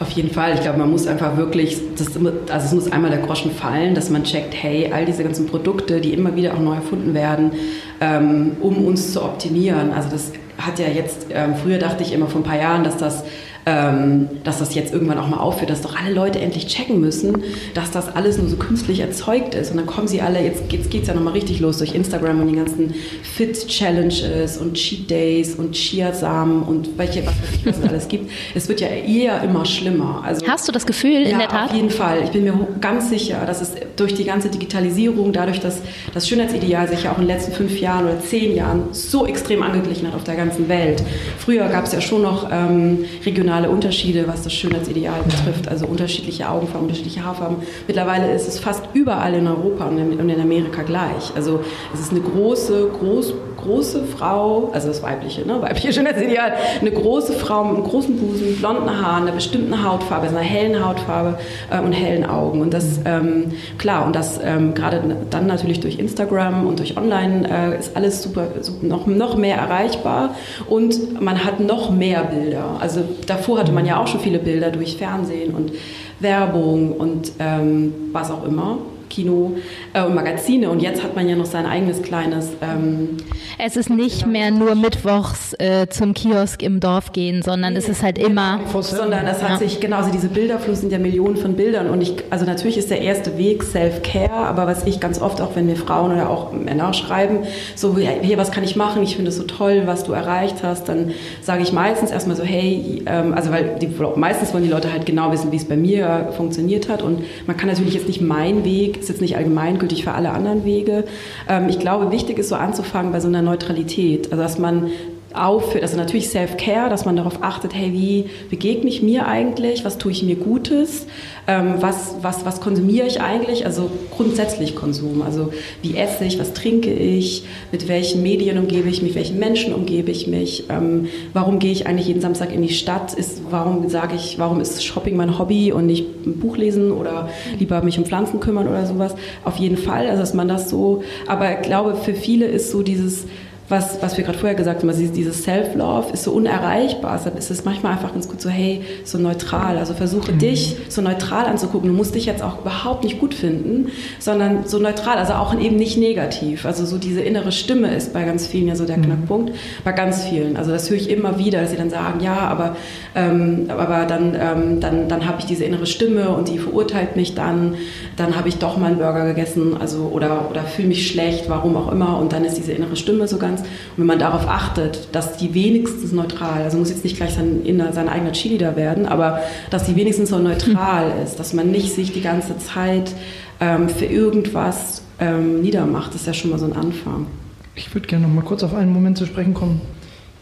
Auf 0.00 0.10
jeden 0.10 0.30
Fall. 0.30 0.54
Ich 0.54 0.62
glaube, 0.62 0.78
man 0.78 0.90
muss 0.90 1.06
einfach 1.06 1.36
wirklich, 1.36 1.78
das, 1.96 2.08
also 2.16 2.66
es 2.66 2.72
muss 2.72 2.90
einmal 2.90 3.12
der 3.12 3.20
Groschen 3.20 3.52
fallen, 3.52 3.94
dass 3.94 4.10
man 4.10 4.24
checkt, 4.24 4.52
hey, 4.60 4.90
all 4.92 5.04
diese 5.04 5.22
ganzen 5.22 5.46
Produkte, 5.46 6.00
die 6.00 6.12
immer 6.12 6.34
wieder 6.34 6.54
auch 6.54 6.58
neu 6.58 6.74
erfunden 6.74 7.14
werden, 7.14 7.52
ähm, 8.00 8.56
um 8.60 8.84
uns 8.84 9.12
zu 9.12 9.22
optimieren. 9.22 9.92
Also 9.92 10.08
das 10.10 10.32
hat 10.66 10.78
ja 10.78 10.88
jetzt, 10.88 11.26
ähm, 11.30 11.54
früher 11.56 11.78
dachte 11.78 12.02
ich 12.02 12.12
immer 12.12 12.26
vor 12.26 12.40
ein 12.40 12.44
paar 12.44 12.58
Jahren, 12.58 12.84
dass 12.84 12.96
das 12.96 13.24
ähm, 13.66 14.28
dass 14.44 14.58
das 14.58 14.74
jetzt 14.74 14.92
irgendwann 14.92 15.18
auch 15.18 15.28
mal 15.28 15.38
aufhört, 15.38 15.70
dass 15.70 15.80
doch 15.80 15.96
alle 15.96 16.12
Leute 16.14 16.40
endlich 16.40 16.66
checken 16.66 17.00
müssen, 17.00 17.42
dass 17.72 17.90
das 17.90 18.14
alles 18.14 18.38
nur 18.38 18.48
so 18.48 18.56
künstlich 18.56 19.00
erzeugt 19.00 19.54
ist. 19.54 19.70
Und 19.70 19.78
dann 19.78 19.86
kommen 19.86 20.06
sie 20.06 20.20
alle, 20.20 20.42
jetzt, 20.42 20.70
jetzt 20.70 20.90
geht 20.90 21.02
es 21.02 21.08
ja 21.08 21.14
nochmal 21.14 21.32
richtig 21.32 21.60
los 21.60 21.78
durch 21.78 21.94
Instagram 21.94 22.40
und 22.40 22.48
die 22.48 22.56
ganzen 22.56 22.94
Fit-Challenges 23.22 24.58
und 24.58 24.74
Cheat 24.74 25.10
Days 25.10 25.54
und 25.54 25.72
Chiasamen 25.72 26.62
und 26.62 26.98
welche, 26.98 27.24
was 27.26 27.34
weiß 27.34 27.54
ich, 27.54 27.66
was 27.66 27.78
es 27.78 27.88
alles 27.88 28.08
gibt. 28.08 28.30
Es 28.54 28.68
wird 28.68 28.80
ja 28.80 28.88
eher 28.88 29.42
immer 29.42 29.64
schlimmer. 29.64 30.22
Also, 30.24 30.46
Hast 30.46 30.68
du 30.68 30.72
das 30.72 30.86
Gefühl 30.86 31.22
ja, 31.22 31.30
in 31.30 31.38
der 31.38 31.48
Tat? 31.48 31.70
auf 31.70 31.76
jeden 31.76 31.90
Fall. 31.90 32.22
Ich 32.24 32.30
bin 32.30 32.44
mir 32.44 32.54
ganz 32.80 33.08
sicher, 33.08 33.44
dass 33.46 33.62
es 33.62 33.72
durch 33.96 34.14
die 34.14 34.24
ganze 34.24 34.50
Digitalisierung, 34.50 35.32
dadurch, 35.32 35.60
dass 35.60 35.80
das 36.12 36.28
Schönheitsideal 36.28 36.88
sich 36.88 37.04
ja 37.04 37.12
auch 37.12 37.18
in 37.18 37.26
den 37.26 37.34
letzten 37.34 37.52
fünf 37.52 37.80
Jahren 37.80 38.04
oder 38.04 38.20
zehn 38.20 38.54
Jahren 38.54 38.88
so 38.92 39.26
extrem 39.26 39.62
angeglichen 39.62 40.06
hat 40.06 40.14
auf 40.14 40.24
der 40.24 40.36
ganzen 40.36 40.68
Welt. 40.68 41.02
Früher 41.38 41.68
gab 41.68 41.86
es 41.86 41.92
ja 41.92 42.00
schon 42.00 42.22
noch 42.22 42.48
ähm, 42.52 43.04
regionale 43.24 43.53
regionale 43.54 43.70
Unterschiede, 43.70 44.26
was 44.26 44.42
das 44.42 44.52
Schönheitsideal 44.52 45.22
betrifft, 45.22 45.68
also 45.68 45.86
unterschiedliche 45.86 46.48
Augenfarben, 46.48 46.82
unterschiedliche 46.82 47.24
Haarfarben. 47.24 47.58
Mittlerweile 47.86 48.32
ist 48.32 48.48
es 48.48 48.58
fast 48.58 48.82
überall 48.94 49.34
in 49.34 49.46
Europa 49.46 49.86
und 49.86 49.98
in 49.98 50.40
Amerika 50.40 50.82
gleich. 50.82 51.32
Also 51.36 51.60
es 51.92 52.00
ist 52.00 52.10
eine 52.10 52.20
große, 52.20 52.88
groß, 52.98 53.34
große 53.64 54.04
Frau, 54.04 54.70
also 54.72 54.88
das 54.88 55.02
weibliche, 55.02 55.46
ne, 55.46 55.60
weibliche 55.62 55.92
Schönheitsideal, 55.94 56.52
eine 56.80 56.90
große 56.90 57.32
Frau 57.32 57.64
mit 57.64 57.76
einem 57.76 57.84
großen 57.84 58.16
Busen, 58.16 58.56
blonden 58.56 58.90
Haaren, 59.00 59.22
einer 59.22 59.32
bestimmten 59.32 59.84
Hautfarbe, 59.84 60.28
einer 60.28 60.40
hellen 60.40 60.84
Hautfarbe 60.84 61.38
äh, 61.70 61.80
und 61.80 61.92
hellen 61.92 62.26
Augen. 62.26 62.60
Und 62.60 62.74
das, 62.74 63.00
ähm, 63.04 63.52
klar, 63.78 64.04
und 64.06 64.14
das 64.14 64.40
ähm, 64.44 64.74
gerade 64.74 65.02
dann 65.30 65.46
natürlich 65.46 65.80
durch 65.80 65.98
Instagram 65.98 66.66
und 66.66 66.80
durch 66.80 66.96
Online 66.96 67.48
äh, 67.48 67.78
ist 67.78 67.96
alles 67.96 68.22
super, 68.22 68.48
super, 68.60 68.86
noch, 68.86 69.06
noch 69.06 69.36
mehr 69.36 69.56
erreichbar 69.56 70.34
und 70.68 71.20
man 71.20 71.44
hat 71.44 71.60
noch 71.60 71.90
mehr 71.90 72.24
Bilder. 72.24 72.76
Also 72.80 73.00
davor 73.26 73.54
davor 73.54 73.60
hatte 73.60 73.72
man 73.72 73.86
ja 73.86 74.00
auch 74.00 74.06
schon 74.06 74.20
viele 74.20 74.38
Bilder 74.38 74.70
durch 74.70 74.96
Fernsehen 74.96 75.54
und 75.54 75.72
Werbung 76.20 76.92
und 76.92 77.32
ähm, 77.38 77.92
was 78.12 78.30
auch 78.30 78.44
immer. 78.44 78.78
Kino 79.14 79.52
äh, 79.92 80.02
und 80.02 80.14
Magazine 80.14 80.70
und 80.70 80.80
jetzt 80.80 81.02
hat 81.02 81.14
man 81.14 81.28
ja 81.28 81.36
noch 81.36 81.46
sein 81.46 81.66
eigenes 81.66 82.02
kleines. 82.02 82.50
Ähm, 82.60 83.16
es 83.58 83.76
ist 83.76 83.90
nicht 83.90 84.26
mehr 84.26 84.50
nur 84.50 84.74
mittwochs 84.74 85.54
äh, 85.58 85.86
zum 85.88 86.14
Kiosk 86.14 86.62
im 86.62 86.80
Dorf 86.80 87.12
gehen, 87.12 87.42
sondern 87.42 87.74
nee, 87.74 87.78
es 87.78 87.88
ist 87.88 88.02
halt 88.02 88.18
immer. 88.18 88.60
Sondern 88.80 89.26
es 89.26 89.42
hat 89.42 89.50
ja. 89.50 89.58
sich, 89.58 89.78
genau, 89.78 89.98
also 89.98 90.10
diese 90.10 90.28
Bilderfluss 90.28 90.80
sind 90.80 90.90
ja 90.90 90.98
Millionen 90.98 91.36
von 91.36 91.54
Bildern 91.54 91.90
und 91.90 92.00
ich, 92.00 92.16
also 92.30 92.44
natürlich 92.44 92.76
ist 92.76 92.90
der 92.90 93.00
erste 93.00 93.38
Weg 93.38 93.62
Self-Care, 93.62 94.32
aber 94.32 94.66
was 94.66 94.84
ich 94.86 94.98
ganz 94.98 95.20
oft 95.20 95.40
auch, 95.40 95.54
wenn 95.54 95.68
wir 95.68 95.76
Frauen 95.76 96.12
oder 96.12 96.28
auch 96.28 96.52
Männer 96.52 96.92
schreiben, 96.92 97.40
so, 97.76 97.96
hier, 97.96 98.36
was 98.36 98.50
kann 98.50 98.64
ich 98.64 98.74
machen? 98.74 99.02
Ich 99.02 99.14
finde 99.14 99.28
es 99.28 99.36
so 99.36 99.44
toll, 99.44 99.82
was 99.86 100.04
du 100.04 100.12
erreicht 100.12 100.56
hast, 100.62 100.88
dann 100.88 101.12
sage 101.40 101.62
ich 101.62 101.72
meistens 101.72 102.10
erstmal 102.10 102.36
so, 102.36 102.42
hey, 102.42 103.02
ähm, 103.06 103.32
also 103.34 103.50
weil 103.50 103.76
die, 103.80 103.88
meistens 104.16 104.52
wollen 104.52 104.64
die 104.64 104.70
Leute 104.70 104.92
halt 104.92 105.06
genau 105.06 105.30
wissen, 105.30 105.52
wie 105.52 105.56
es 105.56 105.66
bei 105.66 105.76
mir 105.76 106.32
funktioniert 106.36 106.88
hat 106.88 107.02
und 107.02 107.24
man 107.46 107.56
kann 107.56 107.68
natürlich 107.68 107.94
jetzt 107.94 108.08
nicht 108.08 108.20
meinen 108.20 108.64
Weg 108.64 109.03
ist 109.04 109.08
jetzt 109.08 109.20
nicht 109.20 109.36
allgemeingültig 109.36 110.04
für 110.04 110.12
alle 110.12 110.30
anderen 110.30 110.64
Wege. 110.64 111.04
Ähm, 111.48 111.68
ich 111.68 111.78
glaube, 111.78 112.10
wichtig 112.10 112.38
ist 112.38 112.48
so 112.48 112.56
anzufangen 112.56 113.12
bei 113.12 113.20
so 113.20 113.28
einer 113.28 113.42
Neutralität, 113.42 114.32
also 114.32 114.42
dass 114.42 114.58
man 114.58 114.90
aufhört, 115.34 115.82
also 115.82 115.96
natürlich 115.96 116.28
Self-Care, 116.28 116.88
dass 116.88 117.04
man 117.04 117.16
darauf 117.16 117.42
achtet, 117.42 117.74
hey, 117.74 117.92
wie 117.92 118.26
begegne 118.50 118.88
ich 118.88 119.02
mir 119.02 119.26
eigentlich, 119.26 119.84
was 119.84 119.98
tue 119.98 120.12
ich 120.12 120.22
mir 120.22 120.36
Gutes, 120.36 121.06
ähm, 121.46 121.74
was, 121.80 122.16
was, 122.22 122.44
was 122.44 122.60
konsumiere 122.60 123.06
ich 123.06 123.20
eigentlich, 123.20 123.66
also 123.66 123.90
grundsätzlich 124.10 124.76
Konsum, 124.76 125.22
also 125.22 125.52
wie 125.82 125.96
esse 125.96 126.24
ich, 126.24 126.38
was 126.38 126.54
trinke 126.54 126.92
ich, 126.92 127.44
mit 127.72 127.88
welchen 127.88 128.22
Medien 128.22 128.58
umgebe 128.58 128.88
ich 128.88 129.02
mich, 129.02 129.14
welchen 129.14 129.38
Menschen 129.38 129.74
umgebe 129.74 130.10
ich 130.10 130.26
mich, 130.26 130.64
ähm, 130.70 131.08
warum 131.32 131.58
gehe 131.58 131.72
ich 131.72 131.86
eigentlich 131.86 132.06
jeden 132.06 132.20
Samstag 132.20 132.52
in 132.52 132.62
die 132.62 132.72
Stadt, 132.72 133.14
ist, 133.14 133.42
warum 133.50 133.88
sage 133.88 134.14
ich, 134.14 134.38
warum 134.38 134.60
ist 134.60 134.84
Shopping 134.84 135.16
mein 135.16 135.38
Hobby 135.38 135.72
und 135.72 135.86
nicht 135.86 136.06
ein 136.26 136.38
Buch 136.38 136.56
lesen 136.56 136.92
oder 136.92 137.28
lieber 137.58 137.82
mich 137.82 137.98
um 137.98 138.04
Pflanzen 138.04 138.40
kümmern 138.40 138.68
oder 138.68 138.86
sowas, 138.86 139.14
auf 139.44 139.56
jeden 139.56 139.76
Fall, 139.76 140.06
also 140.06 140.20
dass 140.20 140.34
man 140.34 140.48
das 140.48 140.70
so, 140.70 141.02
aber 141.26 141.60
ich 141.60 141.62
glaube, 141.62 141.96
für 141.96 142.14
viele 142.14 142.46
ist 142.46 142.70
so 142.70 142.82
dieses, 142.82 143.26
was, 143.68 144.02
was 144.02 144.18
wir 144.18 144.24
gerade 144.24 144.38
vorher 144.38 144.54
gesagt 144.54 144.80
haben, 144.80 144.88
also 144.90 145.06
dieses 145.06 145.44
Self-Love 145.44 146.12
ist 146.12 146.24
so 146.24 146.32
unerreichbar. 146.32 147.16
Deshalb 147.16 147.38
ist 147.38 147.50
es 147.50 147.64
manchmal 147.64 147.92
einfach 147.92 148.12
ganz 148.12 148.28
gut 148.28 148.40
so, 148.40 148.50
hey, 148.50 148.82
so 149.04 149.16
neutral. 149.16 149.78
Also 149.78 149.94
versuche 149.94 150.32
mhm. 150.32 150.38
dich 150.38 150.76
so 150.90 151.00
neutral 151.00 151.46
anzugucken. 151.46 151.88
Du 151.88 151.94
musst 151.94 152.14
dich 152.14 152.26
jetzt 152.26 152.42
auch 152.42 152.60
überhaupt 152.60 153.04
nicht 153.04 153.20
gut 153.20 153.32
finden, 153.34 153.90
sondern 154.18 154.66
so 154.66 154.78
neutral, 154.78 155.16
also 155.16 155.32
auch 155.34 155.58
eben 155.58 155.76
nicht 155.76 155.96
negativ. 155.96 156.66
Also 156.66 156.84
so 156.84 156.98
diese 156.98 157.22
innere 157.22 157.52
Stimme 157.52 157.94
ist 157.94 158.12
bei 158.12 158.24
ganz 158.24 158.46
vielen 158.46 158.68
ja 158.68 158.76
so 158.76 158.84
der 158.84 158.98
mhm. 158.98 159.04
Knackpunkt. 159.04 159.52
Bei 159.82 159.92
ganz 159.92 160.24
vielen. 160.24 160.58
Also 160.58 160.70
das 160.70 160.90
höre 160.90 160.98
ich 160.98 161.08
immer 161.08 161.38
wieder, 161.38 161.62
dass 161.62 161.70
sie 161.70 161.76
dann 161.76 161.90
sagen, 161.90 162.20
ja, 162.20 162.36
aber, 162.36 162.76
ähm, 163.14 163.66
aber 163.68 164.04
dann, 164.04 164.36
ähm, 164.38 164.80
dann, 164.80 165.08
dann 165.08 165.26
habe 165.26 165.38
ich 165.38 165.46
diese 165.46 165.64
innere 165.64 165.86
Stimme 165.86 166.28
und 166.30 166.48
die 166.48 166.58
verurteilt 166.58 167.16
mich 167.16 167.34
dann. 167.34 167.76
Dann 168.16 168.36
habe 168.36 168.50
ich 168.50 168.58
doch 168.58 168.76
mal 168.76 168.88
einen 168.88 168.98
Burger 168.98 169.24
gegessen, 169.24 169.76
also 169.80 170.10
oder, 170.12 170.50
oder 170.50 170.64
fühle 170.64 170.88
mich 170.88 171.06
schlecht, 171.08 171.48
warum 171.48 171.76
auch 171.76 171.90
immer. 171.90 172.18
Und 172.18 172.34
dann 172.34 172.44
ist 172.44 172.58
diese 172.58 172.72
innere 172.72 172.96
Stimme 172.96 173.26
so 173.26 173.38
ganz 173.38 173.53
kannst. 173.54 173.64
Und 173.64 173.98
wenn 173.98 174.06
man 174.06 174.18
darauf 174.18 174.48
achtet, 174.48 175.08
dass 175.12 175.36
die 175.36 175.54
wenigstens 175.54 176.12
neutral, 176.12 176.62
also 176.62 176.78
muss 176.78 176.90
jetzt 176.90 177.04
nicht 177.04 177.16
gleich 177.16 177.34
sein, 177.34 177.62
sein 177.92 178.08
eigener 178.08 178.32
Cheerleader 178.32 178.76
werden, 178.76 179.06
aber 179.06 179.40
dass 179.70 179.84
die 179.84 179.96
wenigstens 179.96 180.30
so 180.30 180.38
neutral 180.38 181.14
mhm. 181.14 181.22
ist, 181.22 181.38
dass 181.38 181.52
man 181.52 181.70
nicht 181.70 181.94
sich 181.94 182.12
die 182.12 182.22
ganze 182.22 182.58
Zeit 182.58 183.12
ähm, 183.60 183.88
für 183.88 184.06
irgendwas 184.06 185.02
ähm, 185.20 185.62
niedermacht, 185.62 186.14
ist 186.14 186.26
ja 186.26 186.34
schon 186.34 186.50
mal 186.50 186.58
so 186.58 186.66
ein 186.66 186.74
Anfang. 186.74 187.26
Ich 187.74 187.92
würde 187.94 188.06
gerne 188.06 188.26
noch 188.26 188.34
mal 188.34 188.44
kurz 188.44 188.62
auf 188.62 188.74
einen 188.74 188.92
Moment 188.92 189.18
zu 189.18 189.26
sprechen 189.26 189.54
kommen, 189.54 189.80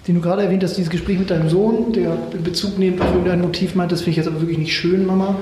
den 0.07 0.17
du 0.17 0.21
gerade 0.21 0.43
erwähnt 0.43 0.63
hast, 0.65 0.77
dieses 0.77 0.91
Gespräch 0.91 1.19
mit 1.19 1.31
deinem 1.31 1.49
Sohn, 1.49 1.93
der 1.93 2.17
in 2.33 2.43
Bezug 2.43 2.79
nehmend 2.79 3.01
auf 3.01 3.13
irgendein 3.13 3.41
Motiv 3.41 3.75
meint, 3.75 3.93
das 3.93 4.01
finde 4.01 4.11
ich 4.11 4.17
jetzt 4.19 4.29
aber 4.29 4.41
wirklich 4.41 4.59
nicht 4.59 4.75
schön, 4.75 5.07
Mama. 5.07 5.37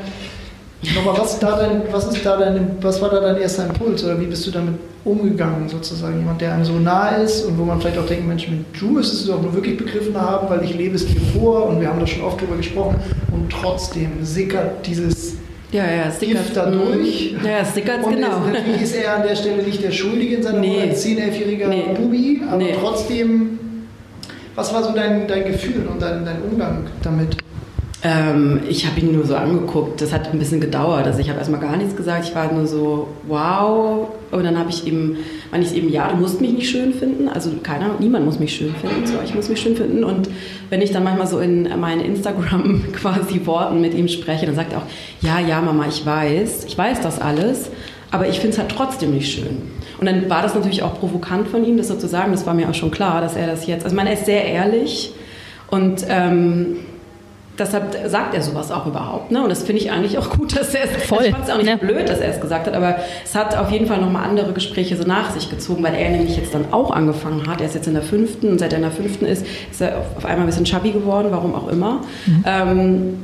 Nochmal, 0.83 1.19
was, 1.19 1.39
da 1.39 1.59
dein, 1.59 1.83
was, 1.91 2.07
ist 2.07 2.25
da 2.25 2.39
dein, 2.39 2.77
was 2.81 3.03
war 3.03 3.11
da 3.11 3.21
dein 3.21 3.37
erster 3.37 3.67
Impuls 3.67 4.03
oder 4.03 4.19
wie 4.19 4.25
bist 4.25 4.47
du 4.47 4.51
damit 4.51 4.75
umgegangen, 5.05 5.69
sozusagen? 5.69 6.19
Jemand, 6.19 6.41
der 6.41 6.55
einem 6.55 6.65
so 6.65 6.73
nahe 6.73 7.23
ist 7.23 7.45
und 7.45 7.59
wo 7.59 7.65
man 7.65 7.79
vielleicht 7.81 7.99
auch 7.99 8.07
denkt, 8.07 8.27
Mensch, 8.27 8.49
du 8.79 8.87
müsstest 8.87 9.23
es 9.23 9.29
doch 9.29 9.43
nur 9.43 9.53
wirklich 9.53 9.77
begriffen 9.77 10.19
haben, 10.19 10.49
weil 10.49 10.65
ich 10.65 10.75
lebe 10.75 10.97
es 10.97 11.07
dir 11.07 11.21
vor 11.39 11.67
und 11.67 11.81
wir 11.81 11.89
haben 11.89 12.01
da 12.01 12.07
schon 12.07 12.23
oft 12.23 12.41
drüber 12.41 12.57
gesprochen 12.57 12.97
und 13.31 13.53
trotzdem 13.53 14.25
sickert 14.25 14.87
dieses 14.87 15.35
ja, 15.73 15.85
ja, 15.89 16.11
sickert 16.11 16.51
dadurch. 16.53 17.33
Ja, 17.45 17.59
es 17.61 17.75
sickert 17.75 18.03
und 18.03 18.17
genau. 18.17 18.39
Und 18.39 18.53
natürlich 18.53 18.83
ist 18.83 18.97
er 18.97 19.17
an 19.17 19.23
der 19.23 19.37
Stelle 19.37 19.63
nicht 19.63 19.83
der 19.83 19.93
Schuldige 19.93 20.37
in 20.37 20.43
seiner 20.43 20.59
nee. 20.59 20.81
als 20.81 21.05
10-, 21.05 21.19
11-jähriger 21.19 21.69
nee. 21.69 21.85
Bubi, 21.95 22.43
aber 22.49 22.57
nee. 22.57 22.75
trotzdem, 22.81 23.59
was 24.57 24.75
war 24.75 24.83
so 24.83 24.93
dein, 24.93 25.29
dein 25.29 25.45
Gefühl 25.45 25.87
und 25.87 26.03
dein, 26.03 26.25
dein 26.25 26.43
Umgang 26.43 26.87
damit? 27.03 27.37
Ähm, 28.03 28.61
ich 28.67 28.87
habe 28.87 28.99
ihn 28.99 29.13
nur 29.13 29.27
so 29.27 29.35
angeguckt. 29.37 30.01
Das 30.01 30.13
hat 30.13 30.33
ein 30.33 30.39
bisschen 30.39 30.61
gedauert. 30.61 31.07
Also 31.07 31.19
ich 31.19 31.29
habe 31.29 31.39
erstmal 31.39 31.61
gar 31.61 31.77
nichts 31.77 31.95
gesagt. 31.97 32.25
Ich 32.25 32.35
war 32.35 32.51
nur 32.51 32.67
so, 32.67 33.09
wow. 33.29 34.09
Und 34.31 34.45
dann 34.45 34.59
habe 34.59 34.71
ich 34.71 34.87
ihm, 34.87 35.17
meine 35.51 35.65
ich 35.65 35.75
eben, 35.75 35.91
ja, 35.91 36.09
du 36.09 36.17
musst 36.17 36.41
mich 36.41 36.53
nicht 36.53 36.71
schön 36.71 36.95
finden. 36.95 37.29
Also 37.29 37.51
keiner, 37.63 37.91
niemand 37.99 38.25
muss 38.25 38.39
mich 38.39 38.55
schön 38.55 38.75
finden. 38.75 39.07
So, 39.07 39.15
ich 39.23 39.35
muss 39.35 39.49
mich 39.51 39.61
schön 39.61 39.77
finden. 39.77 40.03
Und 40.03 40.31
wenn 40.71 40.81
ich 40.81 40.93
dann 40.93 41.05
manchmal 41.05 41.27
so 41.27 41.41
in 41.41 41.69
meinen 41.79 42.01
Instagram 42.01 42.85
quasi 42.93 43.45
Worten 43.45 43.83
mit 43.83 43.93
ihm 43.93 44.09
spreche, 44.09 44.47
dann 44.47 44.55
sagt 44.55 44.73
er 44.73 44.79
auch, 44.79 44.87
ja, 45.21 45.39
ja, 45.39 45.61
Mama, 45.61 45.85
ich 45.89 46.05
weiß, 46.05 46.65
ich 46.67 46.79
weiß 46.79 47.03
das 47.03 47.21
alles. 47.21 47.71
Aber 48.11 48.29
ich 48.29 48.41
finde 48.41 48.55
es 48.55 48.59
halt 48.59 48.71
trotzdem 48.71 49.13
nicht 49.13 49.33
schön. 49.33 49.59
Und 50.01 50.07
dann 50.07 50.31
war 50.31 50.43
das 50.43 50.55
natürlich 50.55 50.83
auch 50.83 50.99
provokant 50.99 51.49
von 51.49 51.65
ihm, 51.65 51.77
das 51.77 51.89
so 51.89 51.97
zu 51.97 52.09
sagen. 52.09 52.33
Das 52.33 52.47
war 52.47 52.55
mir 52.55 52.69
auch 52.69 52.75
schon 52.75 52.91
klar, 52.91 53.21
dass 53.21 53.37
er 53.37 53.47
das 53.47 53.67
jetzt, 53.67 53.85
also 53.85 53.95
ich 53.95 53.97
meine, 53.97 54.11
er 54.11 54.19
ist 54.19 54.27
sehr 54.27 54.45
ehrlich 54.47 55.13
und 55.71 56.05
ähm, 56.09 56.79
Deshalb 57.61 57.97
sagt 58.07 58.35
er 58.35 58.43
sowas 58.43 58.73
auch 58.73 58.87
überhaupt. 58.87 59.31
Ne? 59.31 59.43
Und 59.43 59.51
das 59.51 59.63
finde 59.63 59.83
ich 59.83 59.91
eigentlich 59.93 60.17
auch 60.17 60.31
gut, 60.31 60.57
dass 60.57 60.75
er 60.75 60.85
es. 60.85 61.05
Voll. 61.05 61.27
Ich 61.27 61.31
fand 61.31 61.45
es 61.45 61.51
auch 61.51 61.59
nicht 61.59 61.69
ja. 61.69 61.77
blöd, 61.77 62.09
dass 62.09 62.19
er 62.19 62.31
es 62.31 62.41
gesagt 62.41 62.67
hat, 62.67 62.75
aber 62.75 62.97
es 63.23 63.35
hat 63.35 63.57
auf 63.57 63.71
jeden 63.71 63.87
Fall 63.87 64.01
nochmal 64.01 64.25
andere 64.25 64.53
Gespräche 64.53 64.97
so 64.97 65.05
nach 65.05 65.31
sich 65.31 65.51
gezogen, 65.51 65.83
weil 65.83 65.95
er 65.95 66.11
nämlich 66.11 66.37
jetzt 66.37 66.55
dann 66.55 66.73
auch 66.73 66.91
angefangen 66.91 67.47
hat. 67.47 67.61
Er 67.61 67.67
ist 67.67 67.75
jetzt 67.75 67.87
in 67.87 67.95
der 67.95 68.03
fünften 68.03 68.49
und 68.49 68.59
seit 68.59 68.73
er 68.73 68.79
in 68.79 68.85
der 68.85 68.91
fünften 68.91 69.27
ist, 69.27 69.45
ist 69.71 69.83
er 69.83 69.99
auf 70.17 70.25
einmal 70.25 70.41
ein 70.41 70.47
bisschen 70.47 70.65
chubby 70.65 70.93
geworden, 70.93 71.29
warum 71.31 71.55
auch 71.55 71.69
immer. 71.69 72.01
Mhm. 72.27 72.45
Ähm, 72.47 73.19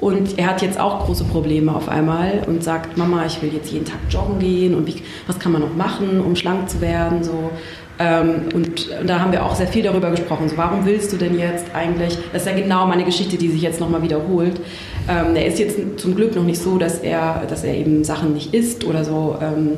und 0.00 0.38
er 0.38 0.48
hat 0.48 0.62
jetzt 0.62 0.78
auch 0.78 1.06
große 1.06 1.24
Probleme 1.24 1.74
auf 1.74 1.88
einmal 1.88 2.42
und 2.46 2.62
sagt, 2.62 2.98
Mama, 2.98 3.24
ich 3.26 3.40
will 3.42 3.52
jetzt 3.54 3.72
jeden 3.72 3.86
Tag 3.86 3.98
joggen 4.10 4.38
gehen 4.38 4.74
und 4.74 4.86
wie, 4.86 4.96
was 5.26 5.38
kann 5.38 5.50
man 5.50 5.62
noch 5.62 5.74
machen, 5.74 6.20
um 6.20 6.36
schlank 6.36 6.68
zu 6.68 6.80
werden? 6.80 7.24
So. 7.24 7.50
Ähm, 7.98 8.48
und, 8.52 8.88
da 9.06 9.20
haben 9.20 9.30
wir 9.30 9.44
auch 9.44 9.54
sehr 9.54 9.68
viel 9.68 9.82
darüber 9.82 10.10
gesprochen. 10.10 10.48
So, 10.48 10.56
warum 10.56 10.84
willst 10.84 11.12
du 11.12 11.16
denn 11.16 11.38
jetzt 11.38 11.66
eigentlich? 11.74 12.18
Das 12.32 12.42
ist 12.42 12.48
ja 12.48 12.54
genau 12.54 12.86
meine 12.86 13.04
Geschichte, 13.04 13.36
die 13.36 13.48
sich 13.48 13.62
jetzt 13.62 13.80
nochmal 13.80 14.02
wiederholt. 14.02 14.60
Ähm, 15.08 15.36
er 15.36 15.46
ist 15.46 15.58
jetzt 15.58 15.78
zum 15.98 16.16
Glück 16.16 16.34
noch 16.34 16.42
nicht 16.42 16.60
so, 16.60 16.78
dass 16.78 16.98
er, 16.98 17.44
dass 17.48 17.62
er 17.62 17.74
eben 17.74 18.02
Sachen 18.02 18.34
nicht 18.34 18.52
isst 18.52 18.84
oder 18.84 19.04
so, 19.04 19.36
ähm, 19.40 19.74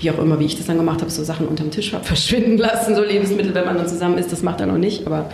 wie 0.00 0.10
auch 0.10 0.18
immer, 0.18 0.40
wie 0.40 0.46
ich 0.46 0.56
das 0.56 0.66
dann 0.66 0.78
gemacht 0.78 1.00
habe, 1.00 1.10
so 1.10 1.22
Sachen 1.22 1.46
unterm 1.46 1.70
Tisch 1.70 1.94
verschwinden 2.02 2.58
lassen, 2.58 2.96
so 2.96 3.02
Lebensmittel, 3.02 3.54
wenn 3.54 3.66
man 3.66 3.76
dann 3.76 3.86
zusammen 3.86 4.18
isst, 4.18 4.32
das 4.32 4.42
macht 4.42 4.60
er 4.60 4.66
noch 4.66 4.78
nicht. 4.78 5.06
Aber 5.06 5.26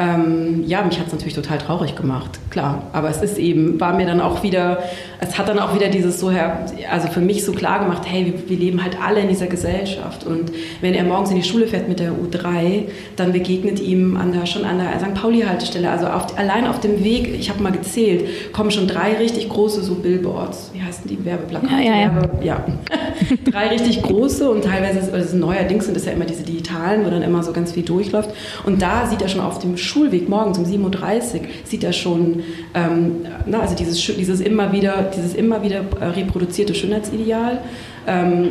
ähm, 0.00 0.62
ja, 0.64 0.82
mich 0.82 1.00
hat 1.00 1.08
es 1.08 1.12
natürlich 1.12 1.34
total 1.34 1.58
traurig 1.58 1.96
gemacht, 1.96 2.38
klar. 2.50 2.84
Aber 2.92 3.10
es 3.10 3.20
ist 3.20 3.36
eben, 3.36 3.80
war 3.80 3.94
mir 3.94 4.06
dann 4.06 4.20
auch 4.20 4.44
wieder, 4.44 4.78
es 5.18 5.36
hat 5.36 5.48
dann 5.48 5.58
auch 5.58 5.74
wieder 5.74 5.88
dieses 5.88 6.20
so 6.20 6.30
her, 6.30 6.66
also 6.88 7.08
für 7.08 7.20
mich 7.20 7.44
so 7.44 7.52
klar 7.52 7.80
gemacht, 7.80 8.02
hey, 8.06 8.26
wir, 8.26 8.48
wir, 8.48 8.56
leben 8.56 8.82
halt 8.82 8.96
alle 9.04 9.20
in 9.20 9.28
dieser 9.28 9.48
Gesellschaft. 9.48 10.24
Und 10.24 10.52
wenn 10.80 10.94
er 10.94 11.02
morgens 11.02 11.30
in 11.30 11.36
die 11.36 11.42
Schule 11.42 11.66
fährt 11.66 11.88
mit 11.88 11.98
der 11.98 12.12
U3, 12.12 12.84
dann 13.16 13.32
begegnet 13.32 13.80
ihm 13.80 14.16
an 14.16 14.30
der, 14.32 14.46
schon 14.46 14.64
an 14.64 14.78
der 14.78 15.00
St. 15.00 15.14
Pauli-Haltestelle, 15.14 15.90
also 15.90 16.06
auf, 16.06 16.38
allein 16.38 16.68
auf 16.68 16.78
dem 16.78 17.02
Weg, 17.02 17.34
ich 17.36 17.50
habe 17.50 17.60
mal 17.60 17.72
gezählt, 17.72 18.52
kommen 18.52 18.70
schon 18.70 18.86
drei 18.86 19.14
richtig 19.14 19.48
große 19.48 19.82
so 19.82 19.96
Billboards, 19.96 20.70
wie 20.74 20.82
heißen 20.82 21.08
die, 21.08 21.24
Werbeplakate? 21.24 21.72
Ja, 21.72 21.80
ja, 21.80 21.96
ja. 21.96 22.28
ja. 22.40 22.64
drei 23.50 23.68
richtig 23.68 24.00
große 24.02 24.48
und 24.48 24.62
teilweise, 24.62 25.12
also 25.12 25.36
neuerdings 25.36 25.86
sind 25.86 25.96
es 25.96 26.04
ja 26.04 26.12
immer 26.12 26.24
diese 26.24 26.44
digitalen, 26.44 27.04
wo 27.04 27.10
dann 27.10 27.22
immer 27.22 27.42
so 27.42 27.52
ganz 27.52 27.72
viel 27.72 27.82
durchläuft. 27.82 28.30
Und 28.64 28.80
da 28.80 29.06
sieht 29.06 29.20
er 29.22 29.28
schon 29.28 29.40
auf 29.40 29.58
dem 29.58 29.76
Schulweg 29.88 30.28
morgens 30.28 30.58
um 30.58 30.64
7.30 30.64 30.84
Uhr 30.84 31.40
sieht 31.64 31.82
er 31.82 31.92
schon, 31.92 32.42
ähm, 32.74 33.26
na, 33.46 33.60
also 33.60 33.74
dieses, 33.74 34.04
dieses, 34.04 34.40
immer 34.40 34.72
wieder, 34.72 35.10
dieses 35.16 35.34
immer 35.34 35.62
wieder 35.62 35.84
äh, 36.00 36.04
reproduzierte 36.04 36.74
Schönheitsideal. 36.74 37.60
Ähm, 38.06 38.50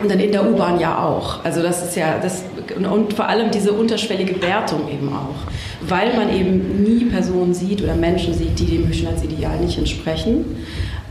und 0.00 0.10
dann 0.10 0.18
in 0.18 0.32
der 0.32 0.50
U-Bahn 0.50 0.80
ja 0.80 1.04
auch. 1.04 1.44
Also 1.44 1.62
das 1.62 1.84
ist 1.84 1.96
ja 1.96 2.18
das 2.20 2.42
und 2.76 3.12
vor 3.12 3.28
allem 3.28 3.52
diese 3.52 3.72
unterschwellige 3.72 4.42
Wertung 4.42 4.88
eben 4.88 5.08
auch, 5.10 5.36
weil 5.88 6.16
man 6.16 6.34
eben 6.34 6.82
nie 6.82 7.04
Personen 7.04 7.54
sieht 7.54 7.80
oder 7.80 7.94
Menschen 7.94 8.34
sieht, 8.34 8.58
die 8.58 8.66
dem 8.66 8.92
Schönheitsideal 8.92 9.60
nicht 9.60 9.78
entsprechen, 9.78 10.44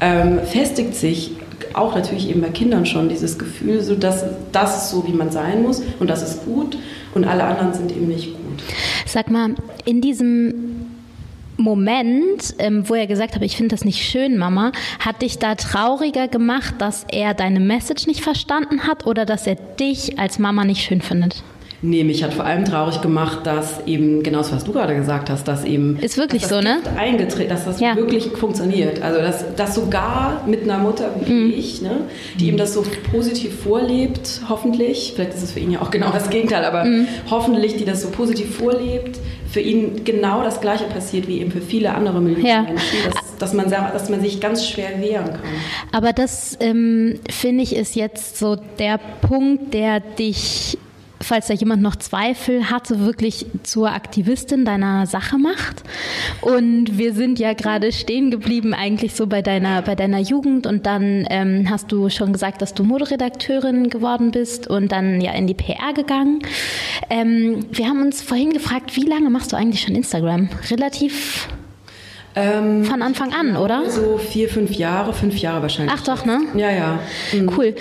ähm, 0.01 0.39
festigt 0.43 0.95
sich 0.95 1.31
auch 1.73 1.95
natürlich 1.95 2.29
eben 2.29 2.41
bei 2.41 2.49
Kindern 2.49 2.85
schon 2.85 3.09
dieses 3.09 3.39
Gefühl, 3.39 3.81
so 3.81 3.95
dass 3.95 4.25
das 4.51 4.83
ist 4.83 4.89
so, 4.91 5.07
wie 5.07 5.13
man 5.13 5.31
sein 5.31 5.61
muss 5.63 5.81
und 5.99 6.09
das 6.09 6.21
ist 6.21 6.45
gut 6.45 6.77
und 7.13 7.25
alle 7.25 7.43
anderen 7.43 7.73
sind 7.73 7.91
eben 7.91 8.07
nicht 8.07 8.33
gut. 8.33 8.63
Sag 9.13 9.29
mal, 9.29 9.53
in 9.85 10.01
diesem 10.01 10.87
Moment, 11.57 12.55
ähm, 12.57 12.89
wo 12.89 12.95
er 12.95 13.05
gesagt 13.05 13.35
hat, 13.35 13.43
ich 13.43 13.55
finde 13.55 13.75
das 13.75 13.85
nicht 13.85 14.03
schön, 14.03 14.39
Mama, 14.39 14.71
hat 14.97 15.21
dich 15.21 15.37
da 15.37 15.53
trauriger 15.53 16.27
gemacht, 16.27 16.73
dass 16.79 17.05
er 17.11 17.35
deine 17.35 17.59
Message 17.59 18.07
nicht 18.07 18.21
verstanden 18.21 18.87
hat 18.87 19.05
oder 19.05 19.27
dass 19.27 19.45
er 19.45 19.53
dich 19.53 20.17
als 20.17 20.39
Mama 20.39 20.65
nicht 20.65 20.83
schön 20.83 20.99
findet? 20.99 21.43
Nee, 21.85 22.05
mich 22.05 22.23
hat 22.23 22.33
vor 22.33 22.45
allem 22.45 22.63
traurig 22.63 23.01
gemacht, 23.01 23.39
dass 23.43 23.85
eben, 23.85 24.23
genau 24.23 24.37
das, 24.37 24.53
was 24.53 24.63
du 24.63 24.71
gerade 24.71 24.95
gesagt 24.95 25.29
hast, 25.29 25.49
dass 25.49 25.65
eben. 25.65 25.99
Ist 25.99 26.17
wirklich 26.17 26.47
so, 26.47 26.61
ne? 26.61 26.79
Eingetreten, 26.97 27.49
dass 27.49 27.65
das 27.65 27.81
ja. 27.81 27.97
wirklich 27.97 28.29
funktioniert. 28.29 29.01
Also, 29.01 29.19
dass, 29.19 29.53
dass 29.55 29.75
sogar 29.75 30.43
mit 30.47 30.63
einer 30.63 30.77
Mutter 30.77 31.09
wie 31.25 31.31
mhm. 31.31 31.53
ich, 31.53 31.81
ne, 31.81 32.05
die 32.39 32.47
ihm 32.47 32.55
das 32.55 32.73
so 32.73 32.85
positiv 33.11 33.59
vorlebt, 33.63 34.39
hoffentlich, 34.47 35.11
vielleicht 35.13 35.33
ist 35.33 35.43
es 35.43 35.51
für 35.51 35.59
ihn 35.59 35.71
ja 35.71 35.81
auch 35.81 35.91
genau 35.91 36.09
das 36.11 36.29
Gegenteil, 36.29 36.63
aber 36.63 36.85
mhm. 36.85 37.05
hoffentlich, 37.29 37.75
die 37.75 37.83
das 37.83 38.01
so 38.01 38.11
positiv 38.11 38.55
vorlebt, 38.55 39.19
für 39.51 39.59
ihn 39.59 40.05
genau 40.05 40.41
das 40.41 40.61
Gleiche 40.61 40.85
passiert 40.85 41.27
wie 41.27 41.41
eben 41.41 41.51
für 41.51 41.61
viele 41.61 41.93
andere 41.93 42.21
Millionen 42.21 42.45
ja. 42.45 42.61
Menschen, 42.63 42.97
dass, 43.05 43.37
dass, 43.37 43.53
man, 43.53 43.69
dass 43.69 44.09
man 44.09 44.21
sich 44.21 44.39
ganz 44.39 44.65
schwer 44.65 45.01
wehren 45.01 45.25
kann. 45.25 45.41
Aber 45.91 46.13
das, 46.13 46.57
ähm, 46.61 47.19
finde 47.29 47.63
ich, 47.63 47.75
ist 47.75 47.95
jetzt 47.95 48.37
so 48.37 48.55
der 48.79 48.99
Punkt, 49.21 49.73
der 49.73 49.99
dich 49.99 50.77
falls 51.23 51.47
da 51.47 51.53
jemand 51.53 51.81
noch 51.81 51.95
Zweifel 51.95 52.69
hatte, 52.69 52.99
wirklich 52.99 53.45
zur 53.63 53.91
Aktivistin 53.91 54.65
deiner 54.65 55.05
Sache 55.07 55.37
macht. 55.37 55.83
Und 56.41 56.97
wir 56.97 57.13
sind 57.13 57.39
ja 57.39 57.53
gerade 57.53 57.91
stehen 57.91 58.31
geblieben 58.31 58.73
eigentlich 58.73 59.13
so 59.15 59.27
bei 59.27 59.41
deiner, 59.41 59.81
bei 59.81 59.95
deiner 59.95 60.19
Jugend 60.19 60.67
und 60.67 60.85
dann 60.85 61.25
ähm, 61.29 61.67
hast 61.69 61.91
du 61.91 62.09
schon 62.09 62.33
gesagt, 62.33 62.61
dass 62.61 62.73
du 62.73 62.83
Moderedakteurin 62.83 63.89
geworden 63.89 64.31
bist 64.31 64.67
und 64.67 64.91
dann 64.91 65.21
ja 65.21 65.31
in 65.33 65.47
die 65.47 65.53
PR 65.53 65.93
gegangen. 65.93 66.39
Ähm, 67.09 67.65
wir 67.71 67.87
haben 67.87 68.01
uns 68.01 68.21
vorhin 68.21 68.53
gefragt, 68.53 68.95
wie 68.95 69.05
lange 69.05 69.29
machst 69.29 69.51
du 69.51 69.55
eigentlich 69.55 69.81
schon 69.81 69.95
Instagram? 69.95 70.49
Relativ 70.69 71.47
ähm, 72.35 72.83
Von 72.83 73.01
Anfang 73.01 73.33
an, 73.33 73.55
oder? 73.57 73.89
So 73.89 74.17
vier, 74.17 74.49
fünf 74.49 74.71
Jahre, 74.71 75.13
fünf 75.13 75.37
Jahre 75.37 75.61
wahrscheinlich. 75.61 75.93
Ach 75.95 76.03
doch, 76.03 76.25
ne? 76.25 76.41
Ja, 76.55 76.71
ja. 76.71 76.99
Mhm. 77.31 77.51
Cool. 77.55 77.75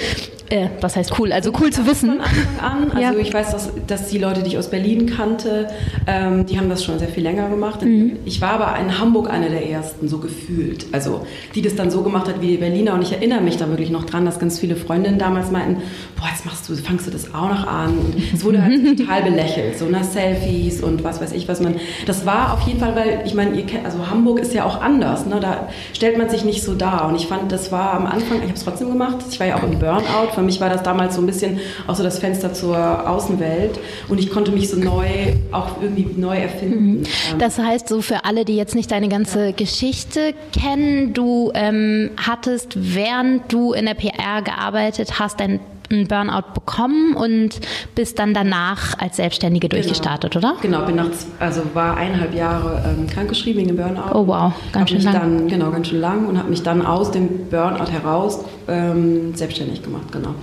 Äh, 0.50 0.68
was 0.80 0.96
heißt 0.96 1.18
cool? 1.18 1.32
Also 1.32 1.52
cool 1.60 1.70
zu 1.70 1.86
wissen. 1.86 2.10
Von 2.10 2.20
Anfang 2.20 2.58
an. 2.58 2.90
Also 2.90 3.18
ja. 3.18 3.24
ich 3.24 3.32
weiß, 3.32 3.52
dass, 3.52 3.70
dass 3.86 4.08
die 4.08 4.18
Leute, 4.18 4.42
die 4.42 4.48
ich 4.48 4.58
aus 4.58 4.68
Berlin 4.68 5.06
kannte, 5.06 5.68
ähm, 6.06 6.46
die 6.46 6.58
haben 6.58 6.68
das 6.68 6.84
schon 6.84 6.98
sehr 6.98 7.08
viel 7.08 7.22
länger 7.22 7.48
gemacht. 7.48 7.82
Mhm. 7.82 8.18
Ich 8.24 8.40
war 8.40 8.60
aber 8.60 8.78
in 8.78 8.98
Hamburg 8.98 9.30
eine 9.30 9.48
der 9.48 9.68
ersten, 9.68 10.08
so 10.08 10.18
gefühlt. 10.18 10.86
Also 10.92 11.26
die 11.54 11.62
das 11.62 11.74
dann 11.74 11.90
so 11.90 12.02
gemacht 12.02 12.28
hat 12.28 12.40
wie 12.40 12.48
die 12.48 12.56
Berliner. 12.56 12.94
Und 12.94 13.02
ich 13.02 13.12
erinnere 13.12 13.40
mich 13.40 13.56
da 13.56 13.68
wirklich 13.68 13.90
noch 13.90 14.04
dran, 14.04 14.24
dass 14.24 14.38
ganz 14.38 14.58
viele 14.58 14.76
Freundinnen 14.76 15.18
damals 15.18 15.50
meinten, 15.50 15.82
boah, 16.16 16.28
jetzt 16.30 16.44
machst 16.44 16.68
du, 16.68 16.74
fangst 16.76 17.06
du 17.06 17.10
das 17.10 17.34
auch 17.34 17.48
noch 17.48 17.66
an. 17.66 17.98
Und 17.98 18.14
es 18.34 18.44
wurde 18.44 18.62
halt 18.62 18.98
total 18.98 19.22
belächelt. 19.22 19.78
So 19.78 19.86
ne, 19.86 20.04
Selfies 20.04 20.82
und 20.82 21.04
was 21.04 21.20
weiß 21.20 21.32
ich, 21.32 21.48
was 21.48 21.60
man. 21.60 21.76
Das 22.06 22.26
war 22.26 22.52
auf 22.54 22.66
jeden 22.66 22.80
Fall, 22.80 22.94
weil 22.94 23.22
ich 23.24 23.34
meine, 23.34 23.56
ihr 23.56 23.64
kennt, 23.64 23.84
also 23.84 24.10
Hamburg 24.10 24.40
ist 24.40 24.52
ja 24.54 24.64
auch 24.64 24.80
anders. 24.80 25.26
Ne? 25.26 25.40
Da 25.40 25.68
stellt 25.92 26.18
man 26.18 26.28
sich 26.28 26.44
nicht 26.44 26.62
so 26.62 26.74
dar. 26.74 27.08
Und 27.08 27.16
ich 27.16 27.26
fand, 27.26 27.50
das 27.52 27.72
war 27.72 27.94
am 27.94 28.06
Anfang, 28.06 28.38
ich 28.38 28.44
habe 28.44 28.54
es 28.54 28.64
trotzdem 28.64 28.88
gemacht. 28.88 29.16
Ich 29.30 29.40
war 29.40 29.46
ja 29.46 29.56
auch 29.56 29.62
im 29.62 29.78
Burnout 29.78 30.31
für 30.34 30.42
mich 30.42 30.60
war 30.60 30.68
das 30.68 30.82
damals 30.82 31.14
so 31.14 31.20
ein 31.20 31.26
bisschen 31.26 31.60
auch 31.86 31.94
so 31.94 32.02
das 32.02 32.18
Fenster 32.18 32.52
zur 32.52 33.08
Außenwelt 33.08 33.78
und 34.08 34.18
ich 34.18 34.30
konnte 34.30 34.52
mich 34.52 34.68
so 34.70 34.76
neu, 34.76 35.06
auch 35.50 35.80
irgendwie 35.80 36.08
neu 36.16 36.36
erfinden. 36.36 37.00
Mhm. 37.00 37.04
Ähm, 37.32 37.38
das 37.38 37.58
heißt, 37.58 37.88
so 37.88 38.02
für 38.02 38.24
alle, 38.24 38.44
die 38.44 38.56
jetzt 38.56 38.74
nicht 38.74 38.90
deine 38.90 39.08
ganze 39.08 39.46
ja. 39.46 39.52
Geschichte 39.52 40.34
kennen, 40.52 41.14
du 41.14 41.50
ähm, 41.54 42.10
hattest, 42.16 42.74
während 42.76 43.52
du 43.52 43.72
in 43.72 43.86
der 43.86 43.94
PR 43.94 44.42
gearbeitet 44.42 45.18
hast, 45.18 45.40
dein 45.40 45.60
einen 45.92 46.08
Burnout 46.08 46.52
bekommen 46.54 47.14
und 47.14 47.60
bist 47.94 48.18
dann 48.18 48.34
danach 48.34 48.98
als 48.98 49.16
Selbstständige 49.16 49.68
Genau. 49.68 49.80
durchgestartet, 49.80 50.36
oder? 50.36 50.56
Genau, 50.60 50.84
bin 50.84 50.96
nach, 50.96 51.06
also 51.38 51.62
war 51.74 51.96
eineinhalb 51.96 52.34
Jahre 52.34 52.82
ähm, 52.86 53.06
krankgeschrieben 53.06 53.60
wegen 53.60 53.68
dem 53.68 53.76
Burnout. 53.76 54.14
Oh 54.14 54.26
wow, 54.26 54.52
ganz 54.72 54.82
Hab 54.82 54.88
schön 54.90 55.02
lang. 55.02 55.14
Dann, 55.14 55.48
genau, 55.48 55.70
ganz 55.70 55.88
schön 55.88 56.00
lang 56.00 56.26
und 56.26 56.38
habe 56.38 56.50
mich 56.50 56.62
dann 56.62 56.84
aus 56.84 57.10
dem 57.10 57.48
Burnout 57.48 57.90
heraus 57.90 58.44
ähm, 58.68 59.34
selbstständig 59.34 59.82
gemacht, 59.82 60.10
genau. 60.12 60.34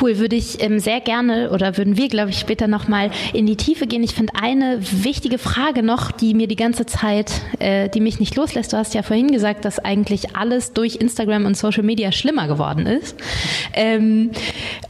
Cool, 0.00 0.18
würde 0.18 0.36
ich 0.36 0.62
ähm, 0.62 0.78
sehr 0.78 1.00
gerne 1.00 1.50
oder 1.50 1.76
würden 1.76 1.96
wir, 1.96 2.08
glaube 2.08 2.30
ich, 2.30 2.38
später 2.38 2.66
nochmal 2.66 3.10
in 3.32 3.46
die 3.46 3.56
Tiefe 3.56 3.86
gehen. 3.86 4.02
Ich 4.02 4.14
finde 4.14 4.32
eine 4.40 4.78
wichtige 4.80 5.38
Frage 5.38 5.82
noch, 5.82 6.10
die 6.10 6.34
mir 6.34 6.48
die 6.48 6.56
ganze 6.56 6.86
Zeit, 6.86 7.32
äh, 7.58 7.88
die 7.88 8.00
mich 8.00 8.20
nicht 8.20 8.36
loslässt. 8.36 8.72
Du 8.72 8.76
hast 8.76 8.94
ja 8.94 9.02
vorhin 9.02 9.30
gesagt, 9.30 9.64
dass 9.64 9.78
eigentlich 9.78 10.36
alles 10.36 10.72
durch 10.72 10.96
Instagram 10.96 11.46
und 11.46 11.56
Social 11.56 11.82
Media 11.82 12.12
schlimmer 12.12 12.48
geworden 12.48 12.86
ist. 12.86 13.16
Ähm, 13.74 14.30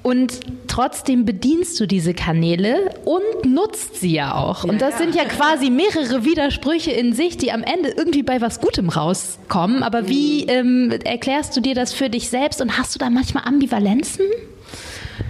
und 0.09 0.41
trotzdem 0.69 1.27
bedienst 1.27 1.79
du 1.79 1.87
diese 1.87 2.15
Kanäle 2.15 2.77
und 3.05 3.45
nutzt 3.45 4.01
sie 4.01 4.15
ja 4.15 4.35
auch. 4.35 4.65
Und 4.65 4.81
das 4.81 4.97
sind 4.97 5.15
ja 5.15 5.25
quasi 5.27 5.69
mehrere 5.69 6.25
Widersprüche 6.25 6.91
in 6.93 7.13
sich, 7.13 7.37
die 7.37 7.53
am 7.53 7.63
Ende 7.63 7.91
irgendwie 7.91 8.23
bei 8.23 8.41
was 8.41 8.63
Gutem 8.63 8.89
rauskommen. 8.89 9.83
Aber 9.83 10.09
wie 10.09 10.45
ähm, 10.45 10.95
erklärst 11.05 11.55
du 11.55 11.61
dir 11.61 11.75
das 11.75 11.93
für 11.93 12.09
dich 12.09 12.31
selbst 12.31 12.63
und 12.63 12.79
hast 12.79 12.95
du 12.95 12.99
da 12.99 13.11
manchmal 13.11 13.45
Ambivalenzen? 13.45 14.25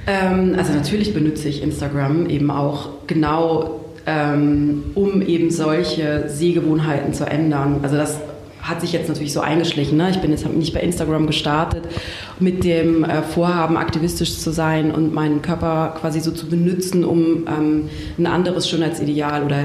Ähm, 0.07 0.55
also 0.57 0.73
natürlich 0.75 1.13
benutze 1.13 1.49
ich 1.49 1.61
Instagram 1.61 2.31
eben 2.31 2.53
auch 2.53 2.91
genau, 3.09 3.81
ähm, 4.07 4.93
um 4.95 5.23
eben 5.23 5.51
solche 5.51 6.29
Sehgewohnheiten 6.29 7.13
zu 7.15 7.25
ändern. 7.25 7.81
Also 7.83 7.97
das 7.97 8.21
hat 8.63 8.81
sich 8.81 8.93
jetzt 8.93 9.09
natürlich 9.09 9.33
so 9.33 9.41
eingeschlichen. 9.41 9.97
Ne? 9.97 10.11
Ich 10.11 10.19
bin 10.19 10.31
jetzt 10.31 10.47
nicht 10.47 10.75
bei 10.75 10.81
Instagram 10.81 11.27
gestartet 11.27 11.85
mit 12.41 12.65
dem 12.65 13.05
äh, 13.05 13.23
Vorhaben, 13.23 13.77
aktivistisch 13.77 14.39
zu 14.39 14.51
sein 14.51 14.91
und 14.91 15.13
meinen 15.13 15.43
Körper 15.43 15.95
quasi 16.01 16.21
so 16.21 16.31
zu 16.31 16.49
benutzen, 16.49 17.05
um 17.05 17.47
ähm, 17.47 17.89
ein 18.19 18.27
anderes 18.27 18.69
Schönheitsideal 18.69 19.45
oder 19.45 19.61
äh, 19.61 19.65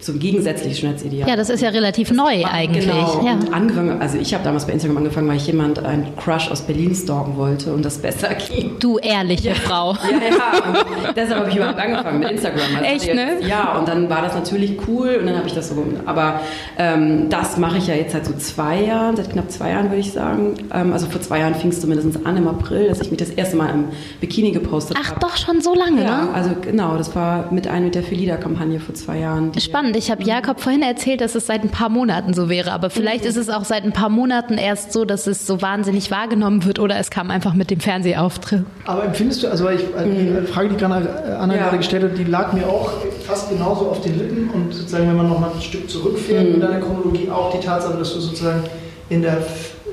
zum 0.00 0.18
gegensätzlichen 0.18 0.76
Schönheitsideal. 0.76 1.28
Ja, 1.28 1.36
das 1.36 1.50
ist 1.50 1.60
ja 1.60 1.70
relativ 1.70 2.12
neu 2.12 2.44
eigentlich. 2.44 2.86
Genau. 2.86 3.22
Ja. 3.24 3.32
Und 3.32 3.52
angefangen, 3.52 4.00
also 4.00 4.18
ich 4.18 4.34
habe 4.34 4.44
damals 4.44 4.66
bei 4.66 4.72
Instagram 4.72 4.98
angefangen, 4.98 5.28
weil 5.28 5.36
ich 5.36 5.46
jemand 5.46 5.84
einen 5.84 6.14
Crush 6.16 6.50
aus 6.50 6.62
Berlin 6.62 6.94
stalken 6.94 7.36
wollte 7.36 7.72
und 7.72 7.84
das 7.84 7.98
besser 7.98 8.34
ging. 8.48 8.76
Du 8.78 8.98
ehrliche 8.98 9.54
Frau. 9.54 9.92
Ja, 9.92 9.98
ja, 10.10 11.12
deshalb 11.16 11.40
habe 11.40 11.50
ich 11.50 11.56
überhaupt 11.56 11.78
angefangen 11.78 12.18
mit 12.20 12.30
Instagram. 12.30 12.60
Also 12.76 12.84
Echt, 12.84 13.06
jetzt, 13.06 13.16
ne? 13.16 13.48
Ja, 13.48 13.76
und 13.78 13.88
dann 13.88 14.08
war 14.10 14.22
das 14.22 14.34
natürlich 14.34 14.76
cool 14.88 15.16
und 15.20 15.26
dann 15.26 15.36
habe 15.36 15.48
ich 15.48 15.54
das 15.54 15.68
so. 15.68 15.84
Aber 16.06 16.40
ähm, 16.78 17.28
das 17.30 17.56
mache 17.56 17.78
ich 17.78 17.86
ja 17.86 17.94
jetzt 17.94 18.14
seit 18.24 18.40
so 18.40 18.54
zwei 18.54 18.82
Jahren, 18.82 19.16
seit 19.16 19.30
knapp 19.30 19.50
zwei 19.50 19.70
Jahren 19.70 19.84
würde 19.90 20.00
ich 20.00 20.12
sagen. 20.12 20.54
Ähm, 20.72 20.92
also 20.92 21.06
vor 21.06 21.20
zwei 21.20 21.40
Jahren 21.40 21.54
fing 21.54 21.70
es 21.70 21.80
zumindest 21.80 22.24
an 22.26 22.36
im 22.36 22.48
April, 22.48 22.88
dass 22.88 23.00
ich 23.00 23.10
mich 23.10 23.18
das 23.18 23.30
erste 23.30 23.56
Mal 23.56 23.70
im 23.70 23.84
Bikini 24.20 24.50
gepostet 24.52 24.96
Ach, 25.00 25.10
habe. 25.10 25.20
doch 25.20 25.36
schon 25.36 25.60
so 25.60 25.74
lange, 25.74 26.02
Ja, 26.04 26.24
ne? 26.24 26.30
also 26.34 26.50
genau, 26.60 26.96
das 26.96 27.14
war 27.14 27.52
mit 27.52 27.66
einem 27.68 27.84
mit 27.86 27.94
der 27.94 28.02
Felida-Kampagne 28.02 28.80
vor 28.80 28.94
zwei 28.94 29.18
Jahren. 29.18 29.52
Spannend. 29.58 29.96
Ich 29.96 30.10
habe 30.10 30.22
Jakob 30.22 30.60
vorhin 30.60 30.82
erzählt, 30.82 31.20
dass 31.20 31.34
es 31.34 31.46
seit 31.46 31.62
ein 31.62 31.68
paar 31.70 31.88
Monaten 31.90 32.32
so 32.34 32.48
wäre, 32.48 32.72
aber 32.72 32.88
vielleicht 32.90 33.24
ist 33.26 33.36
es 33.36 33.50
auch 33.50 33.64
seit 33.64 33.84
ein 33.84 33.92
paar 33.92 34.08
Monaten 34.08 34.54
erst 34.54 34.92
so, 34.92 35.04
dass 35.04 35.26
es 35.26 35.46
so 35.46 35.60
wahnsinnig 35.60 36.10
wahrgenommen 36.10 36.64
wird 36.64 36.78
oder 36.78 36.96
es 36.98 37.10
kam 37.10 37.30
einfach 37.30 37.52
mit 37.54 37.70
dem 37.70 37.80
Fernsehauftritt. 37.80 38.64
Aber 38.86 39.04
empfindest 39.04 39.42
du, 39.42 39.48
also 39.48 39.68
ich, 39.68 39.82
also 39.96 40.10
die 40.10 40.46
Frage, 40.46 40.68
die 40.70 40.76
gerade 40.76 41.36
Anna 41.38 41.54
Ja. 41.56 41.62
gerade 41.64 41.78
gestellt 41.78 42.04
hat, 42.04 42.18
die 42.18 42.24
lag 42.24 42.52
mir 42.52 42.66
auch 42.66 42.90
fast 43.26 43.50
genauso 43.50 43.88
auf 43.90 44.00
den 44.00 44.18
Lippen 44.18 44.50
und 44.50 44.72
sozusagen, 44.72 45.08
wenn 45.08 45.16
man 45.16 45.28
nochmal 45.28 45.50
ein 45.54 45.60
Stück 45.62 45.88
zurückfährt 45.90 46.46
in 46.46 46.60
deiner 46.60 46.80
Chronologie, 46.80 47.28
auch 47.30 47.52
die 47.58 47.64
Tatsache, 47.64 47.96
dass 47.98 48.13
du 48.14 48.20
sozusagen 48.20 48.64
in 49.10 49.20
der, 49.22 49.38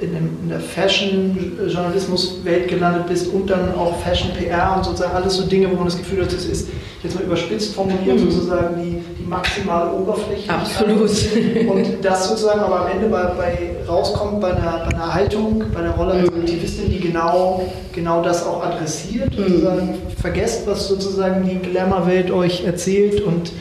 in 0.01 0.13
dem, 0.13 0.29
in 0.43 0.49
der 0.49 0.59
Fashion-Journalismus-Welt 0.59 2.67
gelandet 2.67 3.07
bist 3.07 3.33
und 3.33 3.49
dann 3.49 3.73
auch 3.75 3.97
Fashion-PR 3.99 4.75
und 4.77 4.85
sozusagen 4.85 5.15
alles 5.15 5.35
so 5.35 5.43
Dinge, 5.43 5.71
wo 5.71 5.75
man 5.75 5.85
das 5.85 5.97
Gefühl 5.97 6.23
hat, 6.23 6.33
das 6.33 6.45
ist 6.45 6.69
jetzt 7.03 7.15
mal 7.15 7.23
überspitzt 7.23 7.73
formuliert, 7.73 8.19
sozusagen 8.19 8.79
die, 8.81 9.01
die 9.21 9.27
maximale 9.27 9.91
Oberflächlichkeit. 9.91 10.59
Absolut. 10.59 11.09
Und 11.69 12.03
das 12.03 12.29
sozusagen 12.29 12.59
aber 12.59 12.85
am 12.85 12.91
Ende 12.91 13.07
bei, 13.07 13.23
bei 13.23 13.75
rauskommt 13.87 14.39
bei 14.39 14.51
einer, 14.51 14.85
bei 14.85 14.95
einer 14.95 15.11
Haltung, 15.13 15.63
bei 15.73 15.79
einer 15.79 15.91
Rolle 15.91 16.13
als 16.13 16.29
Aktivistin, 16.29 16.91
die 16.91 16.99
genau, 16.99 17.65
genau 17.91 18.21
das 18.21 18.45
auch 18.45 18.63
adressiert, 18.63 19.33
sozusagen 19.35 19.97
vergesst, 20.21 20.67
was 20.67 20.87
sozusagen 20.87 21.47
die 21.47 21.57
Glamour-Welt 21.57 22.29
euch 22.31 22.63
erzählt 22.65 23.21
und 23.21 23.51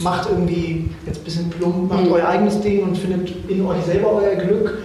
macht 0.00 0.28
irgendwie, 0.30 0.90
jetzt 1.06 1.20
ein 1.20 1.24
bisschen 1.24 1.50
plump, 1.50 1.90
macht 1.90 2.08
euer 2.10 2.28
eigenes 2.28 2.60
Ding 2.60 2.82
und 2.82 2.96
findet 2.96 3.32
in 3.48 3.64
euch 3.66 3.82
selber 3.84 4.12
euer 4.12 4.36
Glück. 4.36 4.78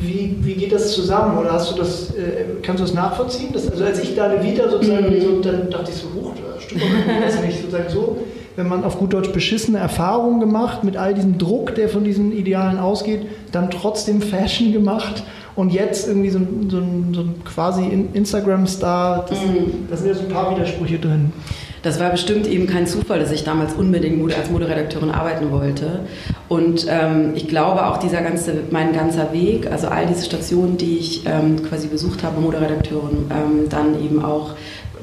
Wie, 0.00 0.36
wie 0.40 0.54
geht 0.54 0.72
das 0.72 0.92
zusammen? 0.92 1.38
Oder 1.38 1.52
hast 1.52 1.70
du 1.72 1.76
das, 1.76 2.10
äh, 2.16 2.44
kannst 2.62 2.80
du 2.80 2.84
das 2.86 2.94
nachvollziehen? 2.94 3.50
Das, 3.52 3.70
also 3.70 3.84
als 3.84 4.00
ich 4.02 4.16
deine 4.16 4.42
Vita 4.42 4.68
sozusagen, 4.68 5.06
so, 5.20 5.40
dann 5.40 5.70
dachte 5.70 5.90
ich 5.92 5.96
so, 5.98 6.08
huch, 6.14 6.32
stimmt 6.58 6.82
das 7.24 7.40
nicht 7.42 7.58
sozusagen 7.60 7.88
so, 7.90 8.16
wenn 8.56 8.68
man 8.68 8.82
auf 8.84 8.98
gut 8.98 9.12
Deutsch 9.12 9.30
beschissene 9.30 9.78
Erfahrungen 9.78 10.40
gemacht, 10.40 10.82
mit 10.82 10.96
all 10.96 11.14
diesem 11.14 11.38
Druck, 11.38 11.74
der 11.76 11.88
von 11.88 12.02
diesen 12.04 12.32
Idealen 12.32 12.78
ausgeht, 12.78 13.22
dann 13.52 13.70
trotzdem 13.70 14.20
Fashion 14.22 14.72
gemacht 14.72 15.22
und 15.56 15.72
jetzt 15.72 16.08
irgendwie 16.08 16.30
so, 16.30 16.38
ein- 16.38 16.68
so, 16.70 16.78
so 17.12 17.20
ein 17.22 17.34
quasi 17.44 17.82
In- 17.84 18.12
Instagram-Star, 18.14 19.26
das, 19.28 19.38
da 19.90 19.96
sind 19.96 20.08
ja 20.08 20.14
so 20.14 20.20
ein 20.22 20.28
paar 20.28 20.50
Widersprüche 20.56 20.98
drin. 20.98 21.32
Das 21.84 22.00
war 22.00 22.10
bestimmt 22.10 22.46
eben 22.46 22.66
kein 22.66 22.86
Zufall, 22.86 23.20
dass 23.20 23.30
ich 23.30 23.44
damals 23.44 23.74
unbedingt 23.74 24.34
als 24.34 24.48
Moderedakteurin 24.48 25.10
arbeiten 25.10 25.52
wollte. 25.52 26.00
Und 26.48 26.86
ähm, 26.88 27.32
ich 27.34 27.46
glaube 27.46 27.86
auch 27.86 27.98
dieser 27.98 28.22
ganze, 28.22 28.54
mein 28.70 28.94
ganzer 28.94 29.34
Weg, 29.34 29.70
also 29.70 29.88
all 29.88 30.06
diese 30.06 30.24
Stationen, 30.24 30.78
die 30.78 30.96
ich 30.96 31.26
ähm, 31.26 31.62
quasi 31.62 31.88
besucht 31.88 32.22
habe, 32.22 32.40
Moderedakteurin, 32.40 33.30
ähm, 33.30 33.68
dann 33.68 34.02
eben 34.02 34.24
auch 34.24 34.54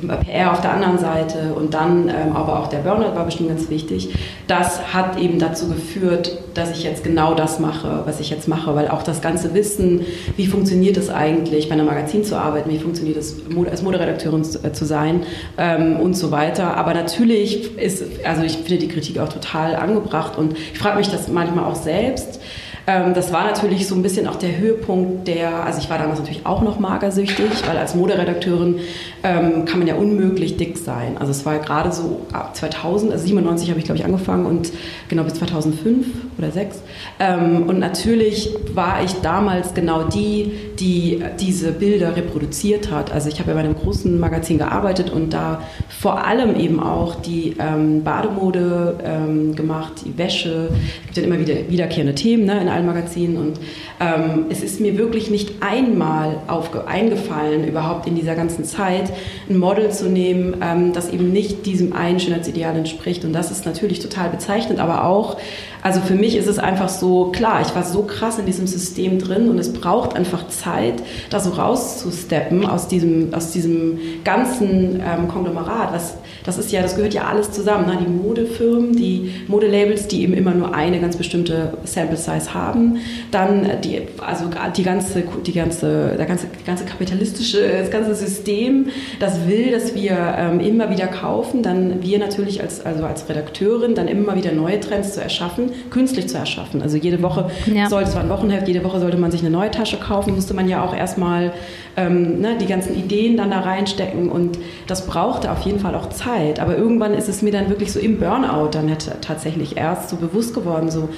PR 0.08 0.52
auf 0.52 0.62
der 0.62 0.74
anderen 0.74 0.98
Seite 0.98 1.54
und 1.54 1.74
dann 1.74 2.10
ähm, 2.10 2.36
aber 2.36 2.60
auch 2.60 2.68
der 2.68 2.80
Burnout 2.80 3.16
war 3.16 3.26
bestimmt 3.26 3.50
ganz 3.50 3.70
wichtig. 3.70 4.14
Das 4.48 4.94
hat 4.94 5.20
eben 5.20 5.40
dazu 5.40 5.68
geführt, 5.68 6.38
dass 6.54 6.72
ich 6.72 6.84
jetzt 6.84 7.04
genau 7.04 7.34
das 7.34 7.60
mache, 7.60 8.02
was 8.06 8.20
ich 8.20 8.30
jetzt 8.30 8.48
mache, 8.48 8.76
weil 8.76 8.88
auch 8.90 9.04
das 9.04 9.22
ganze 9.22 9.54
Wissen, 9.54 10.02
wie 10.36 10.48
funktioniert 10.48 10.98
es 10.98 11.10
eigentlich, 11.10 11.70
bei 11.70 11.74
einem 11.74 11.86
Magazin 11.86 12.24
zu 12.24 12.38
arbeiten, 12.38 12.70
wie 12.70 12.80
funktioniert 12.80 13.18
es 13.18 13.38
als 13.70 13.82
Moderedakteurin 13.82 14.44
zu, 14.44 14.64
äh, 14.64 14.74
zu 14.74 14.86
sein 14.86 15.24
ähm, 15.58 16.00
und 16.00 16.16
so 16.16 16.32
weiter. 16.32 16.76
Aber 16.78 16.94
natürlich 16.94 17.78
ist, 17.78 18.04
also 18.26 18.44
ich 18.44 18.58
finde 18.58 18.78
die 18.78 18.88
Kritik 18.88 19.20
auch 19.20 19.30
total 19.30 19.76
angebracht 19.76 20.38
und 20.38 20.56
ich 20.74 20.80
frage 20.80 20.98
mich 20.98 21.10
das 21.10 21.28
manchmal 21.28 21.66
auch 21.66 21.76
selbst. 21.76 22.40
Ähm, 22.88 23.14
das 23.14 23.32
war 23.32 23.46
natürlich 23.46 23.88
so 23.88 23.96
ein 23.96 24.02
bisschen 24.02 24.28
auch 24.28 24.38
der 24.38 24.58
Höhepunkt 24.58 25.28
der, 25.28 25.66
also 25.66 25.80
ich 25.80 25.90
war 25.90 25.98
damals 25.98 26.20
natürlich 26.20 26.46
auch 26.46 26.62
noch 26.62 26.80
magersüchtig, 26.80 27.50
weil 27.68 27.78
als 27.78 27.96
Moderedakteurin 27.96 28.80
ähm, 29.24 29.66
kann 29.66 29.80
man 29.80 29.88
ja 29.88 29.96
unmöglich 29.96 30.58
dick 30.58 30.78
sein. 30.78 31.18
Also 31.20 31.32
es 31.32 31.46
war 31.46 31.60
gerade 31.60 31.92
so 31.92 32.22
ab 32.34 32.56
2000, 32.56 33.12
also 33.12 33.26
97 33.26 33.70
habe 33.70 33.80
ich 33.80 33.86
glaube 33.86 34.00
ich 34.00 34.06
angefangen 34.06 34.46
und 34.46 34.72
genau 35.10 35.24
bis 35.24 35.36
2005 35.36 36.08
oder 36.38 36.52
6. 36.52 36.82
Ähm, 37.20 37.64
und 37.68 37.80
natürlich 37.80 38.50
war 38.74 39.04
ich 39.04 39.14
damals 39.22 39.74
genau 39.74 40.04
die, 40.04 40.52
die 40.80 41.24
diese 41.40 41.72
Bilder 41.72 42.16
reproduziert 42.16 42.92
hat. 42.92 43.12
Also 43.12 43.30
ich 43.30 43.40
habe 43.40 43.52
ja 43.52 43.56
bei 43.56 43.64
einem 43.64 43.76
großen 43.76 44.20
Magazin 44.20 44.58
gearbeitet 44.58 45.10
und 45.10 45.32
da 45.32 45.62
vor 45.90 46.26
allem 46.26 46.56
eben 46.56 46.80
auch 46.80 47.16
die 47.16 47.56
ähm, 47.60 48.04
Bademode 48.04 48.98
ähm, 49.04 49.56
gemacht, 49.56 49.94
die 50.06 50.18
Wäsche. 50.18 50.70
Es 50.72 51.06
gibt 51.06 51.18
ja 51.18 51.24
immer 51.24 51.40
wieder 51.40 51.56
wiederkehrende 51.70 52.16
Themen 52.16 52.46
ne, 52.46 52.62
in 52.62 52.68
allen 52.68 52.86
Magazinen 52.86 53.38
und 53.38 53.60
ähm, 54.00 54.46
es 54.50 54.64
ist 54.64 54.80
mir 54.80 54.98
wirklich 54.98 55.30
nicht 55.30 55.62
einmal 55.62 56.38
aufge 56.48 56.88
eingefallen, 56.88 57.68
überhaupt 57.68 58.08
in 58.08 58.16
dieser 58.16 58.36
ganzen 58.36 58.66
Zeit 58.66 59.12
ein 59.50 59.58
Model 59.58 59.92
zu 59.92 60.10
nehmen, 60.10 60.58
ähm, 60.62 60.94
das 60.94 61.10
eben 61.10 61.32
nicht 61.32 61.66
diesem 61.66 61.94
einen 61.94 62.20
Schönheitsideal 62.20 62.76
entspricht. 62.76 63.26
Und 63.26 63.34
das 63.34 63.52
ist 63.52 63.66
natürlich 63.66 64.00
total 64.00 64.30
bezeichnend, 64.30 64.80
aber 64.80 65.06
auch, 65.06 65.38
also 65.82 66.02
für 66.02 66.16
mich 66.16 66.31
ist 66.36 66.48
es 66.48 66.60
einfach 66.60 66.90
so, 66.90 67.32
klar, 67.32 67.62
ich 67.62 67.74
war 67.76 67.84
so 67.84 68.04
krass 68.04 68.40
in 68.40 68.46
diesem 68.46 68.68
System 68.68 69.20
drin 69.20 69.50
und 69.50 69.60
es 69.60 69.74
braucht 69.74 70.16
einfach 70.16 70.48
Zeit, 70.48 70.96
da 71.30 71.40
so 71.40 71.52
rauszusteppen 71.52 72.66
aus 72.66 72.88
diesem, 72.88 73.34
aus 73.34 73.52
diesem 73.52 74.00
ganzen 74.24 75.02
ähm, 75.02 75.28
Konglomerat. 75.28 75.94
Was, 75.94 76.16
das 76.44 76.58
ist 76.58 76.72
ja, 76.72 76.82
das 76.82 76.96
gehört 76.96 77.14
ja 77.14 77.24
alles 77.24 77.52
zusammen. 77.52 77.88
Ne? 77.88 77.98
Die 78.02 78.10
Modefirmen, 78.10 78.94
die 78.94 79.32
Modelabels, 79.48 80.08
die 80.08 80.24
eben 80.24 80.34
immer 80.34 80.52
nur 80.52 80.74
eine 80.74 81.00
ganz 81.00 81.18
bestimmte 81.18 81.74
Sample 81.84 82.18
Size 82.18 82.54
haben. 82.54 82.98
Dann 83.32 83.82
die, 83.84 84.02
also 84.26 84.46
die 84.76 84.84
ganze, 84.84 85.24
die 85.46 85.54
ganze, 85.54 86.16
der 86.18 86.26
ganze, 86.26 86.48
die 86.48 86.66
ganze 86.66 86.86
kapitalistische, 86.86 87.68
das 87.80 87.92
ganze 87.92 88.16
System, 88.16 88.88
das 89.20 89.48
will, 89.48 89.72
dass 89.72 89.96
wir 89.96 90.36
ähm, 90.38 90.60
immer 90.60 90.90
wieder 90.90 91.08
kaufen. 91.08 91.64
Dann 91.64 92.02
wir 92.02 92.20
natürlich 92.20 92.62
als, 92.62 92.86
also 92.86 93.06
als 93.06 93.28
Redakteurin 93.30 93.96
dann 93.96 94.08
immer 94.08 94.36
wieder 94.36 94.52
neue 94.52 94.80
Trends 94.80 95.14
zu 95.14 95.22
erschaffen, 95.22 95.72
künstlich 95.90 96.11
zu 96.28 96.38
erschaffen. 96.38 96.82
Also 96.82 96.98
jede 96.98 97.22
Woche 97.22 97.50
Ja. 97.74 97.90
sollte 97.90 98.10
es 98.10 98.16
war 98.16 98.24
ein 98.24 98.30
Wochenheft, 98.30 98.68
jede 98.68 98.84
Woche 98.84 99.00
sollte 99.00 99.18
man 99.18 99.32
sich 99.32 99.42
eine 99.42 99.50
neue 99.50 99.72
Tasche 99.72 99.98
kaufen, 99.98 100.36
musste 100.36 100.54
man 100.54 100.68
ja 100.68 100.84
auch 100.84 100.96
erstmal 100.96 101.54
ähm, 101.98 102.40
ne, 102.42 102.58
die 102.60 102.66
ganzen 102.68 102.96
Ideen 102.96 103.38
dann 103.38 103.52
da 103.52 103.60
reinstecken 103.62 104.30
und 104.30 104.58
das 104.88 105.06
brauchte 105.08 105.52
auf 105.52 105.62
jeden 105.62 105.80
Fall 105.80 105.96
auch 105.96 106.10
Zeit. 106.10 106.60
Aber 106.60 106.78
irgendwann 106.78 107.14
ist 107.14 107.30
es 107.30 107.42
mir 107.42 107.52
dann 107.52 107.70
wirklich 107.70 107.92
so 107.92 108.00
im 108.00 108.18
Burnout 108.20 108.70
dann 108.72 108.90
tatsächlich 109.22 109.78
erst 109.78 110.10
so 110.10 110.16
bewusst 110.18 110.54
geworden, 110.54 110.90
so 110.92 111.10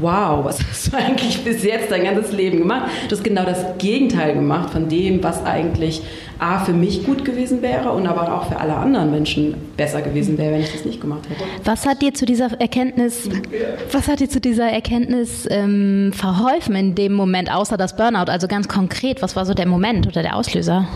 wow, 0.00 0.44
was 0.44 0.58
hast 0.70 0.92
du 0.92 0.96
eigentlich 0.96 1.42
bis 1.44 1.62
jetzt 1.62 1.90
dein 1.90 2.04
ganzes 2.04 2.32
Leben 2.32 2.58
gemacht? 2.58 2.90
Du 3.08 3.16
hast 3.16 3.24
genau 3.24 3.44
das 3.44 3.78
Gegenteil 3.78 4.34
gemacht 4.34 4.70
von 4.70 4.88
dem, 4.88 5.22
was 5.22 5.44
eigentlich 5.44 6.02
A 6.38 6.58
für 6.58 6.72
mich 6.72 7.04
gut 7.04 7.24
gewesen 7.24 7.62
wäre 7.62 7.92
und 7.92 8.06
aber 8.06 8.34
auch 8.34 8.48
für 8.48 8.58
alle 8.58 8.74
anderen 8.74 9.10
Menschen 9.10 9.54
besser 9.76 10.02
gewesen 10.02 10.36
wäre, 10.36 10.52
wenn 10.52 10.60
ich 10.60 10.72
das 10.72 10.84
nicht 10.84 11.00
gemacht 11.00 11.22
hätte. 11.30 11.44
Was 11.64 11.86
hat 11.86 12.02
dir 12.02 12.12
zu 12.12 12.26
dieser 12.26 12.60
Erkenntnis, 12.60 13.30
was 13.90 14.06
hat 14.06 14.20
dir 14.20 14.28
zu 14.28 14.40
dieser 14.40 14.68
Erkenntnis 14.68 15.46
ähm, 15.50 16.12
verholfen 16.14 16.74
in 16.74 16.94
dem 16.94 17.14
Moment, 17.14 17.50
außer 17.50 17.78
das 17.78 17.96
Burnout? 17.96 18.30
Also 18.30 18.48
ganz 18.48 18.68
konkret, 18.68 19.22
was 19.22 19.34
war 19.34 19.46
so 19.46 19.54
der 19.54 19.66
Moment 19.66 20.06
oder 20.06 20.22
der 20.22 20.36
Auslöser? 20.36 20.86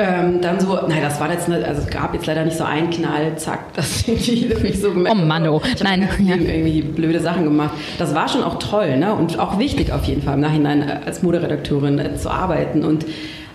Ähm, 0.00 0.40
dann 0.40 0.60
so, 0.60 0.78
nein, 0.86 1.02
das 1.02 1.18
war 1.18 1.30
jetzt, 1.30 1.48
nicht, 1.48 1.64
also 1.64 1.82
es 1.82 1.88
gab 1.88 2.14
jetzt 2.14 2.26
leider 2.26 2.44
nicht 2.44 2.56
so 2.56 2.62
einen 2.62 2.90
Knall, 2.90 3.36
zack, 3.36 3.72
das 3.74 4.06
irgendwie 4.06 4.54
mich 4.62 4.80
so 4.80 4.92
gemerkt. 4.92 5.18
Oh 5.18 5.24
Mann, 5.24 5.48
oh. 5.48 5.60
Nein, 5.82 6.08
ja. 6.20 6.36
irgendwie 6.36 6.82
blöde 6.82 7.18
Sachen 7.18 7.44
gemacht. 7.44 7.74
Das 7.98 8.14
war 8.14 8.28
schon 8.28 8.44
auch 8.44 8.60
toll, 8.60 8.96
ne? 8.96 9.12
Und 9.14 9.38
auch 9.40 9.58
wichtig 9.58 9.92
auf 9.92 10.04
jeden 10.04 10.22
Fall 10.22 10.34
im 10.34 10.40
Nachhinein 10.40 10.88
äh, 10.88 11.00
als 11.04 11.22
Moderedakteurin 11.22 11.98
äh, 11.98 12.14
zu 12.14 12.30
arbeiten 12.30 12.84
und 12.84 13.06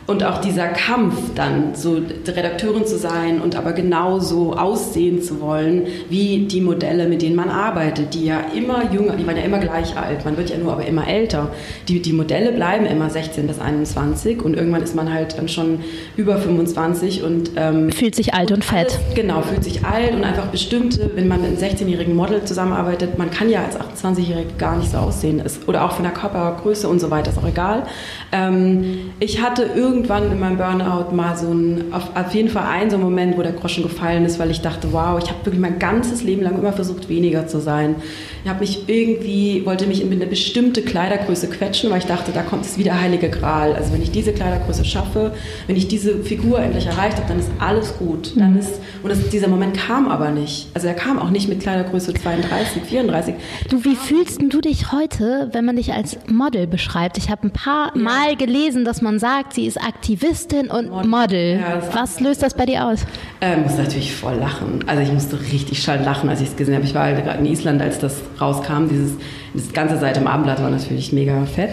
und 0.06 0.24
auch 0.24 0.42
dieser 0.42 0.68
Kampf 0.68 1.16
dann, 1.36 1.76
so 1.76 2.02
Redakteurin 2.28 2.86
zu 2.86 2.98
sein 2.98 3.40
und 3.42 3.56
aber 3.56 3.72
genauso 3.72 4.54
aussehen 4.54 5.22
zu 5.22 5.40
wollen 5.40 5.88
wie 6.10 6.46
die 6.46 6.62
Modelle, 6.62 7.08
mit 7.08 7.22
denen 7.22 7.36
man 7.36 7.50
arbeitet, 7.50 8.14
die 8.14 8.26
ja 8.26 8.42
immer 8.56 8.92
jünger, 8.92 9.16
die 9.16 9.26
waren 9.26 9.38
ja 9.38 9.44
immer 9.44 9.60
gleich 9.60 9.96
alt, 9.98 10.26
man 10.26 10.36
wird 10.36 10.50
ja 10.50 10.58
nur 10.58 10.74
aber 10.74 10.86
immer 10.86 11.08
älter. 11.08 11.52
Die, 11.88 12.02
die 12.02 12.12
Modelle 12.12 12.52
bleiben 12.52 12.86
immer 12.86 13.10
16 13.10 13.48
bis 13.48 13.60
21 13.60 14.42
und 14.44 14.56
irgendwann 14.56 14.84
ist 14.84 14.96
man 14.96 15.14
halt 15.14 15.38
dann 15.38 15.48
schon 15.48 15.80
über 16.18 16.38
25 16.38 17.24
und 17.24 17.52
ähm, 17.56 17.92
fühlt 17.92 18.16
sich 18.16 18.34
alt 18.34 18.52
und, 18.52 18.58
und 18.58 18.66
fett. 18.66 19.00
Alles, 19.06 19.16
genau, 19.16 19.42
fühlt 19.42 19.64
sich 19.64 19.86
alt 19.86 20.14
und 20.14 20.24
einfach 20.26 20.48
bestimmte, 20.48 21.12
wenn 21.16 21.28
man 21.28 21.42
mit 21.42 21.52
einem 21.52 21.60
16-jährigen 21.60 22.16
Model 22.16 22.44
zusammenarbeitet, 22.44 23.18
man 23.18 23.32
kann 23.32 23.50
ja 23.50 23.64
als 23.64 23.78
28-Jährige 23.78 24.54
gar 24.58 24.78
nicht 24.78 24.92
so 24.92 24.98
aussehen 24.98 25.40
ist, 25.40 25.68
oder 25.68 25.86
auch 25.86 25.94
von 25.94 26.04
der 26.04 26.14
Körpergröße 26.14 26.90
und 26.90 27.00
so 27.00 27.10
weiter, 27.10 27.32
ist 27.32 27.38
auch 27.38 27.48
egal. 27.48 27.84
Ähm, 28.32 29.12
ich 29.20 29.42
hatte 29.42 29.70
irgendwie 29.76 29.93
irgendwann 29.94 30.32
in 30.32 30.40
meinem 30.40 30.58
Burnout 30.58 31.16
mal 31.16 31.36
so 31.38 31.52
ein, 31.52 31.94
auf, 31.94 32.16
auf 32.16 32.34
jeden 32.34 32.50
Fall 32.50 32.66
ein 32.66 32.90
so 32.90 32.98
ein 32.98 33.02
Moment, 33.02 33.38
wo 33.38 33.42
der 33.42 33.54
Groschen 33.54 33.84
gefallen 33.84 34.26
ist, 34.26 34.40
weil 34.40 34.52
ich 34.52 34.62
dachte, 34.62 34.92
wow, 34.92 35.20
ich 35.22 35.30
habe 35.30 35.46
wirklich 35.46 35.62
mein 35.62 35.80
ganzes 35.80 36.24
Leben 36.24 36.42
lang 36.42 36.58
immer 36.58 36.74
versucht, 36.74 37.10
weniger 37.10 37.48
zu 37.48 37.60
sein. 37.60 37.96
Ich 38.44 38.50
habe 38.50 38.60
mich 38.60 38.90
irgendwie, 38.90 39.66
wollte 39.66 39.88
mich 39.88 40.02
in 40.02 40.12
eine 40.12 40.26
bestimmte 40.26 40.82
Kleidergröße 40.82 41.48
quetschen, 41.48 41.90
weil 41.92 42.00
ich 42.00 42.06
dachte, 42.06 42.32
da 42.34 42.42
kommt 42.42 42.66
es 42.66 42.78
wieder 42.78 43.00
Heilige 43.00 43.30
Gral. 43.30 43.74
Also 43.74 43.94
wenn 43.94 44.02
ich 44.02 44.12
diese 44.12 44.34
Kleidergröße 44.34 44.84
schaffe, 44.84 45.34
wenn 45.68 45.76
ich 45.76 45.88
diese 45.88 46.24
Figur 46.24 46.60
endlich 46.60 46.88
erreicht 46.88 47.18
habe, 47.18 47.28
dann 47.28 47.40
ist 47.40 47.50
alles 47.60 47.98
gut. 47.98 48.34
Dann 48.36 48.54
mhm. 48.54 48.60
ist, 48.60 48.82
und 49.02 49.10
das, 49.10 49.30
dieser 49.30 49.48
Moment 49.48 49.78
kam 49.78 50.08
aber 50.08 50.32
nicht. 50.32 50.68
Also 50.74 50.88
er 50.88 50.94
kam 50.94 51.20
auch 51.20 51.30
nicht 51.30 51.48
mit 51.48 51.62
Kleidergröße 51.62 52.14
32, 52.14 52.84
34. 52.84 53.36
Du, 53.70 53.86
wie 53.86 53.96
fühlst 53.96 54.42
du 54.42 54.60
dich 54.60 54.92
heute, 54.92 55.50
wenn 55.54 55.64
man 55.66 55.78
dich 55.78 55.94
als 55.94 56.18
Model 56.28 56.68
beschreibt? 56.68 57.18
Ich 57.18 57.30
habe 57.30 57.48
ein 57.48 57.52
paar. 57.52 57.92
Mal 57.96 58.36
gelesen, 58.36 58.86
dass 58.86 59.02
man 59.02 59.20
sagt, 59.20 59.54
sie 59.54 59.66
ist 59.66 59.83
Aktivistin 59.84 60.70
und 60.70 60.90
Model. 60.90 61.08
Model. 61.08 61.60
Ja, 61.60 61.82
Was 61.94 62.20
löst 62.20 62.44
das 62.44 62.54
bei 62.54 62.66
dir 62.66 62.86
aus? 62.86 63.06
Ich 63.40 63.48
äh, 63.48 63.58
muss 63.58 63.78
natürlich 63.78 64.14
voll 64.16 64.36
lachen. 64.36 64.84
Also 64.88 65.02
ich 65.02 65.12
musste 65.12 65.40
richtig 65.40 65.82
schall 65.82 66.02
lachen, 66.04 66.30
als 66.30 66.42
ich 66.42 66.50
es 66.50 66.56
gesehen 66.56 66.76
habe. 66.76 66.86
Ich 66.86 66.96
war 66.96 67.04
halt 67.04 67.24
gerade 67.24 67.40
in 67.40 67.46
Island, 67.46 67.82
als 67.82 68.00
das 68.00 68.22
rauskam. 68.40 68.88
Dieses, 68.90 69.14
das 69.54 69.74
ganze 69.74 69.98
Seite 69.98 70.20
im 70.20 70.28
Abendblatt 70.28 70.62
war 70.62 70.70
natürlich 70.70 71.12
mega 71.14 71.46
fett. 71.46 71.72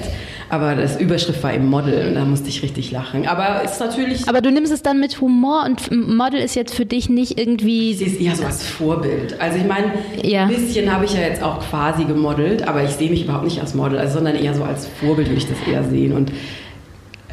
Aber 0.51 0.75
das 0.75 1.01
Überschrift 1.01 1.41
war 1.45 1.55
eben 1.55 1.67
Model 1.67 2.09
und 2.09 2.17
da 2.17 2.25
musste 2.25 2.49
ich 2.49 2.65
richtig 2.65 2.91
lachen. 2.91 3.29
Aber 3.29 3.63
ist 3.63 3.79
natürlich. 3.79 4.29
Aber 4.29 4.41
du 4.41 4.51
nimmst 4.51 4.73
es 4.73 4.83
dann 4.83 4.99
mit 4.99 5.21
Humor 5.21 5.65
und 5.65 5.93
Model 5.93 6.41
ist 6.41 6.57
jetzt 6.57 6.75
für 6.75 6.85
dich 6.85 7.09
nicht 7.09 7.39
irgendwie. 7.39 7.95
Sie 7.95 8.07
ist 8.07 8.21
eher 8.21 8.35
so 8.35 8.45
als 8.45 8.67
Vorbild. 8.67 9.41
Also 9.41 9.59
ich 9.59 9.65
meine, 9.65 9.93
ja. 10.25 10.43
ein 10.43 10.49
bisschen 10.49 10.93
habe 10.93 11.05
ich 11.05 11.15
ja 11.15 11.21
jetzt 11.21 11.41
auch 11.41 11.61
quasi 11.61 12.05
gemodelt, 12.05 12.67
aber 12.67 12.83
ich 12.83 12.91
sehe 12.91 13.11
mich 13.11 13.25
überhaupt 13.25 13.45
nicht 13.45 13.61
als 13.61 13.75
Model, 13.75 13.99
also, 14.01 14.15
sondern 14.15 14.35
eher 14.35 14.55
so 14.55 14.65
als 14.65 14.89
Vorbild 14.89 15.29
würde 15.29 15.39
ich 15.39 15.49
das 15.49 15.59
eher 15.69 15.85
sehen. 15.85 16.13
Und 16.15 16.33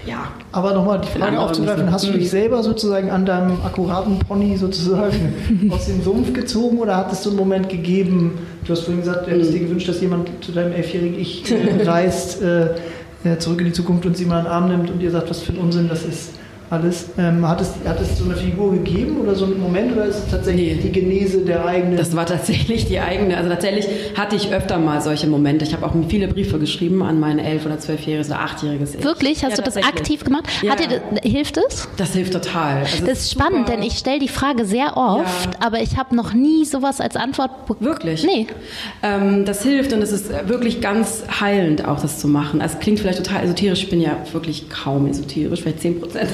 ja. 0.08 0.32
Aber 0.52 0.74
nochmal 0.74 1.02
die 1.02 1.20
Frage 1.20 1.40
aufzugreifen, 1.40 1.92
hast 1.92 2.08
du 2.08 2.14
dich 2.14 2.30
selber 2.30 2.64
sozusagen 2.64 3.12
an 3.12 3.26
deinem 3.26 3.58
akkuraten 3.64 4.20
Pony 4.20 4.58
sozusagen 4.58 5.70
aus 5.72 5.86
dem 5.86 6.02
Sumpf 6.02 6.34
gezogen 6.34 6.80
oder 6.80 6.98
hat 6.98 7.12
es 7.12 7.24
so 7.24 7.30
einen 7.30 7.38
Moment 7.38 7.70
gegeben, 7.70 8.40
du 8.66 8.72
hast 8.72 8.82
vorhin 8.82 9.02
gesagt, 9.02 9.28
du 9.28 9.32
hättest 9.32 9.54
dir 9.54 9.60
gewünscht, 9.60 9.88
dass 9.88 10.02
jemand 10.02 10.30
zu 10.42 10.52
deinem 10.52 10.72
elfjährigen 10.72 11.20
Ich 11.20 11.52
äh, 11.52 11.84
reist, 11.86 12.42
äh, 12.42 12.70
zurück 13.40 13.60
in 13.60 13.66
die 13.66 13.74
Zukunft 13.74 14.06
und 14.06 14.16
sie 14.16 14.26
mal 14.26 14.40
in 14.40 14.46
den 14.46 14.52
Arm 14.52 14.70
nimmt 14.70 14.90
und 14.90 15.02
ihr 15.02 15.12
sagt, 15.12 15.30
was 15.30 15.42
für 15.42 15.52
ein 15.52 15.58
Unsinn 15.58 15.90
das 15.90 16.06
ist 16.06 16.37
alles. 16.70 17.10
Ähm, 17.18 17.48
hat, 17.48 17.62
es, 17.62 17.74
hat 17.86 18.00
es 18.02 18.18
so 18.18 18.26
eine 18.26 18.36
Figur 18.36 18.72
gegeben 18.74 19.22
oder 19.22 19.36
so 19.36 19.46
einen 19.46 19.60
Moment 19.60 19.94
oder 19.94 20.06
ist 20.06 20.18
es 20.18 20.28
tatsächlich 20.30 20.76
nee. 20.76 20.82
die 20.82 20.92
Genese 20.92 21.40
der 21.40 21.66
eigenen? 21.66 21.98
Das 21.98 22.16
war 22.16 22.26
tatsächlich 22.26 22.86
die 22.86 23.00
eigene. 23.00 23.38
Also 23.38 23.50
tatsächlich 23.50 23.88
hatte 24.18 24.36
ich 24.36 24.52
öfter 24.52 24.78
mal 24.78 25.02
solche 25.02 25.28
Momente. 25.28 25.66
Ich 25.66 25.74
habe 25.74 25.86
auch 25.86 25.94
viele 26.08 26.28
Briefe 26.28 26.60
geschrieben 26.60 27.02
an 27.04 27.20
mein 27.20 27.40
elf- 27.40 27.66
oder 27.66 27.80
zwölfjähriges 27.80 28.28
oder 28.28 28.42
achtjähriges 28.42 28.96
Ich. 28.96 29.04
Wirklich? 29.04 29.44
Hast 29.44 29.52
ja, 29.52 29.58
du 29.58 29.64
das 29.64 29.78
aktiv 29.78 30.24
gemacht? 30.24 30.46
Ja. 30.62 30.76
Dir, 30.76 31.02
hilft 31.24 31.58
es? 31.58 31.88
Das 31.98 32.14
hilft 32.14 32.34
total. 32.34 32.80
Also 32.80 33.06
das 33.06 33.20
ist 33.20 33.32
spannend, 33.32 33.70
denn 33.70 33.82
ich 33.82 33.94
stelle 33.94 34.20
die 34.20 34.28
Frage 34.28 34.66
sehr 34.66 34.98
oft, 34.98 35.54
ja. 35.54 35.60
aber 35.66 35.82
ich 35.82 35.98
habe 35.98 36.16
noch 36.16 36.34
nie 36.34 36.66
sowas 36.66 37.00
als 37.00 37.16
Antwort 37.16 37.66
bekommen. 37.66 37.90
Wirklich? 37.90 38.24
Nee. 38.24 38.48
Ähm, 39.04 39.46
das 39.46 39.64
hilft 39.64 39.94
und 39.94 40.02
es 40.02 40.12
ist 40.12 40.30
wirklich 40.48 40.82
ganz 40.82 41.24
heilend 41.40 41.86
auch, 41.88 42.00
das 42.00 42.20
zu 42.20 42.28
machen. 42.28 42.62
Also 42.62 42.76
es 42.76 42.80
klingt 42.80 43.00
vielleicht 43.00 43.24
total 43.24 43.44
esoterisch. 43.44 43.84
Ich 43.84 43.90
bin 43.90 44.02
ja 44.02 44.18
wirklich 44.32 44.70
kaum 44.70 45.08
esoterisch, 45.08 45.62
vielleicht 45.62 45.82
10 45.82 46.00
Prozent. 46.00 46.30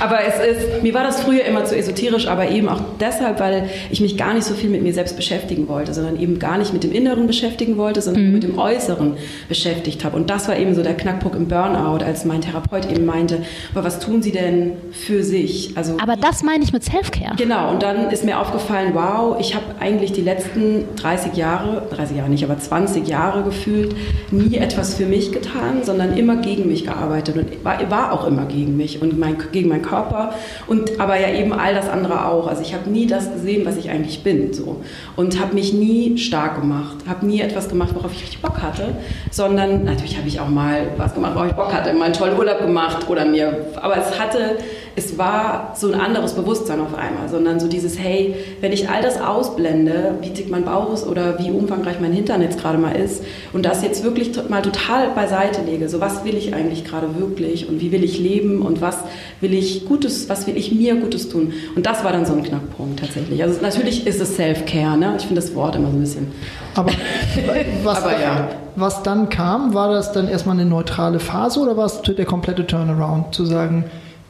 Aber 0.00 0.20
es 0.24 0.56
ist, 0.56 0.82
mir 0.82 0.94
war 0.94 1.04
das 1.04 1.20
früher 1.22 1.44
immer 1.44 1.64
zu 1.64 1.76
esoterisch, 1.76 2.26
aber 2.26 2.50
eben 2.50 2.68
auch 2.68 2.80
deshalb, 3.00 3.40
weil 3.40 3.68
ich 3.90 4.00
mich 4.00 4.16
gar 4.16 4.34
nicht 4.34 4.44
so 4.44 4.54
viel 4.54 4.70
mit 4.70 4.82
mir 4.82 4.92
selbst 4.92 5.16
beschäftigen 5.16 5.68
wollte, 5.68 5.94
sondern 5.94 6.18
eben 6.18 6.38
gar 6.38 6.58
nicht 6.58 6.72
mit 6.72 6.84
dem 6.84 6.92
Inneren 6.92 7.26
beschäftigen 7.26 7.76
wollte, 7.76 8.00
sondern 8.02 8.26
mhm. 8.26 8.32
mit 8.32 8.42
dem 8.42 8.58
Äußeren 8.58 9.16
beschäftigt 9.48 10.04
habe. 10.04 10.16
Und 10.16 10.30
das 10.30 10.48
war 10.48 10.56
eben 10.56 10.74
so 10.74 10.82
der 10.82 10.94
Knackpunkt 10.94 11.36
im 11.36 11.48
Burnout, 11.48 12.04
als 12.04 12.24
mein 12.24 12.40
Therapeut 12.40 12.90
eben 12.90 13.04
meinte, 13.06 13.42
aber 13.74 13.84
was 13.84 13.98
tun 13.98 14.22
Sie 14.22 14.32
denn 14.32 14.72
für 14.92 15.22
sich? 15.22 15.72
Also, 15.76 15.96
aber 16.00 16.16
das 16.16 16.42
meine 16.42 16.64
ich 16.64 16.72
mit 16.72 16.84
Selfcare. 16.84 17.36
Genau, 17.36 17.70
und 17.70 17.82
dann 17.82 18.10
ist 18.10 18.24
mir 18.24 18.38
aufgefallen, 18.38 18.92
wow, 18.94 19.36
ich 19.40 19.54
habe 19.54 19.66
eigentlich 19.80 20.12
die 20.12 20.22
letzten 20.22 20.84
30 20.96 21.34
Jahre, 21.34 21.82
30 21.90 22.16
Jahre 22.16 22.30
nicht, 22.30 22.44
aber 22.44 22.58
20 22.58 23.06
Jahre 23.08 23.42
gefühlt, 23.42 23.94
nie 24.30 24.56
etwas 24.56 24.94
für 24.94 25.06
mich 25.06 25.32
getan, 25.32 25.82
sondern 25.82 26.16
immer 26.16 26.36
gegen 26.36 26.68
mich 26.68 26.84
gearbeitet 26.84 27.36
und 27.36 27.64
war, 27.64 27.78
war 27.90 28.12
auch 28.12 28.26
immer 28.26 28.46
gegen 28.46 28.76
mich 28.76 29.02
und 29.02 29.18
mein, 29.18 29.36
gegen 29.52 29.68
meinen 29.68 29.82
Körper 29.88 30.32
und 30.66 31.00
aber 31.00 31.18
ja 31.18 31.30
eben 31.30 31.52
all 31.52 31.74
das 31.74 31.88
andere 31.88 32.26
auch. 32.26 32.46
Also 32.46 32.62
ich 32.62 32.74
habe 32.74 32.88
nie 32.90 33.06
das 33.06 33.32
gesehen, 33.32 33.66
was 33.66 33.76
ich 33.76 33.90
eigentlich 33.90 34.22
bin, 34.22 34.52
so 34.52 34.82
und 35.16 35.40
habe 35.40 35.54
mich 35.54 35.72
nie 35.72 36.18
stark 36.18 36.60
gemacht, 36.60 36.96
habe 37.08 37.26
nie 37.26 37.40
etwas 37.40 37.68
gemacht, 37.68 37.90
worauf 37.94 38.12
ich 38.12 38.22
richtig 38.22 38.40
Bock 38.40 38.60
hatte, 38.62 38.96
sondern 39.30 39.84
natürlich 39.84 40.16
habe 40.16 40.28
ich 40.28 40.40
auch 40.40 40.48
mal 40.48 40.88
was 40.96 41.14
gemacht, 41.14 41.34
worauf 41.34 41.48
ich 41.48 41.54
Bock 41.54 41.72
hatte, 41.72 41.92
mal 41.92 42.06
einen 42.06 42.14
tollen 42.14 42.38
Urlaub 42.38 42.60
gemacht 42.60 43.08
oder 43.08 43.24
mir, 43.24 43.66
aber 43.76 43.96
es 43.96 44.18
hatte 44.18 44.58
es 44.98 45.16
war 45.16 45.74
so 45.76 45.92
ein 45.92 45.98
anderes 45.98 46.32
Bewusstsein 46.32 46.80
auf 46.80 46.94
einmal, 46.94 47.28
sondern 47.28 47.60
so 47.60 47.68
dieses, 47.68 47.98
hey, 47.98 48.34
wenn 48.60 48.72
ich 48.72 48.88
all 48.88 49.00
das 49.00 49.20
ausblende, 49.20 50.16
wie 50.20 50.30
dick 50.30 50.50
mein 50.50 50.64
Bauch 50.64 50.92
ist 50.92 51.06
oder 51.06 51.38
wie 51.38 51.50
umfangreich 51.50 52.00
mein 52.00 52.12
Hintern 52.12 52.42
jetzt 52.42 52.60
gerade 52.60 52.78
mal 52.78 52.96
ist 52.96 53.22
und 53.52 53.64
das 53.64 53.82
jetzt 53.82 54.02
wirklich 54.02 54.32
mal 54.48 54.60
total 54.60 55.10
beiseite 55.10 55.62
lege, 55.62 55.88
so 55.88 56.00
was 56.00 56.24
will 56.24 56.36
ich 56.36 56.52
eigentlich 56.52 56.84
gerade 56.84 57.18
wirklich 57.18 57.68
und 57.68 57.80
wie 57.80 57.92
will 57.92 58.02
ich 58.02 58.18
leben 58.18 58.60
und 58.62 58.80
was 58.80 58.98
will 59.40 59.54
ich 59.54 59.86
Gutes, 59.86 60.28
was 60.28 60.46
will 60.48 60.56
ich 60.56 60.72
mir 60.72 60.96
Gutes 60.96 61.28
tun 61.28 61.52
und 61.76 61.86
das 61.86 62.02
war 62.02 62.12
dann 62.12 62.26
so 62.26 62.32
ein 62.32 62.42
Knackpunkt 62.42 62.98
tatsächlich. 62.98 63.42
Also 63.42 63.60
natürlich 63.62 64.04
ist 64.06 64.20
es 64.20 64.34
Self-Care, 64.34 64.98
ne? 64.98 65.14
ich 65.16 65.26
finde 65.26 65.40
das 65.40 65.54
Wort 65.54 65.76
immer 65.76 65.90
so 65.90 65.96
ein 65.96 66.00
bisschen. 66.00 66.26
Aber, 66.74 66.90
was, 67.84 68.02
Aber 68.02 68.10
dann, 68.10 68.20
ja. 68.20 68.48
was 68.74 69.02
dann 69.04 69.28
kam, 69.28 69.74
war 69.74 69.92
das 69.92 70.12
dann 70.12 70.28
erstmal 70.28 70.58
eine 70.58 70.68
neutrale 70.68 71.20
Phase 71.20 71.60
oder 71.60 71.76
war 71.76 71.86
es 71.86 72.02
der 72.02 72.24
komplette 72.24 72.66
Turnaround, 72.66 73.32
zu 73.32 73.44
sagen, 73.44 73.84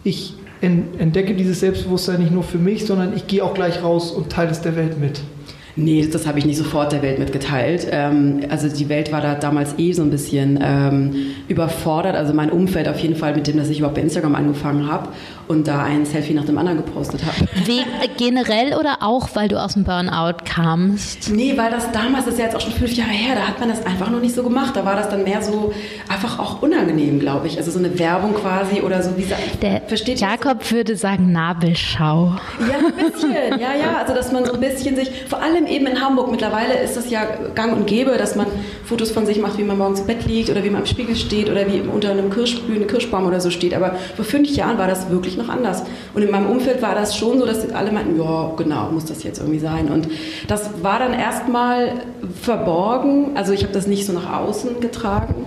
ich 0.04 0.34
entdecke 0.60 1.34
dieses 1.34 1.60
Selbstbewusstsein 1.60 2.20
nicht 2.20 2.32
nur 2.32 2.42
für 2.42 2.58
mich, 2.58 2.86
sondern 2.86 3.14
ich 3.16 3.26
gehe 3.26 3.44
auch 3.44 3.54
gleich 3.54 3.82
raus 3.82 4.10
und 4.10 4.30
teile 4.30 4.50
es 4.50 4.60
der 4.60 4.76
Welt 4.76 4.98
mit. 4.98 5.20
Nee, 5.78 6.08
das 6.12 6.26
habe 6.26 6.40
ich 6.40 6.44
nicht 6.44 6.58
sofort 6.58 6.90
der 6.90 7.02
Welt 7.02 7.20
mitgeteilt. 7.20 7.86
Ähm, 7.92 8.40
also 8.48 8.68
die 8.68 8.88
Welt 8.88 9.12
war 9.12 9.20
da 9.20 9.36
damals 9.36 9.78
eh 9.78 9.92
so 9.92 10.02
ein 10.02 10.10
bisschen 10.10 10.58
ähm, 10.60 11.34
überfordert. 11.46 12.16
Also 12.16 12.34
mein 12.34 12.50
Umfeld 12.50 12.88
auf 12.88 12.98
jeden 12.98 13.14
Fall 13.14 13.34
mit 13.36 13.46
dem, 13.46 13.56
dass 13.56 13.68
ich 13.68 13.78
überhaupt 13.78 13.94
bei 13.94 14.02
Instagram 14.02 14.34
angefangen 14.34 14.90
habe 14.90 15.10
und 15.46 15.68
da 15.68 15.84
ein 15.84 16.04
Selfie 16.04 16.34
nach 16.34 16.44
dem 16.44 16.58
anderen 16.58 16.78
gepostet 16.78 17.20
habe. 17.24 17.48
generell 18.18 18.74
oder 18.74 18.98
auch, 19.02 19.28
weil 19.34 19.48
du 19.48 19.62
aus 19.62 19.74
dem 19.74 19.84
Burnout 19.84 20.44
kamst? 20.44 21.30
Nee, 21.30 21.56
weil 21.56 21.70
das 21.70 21.90
damals, 21.92 22.24
das 22.24 22.34
ist 22.34 22.40
ja 22.40 22.46
jetzt 22.46 22.56
auch 22.56 22.60
schon 22.60 22.72
fünf 22.72 22.92
Jahre 22.92 23.10
her, 23.10 23.36
da 23.36 23.46
hat 23.46 23.60
man 23.60 23.68
das 23.68 23.86
einfach 23.86 24.10
noch 24.10 24.20
nicht 24.20 24.34
so 24.34 24.42
gemacht. 24.42 24.74
Da 24.74 24.84
war 24.84 24.96
das 24.96 25.08
dann 25.08 25.22
mehr 25.22 25.40
so 25.42 25.72
einfach 26.08 26.40
auch 26.40 26.60
unangenehm, 26.60 27.20
glaube 27.20 27.46
ich. 27.46 27.56
Also 27.56 27.70
so 27.70 27.78
eine 27.78 27.96
Werbung 27.98 28.34
quasi 28.34 28.80
oder 28.80 29.00
so. 29.02 29.16
Wie 29.16 29.24
Der 29.62 29.82
versteht 29.82 30.18
Jakob 30.20 30.70
würde 30.72 30.96
sagen 30.96 31.30
Nabelschau. 31.30 32.36
Ja, 32.60 32.78
ein 32.78 33.12
bisschen. 33.12 33.60
Ja, 33.60 33.74
ja. 33.74 33.98
Also 34.00 34.14
dass 34.14 34.32
man 34.32 34.44
so 34.44 34.54
ein 34.54 34.60
bisschen 34.60 34.96
sich, 34.96 35.10
vor 35.28 35.40
allem 35.40 35.67
eben 35.68 35.86
in 35.86 36.00
Hamburg. 36.00 36.30
Mittlerweile 36.30 36.74
ist 36.80 36.96
es 36.96 37.10
ja 37.10 37.24
gang 37.54 37.76
und 37.76 37.86
gäbe, 37.86 38.12
dass 38.18 38.36
man 38.36 38.46
Fotos 38.84 39.10
von 39.10 39.26
sich 39.26 39.38
macht, 39.38 39.58
wie 39.58 39.64
man 39.64 39.78
morgens 39.78 40.00
im 40.00 40.06
Bett 40.06 40.26
liegt 40.26 40.50
oder 40.50 40.64
wie 40.64 40.70
man 40.70 40.82
im 40.82 40.86
Spiegel 40.86 41.16
steht 41.16 41.50
oder 41.50 41.66
wie 41.66 41.80
unter 41.80 42.10
einem 42.10 42.30
Kirschblühenden 42.30 42.88
Kirschbaum 42.88 43.26
oder 43.26 43.40
so 43.40 43.50
steht. 43.50 43.74
Aber 43.74 43.96
vor 44.16 44.24
fünf 44.24 44.48
Jahren 44.50 44.78
war 44.78 44.86
das 44.86 45.10
wirklich 45.10 45.36
noch 45.36 45.48
anders. 45.48 45.84
Und 46.14 46.22
in 46.22 46.30
meinem 46.30 46.50
Umfeld 46.50 46.82
war 46.82 46.94
das 46.94 47.16
schon 47.16 47.38
so, 47.38 47.46
dass 47.46 47.68
alle 47.70 47.92
meinten, 47.92 48.18
ja, 48.18 48.52
genau, 48.56 48.90
muss 48.90 49.04
das 49.04 49.22
jetzt 49.22 49.38
irgendwie 49.38 49.58
sein. 49.58 49.88
Und 49.88 50.08
das 50.46 50.82
war 50.82 50.98
dann 50.98 51.12
erstmal 51.12 51.92
verborgen. 52.40 53.36
Also 53.36 53.52
ich 53.52 53.62
habe 53.62 53.72
das 53.72 53.86
nicht 53.86 54.06
so 54.06 54.12
nach 54.12 54.32
außen 54.40 54.80
getragen. 54.80 55.46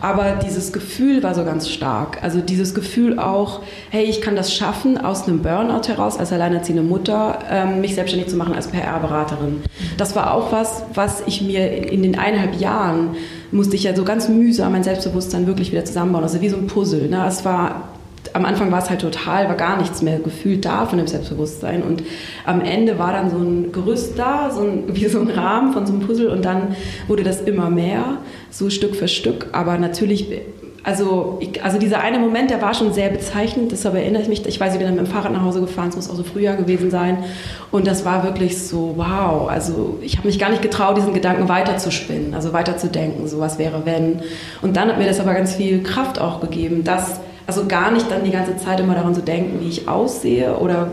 Aber 0.00 0.38
dieses 0.44 0.72
Gefühl 0.72 1.22
war 1.22 1.34
so 1.34 1.44
ganz 1.44 1.68
stark. 1.68 2.22
Also 2.22 2.40
dieses 2.40 2.74
Gefühl 2.74 3.18
auch, 3.18 3.60
hey, 3.90 4.04
ich 4.04 4.20
kann 4.20 4.34
das 4.34 4.54
schaffen, 4.54 4.98
aus 4.98 5.26
einem 5.26 5.42
Burnout 5.42 5.88
heraus, 5.88 6.18
als 6.18 6.32
alleinerziehende 6.32 6.82
Mutter, 6.82 7.38
ähm, 7.50 7.80
mich 7.80 7.94
selbstständig 7.94 8.30
zu 8.30 8.36
machen 8.36 8.54
als 8.54 8.68
PR-Beraterin. 8.68 9.62
Das 9.96 10.16
war 10.16 10.34
auch 10.34 10.52
was, 10.52 10.84
was 10.94 11.22
ich 11.26 11.42
mir 11.42 11.90
in 11.92 12.02
den 12.02 12.18
eineinhalb 12.18 12.58
Jahren 12.58 13.16
musste 13.52 13.74
ich 13.74 13.82
ja 13.82 13.96
so 13.96 14.04
ganz 14.04 14.28
mühsam 14.28 14.72
mein 14.72 14.84
Selbstbewusstsein 14.84 15.46
wirklich 15.46 15.72
wieder 15.72 15.84
zusammenbauen. 15.84 16.22
Also 16.22 16.40
wie 16.40 16.48
so 16.48 16.56
ein 16.56 16.66
Puzzle. 16.66 17.08
Ne? 17.08 17.24
Es 17.26 17.44
war 17.44 17.88
am 18.32 18.44
Anfang 18.44 18.70
war 18.70 18.78
es 18.78 18.90
halt 18.90 19.00
total, 19.00 19.48
war 19.48 19.56
gar 19.56 19.78
nichts 19.78 20.02
mehr 20.02 20.18
gefühlt 20.18 20.64
da 20.64 20.86
von 20.86 20.98
dem 20.98 21.06
Selbstbewusstsein. 21.06 21.82
Und 21.82 22.02
am 22.44 22.60
Ende 22.60 22.98
war 22.98 23.12
dann 23.12 23.30
so 23.30 23.38
ein 23.38 23.72
Gerüst 23.72 24.18
da, 24.18 24.50
so 24.50 24.60
ein, 24.60 24.84
wie 24.94 25.06
so 25.06 25.20
ein 25.20 25.28
Rahmen 25.28 25.72
von 25.72 25.86
so 25.86 25.92
einem 25.92 26.02
Puzzle. 26.06 26.28
Und 26.28 26.44
dann 26.44 26.76
wurde 27.08 27.24
das 27.24 27.40
immer 27.40 27.70
mehr, 27.70 28.18
so 28.50 28.70
Stück 28.70 28.96
für 28.96 29.08
Stück. 29.08 29.48
Aber 29.52 29.78
natürlich, 29.78 30.26
also, 30.82 31.38
ich, 31.40 31.62
also 31.62 31.78
dieser 31.78 32.00
eine 32.00 32.18
Moment, 32.18 32.50
der 32.50 32.62
war 32.62 32.74
schon 32.74 32.92
sehr 32.92 33.10
bezeichnend. 33.10 33.72
Deshalb 33.72 33.94
erinnere 33.94 34.22
ich 34.22 34.28
mich, 34.28 34.46
ich 34.46 34.58
weiß, 34.58 34.72
ich 34.72 34.78
bin 34.78 34.86
dann 34.86 34.96
mit 34.96 35.06
dem 35.06 35.12
Fahrrad 35.12 35.32
nach 35.32 35.42
Hause 35.42 35.60
gefahren, 35.60 35.90
es 35.90 35.96
muss 35.96 36.10
auch 36.10 36.16
so 36.16 36.22
Frühjahr 36.22 36.56
gewesen 36.56 36.90
sein. 36.90 37.24
Und 37.70 37.86
das 37.86 38.04
war 38.04 38.24
wirklich 38.24 38.58
so, 38.58 38.94
wow. 38.96 39.48
Also 39.48 39.98
ich 40.02 40.16
habe 40.16 40.26
mich 40.26 40.38
gar 40.38 40.50
nicht 40.50 40.62
getraut, 40.62 40.96
diesen 40.96 41.14
Gedanken 41.14 41.48
weiterzuspinnen, 41.48 42.34
also 42.34 42.52
weiterzudenken, 42.52 43.28
so 43.28 43.38
was 43.38 43.58
wäre, 43.58 43.82
wenn. 43.84 44.20
Und 44.62 44.76
dann 44.76 44.88
hat 44.88 44.98
mir 44.98 45.06
das 45.06 45.20
aber 45.20 45.34
ganz 45.34 45.54
viel 45.54 45.82
Kraft 45.82 46.20
auch 46.20 46.40
gegeben, 46.40 46.84
dass 46.84 47.20
also 47.46 47.66
gar 47.66 47.90
nicht 47.90 48.10
dann 48.10 48.24
die 48.24 48.30
ganze 48.30 48.56
Zeit 48.56 48.80
immer 48.80 48.94
daran 48.94 49.14
zu 49.14 49.22
denken, 49.22 49.60
wie 49.60 49.68
ich 49.68 49.88
aussehe 49.88 50.56
oder 50.56 50.88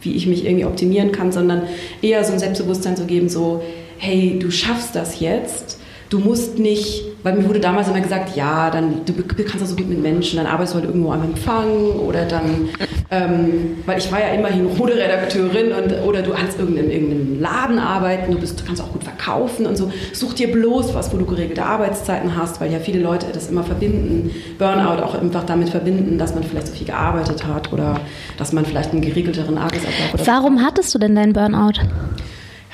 wie 0.00 0.14
ich 0.14 0.26
mich 0.26 0.46
irgendwie 0.46 0.64
optimieren 0.64 1.12
kann, 1.12 1.30
sondern 1.30 1.64
eher 2.00 2.24
so 2.24 2.32
ein 2.32 2.38
Selbstbewusstsein 2.38 2.96
zu 2.96 3.04
geben, 3.04 3.28
so, 3.28 3.62
hey, 3.98 4.38
du 4.40 4.50
schaffst 4.50 4.96
das 4.96 5.20
jetzt 5.20 5.79
du 6.10 6.18
musst 6.18 6.58
nicht, 6.58 7.04
weil 7.22 7.34
mir 7.34 7.48
wurde 7.48 7.60
damals 7.60 7.88
immer 7.88 8.00
gesagt, 8.00 8.36
ja, 8.36 8.68
dann 8.70 9.04
du 9.06 9.14
kannst 9.14 9.62
das 9.62 9.70
so 9.70 9.76
gut 9.76 9.88
mit 9.88 10.02
Menschen, 10.02 10.36
dann 10.38 10.46
arbeitest 10.46 10.74
du 10.74 10.78
halt 10.80 10.88
irgendwo 10.88 11.12
am 11.12 11.22
Empfang 11.22 11.92
oder 12.04 12.24
dann, 12.24 12.68
ähm, 13.10 13.78
weil 13.86 13.98
ich 13.98 14.10
war 14.10 14.20
ja 14.20 14.34
immerhin 14.34 14.76
Moderedakteurin 14.76 15.72
und 15.72 16.04
oder 16.04 16.22
du 16.22 16.32
kannst 16.32 16.58
irgendeinem, 16.58 16.90
irgendeinem 16.90 17.40
Laden 17.40 17.78
arbeiten, 17.78 18.32
du, 18.32 18.38
bist, 18.38 18.60
du 18.60 18.64
kannst 18.64 18.82
auch 18.82 18.92
gut 18.92 19.04
verkaufen 19.04 19.66
und 19.66 19.76
so. 19.76 19.92
Such 20.12 20.34
dir 20.34 20.50
bloß 20.50 20.94
was, 20.94 21.12
wo 21.12 21.16
du 21.16 21.26
geregelte 21.26 21.64
Arbeitszeiten 21.64 22.36
hast, 22.36 22.60
weil 22.60 22.72
ja 22.72 22.80
viele 22.80 23.00
Leute 23.00 23.26
das 23.32 23.48
immer 23.48 23.62
verbinden, 23.62 24.32
Burnout 24.58 25.02
auch 25.02 25.14
einfach 25.14 25.44
damit 25.44 25.68
verbinden, 25.68 26.18
dass 26.18 26.34
man 26.34 26.42
vielleicht 26.42 26.66
so 26.66 26.74
viel 26.74 26.86
gearbeitet 26.86 27.46
hat 27.46 27.72
oder 27.72 28.00
dass 28.36 28.52
man 28.52 28.64
vielleicht 28.66 28.90
einen 28.90 29.02
geregelteren 29.02 29.58
Arbeitsablauf 29.58 30.14
hat. 30.14 30.26
Warum 30.26 30.60
hattest 30.60 30.92
du 30.92 30.98
denn 30.98 31.14
deinen 31.14 31.32
Burnout? 31.32 31.80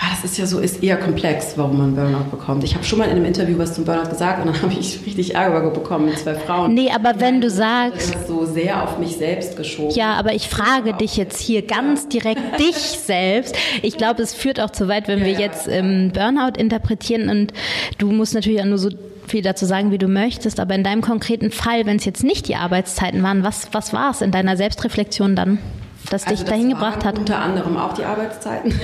Ja, 0.01 0.09
das 0.11 0.30
ist 0.30 0.36
ja 0.36 0.47
so, 0.47 0.59
ist 0.59 0.82
eher 0.82 0.99
komplex, 0.99 1.55
warum 1.57 1.78
man 1.78 1.94
Burnout 1.94 2.30
bekommt. 2.30 2.64
Ich 2.64 2.74
habe 2.74 2.84
schon 2.84 2.99
mal 2.99 3.07
in 3.07 3.12
einem 3.12 3.24
Interview 3.24 3.57
was 3.57 3.74
zum 3.74 3.86
Burnout 3.86 4.11
gesagt 4.11 4.44
und 4.44 4.53
dann 4.53 4.62
habe 4.70 4.74
ich 4.78 5.01
richtig 5.07 5.34
Ärger 5.34 5.70
bekommen 5.70 6.07
mit 6.07 6.18
zwei 6.18 6.34
Frauen. 6.34 6.74
Nee, 6.74 6.90
aber 6.94 7.18
wenn 7.18 7.40
du 7.40 7.49
sagst. 7.49 8.14
Das 8.14 8.28
so 8.28 8.44
sehr 8.44 8.82
auf 8.82 8.99
mich 8.99 9.16
selbst 9.16 9.57
geschoben. 9.57 9.94
Ja, 9.94 10.14
aber 10.14 10.34
ich 10.34 10.49
frage 10.49 10.92
dich 10.92 11.16
jetzt 11.16 11.40
hier 11.40 11.62
ganz 11.62 12.09
direkt 12.09 12.40
dich 12.61 12.76
selbst. 12.76 13.57
Ich 13.82 13.97
glaube, 13.97 14.22
es 14.22 14.34
führt 14.34 14.61
auch 14.61 14.70
zu 14.70 14.86
weit, 14.86 15.09
wenn 15.09 15.20
ja, 15.20 15.24
wir 15.24 15.32
jetzt 15.32 15.66
ähm, 15.66 16.12
Burnout 16.12 16.59
interpretieren 16.59 17.30
und 17.30 17.53
du 17.97 18.12
musst 18.12 18.34
natürlich 18.34 18.61
auch 18.61 18.66
nur 18.66 18.78
so 18.78 18.90
viel 19.26 19.42
dazu 19.42 19.64
sagen, 19.64 19.90
wie 19.90 19.99
du 19.99 20.09
möchtest, 20.09 20.61
aber 20.61 20.74
in 20.74 20.84
deinem 20.84 21.01
konkreten 21.01 21.51
Fall, 21.51 21.86
wenn 21.86 21.97
es 21.97 22.05
jetzt 22.05 22.22
nicht 22.22 22.49
die 22.49 22.57
Arbeitszeiten 22.57 23.22
waren, 23.22 23.42
was, 23.42 23.68
was 23.72 23.92
war 23.92 24.11
es 24.11 24.20
in 24.20 24.30
deiner 24.30 24.57
Selbstreflexion 24.57 25.34
dann? 25.34 25.59
Das 26.07 26.24
dich 26.24 26.40
also 26.40 26.44
dahin 26.44 26.70
gebracht 26.70 27.04
hat? 27.04 27.18
Unter 27.18 27.38
anderem 27.38 27.76
auch 27.76 27.94
die 27.94 28.04
Arbeitszeiten. 28.04 28.70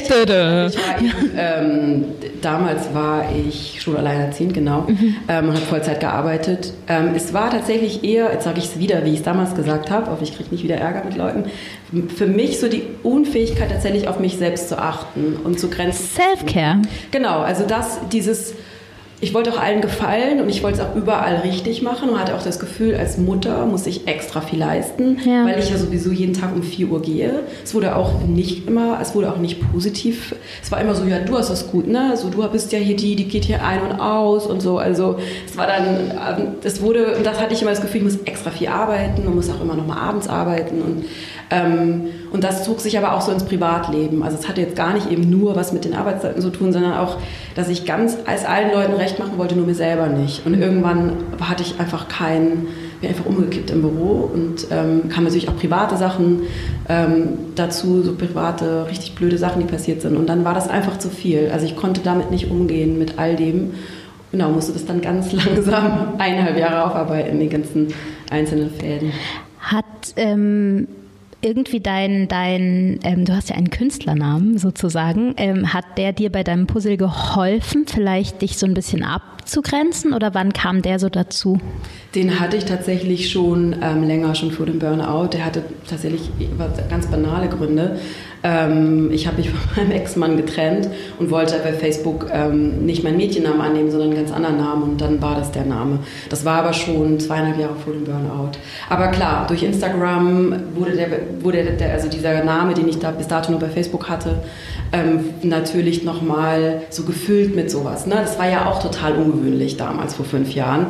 ich 0.00 0.10
war 0.10 0.98
eben, 1.00 1.30
ähm, 1.36 2.04
damals 2.42 2.92
war 2.94 3.24
ich 3.32 3.80
schulalleinerziehend, 3.80 4.54
genau, 4.54 4.82
mhm. 4.82 5.16
ähm, 5.28 5.48
habe 5.48 5.56
Vollzeit 5.56 6.00
gearbeitet. 6.00 6.72
Ähm, 6.88 7.10
es 7.14 7.32
war 7.32 7.50
tatsächlich 7.50 8.04
eher, 8.04 8.32
jetzt 8.32 8.44
sage 8.44 8.58
ich 8.58 8.66
es 8.66 8.78
wieder, 8.78 9.04
wie 9.04 9.10
ich 9.10 9.18
es 9.18 9.22
damals 9.22 9.54
gesagt 9.54 9.90
habe, 9.90 10.08
aber 10.10 10.22
ich 10.22 10.36
kriege 10.36 10.50
nicht 10.50 10.64
wieder 10.64 10.76
Ärger 10.76 11.04
mit 11.04 11.16
Leuten, 11.16 11.44
für 12.14 12.26
mich 12.26 12.58
so 12.60 12.68
die 12.68 12.82
Unfähigkeit 13.02 13.70
tatsächlich 13.70 14.08
auf 14.08 14.18
mich 14.18 14.36
selbst 14.36 14.68
zu 14.68 14.78
achten 14.78 15.36
und 15.44 15.60
zu 15.60 15.68
grenzen. 15.68 16.04
Self-Care. 16.04 16.82
Genau, 17.10 17.40
also 17.40 17.64
das, 17.66 17.98
dieses 18.12 18.54
ich 19.26 19.34
wollte 19.34 19.52
auch 19.52 19.60
allen 19.60 19.80
gefallen 19.80 20.40
und 20.40 20.48
ich 20.48 20.62
wollte 20.62 20.80
es 20.80 20.86
auch 20.86 20.94
überall 20.94 21.38
richtig 21.38 21.82
machen 21.82 22.10
und 22.10 22.20
hatte 22.20 22.36
auch 22.36 22.44
das 22.44 22.60
Gefühl, 22.60 22.94
als 22.94 23.18
Mutter 23.18 23.66
muss 23.66 23.84
ich 23.88 24.06
extra 24.06 24.40
viel 24.40 24.60
leisten, 24.60 25.18
ja. 25.24 25.44
weil 25.44 25.58
ich 25.58 25.68
ja 25.68 25.78
sowieso 25.78 26.12
jeden 26.12 26.32
Tag 26.32 26.54
um 26.54 26.62
4 26.62 26.88
Uhr 26.88 27.02
gehe. 27.02 27.40
Es 27.64 27.74
wurde 27.74 27.96
auch 27.96 28.22
nicht 28.22 28.68
immer, 28.68 29.00
es 29.02 29.16
wurde 29.16 29.32
auch 29.32 29.38
nicht 29.38 29.60
positiv. 29.72 30.36
Es 30.62 30.70
war 30.70 30.80
immer 30.80 30.94
so, 30.94 31.04
ja, 31.06 31.18
du 31.18 31.36
hast 31.36 31.50
das 31.50 31.72
gut, 31.72 31.88
ne? 31.88 32.10
Also 32.10 32.30
du 32.30 32.48
bist 32.48 32.70
ja 32.70 32.78
hier 32.78 32.94
die, 32.94 33.16
die 33.16 33.26
geht 33.26 33.44
hier 33.44 33.64
ein 33.64 33.82
und 33.82 33.98
aus 33.98 34.46
und 34.46 34.62
so. 34.62 34.78
Also 34.78 35.18
es 35.44 35.56
war 35.56 35.66
dann, 35.66 36.54
es 36.62 36.80
wurde, 36.80 37.16
und 37.16 37.26
das 37.26 37.40
hatte 37.40 37.52
ich 37.52 37.62
immer 37.62 37.72
das 37.72 37.80
Gefühl, 37.80 38.02
ich 38.02 38.04
muss 38.04 38.18
extra 38.26 38.50
viel 38.50 38.68
arbeiten 38.68 39.26
und 39.26 39.34
muss 39.34 39.50
auch 39.50 39.60
immer 39.60 39.74
noch 39.74 39.88
mal 39.88 39.98
abends 39.98 40.28
arbeiten 40.28 40.82
und 40.82 41.04
ähm, 41.50 42.10
und 42.36 42.44
das 42.44 42.64
zog 42.64 42.80
sich 42.80 42.98
aber 42.98 43.14
auch 43.14 43.22
so 43.22 43.32
ins 43.32 43.44
Privatleben. 43.44 44.22
Also 44.22 44.36
es 44.38 44.46
hatte 44.46 44.60
jetzt 44.60 44.76
gar 44.76 44.92
nicht 44.92 45.10
eben 45.10 45.30
nur 45.30 45.56
was 45.56 45.72
mit 45.72 45.86
den 45.86 45.94
Arbeitszeiten 45.94 46.42
zu 46.42 46.50
tun, 46.50 46.70
sondern 46.70 46.92
auch, 46.92 47.16
dass 47.54 47.70
ich 47.70 47.86
ganz 47.86 48.18
als 48.26 48.44
allen 48.44 48.74
Leuten 48.74 48.92
recht 48.92 49.18
machen 49.18 49.38
wollte, 49.38 49.56
nur 49.56 49.64
mir 49.64 49.74
selber 49.74 50.08
nicht. 50.08 50.44
Und 50.44 50.52
irgendwann 50.52 51.14
hatte 51.40 51.62
ich 51.62 51.80
einfach 51.80 52.08
keinen, 52.08 52.68
bin 53.00 53.08
einfach 53.08 53.24
umgekippt 53.24 53.70
im 53.70 53.80
Büro 53.80 54.30
und 54.34 54.66
ähm, 54.70 55.08
kam 55.08 55.24
natürlich 55.24 55.48
auch 55.48 55.56
private 55.56 55.96
Sachen 55.96 56.42
ähm, 56.90 57.38
dazu, 57.54 58.02
so 58.02 58.14
private, 58.14 58.84
richtig 58.86 59.14
blöde 59.14 59.38
Sachen, 59.38 59.62
die 59.62 59.66
passiert 59.66 60.02
sind. 60.02 60.14
Und 60.14 60.28
dann 60.28 60.44
war 60.44 60.52
das 60.52 60.68
einfach 60.68 60.98
zu 60.98 61.08
viel. 61.08 61.50
Also 61.50 61.64
ich 61.64 61.74
konnte 61.74 62.02
damit 62.04 62.30
nicht 62.30 62.50
umgehen, 62.50 62.98
mit 62.98 63.18
all 63.18 63.36
dem. 63.36 63.72
Genau, 64.30 64.50
musste 64.50 64.74
das 64.74 64.84
dann 64.84 65.00
ganz 65.00 65.32
langsam 65.46 66.16
eineinhalb 66.18 66.58
Jahre 66.58 66.84
aufarbeiten, 66.84 67.40
die 67.40 67.48
ganzen 67.48 67.94
einzelnen 68.30 68.70
Fäden. 68.72 69.12
Hat 69.58 69.84
ähm 70.16 70.86
irgendwie 71.40 71.80
dein, 71.80 72.28
dein 72.28 72.98
ähm, 73.02 73.24
du 73.24 73.34
hast 73.34 73.50
ja 73.50 73.56
einen 73.56 73.70
Künstlernamen 73.70 74.58
sozusagen, 74.58 75.34
ähm, 75.36 75.72
hat 75.72 75.84
der 75.96 76.12
dir 76.12 76.30
bei 76.30 76.42
deinem 76.42 76.66
Puzzle 76.66 76.96
geholfen, 76.96 77.84
vielleicht 77.86 78.42
dich 78.42 78.58
so 78.58 78.66
ein 78.66 78.74
bisschen 78.74 79.02
abzugrenzen 79.02 80.12
oder 80.12 80.34
wann 80.34 80.52
kam 80.52 80.82
der 80.82 80.98
so 80.98 81.08
dazu? 81.08 81.58
Den 82.14 82.40
hatte 82.40 82.56
ich 82.56 82.64
tatsächlich 82.64 83.30
schon 83.30 83.76
ähm, 83.82 84.02
länger, 84.02 84.34
schon 84.34 84.50
vor 84.50 84.66
dem 84.66 84.78
Burnout. 84.78 85.28
Der 85.28 85.44
hatte 85.44 85.62
tatsächlich 85.88 86.30
ganz 86.88 87.06
banale 87.06 87.48
Gründe. 87.48 87.98
Ähm, 88.46 89.10
ich 89.10 89.26
habe 89.26 89.38
mich 89.38 89.50
von 89.74 89.76
meinem 89.76 89.90
Ex-Mann 89.90 90.36
getrennt 90.36 90.88
und 91.18 91.30
wollte 91.30 91.58
bei 91.64 91.72
Facebook 91.72 92.28
ähm, 92.32 92.86
nicht 92.86 93.02
meinen 93.02 93.16
Mädchennamen 93.16 93.60
annehmen, 93.60 93.90
sondern 93.90 94.10
einen 94.10 94.18
ganz 94.18 94.30
anderen 94.30 94.58
Namen 94.58 94.82
und 94.84 95.00
dann 95.00 95.20
war 95.20 95.34
das 95.34 95.50
der 95.50 95.64
Name. 95.64 95.98
Das 96.28 96.44
war 96.44 96.60
aber 96.60 96.72
schon 96.72 97.18
zweieinhalb 97.18 97.58
Jahre 97.58 97.74
vor 97.74 97.92
dem 97.92 98.04
Burnout. 98.04 98.52
Aber 98.88 99.08
klar, 99.08 99.46
durch 99.48 99.64
Instagram 99.64 100.54
wurde, 100.76 100.92
der, 100.92 101.08
wurde 101.40 101.64
der, 101.64 101.92
also 101.92 102.08
dieser 102.08 102.44
Name, 102.44 102.74
den 102.74 102.88
ich 102.88 103.00
da 103.00 103.10
bis 103.10 103.26
dato 103.26 103.50
nur 103.50 103.58
bei 103.58 103.68
Facebook 103.68 104.08
hatte, 104.08 104.36
ähm, 104.92 105.30
natürlich 105.42 106.04
nochmal 106.04 106.82
so 106.90 107.02
gefüllt 107.02 107.56
mit 107.56 107.70
sowas. 107.70 108.06
Ne? 108.06 108.14
Das 108.14 108.38
war 108.38 108.48
ja 108.48 108.66
auch 108.66 108.80
total 108.80 109.14
ungewöhnlich 109.14 109.76
damals, 109.76 110.14
vor 110.14 110.24
fünf 110.24 110.54
Jahren. 110.54 110.86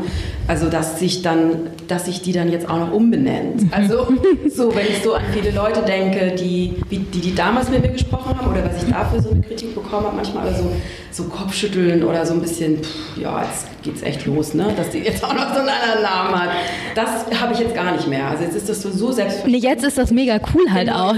Also, 0.48 0.68
dass 0.68 0.98
sich 0.98 1.22
dann, 1.22 1.68
dass 1.88 2.06
sich 2.06 2.22
die 2.22 2.32
dann 2.32 2.50
jetzt 2.50 2.68
auch 2.68 2.78
noch 2.78 2.92
umbenennt. 2.92 3.72
Also, 3.72 4.06
so, 4.54 4.74
wenn 4.74 4.86
ich 4.86 5.02
so 5.02 5.14
an 5.14 5.22
viele 5.32 5.50
Leute 5.50 5.82
denke, 5.82 6.34
die, 6.34 6.74
die, 6.90 6.98
die 6.98 7.34
damals 7.34 7.70
mit 7.70 7.82
mir 7.82 7.90
gesprochen 7.90 8.36
haben 8.36 8.50
oder 8.50 8.64
was 8.64 8.82
ich 8.82 8.90
dafür 8.90 9.20
so 9.20 9.30
eine 9.30 9.40
Kritik 9.40 9.74
bekommen 9.74 10.06
habe, 10.06 10.16
manchmal 10.16 10.54
so, 10.54 10.70
so 11.10 11.24
Kopfschütteln 11.24 12.02
oder 12.02 12.24
so 12.24 12.34
ein 12.34 12.40
bisschen, 12.40 12.82
pff, 12.82 13.18
ja, 13.20 13.42
jetzt 13.42 13.66
geht's 13.82 14.02
echt 14.02 14.26
los, 14.26 14.54
ne? 14.54 14.72
dass 14.76 14.90
die 14.90 14.98
jetzt 14.98 15.22
auch 15.24 15.34
noch 15.34 15.52
so 15.54 15.60
einen 15.60 15.68
anderen 15.68 16.02
Namen 16.02 16.42
hat. 16.42 16.50
Das 16.94 17.40
habe 17.40 17.52
ich 17.52 17.60
jetzt 17.60 17.74
gar 17.74 17.92
nicht 17.92 18.08
mehr. 18.08 18.26
Also 18.26 18.44
jetzt 18.44 18.56
ist 18.56 18.68
das 18.68 18.82
so, 18.82 18.90
so 18.90 19.12
selbstverständlich. 19.12 19.62
Jetzt 19.62 19.84
ist 19.84 19.98
das 19.98 20.10
mega 20.10 20.38
cool 20.54 20.70
halt 20.70 20.88
genau, 20.88 21.10
auch. 21.10 21.16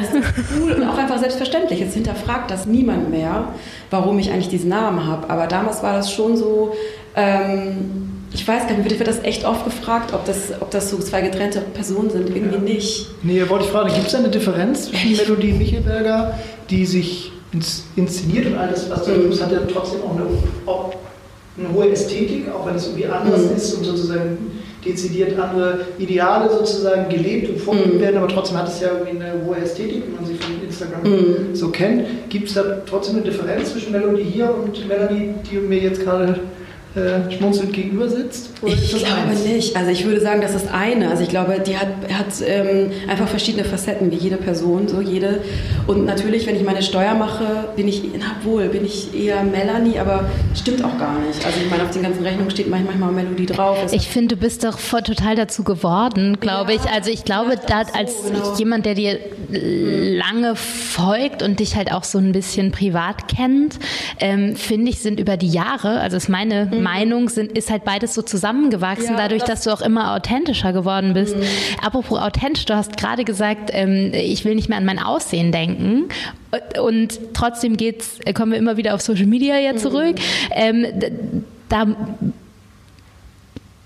Cool 0.60 0.72
und 0.72 0.84
auch 0.84 0.98
einfach 0.98 1.18
selbstverständlich. 1.18 1.80
Jetzt 1.80 1.94
hinterfragt 1.94 2.50
das 2.50 2.66
niemand 2.66 3.10
mehr, 3.10 3.52
warum 3.90 4.18
ich 4.18 4.30
eigentlich 4.30 4.48
diesen 4.48 4.70
Namen 4.70 5.06
habe. 5.06 5.30
Aber 5.30 5.46
damals 5.46 5.82
war 5.82 5.94
das 5.94 6.12
schon 6.12 6.36
so, 6.36 6.74
ähm, 7.16 8.17
ich 8.38 8.46
weiß 8.46 8.68
gar 8.68 8.76
nicht, 8.76 8.88
wird 8.88 9.08
das 9.08 9.24
echt 9.24 9.44
oft 9.44 9.64
gefragt, 9.64 10.14
ob 10.14 10.24
das, 10.24 10.52
ob 10.60 10.70
das 10.70 10.90
so 10.90 10.98
zwei 10.98 11.22
getrennte 11.22 11.60
Personen 11.60 12.08
sind. 12.08 12.30
Irgendwie 12.30 12.54
ja. 12.54 12.60
nicht. 12.60 13.08
Nee, 13.24 13.42
wollte 13.48 13.64
ich 13.64 13.70
fragen, 13.70 13.92
gibt 13.92 14.06
es 14.06 14.14
eine 14.14 14.28
Differenz 14.28 14.84
zwischen 14.84 15.16
Melodie 15.16 15.52
Michelberger, 15.52 16.38
die 16.70 16.86
sich 16.86 17.32
inszeniert 17.96 18.46
und 18.46 18.56
alles, 18.56 18.88
was 18.90 19.04
du 19.04 19.10
mhm. 19.10 19.40
hat 19.40 19.50
ja 19.50 19.58
trotzdem 19.72 20.02
auch 20.02 20.14
eine, 20.14 20.26
auch 20.66 20.94
eine, 21.58 21.72
hohe 21.72 21.90
Ästhetik, 21.90 22.44
auch 22.52 22.64
wenn 22.64 22.76
es 22.76 22.86
irgendwie 22.86 23.06
anders 23.06 23.46
mhm. 23.46 23.56
ist 23.56 23.74
und 23.74 23.84
sozusagen 23.84 24.52
dezidiert 24.84 25.36
andere 25.36 25.80
Ideale 25.98 26.48
sozusagen 26.48 27.08
gelebt 27.08 27.50
und 27.50 27.58
vorgegeben 27.58 27.96
mhm. 27.96 28.02
werden, 28.02 28.16
aber 28.18 28.28
trotzdem 28.28 28.58
hat 28.58 28.68
es 28.68 28.80
ja 28.80 28.90
irgendwie 28.92 29.20
eine 29.20 29.32
hohe 29.44 29.56
Ästhetik, 29.56 30.04
wenn 30.06 30.14
man 30.14 30.26
sich 30.26 30.38
von 30.38 30.62
Instagram 30.62 31.02
mhm. 31.02 31.54
so 31.54 31.70
kennt. 31.70 32.04
Gibt 32.28 32.48
es 32.48 32.54
da 32.54 32.62
trotzdem 32.86 33.16
eine 33.16 33.24
Differenz 33.24 33.72
zwischen 33.72 33.90
Melodie 33.90 34.22
hier 34.22 34.54
und 34.54 34.86
Melanie, 34.86 35.34
die 35.50 35.56
mir 35.56 35.80
jetzt 35.80 36.02
gerade 36.02 36.38
äh, 36.94 37.30
schmunzelnd 37.36 37.72
gegenüber 37.72 38.08
sitzt? 38.08 38.50
ich 38.64 38.96
glaube 38.96 39.30
eins? 39.30 39.44
nicht. 39.44 39.76
Also 39.76 39.90
ich 39.90 40.04
würde 40.04 40.20
sagen, 40.20 40.40
das 40.40 40.54
ist 40.54 40.72
eine. 40.72 41.10
Also 41.10 41.22
ich 41.22 41.28
glaube, 41.28 41.60
die 41.64 41.76
hat, 41.76 41.88
hat 42.12 42.26
ähm, 42.46 42.90
einfach 43.08 43.28
verschiedene 43.28 43.64
Facetten, 43.64 44.10
wie 44.10 44.16
jede 44.16 44.36
Person, 44.36 44.88
so 44.88 45.00
jede. 45.00 45.40
Und 45.86 46.04
natürlich, 46.06 46.46
wenn 46.46 46.56
ich 46.56 46.64
meine 46.64 46.82
Steuer 46.82 47.14
mache, 47.14 47.68
bin 47.76 47.88
ich, 47.88 48.02
na 48.18 48.36
wohl, 48.44 48.68
bin 48.68 48.84
ich 48.84 49.14
eher 49.14 49.42
Melanie, 49.42 49.98
aber 49.98 50.28
stimmt 50.54 50.82
auch 50.82 50.98
gar 50.98 51.18
nicht. 51.20 51.44
Also 51.44 51.60
ich 51.62 51.70
meine, 51.70 51.84
auf 51.84 51.90
den 51.90 52.02
ganzen 52.02 52.22
Rechnungen 52.22 52.50
steht 52.50 52.68
manchmal 52.68 53.12
Melodie 53.12 53.46
drauf. 53.46 53.78
Das 53.82 53.92
ich 53.92 54.08
finde, 54.08 54.34
du 54.34 54.40
bist 54.40 54.64
doch 54.64 54.78
voll, 54.78 55.02
total 55.02 55.36
dazu 55.36 55.64
geworden, 55.64 56.38
glaube 56.40 56.72
ja, 56.72 56.80
ich. 56.80 56.90
Also 56.90 57.10
ich 57.10 57.24
glaube, 57.24 57.54
ja, 57.54 57.84
da, 57.84 57.98
als 57.98 58.24
so, 58.24 58.30
genau. 58.30 58.56
jemand, 58.56 58.86
der 58.86 58.94
dir 58.94 59.18
lange 59.50 60.56
folgt 60.56 61.42
und 61.42 61.60
dich 61.60 61.76
halt 61.76 61.92
auch 61.92 62.04
so 62.04 62.18
ein 62.18 62.32
bisschen 62.32 62.72
privat 62.72 63.28
kennt, 63.28 63.78
ähm, 64.20 64.56
finde 64.56 64.90
ich, 64.90 65.00
sind 65.00 65.20
über 65.20 65.36
die 65.36 65.48
Jahre, 65.48 66.00
also 66.00 66.16
ist 66.16 66.28
meine 66.28 66.66
mhm. 66.78 66.84
Meinung, 66.84 67.28
sind, 67.28 67.52
ist 67.52 67.70
halt 67.70 67.84
beides 67.84 68.14
so 68.14 68.22
zusammengewachsen, 68.22 69.10
ja, 69.10 69.16
dadurch, 69.16 69.42
das 69.42 69.58
dass 69.58 69.64
du 69.64 69.70
auch 69.70 69.80
immer 69.80 70.14
authentischer 70.14 70.72
geworden 70.72 71.14
bist. 71.14 71.36
Mhm. 71.36 71.42
Apropos 71.82 72.18
authentisch, 72.18 72.64
du 72.64 72.74
hast 72.76 72.96
gerade 72.96 73.24
gesagt, 73.24 73.70
ähm, 73.72 74.12
ich 74.12 74.44
will 74.44 74.54
nicht 74.54 74.68
mehr 74.68 74.78
an 74.78 74.84
mein 74.84 74.98
Aussehen 74.98 75.52
denken. 75.52 76.08
Und 76.80 77.18
trotzdem 77.34 77.76
geht's, 77.76 78.18
kommen 78.34 78.52
wir 78.52 78.58
immer 78.58 78.76
wieder 78.76 78.94
auf 78.94 79.00
Social 79.00 79.26
Media 79.26 79.58
ja 79.58 79.76
zurück. 79.76 80.16
Mhm. 80.16 80.54
Ähm, 80.54 80.86
da 81.68 81.86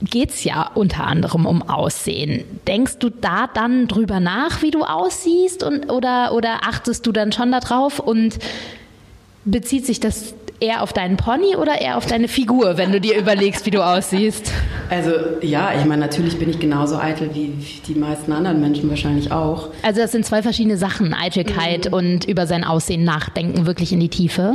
geht 0.02 0.30
es 0.30 0.44
ja 0.44 0.70
unter 0.74 1.06
anderem 1.06 1.46
um 1.46 1.62
Aussehen. 1.62 2.44
Denkst 2.66 2.98
du 2.98 3.08
da 3.08 3.46
dann 3.52 3.88
drüber 3.88 4.20
nach, 4.20 4.62
wie 4.62 4.70
du 4.70 4.82
aussiehst 4.82 5.62
und, 5.62 5.90
oder, 5.90 6.32
oder 6.34 6.60
achtest 6.64 7.06
du 7.06 7.12
dann 7.12 7.32
schon 7.32 7.52
darauf 7.52 7.98
und 7.98 8.38
bezieht 9.44 9.86
sich 9.86 10.00
das 10.00 10.34
eher 10.60 10.82
auf 10.82 10.92
deinen 10.92 11.16
Pony 11.16 11.56
oder 11.56 11.80
eher 11.80 11.96
auf 11.96 12.06
deine 12.06 12.28
Figur, 12.28 12.76
wenn 12.76 12.92
du 12.92 13.00
dir 13.00 13.18
überlegst, 13.18 13.66
wie 13.66 13.70
du 13.70 13.84
aussiehst? 13.84 14.52
Also 14.88 15.10
ja, 15.40 15.72
ich 15.76 15.84
meine, 15.84 16.00
natürlich 16.00 16.38
bin 16.38 16.48
ich 16.48 16.60
genauso 16.60 16.96
eitel 16.96 17.30
wie 17.34 17.52
die 17.86 17.94
meisten 17.94 18.32
anderen 18.32 18.60
Menschen 18.60 18.88
wahrscheinlich 18.88 19.32
auch. 19.32 19.68
Also 19.82 20.00
das 20.00 20.12
sind 20.12 20.24
zwei 20.24 20.42
verschiedene 20.42 20.76
Sachen, 20.76 21.14
Eitelkeit 21.14 21.86
mhm. 21.86 21.94
und 21.94 22.24
über 22.26 22.46
sein 22.46 22.62
Aussehen 22.62 23.02
nachdenken, 23.02 23.66
wirklich 23.66 23.92
in 23.92 24.00
die 24.00 24.08
Tiefe. 24.08 24.52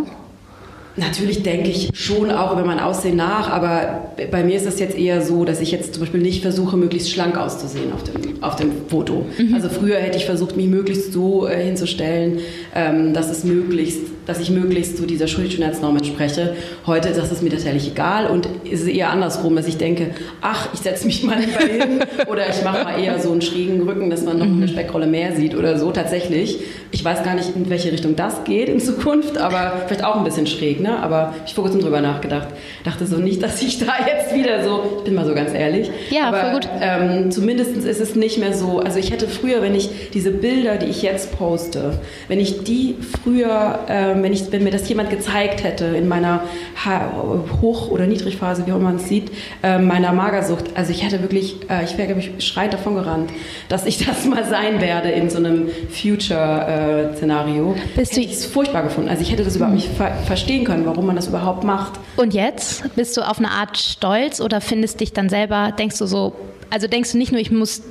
Natürlich 0.98 1.44
denke 1.44 1.70
ich 1.70 1.90
schon 1.94 2.32
auch 2.32 2.54
über 2.54 2.66
mein 2.66 2.80
Aussehen 2.80 3.16
nach, 3.16 3.52
aber 3.52 4.14
bei 4.32 4.44
mir 4.44 4.58
ist 4.58 4.66
das 4.66 4.80
jetzt 4.80 4.98
eher 4.98 5.22
so, 5.22 5.46
dass 5.46 5.62
ich 5.62 5.72
jetzt 5.72 5.94
zum 5.94 6.02
Beispiel 6.02 6.22
nicht 6.22 6.42
versuche, 6.42 6.76
möglichst 6.76 7.12
schlank 7.12 7.38
auszusehen 7.38 7.94
auf 7.94 8.04
dem, 8.04 8.44
auf 8.44 8.56
dem 8.56 8.72
Foto. 8.90 9.26
Mhm. 9.38 9.54
Also 9.54 9.70
früher 9.70 9.98
hätte 9.98 10.18
ich 10.18 10.26
versucht, 10.26 10.58
mich 10.58 10.66
möglichst 10.66 11.14
so 11.14 11.48
äh, 11.48 11.64
hinzustellen, 11.64 12.40
ähm, 12.74 13.14
dass 13.14 13.30
es 13.30 13.44
möglichst 13.44 14.02
dass 14.28 14.40
ich 14.42 14.52
möglichst 14.52 14.98
zu 14.98 15.06
dieser 15.06 15.28
Schönheitsnorm 15.28 15.96
entspreche. 15.96 16.54
Heute 16.86 17.12
das 17.12 17.32
ist 17.32 17.42
mir 17.42 17.50
tatsächlich 17.50 17.88
egal 17.88 18.28
und 18.28 18.48
es 18.66 18.82
ist 18.82 18.90
eher 18.90 19.10
andersrum, 19.10 19.56
dass 19.56 19.68
ich 19.68 19.78
denke, 19.78 20.12
ach, 20.42 20.68
ich 20.74 20.82
setze 20.82 21.08
mich 21.08 21.24
mal 21.24 21.40
lieber 21.40 21.60
hin 21.60 22.04
oder 22.28 22.50
ich 22.50 22.62
mache 22.64 22.84
mal 22.84 23.00
eher 23.00 23.20
so 23.20 23.32
einen 23.32 23.42
schrägen 23.42 23.82
Rücken, 23.82 24.10
dass 24.10 24.24
man 24.24 24.38
noch 24.38 24.46
eine 24.46 24.68
Speckrolle 24.68 25.08
mehr 25.08 25.36
sieht 25.36 25.56
oder 25.56 25.80
so 25.80 25.92
tatsächlich. 25.92 26.60
Ich 26.92 27.04
weiß 27.04 27.24
gar 27.24 27.36
nicht, 27.36 27.56
in 27.56 27.70
welche 27.70 27.92
Richtung 27.92 28.18
das 28.18 28.44
geht 28.44 28.68
in 28.68 28.82
Zukunft, 28.82 29.38
aber 29.38 29.84
vielleicht 29.88 30.04
auch 30.04 30.18
ein 30.18 30.26
bisschen 30.26 30.46
schräg, 30.46 30.82
ne? 30.82 30.87
Aber 30.96 31.34
ich 31.46 31.54
vor 31.54 31.64
kurzem 31.64 31.82
drüber 31.82 32.02
nachgedacht. 32.02 32.48
Dachte 32.84 33.06
so 33.06 33.18
nicht, 33.18 33.42
dass 33.44 33.62
ich 33.62 33.80
da 33.80 33.94
jetzt 34.06 34.34
wieder 34.34 34.64
so, 34.64 34.98
ich 34.98 35.04
bin 35.04 35.16
mal 35.16 35.26
so 35.26 35.34
ganz 35.34 35.54
ehrlich. 35.54 35.90
Ja, 36.10 36.28
aber, 36.28 36.42
voll 36.42 36.52
gut. 36.54 36.70
Ähm, 36.82 37.32
zumindest 37.32 37.76
ist 37.78 38.00
es 38.00 38.16
nicht 38.16 38.38
mehr 38.38 38.54
so, 38.54 38.80
also 38.80 39.00
ich 39.00 39.12
hätte 39.12 39.28
früher, 39.28 39.62
wenn 39.62 39.76
ich 39.76 40.12
diese 40.14 40.32
Bilder, 40.32 40.78
die 40.78 40.88
ich 40.88 41.02
jetzt 41.02 41.38
poste, 41.38 42.00
wenn 42.28 42.40
ich 42.40 42.64
die 42.64 42.96
früher 43.24 43.80
ähm, 43.90 44.24
wenn, 44.24 44.34
ich, 44.34 44.52
wenn 44.52 44.64
mir 44.64 44.72
das 44.72 44.88
jemand 44.90 45.10
gezeigt 45.10 45.64
hätte 45.64 45.86
in 45.86 46.08
meiner 46.08 46.42
Hoch- 47.62 47.90
oder 47.90 48.08
Niedrigphase, 48.08 48.66
wie 48.66 48.72
auch 48.72 48.78
immer 48.78 48.88
man 48.88 48.98
es 48.98 49.10
sieht, 49.10 49.32
äh, 49.64 49.80
meiner 49.80 50.14
Magersucht, 50.14 50.66
also 50.76 50.92
ich 50.92 51.04
hätte 51.04 51.22
wirklich, 51.22 51.58
äh, 51.70 51.84
ich 51.84 51.98
wäre, 51.98 52.08
glaube 52.08 52.22
ich, 52.22 52.46
schreit 52.46 52.74
davon 52.74 52.96
gerannt, 52.96 53.32
dass 53.70 53.86
ich 53.86 53.98
das 54.06 54.26
mal 54.26 54.46
sein 54.46 54.82
werde 54.82 55.10
in 55.10 55.30
so 55.30 55.38
einem 55.38 55.70
Future-Szenario. 55.90 57.74
Äh, 57.74 57.98
Bist 57.98 58.16
du 58.16 58.22
ich 58.22 58.34
es 58.34 58.46
furchtbar 58.46 58.84
gefunden. 58.84 59.10
Also 59.10 59.22
ich 59.22 59.32
hätte 59.32 59.44
das 59.44 59.56
überhaupt 59.56 59.76
nicht 59.76 59.90
ver 59.90 60.12
verstehen 60.26 60.64
können, 60.64 60.77
warum 60.86 61.06
man 61.06 61.16
das 61.16 61.28
überhaupt 61.28 61.64
macht. 61.64 62.00
Und 62.16 62.34
jetzt 62.34 62.96
bist 62.96 63.16
du 63.18 63.22
auf 63.22 63.40
eine 63.40 63.52
Art 63.52 63.78
stolz 63.78 64.42
oder 64.42 64.62
findest 64.62 65.00
dich 65.00 65.14
dann 65.14 65.30
selber, 65.30 65.72
denkst 65.78 65.98
du 65.98 66.06
so, 66.06 66.34
also 66.70 66.88
denkst 66.88 67.12
du 67.12 67.18
nicht 67.18 67.32
nur, 67.32 67.42
ich 67.42 67.52
muss 67.52 67.84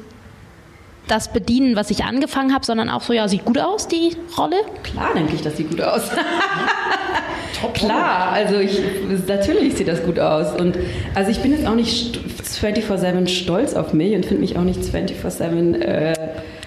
das 1.08 1.32
bedienen, 1.32 1.76
was 1.76 1.90
ich 1.90 2.04
angefangen 2.04 2.52
habe, 2.52 2.64
sondern 2.64 2.90
auch 2.90 3.02
so, 3.02 3.12
ja, 3.12 3.28
sieht 3.28 3.44
gut 3.44 3.58
aus, 3.58 3.88
die 3.88 4.16
Rolle? 4.36 4.56
Klar, 4.82 5.14
denke 5.14 5.34
ich, 5.34 5.42
das 5.42 5.56
sieht 5.56 5.70
gut 5.70 5.80
aus. 5.80 6.02
Top 7.60 7.74
Klar, 7.74 8.32
also 8.32 8.56
ich, 8.56 8.80
natürlich 9.26 9.76
sieht 9.76 9.88
das 9.88 10.02
gut 10.02 10.18
aus. 10.18 10.60
Und 10.60 10.76
also 11.14 11.30
ich 11.30 11.40
bin 11.40 11.52
jetzt 11.52 11.66
auch 11.66 11.74
nicht 11.74 12.18
24-7 12.42 13.28
stolz 13.28 13.74
auf 13.74 13.92
mich 13.92 14.14
und 14.14 14.26
finde 14.26 14.42
mich 14.42 14.58
auch 14.58 14.64
nicht 14.64 14.80
24-7. 14.80 15.80
Äh, 15.80 16.14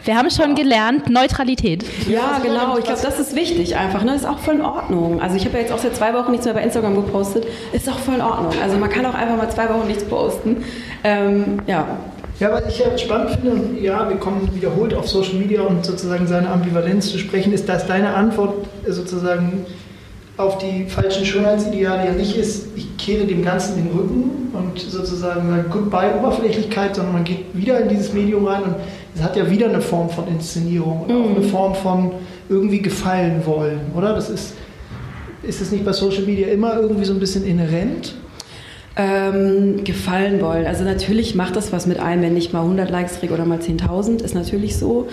wir 0.05 0.15
haben 0.15 0.29
schon 0.29 0.55
gelernt, 0.55 1.09
Neutralität. 1.09 1.83
Ja, 2.07 2.39
genau. 2.41 2.77
Ich 2.77 2.85
glaube, 2.85 3.01
das 3.01 3.19
ist 3.19 3.35
wichtig 3.35 3.75
einfach. 3.75 4.03
Ne? 4.03 4.15
Ist 4.15 4.27
auch 4.27 4.39
voll 4.39 4.55
in 4.55 4.61
Ordnung. 4.61 5.21
Also 5.21 5.35
ich 5.35 5.45
habe 5.45 5.55
ja 5.55 5.61
jetzt 5.61 5.73
auch 5.73 5.79
seit 5.79 5.95
zwei 5.95 6.13
Wochen 6.13 6.31
nichts 6.31 6.45
mehr 6.45 6.53
bei 6.53 6.63
Instagram 6.63 6.95
gepostet. 6.95 7.45
Ist 7.73 7.89
auch 7.89 7.99
voll 7.99 8.15
in 8.15 8.21
Ordnung. 8.21 8.53
Also 8.61 8.77
man 8.77 8.89
kann 8.89 9.05
auch 9.05 9.13
einfach 9.13 9.37
mal 9.37 9.49
zwei 9.49 9.69
Wochen 9.69 9.87
nichts 9.87 10.03
posten. 10.03 10.63
Ähm, 11.03 11.61
ja, 11.67 11.97
ja, 12.39 12.53
was 12.53 12.67
ich 12.67 12.79
ja 12.79 12.97
spannend 12.97 13.31
finde, 13.31 13.51
und 13.51 13.81
ja, 13.81 14.07
wir 14.07 14.15
kommen 14.15 14.49
wiederholt 14.55 14.93
auf 14.93 15.09
Social 15.09 15.35
Media 15.35 15.61
und 15.61 15.85
sozusagen 15.85 16.25
seine 16.25 16.49
Ambivalenz 16.49 17.11
zu 17.11 17.17
sprechen, 17.17 17.51
ist, 17.51 17.67
dass 17.67 17.85
deine 17.85 18.13
Antwort 18.13 18.65
sozusagen 18.87 19.65
auf 20.37 20.57
die 20.57 20.85
falschen 20.85 21.25
Schönheitsideale 21.25 22.05
ja 22.05 22.13
nicht 22.13 22.37
ist, 22.37 22.67
ich 22.77 22.95
kehre 22.97 23.25
dem 23.25 23.43
Ganzen 23.43 23.75
den 23.75 23.87
Rücken 23.87 24.53
und 24.53 24.79
sozusagen 24.79 25.49
sage 25.49 25.65
Goodbye 25.69 26.15
Oberflächlichkeit, 26.17 26.95
sondern 26.95 27.13
man 27.13 27.23
geht 27.25 27.43
wieder 27.53 27.81
in 27.81 27.89
dieses 27.89 28.13
Medium 28.13 28.47
rein 28.47 28.63
und 28.63 28.75
hat 29.21 29.35
ja 29.35 29.49
wieder 29.49 29.67
eine 29.67 29.81
Form 29.81 30.09
von 30.09 30.27
Inszenierung 30.27 31.01
und 31.01 31.11
auch 31.11 31.29
eine 31.29 31.39
mhm. 31.39 31.49
Form 31.49 31.75
von 31.75 32.11
irgendwie 32.49 32.81
gefallen 32.81 33.41
wollen, 33.45 33.79
oder? 33.95 34.13
Das 34.13 34.29
ist, 34.29 34.53
ist 35.43 35.61
es 35.61 35.71
nicht 35.71 35.85
bei 35.85 35.93
Social 35.93 36.23
Media 36.23 36.47
immer 36.47 36.79
irgendwie 36.79 37.05
so 37.05 37.13
ein 37.13 37.19
bisschen 37.19 37.45
inhärent? 37.45 38.15
Ähm, 38.95 39.83
gefallen 39.83 40.41
wollen. 40.41 40.65
Also 40.65 40.83
natürlich 40.83 41.35
macht 41.35 41.55
das 41.55 41.71
was 41.71 41.85
mit 41.85 41.99
einem, 41.99 42.23
wenn 42.23 42.37
ich 42.37 42.51
mal 42.51 42.61
100 42.61 42.89
Likes 42.89 43.19
kriege 43.19 43.33
oder 43.33 43.45
mal 43.45 43.59
10.000, 43.59 44.23
ist 44.23 44.35
natürlich 44.35 44.77
so. 44.77 45.07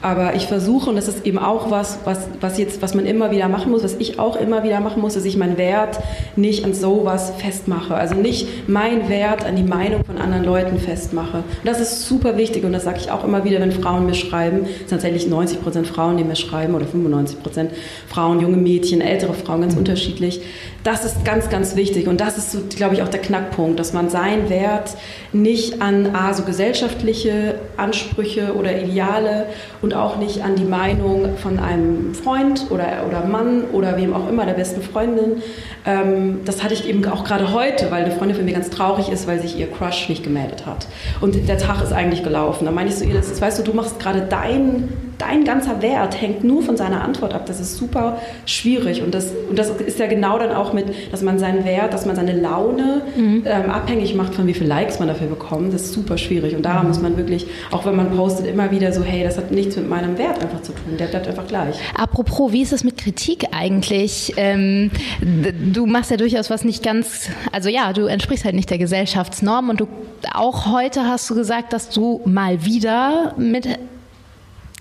Aber 0.00 0.34
ich 0.34 0.46
versuche, 0.46 0.90
und 0.90 0.96
das 0.96 1.08
ist 1.08 1.24
eben 1.24 1.38
auch 1.38 1.70
was, 1.70 2.00
was, 2.04 2.28
was, 2.40 2.58
jetzt, 2.58 2.82
was 2.82 2.94
man 2.94 3.06
immer 3.06 3.30
wieder 3.30 3.48
machen 3.48 3.70
muss, 3.70 3.84
was 3.84 3.94
ich 3.98 4.18
auch 4.18 4.36
immer 4.36 4.64
wieder 4.64 4.80
machen 4.80 5.00
muss, 5.00 5.14
dass 5.14 5.24
ich 5.24 5.36
meinen 5.36 5.58
Wert 5.58 6.00
nicht 6.36 6.64
an 6.64 6.74
sowas 6.74 7.32
festmache. 7.38 7.94
Also 7.94 8.14
nicht 8.14 8.68
mein 8.68 9.08
Wert 9.08 9.44
an 9.44 9.56
die 9.56 9.62
Meinung 9.62 10.04
von 10.04 10.18
anderen 10.18 10.44
Leuten 10.44 10.78
festmache. 10.78 11.38
Und 11.38 11.64
das 11.64 11.80
ist 11.80 12.06
super 12.06 12.36
wichtig 12.36 12.64
und 12.64 12.72
das 12.72 12.84
sage 12.84 12.98
ich 13.00 13.10
auch 13.10 13.24
immer 13.24 13.44
wieder, 13.44 13.60
wenn 13.60 13.72
Frauen 13.72 14.06
mir 14.06 14.14
schreiben. 14.14 14.62
Es 14.64 14.78
sind 14.78 14.90
tatsächlich 14.90 15.28
90 15.28 15.62
Prozent 15.62 15.86
Frauen, 15.86 16.16
die 16.16 16.24
mir 16.24 16.36
schreiben 16.36 16.74
oder 16.74 16.86
95 16.86 17.42
Prozent 17.42 17.70
Frauen, 18.08 18.40
junge 18.40 18.56
Mädchen, 18.56 19.00
ältere 19.00 19.34
Frauen, 19.34 19.62
ganz 19.62 19.76
unterschiedlich. 19.76 20.40
Das 20.84 21.04
ist 21.04 21.24
ganz, 21.24 21.48
ganz 21.48 21.76
wichtig 21.76 22.08
und 22.08 22.20
das 22.20 22.36
ist, 22.38 22.76
glaube 22.76 22.94
ich, 22.94 23.02
auch 23.02 23.08
der 23.08 23.20
Knackpunkt, 23.20 23.78
dass 23.78 23.92
man 23.92 24.10
seinen 24.10 24.50
Wert 24.50 24.96
nicht 25.32 25.80
an 25.80 26.10
ah, 26.12 26.34
so 26.34 26.42
gesellschaftliche 26.42 27.54
Ansprüche 27.76 28.54
oder 28.56 28.76
Ideale 28.76 29.46
und 29.80 29.94
auch 29.94 30.16
nicht 30.16 30.42
an 30.42 30.56
die 30.56 30.64
Meinung 30.64 31.36
von 31.36 31.60
einem 31.60 32.14
Freund 32.14 32.66
oder, 32.70 33.04
oder 33.06 33.24
Mann 33.24 33.64
oder 33.72 33.96
wem 33.96 34.12
auch 34.12 34.28
immer, 34.28 34.44
der 34.44 34.54
besten 34.54 34.82
Freundin. 34.82 35.42
Ähm, 35.86 36.40
das 36.44 36.64
hatte 36.64 36.74
ich 36.74 36.88
eben 36.88 37.04
auch 37.06 37.22
gerade 37.22 37.52
heute, 37.52 37.92
weil 37.92 38.04
eine 38.04 38.14
Freundin 38.14 38.36
von 38.36 38.44
mir 38.44 38.54
ganz 38.54 38.68
traurig 38.68 39.08
ist, 39.08 39.28
weil 39.28 39.40
sich 39.40 39.56
ihr 39.56 39.70
Crush 39.70 40.08
nicht 40.08 40.24
gemeldet 40.24 40.66
hat. 40.66 40.88
Und 41.20 41.48
der 41.48 41.58
Tag 41.58 41.80
ist 41.82 41.92
eigentlich 41.92 42.24
gelaufen. 42.24 42.64
Da 42.64 42.72
meine 42.72 42.90
ich 42.90 42.96
so, 42.96 43.04
ihr, 43.04 43.14
das 43.14 43.30
ist, 43.30 43.40
weißt 43.40 43.60
du, 43.60 43.62
du 43.62 43.72
machst 43.72 44.00
gerade 44.00 44.22
dein 44.28 44.88
dein 45.22 45.44
ganzer 45.44 45.82
Wert 45.82 46.20
hängt 46.20 46.42
nur 46.42 46.62
von 46.62 46.76
seiner 46.76 47.02
Antwort 47.02 47.32
ab. 47.32 47.46
Das 47.46 47.60
ist 47.60 47.76
super 47.76 48.18
schwierig. 48.44 49.02
Und 49.02 49.14
das, 49.14 49.28
und 49.48 49.58
das 49.58 49.70
ist 49.70 49.98
ja 49.98 50.06
genau 50.06 50.38
dann 50.38 50.52
auch 50.52 50.72
mit, 50.72 50.86
dass 51.12 51.22
man 51.22 51.38
seinen 51.38 51.64
Wert, 51.64 51.94
dass 51.94 52.06
man 52.06 52.16
seine 52.16 52.32
Laune 52.32 53.02
mhm. 53.16 53.44
ähm, 53.46 53.70
abhängig 53.70 54.14
macht 54.14 54.34
von 54.34 54.46
wie 54.46 54.54
viele 54.54 54.68
Likes 54.68 54.98
man 54.98 55.08
dafür 55.08 55.28
bekommt. 55.28 55.72
Das 55.72 55.82
ist 55.82 55.92
super 55.92 56.18
schwierig. 56.18 56.56
Und 56.56 56.62
daran 56.62 56.82
mhm. 56.82 56.88
muss 56.88 57.00
man 57.00 57.16
wirklich, 57.16 57.46
auch 57.70 57.86
wenn 57.86 57.96
man 57.96 58.10
postet, 58.16 58.46
immer 58.46 58.70
wieder 58.70 58.92
so, 58.92 59.02
hey, 59.04 59.22
das 59.22 59.36
hat 59.36 59.52
nichts 59.52 59.76
mit 59.76 59.88
meinem 59.88 60.18
Wert 60.18 60.42
einfach 60.42 60.62
zu 60.62 60.72
tun. 60.72 60.96
Der 60.98 61.06
bleibt 61.06 61.28
einfach 61.28 61.46
gleich. 61.46 61.76
Apropos, 61.94 62.52
wie 62.52 62.62
ist 62.62 62.72
es 62.72 62.82
mit 62.82 62.98
Kritik 62.98 63.46
eigentlich? 63.52 64.34
Ähm, 64.36 64.90
du 65.20 65.86
machst 65.86 66.10
ja 66.10 66.16
durchaus 66.16 66.50
was 66.50 66.64
nicht 66.64 66.82
ganz, 66.82 67.28
also 67.52 67.68
ja, 67.68 67.92
du 67.92 68.06
entsprichst 68.06 68.44
halt 68.44 68.54
nicht 68.54 68.70
der 68.70 68.78
Gesellschaftsnorm 68.78 69.68
und 69.68 69.80
du 69.80 69.88
auch 70.34 70.66
heute 70.66 71.04
hast 71.04 71.28
du 71.30 71.34
gesagt, 71.34 71.72
dass 71.72 71.90
du 71.90 72.20
mal 72.24 72.64
wieder 72.64 73.34
mit 73.36 73.66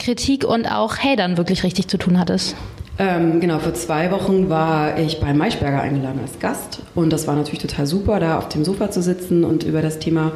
Kritik 0.01 0.43
und 0.43 0.65
auch 0.65 0.97
Hatern 0.97 1.37
wirklich 1.37 1.63
richtig 1.63 1.87
zu 1.87 1.97
tun 1.97 2.19
hattest? 2.19 2.55
Ähm, 2.97 3.39
genau, 3.39 3.59
vor 3.59 3.73
zwei 3.73 4.11
Wochen 4.11 4.49
war 4.49 4.99
ich 4.99 5.19
bei 5.19 5.33
Maischberger 5.33 5.81
eingeladen 5.81 6.19
als 6.21 6.39
Gast 6.39 6.81
und 6.93 7.13
das 7.13 7.27
war 7.27 7.35
natürlich 7.35 7.61
total 7.61 7.85
super, 7.85 8.19
da 8.19 8.37
auf 8.37 8.49
dem 8.49 8.65
Sofa 8.65 8.91
zu 8.91 9.01
sitzen 9.01 9.43
und 9.43 9.63
über 9.63 9.81
das 9.81 9.99
Thema 9.99 10.33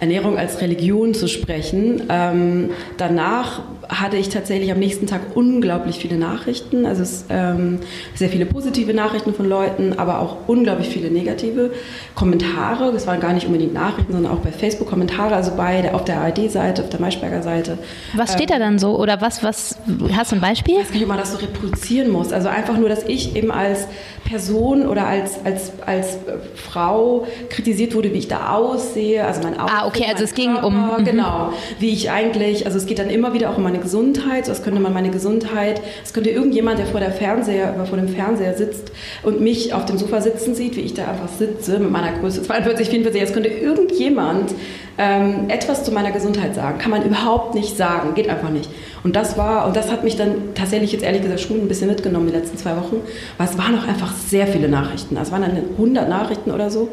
Ernährung 0.00 0.38
als 0.38 0.60
Religion 0.60 1.12
zu 1.12 1.26
sprechen. 1.26 2.04
Ähm, 2.08 2.70
danach 2.96 3.62
hatte 3.88 4.16
ich 4.16 4.28
tatsächlich 4.28 4.70
am 4.70 4.78
nächsten 4.78 5.06
Tag 5.06 5.20
unglaublich 5.34 5.98
viele 5.98 6.16
Nachrichten, 6.18 6.84
also 6.84 7.02
es, 7.02 7.24
ähm, 7.30 7.80
sehr 8.14 8.28
viele 8.28 8.46
positive 8.46 8.92
Nachrichten 8.92 9.34
von 9.34 9.48
Leuten, 9.48 9.98
aber 9.98 10.20
auch 10.20 10.36
unglaublich 10.46 10.88
viele 10.88 11.10
negative 11.10 11.72
Kommentare. 12.14 12.92
Das 12.92 13.06
waren 13.06 13.18
gar 13.18 13.32
nicht 13.32 13.46
unbedingt 13.46 13.74
Nachrichten, 13.74 14.12
sondern 14.12 14.32
auch 14.32 14.40
bei 14.40 14.52
Facebook 14.52 14.88
Kommentare, 14.88 15.34
also 15.34 15.52
bei 15.56 15.82
der, 15.82 15.94
auf 15.94 16.04
der 16.04 16.20
ARD-Seite, 16.20 16.82
auf 16.82 16.90
der 16.90 17.00
Maischberger 17.00 17.42
Seite. 17.42 17.78
Was 18.14 18.34
steht 18.34 18.50
ähm, 18.50 18.58
da 18.58 18.64
dann 18.64 18.78
so 18.78 18.98
oder 18.98 19.20
was, 19.20 19.42
was 19.42 19.76
hast 20.12 20.32
du 20.32 20.36
ein 20.36 20.42
Beispiel? 20.42 20.74
Ich 20.74 20.80
weiß 20.80 20.92
nicht, 20.92 21.02
ob 21.02 21.08
man 21.08 21.18
das 21.18 21.32
so 21.32 21.38
reproduzieren 21.38 22.10
muss. 22.10 22.32
Also 22.32 22.48
einfach 22.48 22.76
nur, 22.76 22.88
dass 22.88 23.04
ich 23.04 23.34
eben 23.36 23.50
als 23.50 23.88
Person 24.28 24.86
oder 24.86 25.06
als, 25.06 25.44
als, 25.44 25.72
als 25.86 26.16
äh, 26.16 26.36
Frau 26.54 27.26
kritisiert 27.48 27.94
wurde, 27.94 28.12
wie 28.12 28.18
ich 28.18 28.28
da 28.28 28.50
aussehe, 28.54 29.24
also 29.24 29.40
mein 29.42 29.58
Outfit, 29.58 29.78
Ah, 29.78 29.86
okay, 29.86 30.04
also 30.08 30.24
es 30.24 30.34
ging 30.34 30.54
um... 30.56 30.98
Mhm. 30.98 31.04
Genau, 31.04 31.52
wie 31.78 31.90
ich 31.90 32.10
eigentlich, 32.10 32.66
also 32.66 32.76
es 32.76 32.86
geht 32.86 32.98
dann 32.98 33.08
immer 33.08 33.32
wieder 33.32 33.50
auch 33.50 33.56
um 33.56 33.62
meine 33.62 33.78
Gesundheit, 33.78 34.44
so 34.44 34.52
als 34.52 34.62
könnte 34.62 34.80
man 34.80 34.92
meine 34.92 35.10
Gesundheit, 35.10 35.80
es 36.04 36.12
könnte 36.12 36.30
irgendjemand, 36.30 36.78
der 36.78 36.86
vor, 36.86 37.00
der 37.00 37.12
Fernseher, 37.12 37.74
vor 37.86 37.96
dem 37.96 38.08
Fernseher 38.08 38.54
sitzt 38.54 38.92
und 39.22 39.40
mich 39.40 39.72
auf 39.72 39.86
dem 39.86 39.96
Sofa 39.96 40.20
sitzen 40.20 40.54
sieht, 40.54 40.76
wie 40.76 40.82
ich 40.82 40.94
da 40.94 41.08
einfach 41.08 41.28
sitze 41.28 41.78
mit 41.78 41.90
meiner 41.90 42.18
Größe 42.18 42.42
42, 42.42 42.90
44, 42.90 43.22
es 43.22 43.32
könnte 43.32 43.48
irgendjemand 43.48 44.54
ähm, 44.98 45.48
etwas 45.48 45.84
zu 45.84 45.92
meiner 45.92 46.10
Gesundheit 46.10 46.56
sagen. 46.56 46.78
Kann 46.78 46.90
man 46.90 47.04
überhaupt 47.04 47.54
nicht 47.54 47.76
sagen, 47.76 48.14
geht 48.14 48.28
einfach 48.28 48.50
nicht. 48.50 48.68
Und 49.04 49.14
das 49.14 49.38
war, 49.38 49.66
und 49.66 49.76
das 49.76 49.90
hat 49.90 50.02
mich 50.02 50.16
dann 50.16 50.54
tatsächlich 50.54 50.92
jetzt 50.92 51.04
ehrlich 51.04 51.22
gesagt 51.22 51.40
schon 51.40 51.60
ein 51.60 51.68
bisschen 51.68 51.88
mitgenommen 51.88 52.26
die 52.26 52.32
letzten 52.32 52.58
zwei 52.58 52.76
Wochen, 52.76 52.96
weil 53.38 53.48
es 53.48 53.56
waren 53.56 53.78
auch 53.78 53.86
einfach 53.86 54.12
sehr 54.12 54.48
viele 54.48 54.68
Nachrichten. 54.68 55.16
Es 55.16 55.30
waren 55.30 55.42
dann 55.42 55.56
100 55.56 56.08
Nachrichten 56.08 56.50
oder 56.50 56.68
so. 56.68 56.88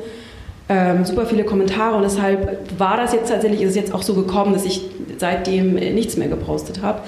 Ähm, 0.67 1.05
super 1.05 1.25
viele 1.25 1.43
Kommentare 1.43 1.95
und 1.95 2.03
deshalb 2.03 2.79
war 2.79 2.97
das 2.97 3.13
jetzt 3.13 3.29
tatsächlich, 3.29 3.61
ist 3.61 3.69
es 3.69 3.75
jetzt 3.75 3.93
auch 3.93 4.01
so 4.01 4.15
gekommen, 4.15 4.53
dass 4.53 4.65
ich 4.65 4.81
seitdem 5.17 5.75
nichts 5.75 6.17
mehr 6.17 6.27
gepostet 6.27 6.81
habe 6.81 7.01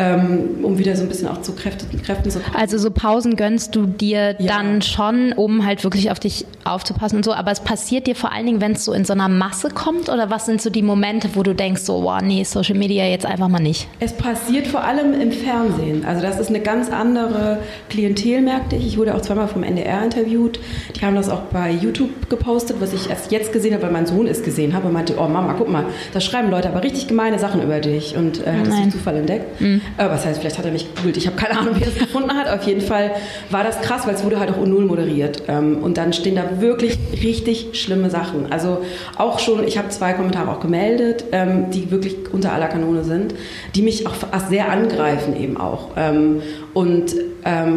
ähm, 0.00 0.64
um 0.64 0.78
wieder 0.78 0.96
so 0.96 1.02
ein 1.02 1.08
bisschen 1.08 1.28
auch 1.28 1.42
zu 1.42 1.54
Kräften, 1.54 2.00
Kräften 2.02 2.30
zu 2.30 2.40
kommen. 2.40 2.56
Also 2.56 2.78
so 2.78 2.90
Pausen 2.90 3.36
gönnst 3.36 3.76
du 3.76 3.86
dir 3.86 4.36
ja. 4.38 4.56
dann 4.56 4.80
schon, 4.80 5.32
um 5.34 5.66
halt 5.66 5.84
wirklich 5.84 6.10
auf 6.10 6.18
dich 6.18 6.46
aufzupassen 6.64 7.16
und 7.16 7.24
so, 7.24 7.34
aber 7.34 7.50
es 7.50 7.60
passiert 7.60 8.06
dir 8.06 8.14
vor 8.14 8.32
allen 8.32 8.46
Dingen, 8.46 8.60
wenn 8.60 8.72
es 8.72 8.84
so 8.84 8.92
in 8.94 9.04
so 9.04 9.12
einer 9.12 9.28
Masse 9.28 9.68
kommt 9.68 10.08
oder 10.08 10.30
was 10.30 10.46
sind 10.46 10.62
so 10.62 10.70
die 10.70 10.82
Momente, 10.82 11.30
wo 11.34 11.42
du 11.42 11.54
denkst, 11.54 11.82
so, 11.82 12.02
wow, 12.02 12.20
nee, 12.22 12.44
Social 12.44 12.76
Media 12.76 13.04
jetzt 13.04 13.26
einfach 13.26 13.48
mal 13.48 13.60
nicht? 13.60 13.88
Es 13.98 14.14
passiert 14.14 14.66
vor 14.66 14.84
allem 14.84 15.20
im 15.20 15.32
Fernsehen. 15.32 16.04
Also 16.06 16.22
das 16.22 16.40
ist 16.40 16.48
eine 16.48 16.60
ganz 16.60 16.90
andere 16.90 17.58
Klientel, 17.90 18.40
merkte 18.40 18.76
ich. 18.76 18.86
Ich 18.86 18.98
wurde 18.98 19.14
auch 19.14 19.20
zweimal 19.20 19.48
vom 19.48 19.62
NDR 19.62 20.02
interviewt. 20.02 20.60
Die 20.96 21.04
haben 21.04 21.14
das 21.14 21.28
auch 21.28 21.42
bei 21.52 21.70
YouTube 21.70 22.30
gepostet, 22.30 22.76
was 22.80 22.94
ich 22.94 23.10
erst 23.10 23.32
jetzt 23.32 23.52
gesehen 23.52 23.74
habe, 23.74 23.82
weil 23.84 23.92
mein 23.92 24.06
Sohn 24.06 24.26
es 24.26 24.42
gesehen 24.42 24.72
habe 24.72 24.86
und 24.86 24.94
meinte, 24.94 25.16
oh 25.18 25.28
Mama, 25.28 25.54
guck 25.58 25.68
mal, 25.68 25.84
da 26.14 26.20
schreiben 26.20 26.50
Leute 26.50 26.68
aber 26.70 26.82
richtig 26.82 27.08
gemeine 27.08 27.38
Sachen 27.38 27.62
über 27.62 27.80
dich 27.80 28.16
und 28.16 28.46
äh, 28.46 28.52
hat 28.52 28.66
es 28.66 28.76
durch 28.76 28.90
Zufall 28.90 29.16
entdeckt. 29.16 29.60
Mhm. 29.60 29.82
Äh, 29.96 30.08
was 30.08 30.24
heißt, 30.24 30.40
vielleicht 30.40 30.58
hat 30.58 30.64
er 30.64 30.72
mich 30.72 30.92
gegoogelt. 30.94 31.16
Ich 31.16 31.26
habe 31.26 31.36
keine 31.36 31.58
Ahnung, 31.58 31.76
wie 31.76 31.82
er 31.82 31.88
es 31.88 31.94
gefunden 31.94 32.32
hat. 32.34 32.48
Auf 32.48 32.66
jeden 32.66 32.80
Fall 32.80 33.12
war 33.50 33.64
das 33.64 33.80
krass, 33.80 34.06
weil 34.06 34.14
es 34.14 34.24
wurde 34.24 34.38
halt 34.38 34.50
auch 34.50 34.58
U0 34.58 34.86
moderiert. 34.86 35.42
Ähm, 35.48 35.78
und 35.82 35.96
dann 35.96 36.12
stehen 36.12 36.36
da 36.36 36.60
wirklich 36.60 36.98
richtig 37.22 37.80
schlimme 37.80 38.10
Sachen. 38.10 38.50
Also 38.50 38.82
auch 39.16 39.38
schon, 39.38 39.66
ich 39.66 39.78
habe 39.78 39.88
zwei 39.88 40.12
Kommentare 40.12 40.50
auch 40.50 40.60
gemeldet, 40.60 41.24
ähm, 41.32 41.70
die 41.70 41.90
wirklich 41.90 42.16
unter 42.32 42.52
aller 42.52 42.68
Kanone 42.68 43.04
sind, 43.04 43.34
die 43.74 43.82
mich 43.82 44.06
auch 44.06 44.14
sehr 44.48 44.70
angreifen 44.70 45.36
eben 45.40 45.56
auch. 45.56 45.90
Ähm, 45.96 46.42
und 46.74 47.14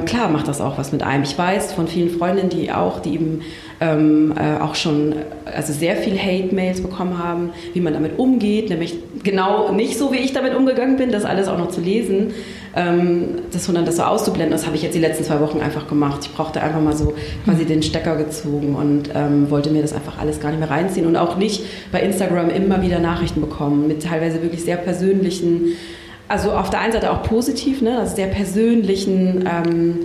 klar 0.06 0.28
macht 0.28 0.50
das 0.50 0.60
auch 0.60 0.78
was 0.78 0.92
mit 0.92 1.04
einem. 1.04 1.24
Ich 1.24 1.38
weiß 1.38 1.72
von 1.72 1.88
vielen 1.88 2.10
Freundinnen, 2.10 2.50
die 2.50 2.70
auch, 2.72 3.00
die 3.00 3.14
eben 3.14 3.42
ähm, 3.84 4.34
äh, 4.38 4.62
auch 4.62 4.76
schon 4.76 5.14
also 5.46 5.74
sehr 5.74 5.98
viel 5.98 6.18
Hate-Mails 6.18 6.82
bekommen 6.82 7.22
haben, 7.22 7.50
wie 7.74 7.82
man 7.82 7.92
damit 7.92 8.18
umgeht, 8.18 8.70
nämlich 8.70 8.96
genau 9.24 9.74
nicht 9.74 9.98
so, 9.98 10.14
wie 10.14 10.18
ich 10.18 10.32
damit 10.32 10.56
umgegangen 10.56 10.96
bin, 10.96 11.12
das 11.12 11.26
alles 11.26 11.50
auch 11.50 11.58
noch 11.58 11.70
zu 11.70 11.82
lesen, 11.82 12.34
ähm, 12.78 13.40
das, 13.52 13.66
sondern 13.66 13.86
das 13.86 13.98
so 13.98 14.04
auszublenden. 14.04 14.52
Das 14.52 14.66
habe 14.66 14.78
ich 14.78 14.84
jetzt 14.84 14.94
die 14.94 15.00
letzten 15.00 15.26
zwei 15.26 15.42
Wochen 15.42 15.60
einfach 15.60 15.90
gemacht. 15.90 16.20
Ich 16.24 16.34
brauchte 16.34 16.62
einfach 16.62 16.80
mal 16.80 16.96
so 16.96 17.14
quasi 17.44 17.66
den 17.66 17.84
Stecker 17.84 18.16
gezogen 18.16 18.76
und 18.76 19.10
ähm, 19.14 19.50
wollte 19.50 19.70
mir 19.70 19.82
das 19.82 19.92
einfach 19.92 20.18
alles 20.18 20.40
gar 20.40 20.52
nicht 20.52 20.60
mehr 20.60 20.72
reinziehen 20.72 21.06
und 21.06 21.18
auch 21.18 21.36
nicht 21.36 21.64
bei 21.92 22.00
Instagram 22.00 22.52
immer 22.52 22.82
wieder 22.82 23.00
Nachrichten 23.00 23.42
bekommen 23.42 23.88
mit 23.88 24.04
teilweise 24.04 24.42
wirklich 24.42 24.64
sehr 24.64 24.78
persönlichen, 24.78 25.76
also 26.30 26.54
auf 26.54 26.70
der 26.70 26.80
einen 26.80 26.94
Seite 26.94 27.12
auch 27.12 27.24
positiv, 27.24 27.82
ne, 27.82 28.00
also 28.00 28.16
sehr 28.16 28.28
persönlichen 28.28 29.44
ähm, 29.46 30.00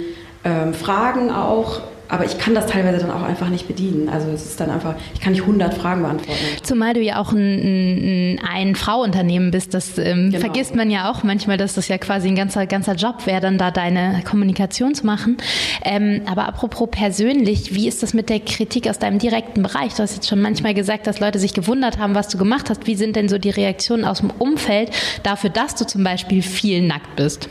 ähm 0.45 0.75
Fragen 0.75 1.31
auch 1.31 1.81
aber 2.09 2.25
ich 2.25 2.39
kann 2.39 2.55
das 2.55 2.67
teilweise 2.67 2.99
dann 2.99 3.11
auch 3.11 3.23
einfach 3.23 3.49
nicht 3.49 3.69
bedienen. 3.69 4.09
Also 4.09 4.29
es 4.29 4.47
ist 4.47 4.61
dann 4.61 4.71
einfach, 4.71 4.95
ich 5.15 5.21
kann 5.21 5.33
nicht 5.33 5.43
100 5.43 5.75
Fragen 5.75 6.03
beantworten. 6.03 6.41
Zumal 6.63 6.95
du 6.95 7.01
ja 7.01 7.21
auch 7.21 7.33
ein, 7.33 8.39
ein, 8.39 8.41
ein 8.47 8.75
Frauunternehmen 8.75 9.51
bist, 9.51 9.75
das 9.75 9.99
ähm, 9.99 10.31
genau. 10.31 10.41
vergisst 10.41 10.75
man 10.75 10.91
ja 10.91 11.11
auch 11.11 11.23
manchmal, 11.23 11.59
dass 11.59 11.75
das 11.75 11.89
ja 11.89 11.99
quasi 11.99 12.29
ein 12.29 12.35
ganzer, 12.35 12.67
ganzer 12.67 12.95
Job 12.95 13.27
wäre, 13.27 13.41
dann 13.41 13.59
da 13.59 13.71
deine 13.71 14.23
Kommunikation 14.25 14.95
zu 14.95 15.05
machen. 15.05 15.37
Ähm, 15.85 16.23
aber 16.27 16.49
apropos 16.49 16.89
persönlich, 16.91 17.75
wie 17.75 17.87
ist 17.87 18.03
das 18.03 18.15
mit 18.15 18.31
der 18.31 18.41
Kritik 18.41 18.89
aus 18.89 18.99
deinem 18.99 19.19
direkten 19.19 19.63
Bereich? 19.63 19.95
Du 19.95 20.03
hast 20.03 20.15
jetzt 20.15 20.29
schon 20.29 20.41
manchmal 20.41 20.75
gesagt, 20.75 21.07
dass 21.07 21.21
Leute 21.21 21.39
sich 21.39 21.53
gewundert 21.53 21.99
haben, 21.99 22.15
was 22.15 22.29
du 22.29 22.39
gemacht 22.39 22.71
hast. 22.71 22.87
Wie 22.87 22.95
sind 22.95 23.17
denn 23.17 23.29
so 23.29 23.39
die 23.39 23.51
Reaktionen 23.51 24.05
aus 24.05 24.21
dem 24.21 24.31
Umfeld 24.31 24.91
dafür, 25.23 25.51
dass 25.51 25.75
du 25.75 25.87
zum 25.87 26.05
Beispiel 26.05 26.43
viel 26.43 26.83
nackt 26.83 27.17
bist? 27.17 27.49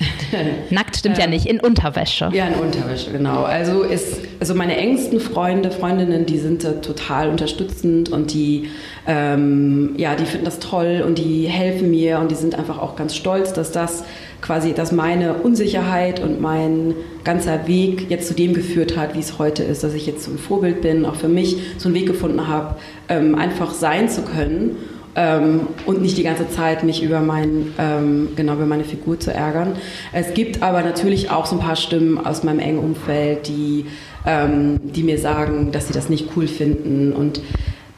Nackt 0.70 0.96
stimmt 0.96 1.18
ja 1.18 1.24
ähm, 1.24 1.30
nicht, 1.30 1.46
in 1.46 1.60
Unterwäsche. 1.60 2.30
Ja, 2.32 2.46
in 2.46 2.54
Unterwäsche, 2.54 3.10
genau. 3.10 3.42
Also, 3.42 3.82
ist, 3.82 4.20
also 4.38 4.54
meine 4.54 4.76
engsten 4.76 5.20
Freunde, 5.20 5.70
Freundinnen, 5.70 6.26
die 6.26 6.38
sind 6.38 6.62
total 6.62 7.28
unterstützend 7.28 8.08
und 8.08 8.32
die, 8.32 8.70
ähm, 9.06 9.94
ja, 9.96 10.14
die 10.14 10.24
finden 10.24 10.46
das 10.46 10.58
toll 10.58 11.04
und 11.06 11.18
die 11.18 11.46
helfen 11.46 11.90
mir 11.90 12.18
und 12.18 12.30
die 12.30 12.34
sind 12.34 12.54
einfach 12.54 12.78
auch 12.78 12.96
ganz 12.96 13.14
stolz, 13.14 13.52
dass 13.52 13.72
das 13.72 14.04
quasi, 14.40 14.72
dass 14.72 14.90
meine 14.90 15.34
Unsicherheit 15.34 16.20
und 16.20 16.40
mein 16.40 16.94
ganzer 17.24 17.66
Weg 17.66 18.10
jetzt 18.10 18.28
zu 18.28 18.34
dem 18.34 18.54
geführt 18.54 18.96
hat, 18.96 19.14
wie 19.14 19.20
es 19.20 19.38
heute 19.38 19.62
ist, 19.62 19.84
dass 19.84 19.92
ich 19.92 20.06
jetzt 20.06 20.24
so 20.24 20.30
ein 20.30 20.38
Vorbild 20.38 20.80
bin, 20.80 21.04
auch 21.04 21.16
für 21.16 21.28
mich 21.28 21.56
so 21.76 21.88
einen 21.88 21.94
Weg 21.94 22.06
gefunden 22.06 22.48
habe, 22.48 22.76
ähm, 23.08 23.34
einfach 23.34 23.74
sein 23.74 24.08
zu 24.08 24.22
können 24.22 24.76
ähm, 25.16 25.68
und 25.86 26.02
nicht 26.02 26.16
die 26.16 26.22
ganze 26.22 26.48
Zeit 26.48 26.84
mich 26.84 27.02
über, 27.02 27.20
mein, 27.20 27.74
ähm, 27.78 28.28
genau, 28.36 28.54
über 28.54 28.66
meine 28.66 28.84
Figur 28.84 29.18
zu 29.18 29.32
ärgern. 29.32 29.76
Es 30.12 30.34
gibt 30.34 30.62
aber 30.62 30.82
natürlich 30.82 31.30
auch 31.30 31.46
so 31.46 31.56
ein 31.56 31.60
paar 31.60 31.76
Stimmen 31.76 32.18
aus 32.24 32.44
meinem 32.44 32.60
engen 32.60 32.78
Umfeld, 32.78 33.48
die, 33.48 33.86
ähm, 34.26 34.80
die 34.82 35.02
mir 35.02 35.18
sagen, 35.18 35.72
dass 35.72 35.88
sie 35.88 35.92
das 35.92 36.08
nicht 36.08 36.28
cool 36.36 36.46
finden 36.46 37.12
und 37.12 37.40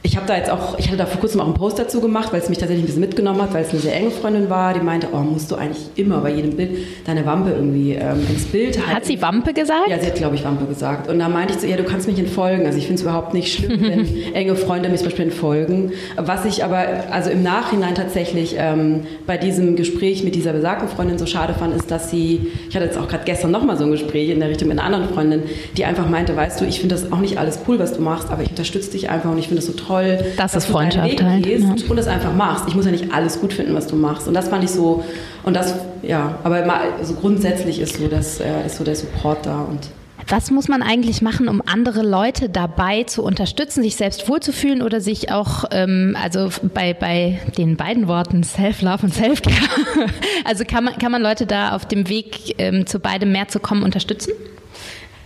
ich 0.05 0.17
habe 0.17 0.27
da 0.27 0.35
jetzt 0.35 0.51
auch, 0.51 0.77
ich 0.77 0.87
hatte 0.87 0.97
da 0.97 1.05
vor 1.05 1.21
kurzem 1.21 1.39
auch 1.39 1.45
einen 1.45 1.53
Post 1.53 1.79
dazu 1.79 2.01
gemacht, 2.01 2.33
weil 2.33 2.41
es 2.41 2.49
mich 2.49 2.57
tatsächlich 2.57 2.83
ein 2.83 2.87
bisschen 2.87 2.99
mitgenommen 2.99 3.41
hat, 3.41 3.53
weil 3.53 3.63
es 3.63 3.69
eine 3.69 3.79
sehr 3.79 3.95
enge 3.95 4.11
Freundin 4.11 4.49
war, 4.49 4.73
die 4.73 4.81
meinte, 4.81 5.07
oh, 5.13 5.19
musst 5.19 5.49
du 5.49 5.55
eigentlich 5.55 5.81
immer 5.95 6.19
bei 6.19 6.31
jedem 6.33 6.57
Bild 6.57 6.71
deine 7.05 7.25
Wampe 7.25 7.51
irgendwie 7.51 7.93
ähm, 7.93 8.19
ins 8.29 8.43
Bild 8.43 8.77
halten. 8.79 8.95
Hat 8.95 9.05
sie 9.05 9.21
Wampe 9.21 9.53
gesagt? 9.53 9.87
Ja, 9.87 9.97
sie 9.97 10.07
hat, 10.07 10.15
glaube 10.15 10.35
ich, 10.35 10.43
Wampe 10.43 10.65
gesagt. 10.65 11.09
Und 11.09 11.19
da 11.19 11.29
meinte 11.29 11.53
ich 11.53 11.59
zu 11.59 11.67
ihr, 11.67 11.77
du 11.77 11.85
kannst 11.85 12.07
mich 12.07 12.19
entfolgen. 12.19 12.65
Also 12.65 12.77
ich 12.77 12.85
finde 12.85 12.95
es 12.95 13.01
überhaupt 13.03 13.33
nicht 13.33 13.53
schlimm, 13.53 13.81
wenn 13.81 14.05
enge 14.33 14.57
Freunde 14.57 14.89
mich 14.89 14.99
zum 14.99 15.07
Beispiel 15.07 15.25
entfolgen. 15.25 15.93
Was 16.17 16.43
ich 16.43 16.65
aber, 16.65 16.85
also 17.09 17.29
im 17.29 17.41
Nachhinein 17.41 17.95
tatsächlich 17.95 18.55
ähm, 18.57 19.05
bei 19.25 19.37
diesem 19.37 19.77
Gespräch 19.77 20.25
mit 20.25 20.35
dieser 20.35 20.51
besagten 20.51 20.89
Freundin 20.89 21.17
so 21.17 21.25
schade 21.25 21.53
fand, 21.53 21.73
ist, 21.73 21.89
dass 21.89 22.11
sie, 22.11 22.51
ich 22.67 22.75
hatte 22.75 22.85
jetzt 22.85 22.97
auch 22.97 23.07
gerade 23.07 23.23
gestern 23.23 23.51
nochmal 23.51 23.77
so 23.77 23.85
ein 23.85 23.91
Gespräch 23.91 24.29
in 24.29 24.41
der 24.41 24.49
Richtung 24.49 24.67
mit 24.67 24.79
einer 24.79 24.85
anderen 24.85 25.13
Freundin, 25.13 25.43
die 25.77 25.85
einfach 25.85 26.09
meinte, 26.09 26.35
weißt 26.35 26.59
du, 26.59 26.65
ich 26.65 26.81
finde 26.81 26.95
das 26.95 27.09
auch 27.13 27.19
nicht 27.19 27.37
alles 27.37 27.59
cool, 27.69 27.79
was 27.79 27.93
du 27.93 28.01
machst, 28.01 28.29
aber 28.29 28.43
ich 28.43 28.49
unterstütze 28.49 28.91
dich 28.91 29.09
einfach 29.09 29.31
und 29.31 29.37
ich 29.37 29.47
finde 29.47 29.61
das 29.61 29.67
so 29.67 29.73
toll 29.73 29.92
toll, 29.93 30.17
das 30.37 30.51
dass 30.53 30.63
ist 30.63 30.69
du 30.69 30.73
Freundschaft 30.73 31.21
halt. 31.21 31.43
gehst 31.43 31.65
ja. 31.65 31.89
und 31.89 31.95
das 31.95 32.07
einfach 32.07 32.33
machst. 32.33 32.65
Ich 32.67 32.75
muss 32.75 32.85
ja 32.85 32.91
nicht 32.91 33.13
alles 33.13 33.39
gut 33.39 33.53
finden, 33.53 33.73
was 33.75 33.87
du 33.87 33.95
machst. 33.95 34.27
Und 34.27 34.33
das 34.33 34.47
fand 34.47 34.63
ich 34.63 34.71
so, 34.71 35.03
und 35.43 35.55
das, 35.55 35.75
ja, 36.01 36.37
aber 36.43 36.65
mal, 36.65 36.79
also 36.97 37.13
grundsätzlich 37.15 37.79
ist 37.79 37.97
so, 37.97 38.07
das, 38.07 38.39
äh, 38.39 38.65
ist 38.65 38.77
so 38.77 38.83
der 38.83 38.95
Support 38.95 39.45
da 39.45 39.61
und 39.61 39.89
was 40.29 40.51
muss 40.51 40.69
man 40.69 40.81
eigentlich 40.81 41.21
machen, 41.21 41.49
um 41.49 41.61
andere 41.65 42.01
Leute 42.01 42.47
dabei 42.47 43.03
zu 43.03 43.23
unterstützen, 43.23 43.83
sich 43.83 43.97
selbst 43.97 44.29
wohlzufühlen 44.29 44.81
oder 44.81 45.01
sich 45.01 45.31
auch, 45.31 45.65
ähm, 45.71 46.15
also 46.21 46.49
bei, 46.73 46.93
bei 46.93 47.39
den 47.57 47.75
beiden 47.75 48.07
Worten 48.07 48.43
Self-Love 48.43 49.07
und 49.07 49.13
Self-Care, 49.13 50.07
also 50.45 50.63
kann 50.65 50.85
man, 50.85 50.97
kann 50.97 51.11
man 51.11 51.21
Leute 51.21 51.45
da 51.45 51.75
auf 51.75 51.85
dem 51.85 52.07
Weg 52.07 52.55
ähm, 52.57 52.85
zu 52.85 52.99
beidem 52.99 53.31
mehr 53.31 53.49
zu 53.49 53.59
kommen 53.59 53.83
unterstützen? 53.83 54.31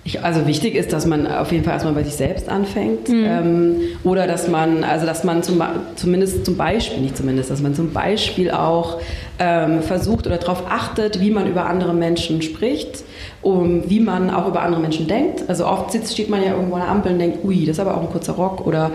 Ich, 0.07 0.23
also 0.23 0.47
wichtig 0.47 0.75
ist, 0.75 0.93
dass 0.93 1.05
man 1.05 1.27
auf 1.27 1.51
jeden 1.51 1.65
Fall 1.65 1.73
erstmal 1.73 1.93
bei 1.93 2.03
sich 2.03 2.15
selbst 2.15 2.47
anfängt 2.47 3.09
mhm. 3.09 3.25
ähm, 3.25 3.75
oder 4.05 4.25
dass 4.25 4.47
man, 4.47 4.85
also 4.85 5.05
dass 5.05 5.25
man 5.25 5.43
zum, 5.43 5.61
zumindest 5.97 6.45
zum 6.45 6.55
Beispiel, 6.55 7.01
nicht 7.01 7.17
zumindest, 7.17 7.51
dass 7.51 7.61
man 7.61 7.75
zum 7.75 7.91
Beispiel 7.91 8.49
auch 8.49 9.01
ähm, 9.37 9.81
versucht 9.81 10.25
oder 10.25 10.37
darauf 10.37 10.63
achtet, 10.69 11.19
wie 11.19 11.29
man 11.29 11.45
über 11.45 11.65
andere 11.65 11.93
Menschen 11.93 12.41
spricht, 12.41 13.03
um, 13.41 13.89
wie 13.89 13.99
man 13.99 14.29
auch 14.29 14.47
über 14.47 14.61
andere 14.61 14.79
Menschen 14.79 15.07
denkt. 15.07 15.43
Also 15.49 15.67
oft 15.67 15.91
sitzt, 15.91 16.13
steht 16.13 16.29
man 16.29 16.41
ja 16.41 16.51
irgendwo 16.51 16.75
an 16.75 16.83
der 16.83 16.89
Ampel 16.89 17.11
und 17.11 17.19
denkt, 17.19 17.43
ui, 17.43 17.65
das 17.65 17.75
ist 17.75 17.81
aber 17.81 17.97
auch 17.97 18.01
ein 18.01 18.09
kurzer 18.09 18.31
Rock 18.31 18.65
oder 18.65 18.91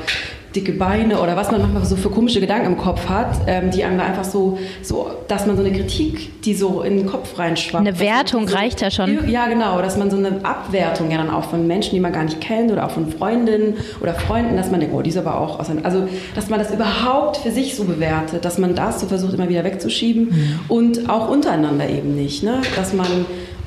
dicke 0.55 0.73
Beine 0.73 1.21
oder 1.21 1.37
was 1.37 1.51
man 1.51 1.61
manchmal 1.63 1.85
so 1.85 1.97
für 1.97 2.11
komische 2.11 2.41
Gedanken 2.41 2.67
im 2.67 2.77
Kopf 2.77 3.09
hat, 3.09 3.41
ähm, 3.47 3.71
die 3.71 3.85
einem 3.85 4.01
einfach 4.01 4.25
so, 4.25 4.59
so, 4.83 5.11
dass 5.29 5.47
man 5.47 5.57
so 5.57 5.63
eine 5.63 5.73
Kritik, 5.73 6.43
die 6.43 6.55
so 6.55 6.83
in 6.83 6.99
den 6.99 7.07
Kopf 7.07 7.39
reinschwappt. 7.39 7.87
Eine 7.87 7.99
Wertung 7.99 8.49
so, 8.49 8.57
reicht 8.57 8.81
ja 8.81 8.91
schon. 8.91 9.29
Ja, 9.29 9.47
genau, 9.47 9.81
dass 9.83 9.97
man 9.97 10.11
so 10.11 10.17
eine 10.17 10.45
Abwertung 10.45 11.11
ja 11.11 11.19
dann 11.19 11.31
auch 11.31 11.45
von 11.45 11.67
Menschen, 11.67 11.95
die 11.95 12.01
man 12.01 12.13
gar 12.13 12.25
nicht 12.25 12.41
kennt 12.41 12.71
oder 12.71 12.87
auch 12.87 12.91
von 12.91 13.11
Freundinnen 13.11 13.77
oder 14.01 14.15
Freunden, 14.15 14.57
dass 14.57 14.71
man 14.71 14.81
denkt, 14.81 14.95
oh, 14.95 15.03
die 15.03 15.11
ist 15.11 15.19
aber 15.19 15.41
auch 15.41 15.59
aus 15.59 15.73
also 15.83 16.07
dass 16.35 16.51
man 16.51 16.59
das 16.59 16.73
überhaupt 16.73 17.39
für 17.39 17.51
sich 17.51 17.75
so 17.75 17.85
bewertet, 17.85 18.45
dass 18.45 18.59
man 18.59 18.75
das 18.75 19.01
so 19.01 19.07
versucht 19.07 19.35
immer 19.35 19.49
wieder 19.49 19.65
wegzuschieben 19.65 20.25
mhm. 20.25 20.61
und 20.69 21.09
auch 21.09 21.29
untereinander 21.29 21.89
eben 21.89 22.15
nicht, 22.15 22.43
ne? 22.43 22.61
dass 22.77 22.93
man 22.93 23.07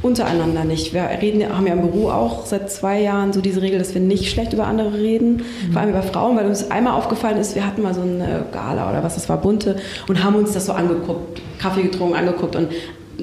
untereinander 0.02 0.64
nicht. 0.64 0.94
Wir 0.94 1.10
reden, 1.22 1.44
haben 1.56 1.68
ja 1.68 1.74
im 1.74 1.82
Büro 1.82 2.10
auch 2.10 2.46
seit 2.46 2.72
zwei 2.72 3.02
Jahren 3.02 3.34
so 3.34 3.42
diese 3.42 3.62
Regel, 3.62 3.80
dass 3.80 3.94
wir 3.94 4.02
nicht 4.02 4.30
schlecht 4.30 4.54
über 4.54 4.68
andere 4.68 4.94
reden, 4.94 5.38
mhm. 5.38 5.72
vor 5.72 5.82
allem 5.82 5.92
über 5.92 6.04
Frauen, 6.04 6.38
weil 6.38 6.46
uns 6.46 6.70
einmal 6.70 6.94
aufgefallen 6.94 7.38
ist, 7.38 7.56
wir 7.56 7.66
hatten 7.66 7.82
mal 7.82 7.94
so 7.94 8.02
eine 8.02 8.46
Gala 8.52 8.90
oder 8.90 9.04
was 9.04 9.16
das 9.16 9.30
war, 9.30 9.38
bunte, 9.38 9.78
und 10.08 10.24
haben 10.24 10.36
uns 10.36 10.54
das 10.54 10.68
so 10.68 10.74
angeguckt, 10.74 11.42
Kaffee 11.60 11.84
getrunken, 11.84 12.16
angeguckt 12.16 12.56
und 12.56 12.70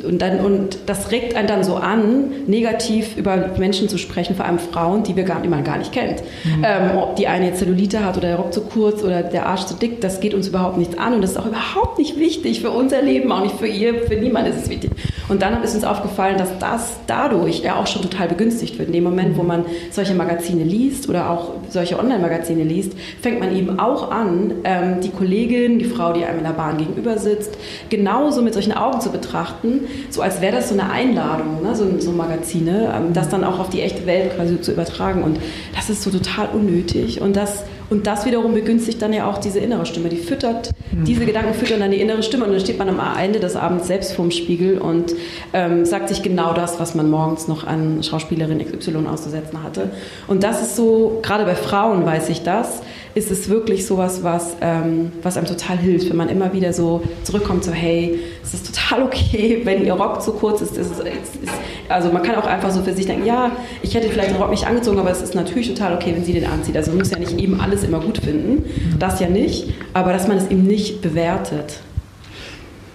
und, 0.04 0.22
dann, 0.22 0.40
und 0.40 0.78
das 0.86 1.10
regt 1.10 1.36
einen 1.36 1.46
dann 1.46 1.64
so 1.64 1.76
an, 1.76 2.30
negativ 2.46 3.16
über 3.16 3.50
Menschen 3.58 3.88
zu 3.88 3.98
sprechen, 3.98 4.34
vor 4.34 4.46
allem 4.46 4.58
Frauen, 4.58 5.02
die, 5.02 5.16
wir 5.16 5.24
gar, 5.24 5.42
die 5.42 5.48
man 5.48 5.64
gar 5.64 5.78
nicht 5.78 5.92
kennt. 5.92 6.22
Mhm. 6.44 6.64
Ähm, 6.64 6.96
ob 6.96 7.16
die 7.16 7.26
eine 7.26 7.46
jetzt 7.46 7.58
Zellulite 7.58 8.04
hat 8.04 8.16
oder 8.16 8.28
der 8.28 8.36
Rock 8.36 8.52
zu 8.52 8.62
kurz 8.62 9.02
oder 9.02 9.22
der 9.22 9.46
Arsch 9.46 9.66
zu 9.66 9.74
dick, 9.74 10.00
das 10.00 10.20
geht 10.20 10.34
uns 10.34 10.48
überhaupt 10.48 10.78
nichts 10.78 10.98
an 10.98 11.14
und 11.14 11.22
das 11.22 11.32
ist 11.32 11.36
auch 11.36 11.46
überhaupt 11.46 11.98
nicht 11.98 12.18
wichtig 12.18 12.60
für 12.60 12.70
unser 12.70 13.02
Leben, 13.02 13.30
auch 13.32 13.42
nicht 13.42 13.56
für 13.56 13.66
ihr, 13.66 14.06
für 14.06 14.16
niemanden 14.16 14.52
ist 14.52 14.64
es 14.64 14.70
wichtig. 14.70 14.90
Und 15.32 15.40
dann 15.40 15.62
ist 15.62 15.74
uns 15.74 15.84
aufgefallen, 15.84 16.36
dass 16.36 16.58
das 16.58 16.92
dadurch 17.06 17.60
ja 17.60 17.76
auch 17.76 17.86
schon 17.86 18.02
total 18.02 18.28
begünstigt 18.28 18.78
wird. 18.78 18.88
In 18.88 18.92
dem 18.92 19.04
Moment, 19.04 19.38
wo 19.38 19.42
man 19.42 19.64
solche 19.90 20.12
Magazine 20.12 20.62
liest 20.62 21.08
oder 21.08 21.30
auch 21.30 21.52
solche 21.70 21.98
Online-Magazine 21.98 22.62
liest, 22.64 22.92
fängt 23.22 23.40
man 23.40 23.56
eben 23.56 23.78
auch 23.78 24.10
an, 24.10 24.52
ähm, 24.64 25.00
die 25.00 25.08
Kollegin, 25.08 25.78
die 25.78 25.86
Frau, 25.86 26.12
die 26.12 26.26
einem 26.26 26.40
in 26.40 26.44
der 26.44 26.50
Bahn 26.50 26.76
gegenüber 26.76 27.16
sitzt, 27.16 27.56
genauso 27.88 28.42
mit 28.42 28.52
solchen 28.52 28.72
Augen 28.72 29.00
zu 29.00 29.08
betrachten, 29.08 29.86
so 30.10 30.20
als 30.20 30.42
wäre 30.42 30.56
das 30.56 30.68
so 30.68 30.74
eine 30.78 30.90
Einladung, 30.90 31.62
ne? 31.62 31.74
so, 31.74 31.86
so 31.98 32.12
Magazine, 32.12 32.92
ähm, 32.94 33.14
das 33.14 33.30
dann 33.30 33.42
auch 33.42 33.58
auf 33.58 33.70
die 33.70 33.80
echte 33.80 34.04
Welt 34.04 34.36
quasi 34.36 34.60
zu 34.60 34.72
übertragen. 34.72 35.22
Und 35.22 35.40
das 35.74 35.88
ist 35.88 36.02
so 36.02 36.10
total 36.10 36.50
unnötig. 36.52 37.22
Und 37.22 37.36
das, 37.36 37.64
und 37.92 38.06
das 38.06 38.24
wiederum 38.24 38.54
begünstigt 38.54 39.02
dann 39.02 39.12
ja 39.12 39.28
auch 39.28 39.36
diese 39.36 39.58
innere 39.58 39.84
Stimme. 39.84 40.08
Die 40.08 40.16
füttert, 40.16 40.70
mhm. 40.92 41.04
diese 41.04 41.26
Gedanken 41.26 41.52
füttern 41.52 41.80
dann 41.80 41.90
die 41.90 42.00
innere 42.00 42.22
Stimme. 42.22 42.46
Und 42.46 42.52
dann 42.52 42.60
steht 42.60 42.78
man 42.78 42.88
am 42.88 42.98
Ende 43.18 43.38
des 43.38 43.54
Abends 43.54 43.86
selbst 43.86 44.14
vorm 44.14 44.30
Spiegel 44.30 44.78
und 44.78 45.12
ähm, 45.52 45.84
sagt 45.84 46.08
sich 46.08 46.22
genau 46.22 46.54
das, 46.54 46.80
was 46.80 46.94
man 46.94 47.10
morgens 47.10 47.48
noch 47.48 47.66
an 47.66 48.02
Schauspielerin 48.02 48.64
XY 48.64 49.06
auszusetzen 49.06 49.62
hatte. 49.62 49.90
Und 50.26 50.42
das 50.42 50.62
ist 50.62 50.74
so, 50.74 51.20
gerade 51.22 51.44
bei 51.44 51.54
Frauen 51.54 52.06
weiß 52.06 52.30
ich 52.30 52.42
das, 52.42 52.80
ist 53.14 53.30
es 53.30 53.48
wirklich 53.48 53.86
sowas, 53.86 54.22
was, 54.22 54.56
ähm, 54.60 55.12
was 55.22 55.36
einem 55.36 55.46
total 55.46 55.76
hilft, 55.78 56.08
wenn 56.10 56.16
man 56.16 56.28
immer 56.28 56.52
wieder 56.52 56.72
so 56.72 57.02
zurückkommt, 57.24 57.64
so 57.64 57.72
hey, 57.72 58.18
es 58.42 58.54
ist 58.54 58.74
total 58.74 59.02
okay, 59.06 59.60
wenn 59.64 59.84
ihr 59.84 59.92
Rock 59.94 60.22
zu 60.22 60.32
kurz 60.32 60.60
ist. 60.60 60.76
ist, 60.76 60.90
ist, 60.92 61.00
ist 61.00 61.52
also 61.88 62.10
man 62.10 62.22
kann 62.22 62.36
auch 62.36 62.46
einfach 62.46 62.70
so 62.70 62.82
für 62.82 62.94
sich 62.94 63.06
denken, 63.06 63.26
ja, 63.26 63.52
ich 63.82 63.94
hätte 63.94 64.08
vielleicht 64.08 64.30
den 64.30 64.36
Rock 64.36 64.50
nicht 64.50 64.66
angezogen, 64.66 64.98
aber 64.98 65.10
es 65.10 65.20
ist 65.20 65.34
natürlich 65.34 65.68
total 65.68 65.94
okay, 65.94 66.12
wenn 66.14 66.24
sie 66.24 66.32
den 66.32 66.46
anzieht. 66.46 66.76
Also 66.76 66.90
man 66.90 66.98
muss 66.98 67.10
ja 67.10 67.18
nicht 67.18 67.38
eben 67.38 67.60
alles 67.60 67.84
immer 67.84 68.00
gut 68.00 68.18
finden, 68.18 68.64
das 68.98 69.20
ja 69.20 69.28
nicht, 69.28 69.74
aber 69.92 70.12
dass 70.12 70.28
man 70.28 70.38
es 70.38 70.48
eben 70.48 70.62
nicht 70.62 71.02
bewertet. 71.02 71.80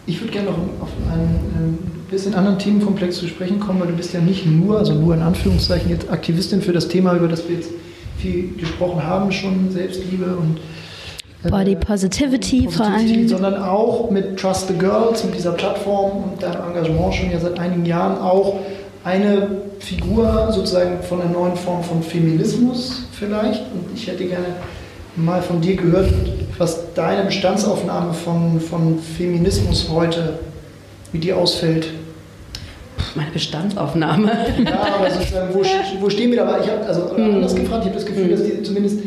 Ich 0.08 0.22
würde 0.22 0.32
gerne 0.32 0.50
noch 0.50 0.58
auf 0.58 0.90
einen 1.12 1.78
bisschen 2.10 2.34
anderen 2.34 2.58
Themenkomplex 2.58 3.18
zu 3.18 3.28
sprechen 3.28 3.60
kommen, 3.60 3.82
weil 3.82 3.88
du 3.88 3.94
bist 3.94 4.14
ja 4.14 4.22
nicht 4.22 4.46
nur, 4.46 4.80
also 4.80 4.94
nur 4.94 5.14
in 5.14 5.22
Anführungszeichen 5.22 5.90
jetzt 5.90 6.10
Aktivistin 6.10 6.62
für 6.62 6.72
das 6.72 6.88
Thema, 6.88 7.16
über 7.16 7.28
das 7.28 7.48
wir 7.48 7.56
jetzt 7.56 7.72
viel 8.18 8.56
gesprochen 8.58 9.04
haben, 9.04 9.32
schon 9.32 9.72
Selbstliebe 9.72 10.26
und 10.26 10.60
äh, 11.44 11.50
Body 11.50 11.76
Positivity, 11.76 12.64
Positivity 12.64 12.70
vor 12.70 12.86
allem. 12.86 13.28
Sondern 13.28 13.62
auch 13.62 14.10
mit 14.10 14.40
Trust 14.40 14.68
the 14.68 14.74
Girls, 14.74 15.24
mit 15.24 15.36
dieser 15.36 15.52
Plattform 15.52 16.24
und 16.24 16.44
deinem 16.44 16.68
Engagement 16.70 17.14
schon 17.14 17.32
ja 17.32 17.40
seit 17.40 17.60
einigen 17.60 17.86
Jahren 17.86 18.18
auch 18.18 18.60
eine 19.04 19.48
Figur 19.80 20.50
sozusagen 20.52 21.02
von 21.02 21.22
einer 21.22 21.32
neuen 21.32 21.56
Form 21.56 21.84
von 21.84 22.02
Feminismus 22.04 23.04
vielleicht. 23.14 23.62
Und 23.74 23.86
ich 23.96 24.08
hätte 24.08 24.26
gerne 24.26 24.48
mal 25.16 25.42
von 25.42 25.62
dir 25.62 25.76
gehört, 25.76 26.12
was 26.58 26.94
deine 26.94 27.24
Bestandsaufnahme 27.26 28.14
von, 28.14 28.60
von 28.60 29.00
Feminismus 29.00 29.90
heute, 29.90 30.40
wie 31.12 31.20
die 31.20 31.34
ausfällt 31.34 31.88
meine 33.16 33.32
Bestandsaufnahme. 33.32 34.32
Ja, 34.64 34.96
aber 34.96 35.10
sozusagen, 35.10 35.54
wo, 35.54 35.64
wo 36.02 36.10
stehen 36.10 36.32
wir 36.32 36.38
dabei? 36.38 36.60
Ich 36.62 36.70
habe 36.70 36.86
also 36.86 37.16
hm. 37.16 37.36
anders 37.36 37.56
gefragt, 37.56 37.84
ich 37.84 37.90
habe 37.90 38.00
das 38.00 38.06
Gefühl, 38.06 38.30
dass 38.30 38.44
die 38.44 38.62
zumindest 38.64 39.00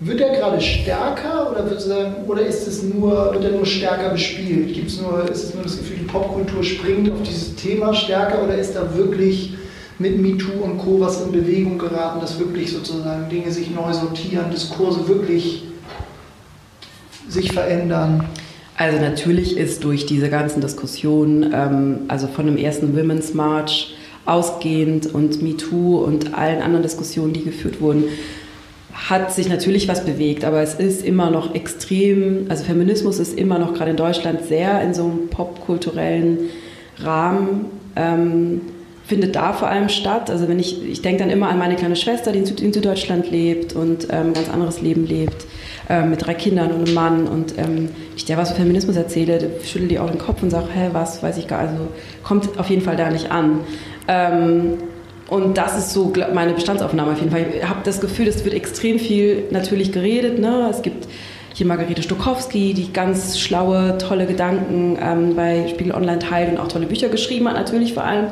wird 0.00 0.20
er 0.20 0.36
gerade 0.36 0.60
stärker 0.60 1.50
oder, 1.50 1.80
sagen, 1.80 2.14
oder 2.26 2.42
ist 2.42 2.68
es 2.68 2.84
nur, 2.84 3.32
wird 3.32 3.44
er 3.44 3.50
nur 3.50 3.66
stärker 3.66 4.10
bespielt? 4.10 4.72
Gibt's 4.72 5.00
nur, 5.00 5.28
ist 5.28 5.44
es 5.44 5.54
nur 5.54 5.64
das 5.64 5.76
Gefühl, 5.76 5.96
die 5.98 6.04
Popkultur 6.04 6.62
springt 6.62 7.10
auf 7.10 7.22
dieses 7.22 7.56
Thema 7.56 7.92
stärker 7.92 8.44
oder 8.44 8.56
ist 8.56 8.76
da 8.76 8.94
wirklich 8.96 9.54
mit 9.98 10.20
MeToo 10.20 10.62
und 10.62 10.78
Co. 10.78 11.00
was 11.00 11.22
in 11.22 11.32
Bewegung 11.32 11.78
geraten, 11.78 12.20
dass 12.20 12.38
wirklich 12.38 12.70
sozusagen 12.72 13.28
Dinge 13.28 13.50
sich 13.50 13.70
neu 13.70 13.92
sortieren, 13.92 14.50
Diskurse 14.52 15.08
wirklich 15.08 15.64
sich 17.28 17.52
verändern? 17.52 18.24
Also 18.78 19.00
natürlich 19.00 19.56
ist 19.56 19.82
durch 19.82 20.06
diese 20.06 20.30
ganzen 20.30 20.60
Diskussionen, 20.60 21.52
ähm, 21.52 21.98
also 22.06 22.28
von 22.28 22.46
dem 22.46 22.56
ersten 22.56 22.96
Women's 22.96 23.34
March 23.34 23.96
ausgehend 24.24 25.12
und 25.12 25.42
MeToo 25.42 25.98
und 25.98 26.34
allen 26.34 26.62
anderen 26.62 26.84
Diskussionen, 26.84 27.32
die 27.32 27.42
geführt 27.42 27.80
wurden, 27.80 28.04
hat 28.92 29.32
sich 29.32 29.48
natürlich 29.48 29.88
was 29.88 30.04
bewegt, 30.04 30.44
aber 30.44 30.62
es 30.62 30.74
ist 30.74 31.04
immer 31.04 31.28
noch 31.30 31.56
extrem, 31.56 32.46
also 32.48 32.62
Feminismus 32.62 33.18
ist 33.18 33.36
immer 33.36 33.58
noch 33.58 33.74
gerade 33.74 33.90
in 33.90 33.96
Deutschland 33.96 34.44
sehr 34.44 34.80
in 34.82 34.94
so 34.94 35.04
einem 35.04 35.28
popkulturellen 35.28 36.38
Rahmen, 36.98 37.64
ähm, 37.96 38.60
findet 39.04 39.34
da 39.34 39.54
vor 39.54 39.68
allem 39.68 39.88
statt. 39.88 40.30
Also 40.30 40.46
wenn 40.46 40.60
ich, 40.60 40.86
ich 40.86 41.02
denke 41.02 41.20
dann 41.24 41.30
immer 41.30 41.48
an 41.48 41.58
meine 41.58 41.74
kleine 41.74 41.96
Schwester, 41.96 42.30
die 42.30 42.40
in, 42.40 42.46
Süd 42.46 42.60
in 42.60 42.72
Süddeutschland 42.72 43.28
lebt 43.28 43.72
und 43.72 44.04
ähm, 44.10 44.28
ein 44.28 44.34
ganz 44.34 44.48
anderes 44.50 44.82
Leben 44.82 45.04
lebt 45.04 45.46
äh, 45.88 46.02
mit 46.02 46.26
drei 46.26 46.34
Kindern 46.34 46.72
und 46.72 46.86
einem 46.86 46.94
Mann. 46.94 47.26
Und 47.26 47.58
ähm, 47.58 47.90
ich 48.16 48.24
der 48.24 48.36
was 48.36 48.50
für 48.50 48.56
Feminismus 48.56 48.96
erzähle, 48.96 49.50
schüttel 49.64 49.88
die 49.88 49.98
auch 49.98 50.10
den 50.10 50.18
Kopf 50.18 50.42
und 50.42 50.50
sage, 50.50 50.68
hä, 50.72 50.90
was, 50.92 51.22
weiß 51.22 51.38
ich 51.38 51.48
gar. 51.48 51.60
Also 51.60 51.88
kommt 52.22 52.58
auf 52.58 52.68
jeden 52.70 52.82
Fall 52.82 52.96
da 52.96 53.10
nicht 53.10 53.30
an. 53.30 53.60
Ähm, 54.06 54.74
und 55.28 55.58
das 55.58 55.76
ist 55.76 55.92
so 55.92 56.12
meine 56.32 56.54
Bestandsaufnahme 56.54 57.12
auf 57.12 57.18
jeden 57.18 57.30
Fall. 57.30 57.46
Ich 57.56 57.68
habe 57.68 57.80
das 57.84 58.00
Gefühl, 58.00 58.28
es 58.28 58.44
wird 58.44 58.54
extrem 58.54 58.98
viel 58.98 59.44
natürlich 59.50 59.92
geredet. 59.92 60.38
Ne? 60.38 60.68
Es 60.70 60.82
gibt 60.82 61.06
hier 61.54 61.66
Margarete 61.66 62.02
Stokowski, 62.02 62.72
die 62.72 62.92
ganz 62.92 63.38
schlaue, 63.38 63.98
tolle 63.98 64.26
Gedanken 64.26 64.96
ähm, 65.02 65.34
bei 65.34 65.66
Spiegel 65.68 65.92
Online 65.92 66.20
teilt 66.20 66.50
und 66.52 66.58
auch 66.58 66.68
tolle 66.68 66.86
Bücher 66.86 67.08
geschrieben 67.08 67.48
hat, 67.48 67.56
natürlich 67.56 67.94
vor 67.94 68.04
allem. 68.04 68.28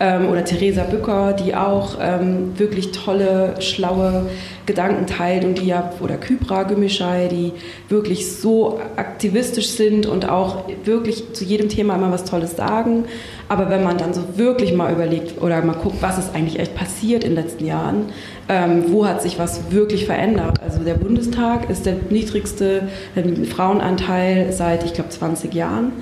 Ähm, 0.00 0.28
oder 0.28 0.44
Theresa 0.44 0.84
Bücker, 0.84 1.32
die 1.32 1.54
auch 1.54 1.96
ähm, 2.00 2.58
wirklich 2.58 2.92
tolle, 2.92 3.54
schlaue 3.60 4.26
Gedanken 4.64 5.06
teilt 5.06 5.44
und 5.44 5.58
die 5.58 5.66
ja, 5.66 5.90
oder 6.00 6.16
Kybra 6.16 6.64
Gümüşay, 6.64 7.28
die 7.28 7.52
wirklich 7.88 8.30
so 8.30 8.80
aktivistisch 8.96 9.70
sind 9.70 10.06
und 10.06 10.28
auch 10.28 10.64
wirklich 10.84 11.32
zu 11.32 11.44
jedem 11.44 11.68
Thema 11.68 11.96
immer 11.96 12.12
was 12.12 12.24
Tolles 12.24 12.54
sagen. 12.54 13.06
Aber 13.48 13.70
wenn 13.70 13.82
man 13.82 13.96
dann 13.96 14.12
so 14.12 14.20
wirklich 14.36 14.74
mal 14.74 14.92
überlegt 14.92 15.40
oder 15.40 15.62
mal 15.62 15.74
guckt, 15.74 15.96
was 16.00 16.18
ist 16.18 16.34
eigentlich 16.34 16.60
echt 16.60 16.74
passiert 16.74 17.24
in 17.24 17.34
den 17.34 17.42
letzten 17.42 17.64
Jahren, 17.64 18.06
ähm, 18.48 18.84
wo 18.88 19.06
hat 19.06 19.22
sich 19.22 19.38
was 19.38 19.72
wirklich 19.72 20.04
verändert? 20.06 20.60
Also 20.62 20.84
der 20.84 20.94
Bundestag 20.94 21.70
ist 21.70 21.86
der 21.86 21.96
niedrigste 22.10 22.88
Frauenanteil 23.50 24.52
seit, 24.52 24.84
ich 24.84 24.92
glaube, 24.92 25.10
20 25.10 25.54
Jahren. 25.54 25.92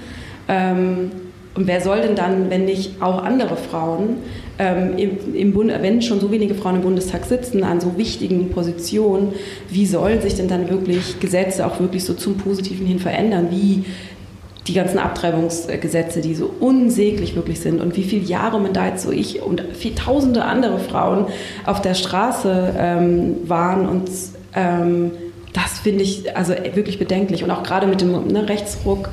Ähm, 0.49 1.11
und 1.57 1.67
wer 1.67 1.81
soll 1.81 2.03
denn 2.03 2.15
dann, 2.15 2.51
wenn 2.51 2.67
nicht 2.67 3.01
auch 3.03 3.23
andere 3.23 3.57
Frauen, 3.57 4.19
ähm, 4.59 4.97
im, 4.97 5.35
im 5.35 5.53
Bund, 5.53 5.73
wenn 5.81 6.03
schon 6.03 6.21
so 6.21 6.31
wenige 6.31 6.55
Frauen 6.55 6.77
im 6.77 6.83
Bundestag 6.83 7.25
sitzen 7.25 7.65
an 7.65 7.81
so 7.81 7.97
wichtigen 7.97 8.51
Positionen, 8.51 9.33
wie 9.69 9.87
sollen 9.87 10.21
sich 10.21 10.35
denn 10.35 10.49
dann 10.49 10.69
wirklich 10.69 11.21
Gesetze 11.21 11.67
auch 11.67 11.81
wirklich 11.81 12.05
so 12.05 12.15
zum 12.15 12.37
Positiven 12.37 12.87
hin 12.87 12.99
verändern? 12.99 13.49
Wie 13.51 13.85
die 14.67 14.75
ganzen 14.75 14.99
Abtreibungsgesetze, 14.99 16.21
die 16.21 16.35
so 16.35 16.53
unsäglich 16.61 17.37
wirklich 17.37 17.61
sind 17.61 17.81
und 17.81 17.97
wie 17.97 18.03
viele 18.03 18.25
Jahre 18.25 18.61
man 18.61 18.73
da 18.73 18.89
jetzt 18.89 19.05
so 19.05 19.13
ich 19.13 19.43
und 19.43 19.63
viel, 19.75 19.95
tausende 19.95 20.45
andere 20.45 20.79
Frauen 20.79 21.27
auf 21.65 21.81
der 21.81 21.95
Straße 21.95 22.75
ähm, 22.77 23.37
waren 23.45 23.89
und 23.89 24.11
ähm, 24.55 25.13
das 25.53 25.79
finde 25.79 26.03
ich 26.03 26.37
also 26.37 26.53
wirklich 26.75 26.99
bedenklich 26.99 27.45
und 27.45 27.51
auch 27.51 27.63
gerade 27.63 27.87
mit 27.87 28.01
dem 28.01 28.27
ne, 28.27 28.49
Rechtsruck 28.49 29.11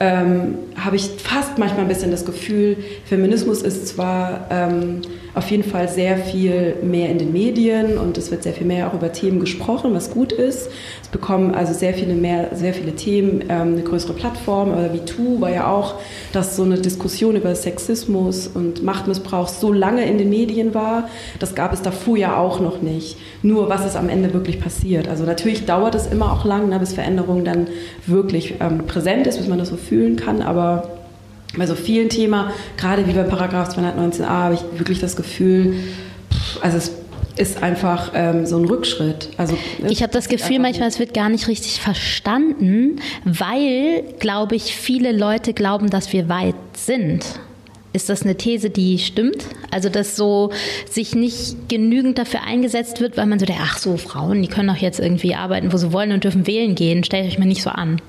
ähm, 0.00 0.58
habe 0.76 0.96
ich 0.96 1.10
fast 1.22 1.58
manchmal 1.58 1.82
ein 1.82 1.88
bisschen 1.88 2.10
das 2.10 2.24
Gefühl, 2.24 2.76
Feminismus 3.06 3.62
ist 3.62 3.88
zwar 3.88 4.46
ähm, 4.50 5.00
auf 5.36 5.50
jeden 5.50 5.64
Fall 5.64 5.86
sehr 5.88 6.16
viel 6.16 6.76
mehr 6.82 7.10
in 7.10 7.18
den 7.18 7.30
Medien 7.30 7.98
und 7.98 8.16
es 8.16 8.30
wird 8.30 8.42
sehr 8.42 8.54
viel 8.54 8.66
mehr 8.66 8.88
auch 8.88 8.94
über 8.94 9.12
Themen 9.12 9.38
gesprochen, 9.38 9.92
was 9.92 10.10
gut 10.10 10.32
ist. 10.32 10.70
Es 11.02 11.08
bekommen 11.08 11.54
also 11.54 11.74
sehr 11.74 11.92
viele 11.92 12.14
mehr, 12.14 12.56
sehr 12.56 12.72
viele 12.72 12.94
Themen 12.94 13.42
ähm, 13.42 13.74
eine 13.74 13.82
größere 13.82 14.14
Plattform. 14.14 14.72
Aber 14.72 14.94
wie 14.94 15.00
MeToo 15.00 15.42
war 15.42 15.50
ja 15.50 15.70
auch, 15.70 15.96
dass 16.32 16.56
so 16.56 16.62
eine 16.62 16.78
Diskussion 16.78 17.36
über 17.36 17.54
Sexismus 17.54 18.48
und 18.48 18.82
Machtmissbrauch 18.82 19.48
so 19.48 19.74
lange 19.74 20.06
in 20.06 20.16
den 20.16 20.30
Medien 20.30 20.72
war. 20.72 21.10
Das 21.38 21.54
gab 21.54 21.74
es 21.74 21.82
davor 21.82 22.16
ja 22.16 22.38
auch 22.38 22.58
noch 22.60 22.80
nicht. 22.80 23.18
Nur 23.42 23.68
was 23.68 23.84
ist 23.84 23.96
am 23.96 24.08
Ende 24.08 24.32
wirklich 24.32 24.58
passiert. 24.58 25.06
Also 25.06 25.24
natürlich 25.24 25.66
dauert 25.66 25.94
es 25.94 26.06
immer 26.06 26.32
auch 26.32 26.46
lang, 26.46 26.70
ne, 26.70 26.78
bis 26.78 26.94
Veränderung 26.94 27.44
dann 27.44 27.66
wirklich 28.06 28.54
ähm, 28.60 28.86
präsent 28.86 29.26
ist, 29.26 29.36
bis 29.36 29.48
man 29.48 29.58
das 29.58 29.68
so 29.68 29.76
fühlen 29.76 30.16
kann. 30.16 30.40
Aber 30.40 30.95
bei 31.56 31.66
so 31.66 31.74
vielen 31.74 32.08
Themen, 32.08 32.46
gerade 32.76 33.06
wie 33.06 33.12
beim 33.12 33.28
Paragraph 33.28 33.76
219a, 33.76 34.26
habe 34.26 34.54
ich 34.54 34.78
wirklich 34.78 35.00
das 35.00 35.16
Gefühl, 35.16 35.76
also 36.60 36.76
es 36.76 36.92
ist 37.36 37.62
einfach 37.62 38.12
ähm, 38.14 38.46
so 38.46 38.56
ein 38.58 38.64
Rückschritt. 38.64 39.30
Also 39.36 39.56
ich 39.86 40.02
habe 40.02 40.12
das 40.12 40.28
Gefühl 40.28 40.58
manchmal, 40.58 40.88
es 40.88 40.98
wird 40.98 41.12
gar 41.14 41.28
nicht 41.28 41.48
richtig 41.48 41.80
verstanden, 41.80 43.00
weil, 43.24 44.02
glaube 44.18 44.56
ich, 44.56 44.74
viele 44.74 45.12
Leute 45.12 45.52
glauben, 45.52 45.90
dass 45.90 46.12
wir 46.12 46.28
weit 46.28 46.54
sind. 46.74 47.24
Ist 47.92 48.10
das 48.10 48.24
eine 48.24 48.36
These, 48.36 48.68
die 48.68 48.98
stimmt? 48.98 49.46
Also, 49.70 49.88
dass 49.88 50.16
so 50.16 50.50
sich 50.90 51.14
nicht 51.14 51.70
genügend 51.70 52.18
dafür 52.18 52.42
eingesetzt 52.42 53.00
wird, 53.00 53.16
weil 53.16 53.24
man 53.24 53.38
so 53.38 53.46
der, 53.46 53.56
ach 53.62 53.78
so, 53.78 53.96
Frauen, 53.96 54.42
die 54.42 54.48
können 54.48 54.68
doch 54.68 54.76
jetzt 54.76 55.00
irgendwie 55.00 55.34
arbeiten, 55.34 55.72
wo 55.72 55.78
sie 55.78 55.94
wollen 55.94 56.12
und 56.12 56.22
dürfen 56.22 56.46
wählen 56.46 56.74
gehen. 56.74 57.04
Stellt 57.04 57.26
euch 57.26 57.38
mal 57.38 57.46
nicht 57.46 57.62
so 57.62 57.70
an. 57.70 58.02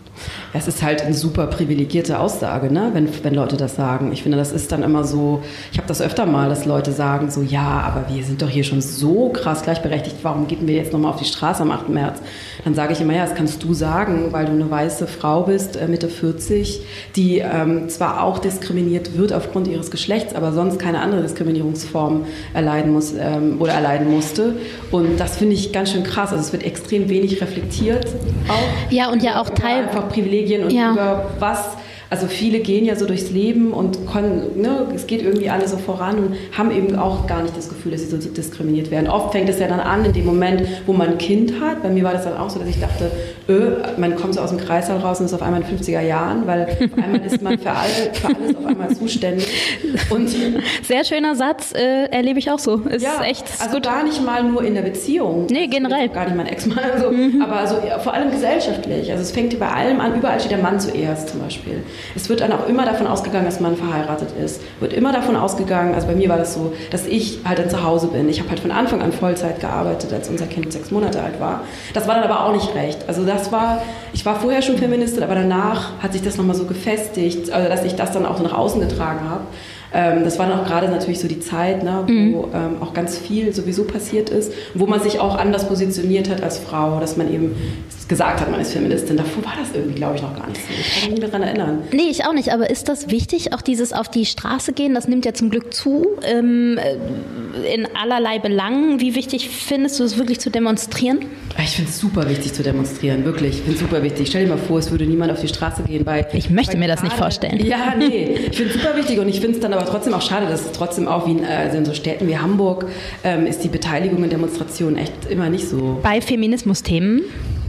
Es 0.53 0.67
ist 0.67 0.81
halt 0.83 1.01
eine 1.01 1.13
super 1.13 1.47
privilegierte 1.47 2.19
Aussage, 2.19 2.71
ne? 2.71 2.89
wenn, 2.93 3.09
wenn 3.23 3.33
Leute 3.33 3.57
das 3.57 3.75
sagen. 3.75 4.11
Ich 4.11 4.23
finde, 4.23 4.37
das 4.37 4.51
ist 4.51 4.71
dann 4.71 4.83
immer 4.83 5.03
so, 5.03 5.41
ich 5.71 5.77
habe 5.77 5.87
das 5.87 6.01
öfter 6.01 6.25
mal, 6.25 6.49
dass 6.49 6.65
Leute 6.65 6.91
sagen 6.91 7.29
so, 7.31 7.41
ja, 7.41 7.83
aber 7.85 8.13
wir 8.13 8.23
sind 8.23 8.41
doch 8.41 8.49
hier 8.49 8.63
schon 8.63 8.81
so 8.81 9.29
krass 9.29 9.63
gleichberechtigt, 9.63 10.17
warum 10.23 10.47
gehen 10.47 10.67
wir 10.67 10.75
jetzt 10.75 10.93
nochmal 10.93 11.11
auf 11.13 11.19
die 11.19 11.25
Straße 11.25 11.61
am 11.61 11.71
8. 11.71 11.89
März? 11.89 12.21
Dann 12.63 12.75
sage 12.75 12.93
ich 12.93 13.01
immer, 13.01 13.13
ja, 13.13 13.25
das 13.25 13.35
kannst 13.35 13.63
du 13.63 13.73
sagen, 13.73 14.31
weil 14.31 14.45
du 14.45 14.51
eine 14.51 14.69
weiße 14.69 15.07
Frau 15.07 15.43
bist, 15.43 15.75
äh, 15.75 15.87
Mitte 15.87 16.09
40, 16.09 16.81
die 17.15 17.39
ähm, 17.39 17.89
zwar 17.89 18.23
auch 18.23 18.39
diskriminiert 18.39 19.17
wird 19.17 19.33
aufgrund 19.33 19.67
ihres 19.67 19.91
Geschlechts, 19.91 20.35
aber 20.35 20.51
sonst 20.51 20.79
keine 20.79 20.99
andere 21.01 21.21
Diskriminierungsform 21.21 22.25
erleiden 22.53 22.91
muss 22.93 23.13
ähm, 23.17 23.57
oder 23.59 23.73
erleiden 23.73 24.11
musste. 24.11 24.55
Und 24.91 25.19
das 25.19 25.37
finde 25.37 25.53
ich 25.55 25.71
ganz 25.71 25.91
schön 25.91 26.03
krass. 26.03 26.31
Also 26.31 26.43
es 26.43 26.51
wird 26.51 26.63
extrem 26.63 27.09
wenig 27.09 27.41
reflektiert 27.41 28.07
auch. 28.47 28.91
Ja, 28.91 29.09
und 29.11 29.23
ja 29.23 29.41
auch 29.41 29.49
Teil 29.49 29.87
Privilegien 30.07 30.63
und 30.63 30.71
ja. 30.71 30.91
über 30.91 31.31
was 31.39 31.77
also 32.09 32.27
viele 32.27 32.59
gehen 32.59 32.85
ja 32.85 32.95
so 32.95 33.05
durchs 33.05 33.31
Leben 33.31 33.73
und 33.73 34.07
können, 34.07 34.61
ne, 34.61 34.87
es 34.95 35.07
geht 35.07 35.21
irgendwie 35.21 35.49
alles 35.49 35.71
so 35.71 35.77
voran 35.77 36.17
und 36.17 36.35
haben 36.57 36.71
eben 36.71 36.95
auch 36.95 37.27
gar 37.27 37.41
nicht 37.41 37.57
das 37.57 37.67
Gefühl, 37.67 37.91
dass 37.91 38.01
sie 38.01 38.07
so 38.07 38.17
diskriminiert 38.17 38.91
werden. 38.91 39.09
Oft 39.09 39.33
fängt 39.33 39.49
es 39.49 39.59
ja 39.59 39.67
dann 39.67 39.79
an 39.79 40.05
in 40.05 40.13
dem 40.13 40.25
Moment, 40.25 40.63
wo 40.85 40.93
man 40.93 41.09
ein 41.09 41.17
Kind 41.17 41.59
hat. 41.59 41.83
Bei 41.83 41.89
mir 41.89 42.03
war 42.03 42.13
das 42.13 42.23
dann 42.23 42.37
auch 42.37 42.49
so, 42.49 42.59
dass 42.59 42.69
ich 42.69 42.79
dachte, 42.79 43.11
öh, 43.49 43.71
man 43.97 44.15
kommt 44.15 44.35
so 44.35 44.41
aus 44.41 44.49
dem 44.49 44.59
Kreißsaal 44.59 44.99
raus 44.99 45.19
und 45.19 45.25
ist 45.25 45.33
auf 45.33 45.41
einmal 45.41 45.61
in 45.61 45.67
den 45.67 45.79
50er 45.79 46.01
Jahren, 46.01 46.47
weil 46.47 46.63
auf 46.63 47.03
einmal 47.03 47.25
ist 47.25 47.41
man 47.41 47.59
für, 47.59 47.71
alle, 47.71 48.13
für 48.13 48.27
alles 48.27 48.55
auf 48.55 48.65
einmal 48.65 48.95
zuständig. 48.95 49.47
Und 50.09 50.29
Sehr 50.83 51.03
schöner 51.03 51.35
Satz, 51.35 51.73
äh, 51.73 52.05
erlebe 52.05 52.39
ich 52.39 52.49
auch 52.51 52.59
so. 52.59 52.77
Ist 52.77 53.03
ja, 53.03 53.23
echt 53.23 53.45
also 53.59 53.75
gut. 53.75 53.83
gar 53.83 54.03
nicht 54.03 54.23
mal 54.23 54.43
nur 54.43 54.63
in 54.63 54.75
der 54.75 54.81
Beziehung. 54.81 55.47
Nee, 55.49 55.67
generell. 55.67 56.09
Gar 56.09 56.25
nicht 56.25 56.37
mein 56.37 56.47
Ex-Mann, 56.47 56.79
also, 56.93 57.11
mhm. 57.11 57.41
aber 57.41 57.57
also, 57.57 57.75
vor 58.01 58.13
allem 58.13 58.31
gesellschaftlich. 58.31 59.11
Also 59.11 59.23
es 59.23 59.31
fängt 59.31 59.57
bei 59.59 59.67
allem 59.67 59.99
an, 59.99 60.15
überall 60.15 60.39
steht 60.39 60.51
der 60.51 60.59
Mann 60.59 60.79
zuerst 60.79 61.29
zum 61.29 61.41
Beispiel. 61.41 61.83
Es 62.15 62.29
wird 62.29 62.41
dann 62.41 62.51
auch 62.51 62.67
immer 62.67 62.85
davon 62.85 63.07
ausgegangen, 63.07 63.45
dass 63.45 63.59
man 63.59 63.75
verheiratet 63.75 64.29
ist. 64.43 64.61
Wird 64.79 64.93
immer 64.93 65.11
davon 65.11 65.35
ausgegangen, 65.35 65.93
also 65.95 66.07
bei 66.07 66.15
mir 66.15 66.29
war 66.29 66.37
das 66.37 66.53
so, 66.53 66.73
dass 66.91 67.05
ich 67.05 67.39
halt 67.45 67.59
dann 67.59 67.69
zu 67.69 67.83
Hause 67.83 68.07
bin. 68.07 68.29
Ich 68.29 68.39
habe 68.39 68.49
halt 68.49 68.59
von 68.59 68.71
Anfang 68.71 69.01
an 69.01 69.11
Vollzeit 69.11 69.59
gearbeitet, 69.59 70.13
als 70.13 70.29
unser 70.29 70.45
Kind 70.47 70.71
sechs 70.71 70.91
Monate 70.91 71.21
alt 71.21 71.39
war. 71.39 71.61
Das 71.93 72.07
war 72.07 72.15
dann 72.15 72.23
aber 72.23 72.45
auch 72.45 72.53
nicht 72.53 72.73
recht. 72.75 72.99
Also 73.07 73.25
das 73.25 73.51
war, 73.51 73.81
ich 74.13 74.25
war 74.25 74.39
vorher 74.39 74.61
schon 74.61 74.77
Feministin, 74.77 75.23
aber 75.23 75.35
danach 75.35 76.01
hat 76.01 76.13
sich 76.13 76.21
das 76.21 76.37
nochmal 76.37 76.55
so 76.55 76.65
gefestigt, 76.65 77.51
also 77.51 77.69
dass 77.69 77.83
ich 77.83 77.95
das 77.95 78.11
dann 78.11 78.25
auch 78.25 78.37
so 78.37 78.43
nach 78.43 78.57
außen 78.57 78.79
getragen 78.81 79.29
habe. 79.29 79.41
Ähm, 79.93 80.23
das 80.23 80.37
war 80.37 80.47
noch 80.47 80.65
gerade 80.65 80.89
natürlich 80.89 81.19
so 81.19 81.27
die 81.27 81.39
Zeit, 81.39 81.83
ne, 81.83 82.03
wo 82.05 82.11
mhm. 82.11 82.53
ähm, 82.53 82.81
auch 82.81 82.93
ganz 82.93 83.17
viel 83.17 83.53
sowieso 83.53 83.85
passiert 83.85 84.29
ist, 84.29 84.51
wo 84.73 84.85
man 84.85 84.99
sich 84.99 85.19
auch 85.19 85.37
anders 85.37 85.67
positioniert 85.67 86.29
hat 86.29 86.43
als 86.43 86.59
Frau, 86.59 86.99
dass 86.99 87.17
man 87.17 87.33
eben 87.33 87.55
gesagt 88.07 88.41
hat, 88.41 88.49
man 88.49 88.59
ist 88.59 88.73
Feministin. 88.73 89.17
Davor 89.17 89.43
war 89.45 89.53
das 89.59 89.69
irgendwie, 89.73 89.95
glaube 89.95 90.15
ich, 90.15 90.21
noch 90.21 90.35
gar 90.35 90.47
nicht 90.47 90.61
so. 90.61 90.73
Ich 90.79 91.01
kann 91.01 91.11
mich 91.11 91.21
nicht 91.21 91.33
daran 91.33 91.47
erinnern. 91.47 91.83
Nee, 91.91 92.09
ich 92.09 92.25
auch 92.25 92.33
nicht. 92.33 92.53
Aber 92.53 92.69
ist 92.69 92.89
das 92.89 93.09
wichtig, 93.09 93.53
auch 93.53 93.61
dieses 93.61 93.93
auf 93.93 94.09
die 94.09 94.25
Straße 94.25 94.73
gehen? 94.73 94.93
Das 94.93 95.07
nimmt 95.07 95.25
ja 95.25 95.33
zum 95.33 95.49
Glück 95.49 95.73
zu. 95.73 96.05
Ähm, 96.23 96.77
äh, 96.77 96.95
in 97.65 97.87
allerlei 97.95 98.39
Belangen. 98.39 98.99
Wie 98.99 99.15
wichtig 99.15 99.49
findest 99.49 99.99
du 99.99 100.03
es 100.03 100.17
wirklich 100.17 100.39
zu 100.39 100.49
demonstrieren? 100.49 101.19
Ich 101.57 101.71
finde 101.71 101.89
es 101.89 101.99
super 101.99 102.29
wichtig 102.29 102.53
zu 102.53 102.63
demonstrieren, 102.63 103.25
wirklich. 103.25 103.55
Ich 103.55 103.61
finde 103.61 103.73
es 103.73 103.79
super 103.79 104.03
wichtig. 104.03 104.27
Stell 104.27 104.45
dir 104.45 104.51
mal 104.51 104.57
vor, 104.57 104.79
es 104.79 104.91
würde 104.91 105.05
niemand 105.05 105.31
auf 105.31 105.41
die 105.41 105.47
Straße 105.47 105.83
gehen 105.83 106.05
bei. 106.05 106.27
Ich 106.33 106.49
möchte 106.49 106.73
bei 106.73 106.79
mir 106.79 106.87
das 106.87 107.03
nicht 107.03 107.15
vorstellen. 107.15 107.65
Ja, 107.65 107.93
nee. 107.97 108.37
Ich 108.49 108.57
finde 108.57 108.73
es 108.73 108.81
super 108.81 108.95
wichtig 108.95 109.19
und 109.19 109.27
ich 109.27 109.39
finde 109.39 109.55
es 109.55 109.59
dann 109.59 109.73
aber 109.77 109.85
trotzdem 109.85 110.13
auch 110.13 110.21
schade, 110.21 110.47
dass 110.47 110.65
es 110.65 110.71
trotzdem 110.71 111.07
auch 111.07 111.25
wie 111.27 111.31
in, 111.31 111.45
also 111.45 111.77
in 111.77 111.85
so 111.85 111.93
Städten 111.93 112.27
wie 112.27 112.37
Hamburg 112.37 112.85
ähm, 113.23 113.45
ist 113.45 113.63
die 113.63 113.69
Beteiligung 113.69 114.23
in 114.23 114.29
Demonstrationen 114.29 114.97
echt 114.97 115.13
immer 115.29 115.49
nicht 115.49 115.67
so. 115.67 115.99
Bei 116.03 116.21
Feminismusthemen? 116.21 117.23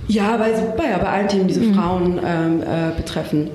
Ja, 0.09 0.37
bei, 0.39 0.51
bei, 0.77 0.99
bei 0.99 1.09
allen 1.09 1.29
Themen, 1.29 1.49
die 1.49 1.55
so 1.55 1.61
mhm. 1.61 1.75
Frauen 1.75 2.21
ähm, 2.25 2.63
äh, 2.63 2.97
betreffen. 2.97 3.51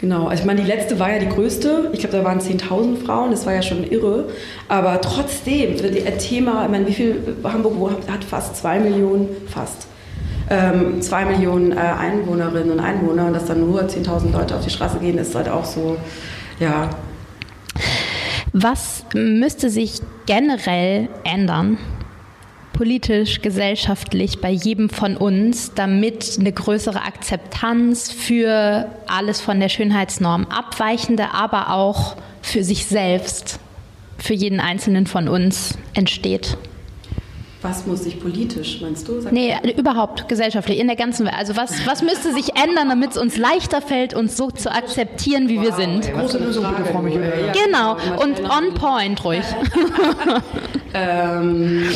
Genau, 0.00 0.28
also 0.28 0.42
ich 0.42 0.46
meine, 0.46 0.62
die 0.62 0.66
letzte 0.66 1.00
war 1.00 1.12
ja 1.12 1.18
die 1.18 1.28
größte. 1.28 1.90
Ich 1.92 2.00
glaube, 2.00 2.16
da 2.16 2.24
waren 2.24 2.38
10.000 2.38 3.04
Frauen, 3.04 3.32
das 3.32 3.46
war 3.46 3.52
ja 3.52 3.62
schon 3.62 3.82
irre. 3.82 4.26
Aber 4.68 5.00
trotzdem, 5.00 5.72
ein 5.72 6.18
Thema, 6.18 6.64
ich 6.64 6.70
meine, 6.70 6.86
wie 6.86 6.92
viel, 6.92 7.36
Hamburg 7.42 7.92
hat 8.08 8.22
fast 8.22 8.56
zwei 8.56 8.78
Millionen, 8.78 9.28
fast, 9.48 9.88
ähm, 10.50 11.02
zwei 11.02 11.24
Millionen 11.24 11.72
äh, 11.72 11.80
Einwohnerinnen 11.80 12.70
und 12.70 12.80
Einwohner 12.80 13.26
und 13.26 13.32
dass 13.32 13.46
dann 13.46 13.60
nur 13.60 13.82
10.000 13.82 14.32
Leute 14.32 14.54
auf 14.54 14.64
die 14.64 14.70
Straße 14.70 14.98
gehen, 14.98 15.18
ist 15.18 15.34
halt 15.34 15.48
auch 15.48 15.64
so, 15.64 15.96
ja. 16.60 16.90
Was 18.52 19.04
müsste 19.14 19.70
sich 19.70 20.00
generell 20.26 21.08
ändern, 21.24 21.78
politisch, 22.72 23.42
gesellschaftlich 23.42 24.40
bei 24.40 24.50
jedem 24.50 24.88
von 24.88 25.16
uns, 25.16 25.74
damit 25.74 26.36
eine 26.38 26.52
größere 26.52 27.02
Akzeptanz 27.02 28.12
für 28.12 28.88
alles 29.08 29.40
von 29.40 29.58
der 29.58 29.68
Schönheitsnorm 29.68 30.46
abweichende, 30.46 31.34
aber 31.34 31.72
auch 31.72 32.16
für 32.40 32.62
sich 32.62 32.86
selbst, 32.86 33.58
für 34.16 34.34
jeden 34.34 34.60
Einzelnen 34.60 35.06
von 35.06 35.28
uns 35.28 35.76
entsteht. 35.94 36.56
Was 37.60 37.86
muss 37.86 38.04
sich 38.04 38.20
politisch, 38.20 38.80
meinst 38.80 39.08
du? 39.08 39.20
Sag 39.20 39.32
nee, 39.32 39.54
überhaupt 39.76 40.28
gesellschaftlich, 40.28 40.78
in 40.78 40.86
der 40.86 40.94
ganzen 40.94 41.26
Welt. 41.26 41.34
Also 41.36 41.56
was, 41.56 41.86
was 41.86 42.02
müsste 42.02 42.32
sich 42.32 42.50
ändern, 42.54 42.88
damit 42.88 43.12
es 43.12 43.16
uns 43.16 43.36
leichter 43.36 43.82
fällt, 43.82 44.14
uns 44.14 44.36
so 44.36 44.50
zu 44.50 44.70
akzeptieren, 44.70 45.48
wie 45.48 45.56
wow, 45.56 45.64
wir 45.64 45.72
sind? 45.72 46.06
Ey, 46.06 46.12
Große 46.12 46.38
Lösung, 46.38 46.66
bitte, 46.68 46.84
Frau 46.88 47.02
Michael. 47.02 47.52
Genau, 47.52 47.96
und 48.22 48.40
on 48.48 48.74
point 48.74 49.24
ruhig. 49.24 49.42
ähm, 50.94 51.88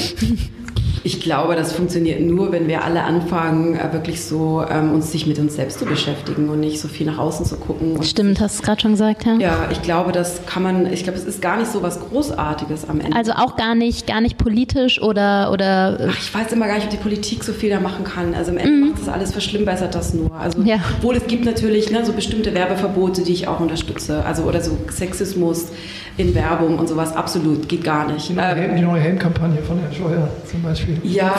ich 1.05 1.21
glaube, 1.21 1.57
das 1.57 1.73
funktioniert 1.73 2.21
nur, 2.21 2.53
wenn 2.53 2.69
wir 2.69 2.85
alle 2.85 3.03
anfangen, 3.03 3.75
äh, 3.75 3.93
wirklich 3.93 4.25
so 4.25 4.65
ähm, 4.69 4.93
uns 4.93 5.11
sich 5.11 5.27
mit 5.27 5.39
uns 5.39 5.57
selbst 5.57 5.79
zu 5.79 5.85
beschäftigen 5.85 6.49
und 6.49 6.61
nicht 6.61 6.81
so 6.81 6.89
viel 6.89 7.07
nach 7.07 7.19
außen 7.19 7.45
zu 7.45 7.57
gucken. 7.57 8.03
Stimmt, 8.03 8.41
hast 8.41 8.61
du 8.61 8.63
gerade 8.63 8.81
schon 8.81 8.93
gesagt, 8.93 9.27
ja. 9.27 9.35
Ja, 9.39 9.69
ich 9.71 9.83
glaube, 9.83 10.13
das 10.13 10.47
kann 10.47 10.63
man, 10.63 10.93
ich 10.93 11.03
glaube, 11.03 11.19
es 11.19 11.25
ist 11.25 11.43
gar 11.43 11.57
nicht 11.57 11.73
so 11.73 11.83
was 11.83 11.99
Großartiges 12.01 12.89
am 12.89 13.01
Ende. 13.01 13.17
Also 13.17 13.33
auch 13.33 13.57
gar 13.57 13.75
nicht, 13.75 14.07
gar 14.07 14.21
nicht 14.21 14.39
politisch 14.39 15.03
oder 15.03 15.51
oder. 15.53 15.99
Ach, 16.09 16.19
ich 16.19 16.33
weiß 16.33 16.53
immer 16.53 16.67
gar 16.67 16.77
nicht, 16.77 16.85
ob 16.85 16.91
die 16.91 16.97
Politik 16.97 17.43
so 17.43 17.53
viel 17.53 17.71
da 17.71 17.81
machen 17.81 18.05
kann. 18.05 18.35
Also 18.35 18.53
am 18.53 18.59
Ende 18.59 18.73
mhm. 18.73 18.91
macht 18.91 19.01
das 19.01 19.09
alles, 19.09 19.33
verschlimmbessert 19.33 19.95
das 19.95 20.15
nur. 20.15 20.33
Also 20.35 20.63
ja. 20.63 20.77
obwohl 20.99 21.17
es 21.17 21.27
gibt 21.27 21.45
natürlich 21.45 21.91
ne, 21.91 22.05
so 22.05 22.13
bestimmte 22.13 22.55
Werbeverbote, 22.55 23.23
die 23.23 23.33
ich 23.33 23.49
auch 23.49 23.61
unterstütze. 23.61 24.25
Also 24.25 24.45
oder 24.45 24.61
so 24.61 24.79
Sexismus 24.89 25.69
in 26.17 26.35
Werbung 26.35 26.79
und 26.79 26.89
sowas 26.89 27.17
absolut 27.17 27.69
geht 27.69 27.85
gar 27.85 28.11
nicht. 28.11 28.29
Die 28.29 28.35
neue, 28.35 28.55
ähm, 28.55 28.77
die 28.77 28.83
neue 28.83 29.01
Helmkampagne 29.01 29.63
von 29.63 29.79
Herrn 29.79 29.95
Scheuer 29.95 30.29
zum 30.51 30.63
Beispiel. 30.63 30.99
Ja, 31.05 31.33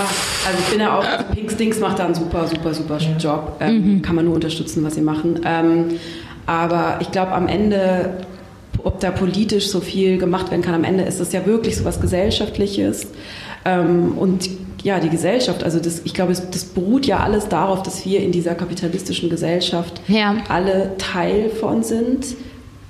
also 0.47 0.59
ich 0.59 0.71
bin 0.71 0.79
ja 0.79 0.97
auch, 0.97 1.05
Pink 1.33 1.51
Stinks 1.51 1.79
macht 1.79 1.99
da 1.99 2.05
einen 2.05 2.15
super, 2.15 2.47
super, 2.47 2.73
super 2.73 2.97
ja. 2.97 3.17
Job. 3.17 3.57
Ähm, 3.59 3.95
mhm. 3.95 4.01
Kann 4.01 4.15
man 4.15 4.25
nur 4.25 4.33
unterstützen, 4.33 4.83
was 4.83 4.95
sie 4.95 5.01
machen. 5.01 5.41
Ähm, 5.45 5.85
aber 6.45 6.97
ich 7.01 7.11
glaube, 7.11 7.31
am 7.33 7.47
Ende, 7.47 8.25
ob 8.83 8.99
da 8.99 9.11
politisch 9.11 9.67
so 9.67 9.79
viel 9.79 10.17
gemacht 10.17 10.49
werden 10.49 10.63
kann, 10.63 10.73
am 10.73 10.83
Ende 10.83 11.03
ist 11.03 11.19
das 11.19 11.31
ja 11.33 11.45
wirklich 11.45 11.77
so 11.77 11.85
was 11.85 12.01
Gesellschaftliches. 12.01 13.07
Ähm, 13.65 14.17
und 14.17 14.49
ja, 14.83 14.99
die 14.99 15.09
Gesellschaft, 15.09 15.63
also 15.63 15.79
das, 15.79 16.01
ich 16.03 16.13
glaube, 16.13 16.33
das 16.33 16.65
beruht 16.65 17.05
ja 17.05 17.19
alles 17.19 17.47
darauf, 17.47 17.83
dass 17.83 18.05
wir 18.05 18.19
in 18.21 18.33
dieser 18.33 18.53
kapitalistischen 18.53 19.29
Gesellschaft 19.29 20.01
ja. 20.07 20.35
alle 20.49 20.97
Teil 20.97 21.49
von 21.49 21.83
sind. 21.83 22.35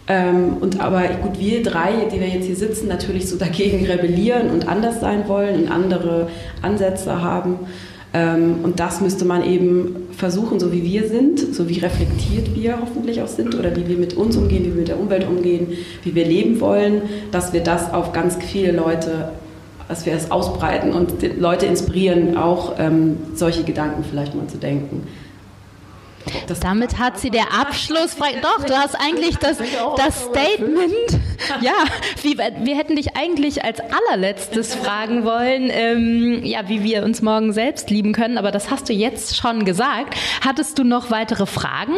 Ähm, 0.07 0.57
und 0.59 0.81
aber 0.81 1.03
gut, 1.21 1.39
wir 1.39 1.63
drei, 1.63 2.07
die 2.13 2.19
wir 2.19 2.27
jetzt 2.27 2.45
hier 2.45 2.55
sitzen, 2.55 2.87
natürlich 2.87 3.29
so 3.29 3.37
dagegen 3.37 3.85
rebellieren 3.85 4.49
und 4.49 4.67
anders 4.67 4.99
sein 4.99 5.27
wollen 5.27 5.63
und 5.63 5.71
andere 5.71 6.27
Ansätze 6.61 7.21
haben. 7.21 7.59
Ähm, 8.13 8.59
und 8.63 8.79
das 8.79 9.01
müsste 9.01 9.25
man 9.25 9.43
eben 9.43 10.07
versuchen, 10.11 10.59
so 10.59 10.71
wie 10.71 10.83
wir 10.83 11.07
sind, 11.07 11.39
so 11.39 11.69
wie 11.69 11.79
reflektiert 11.79 12.53
wir 12.53 12.79
hoffentlich 12.79 13.21
auch 13.21 13.27
sind 13.27 13.55
oder 13.55 13.75
wie 13.75 13.87
wir 13.87 13.97
mit 13.97 14.13
uns 14.15 14.35
umgehen, 14.35 14.65
wie 14.65 14.69
wir 14.69 14.79
mit 14.81 14.87
der 14.89 14.99
Umwelt 14.99 15.27
umgehen, 15.27 15.69
wie 16.03 16.13
wir 16.13 16.25
leben 16.25 16.59
wollen, 16.59 17.01
dass 17.31 17.53
wir 17.53 17.61
das 17.61 17.91
auf 17.93 18.11
ganz 18.11 18.35
viele 18.35 18.71
Leute, 18.71 19.29
dass 19.87 20.05
wir 20.05 20.13
es 20.13 20.29
ausbreiten 20.29 20.91
und 20.91 21.13
Leute 21.39 21.65
inspirieren, 21.65 22.37
auch 22.37 22.75
ähm, 22.77 23.17
solche 23.33 23.63
Gedanken 23.63 24.03
vielleicht 24.03 24.35
mal 24.35 24.47
zu 24.47 24.57
denken. 24.57 25.07
Das 26.47 26.59
Damit 26.59 26.99
hat 26.99 27.19
sie 27.19 27.29
der 27.29 27.53
Abschluss. 27.53 28.15
Doch, 28.41 28.63
du 28.65 28.77
hast 28.77 28.95
eigentlich 28.95 29.37
das, 29.37 29.57
das 29.97 30.23
Statement. 30.23 31.19
Ja, 31.59 31.73
wie, 32.21 32.37
wir 32.37 32.77
hätten 32.77 32.95
dich 32.95 33.17
eigentlich 33.17 33.65
als 33.65 33.79
allerletztes 33.81 34.75
fragen 34.75 35.25
wollen, 35.25 35.69
ähm, 35.69 36.39
ja, 36.45 36.69
wie 36.69 36.83
wir 36.83 37.03
uns 37.03 37.21
morgen 37.21 37.51
selbst 37.51 37.89
lieben 37.89 38.13
können, 38.13 38.37
aber 38.37 38.51
das 38.51 38.71
hast 38.71 38.87
du 38.87 38.93
jetzt 38.93 39.35
schon 39.35 39.65
gesagt. 39.65 40.15
Hattest 40.39 40.79
du 40.79 40.85
noch 40.85 41.11
weitere 41.11 41.45
Fragen? 41.45 41.95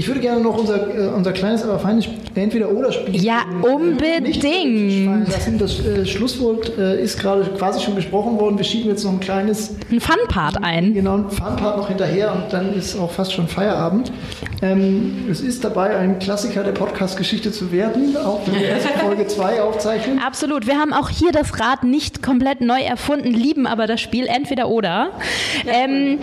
Ich 0.00 0.08
würde 0.08 0.20
gerne 0.20 0.40
noch 0.40 0.56
unser, 0.56 0.88
äh, 0.96 1.08
unser 1.08 1.30
kleines, 1.32 1.62
aber 1.62 1.78
feines 1.78 2.08
Entweder-Oder-Spiel. 2.34 3.22
Ja, 3.22 3.42
äh, 3.62 3.66
unbedingt. 3.66 5.28
lassen. 5.28 5.58
Das 5.58 5.84
äh, 5.84 6.06
Schlusswort 6.06 6.72
äh, 6.78 7.02
ist 7.02 7.20
gerade 7.20 7.42
quasi 7.58 7.82
schon 7.82 7.96
gesprochen 7.96 8.40
worden. 8.40 8.56
Wir 8.56 8.64
schieben 8.64 8.88
jetzt 8.88 9.04
noch 9.04 9.12
ein 9.12 9.20
kleines. 9.20 9.76
Ein 9.90 10.00
Fun-Part 10.00 10.64
ein. 10.64 10.94
Genau, 10.94 11.18
ein 11.18 11.28
Fun-Part 11.28 11.76
noch 11.76 11.88
hinterher 11.88 12.32
und 12.32 12.50
dann 12.50 12.72
ist 12.72 12.98
auch 12.98 13.10
fast 13.10 13.34
schon 13.34 13.46
Feierabend. 13.46 14.10
Ähm, 14.62 15.26
es 15.30 15.42
ist 15.42 15.64
dabei, 15.64 15.94
ein 15.94 16.18
Klassiker 16.18 16.64
der 16.64 16.72
Podcast-Geschichte 16.72 17.52
zu 17.52 17.70
werden, 17.70 18.16
auch 18.16 18.40
wenn 18.46 18.54
wir 18.54 18.68
erst 18.68 18.88
Folge 19.04 19.26
2 19.26 19.60
aufzeichnen. 19.60 20.18
Absolut. 20.18 20.66
Wir 20.66 20.78
haben 20.78 20.94
auch 20.94 21.10
hier 21.10 21.32
das 21.32 21.60
Rad 21.60 21.84
nicht 21.84 22.22
komplett 22.22 22.62
neu 22.62 22.80
erfunden, 22.80 23.28
lieben 23.34 23.66
aber 23.66 23.86
das 23.86 24.00
Spiel 24.00 24.26
entweder 24.28 24.70
oder. 24.70 25.10
Ähm, 25.66 26.20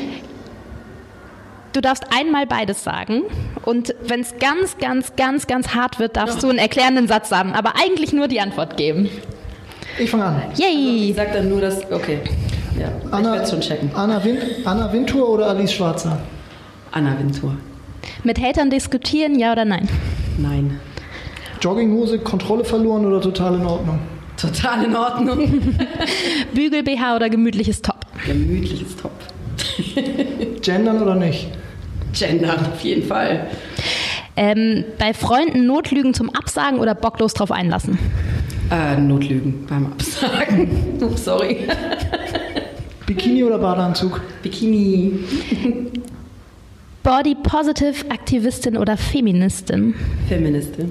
du 1.74 1.82
darfst 1.82 2.06
einmal 2.12 2.48
beides 2.48 2.84
sagen 2.84 3.22
und 3.68 3.94
wenn 4.08 4.22
es 4.22 4.36
ganz, 4.40 4.78
ganz, 4.78 5.18
ganz, 5.18 5.46
ganz 5.46 5.76
hart 5.76 6.00
wird, 6.00 6.16
darfst 6.16 6.42
du 6.42 6.48
einen 6.48 6.58
erklärenden 6.58 7.10
Satz 7.10 7.28
sagen, 7.28 7.52
aber 7.52 7.74
eigentlich 7.76 8.14
nur 8.14 8.30
die 8.30 8.40
Antwort 8.40 8.78
geben. 8.78 9.10
Ich 10.00 10.10
fange 10.10 10.24
an. 10.24 10.42
Yay! 10.56 10.68
Also 10.68 11.10
ich 11.10 11.16
sag 11.18 11.34
dann 11.34 11.50
nur 11.50 11.60
das, 11.60 11.92
okay. 11.92 12.20
Ja, 12.80 12.88
Anna, 13.12 13.34
ich 13.34 13.40
werde 13.40 13.50
schon 13.50 13.60
checken. 13.60 13.92
Anna, 13.94 14.24
Win 14.24 14.38
Anna 14.64 14.94
Wintour 14.94 15.28
oder 15.28 15.48
Alice 15.48 15.74
Schwarzer? 15.74 16.18
Anna 16.94 17.20
Wintour. 17.20 17.58
Mit 18.24 18.40
Hatern 18.42 18.70
diskutieren, 18.70 19.38
ja 19.38 19.52
oder 19.52 19.66
nein? 19.66 19.90
Nein. 20.38 20.80
Jogginghose, 21.60 22.20
Kontrolle 22.20 22.64
verloren 22.64 23.06
oder 23.06 23.20
total 23.20 23.56
in 23.56 23.66
Ordnung? 23.66 24.00
Total 24.38 24.86
in 24.86 24.96
Ordnung. 24.96 25.40
Bügel 26.54 26.84
BH 26.84 27.18
oder 27.18 27.30
gemütliches 27.30 27.82
Top? 27.82 28.06
Gemütliches 28.26 28.96
Top. 28.96 29.12
Gendern 30.62 31.02
oder 31.02 31.16
nicht? 31.16 31.50
Gendern, 32.14 32.66
auf 32.74 32.82
jeden 32.82 33.08
Fall. 33.08 33.48
Ähm, 34.36 34.86
bei 35.00 35.14
Freunden 35.14 35.66
Notlügen 35.66 36.14
zum 36.14 36.30
Absagen 36.30 36.80
oder 36.80 36.94
bocklos 36.94 37.34
drauf 37.34 37.52
einlassen? 37.52 37.98
Äh, 38.70 38.98
Notlügen 38.98 39.66
beim 39.68 39.88
Absagen. 39.88 40.70
Ups, 41.02 41.26
sorry. 41.26 41.68
Bikini 43.06 43.44
oder 43.44 43.58
Badeanzug? 43.58 44.22
Bikini. 44.44 45.20
Body 47.04 47.36
Positive 47.42 48.12
Aktivistin 48.12 48.78
oder 48.78 48.98
Feministin? 48.98 49.96
Feministin. 50.28 50.90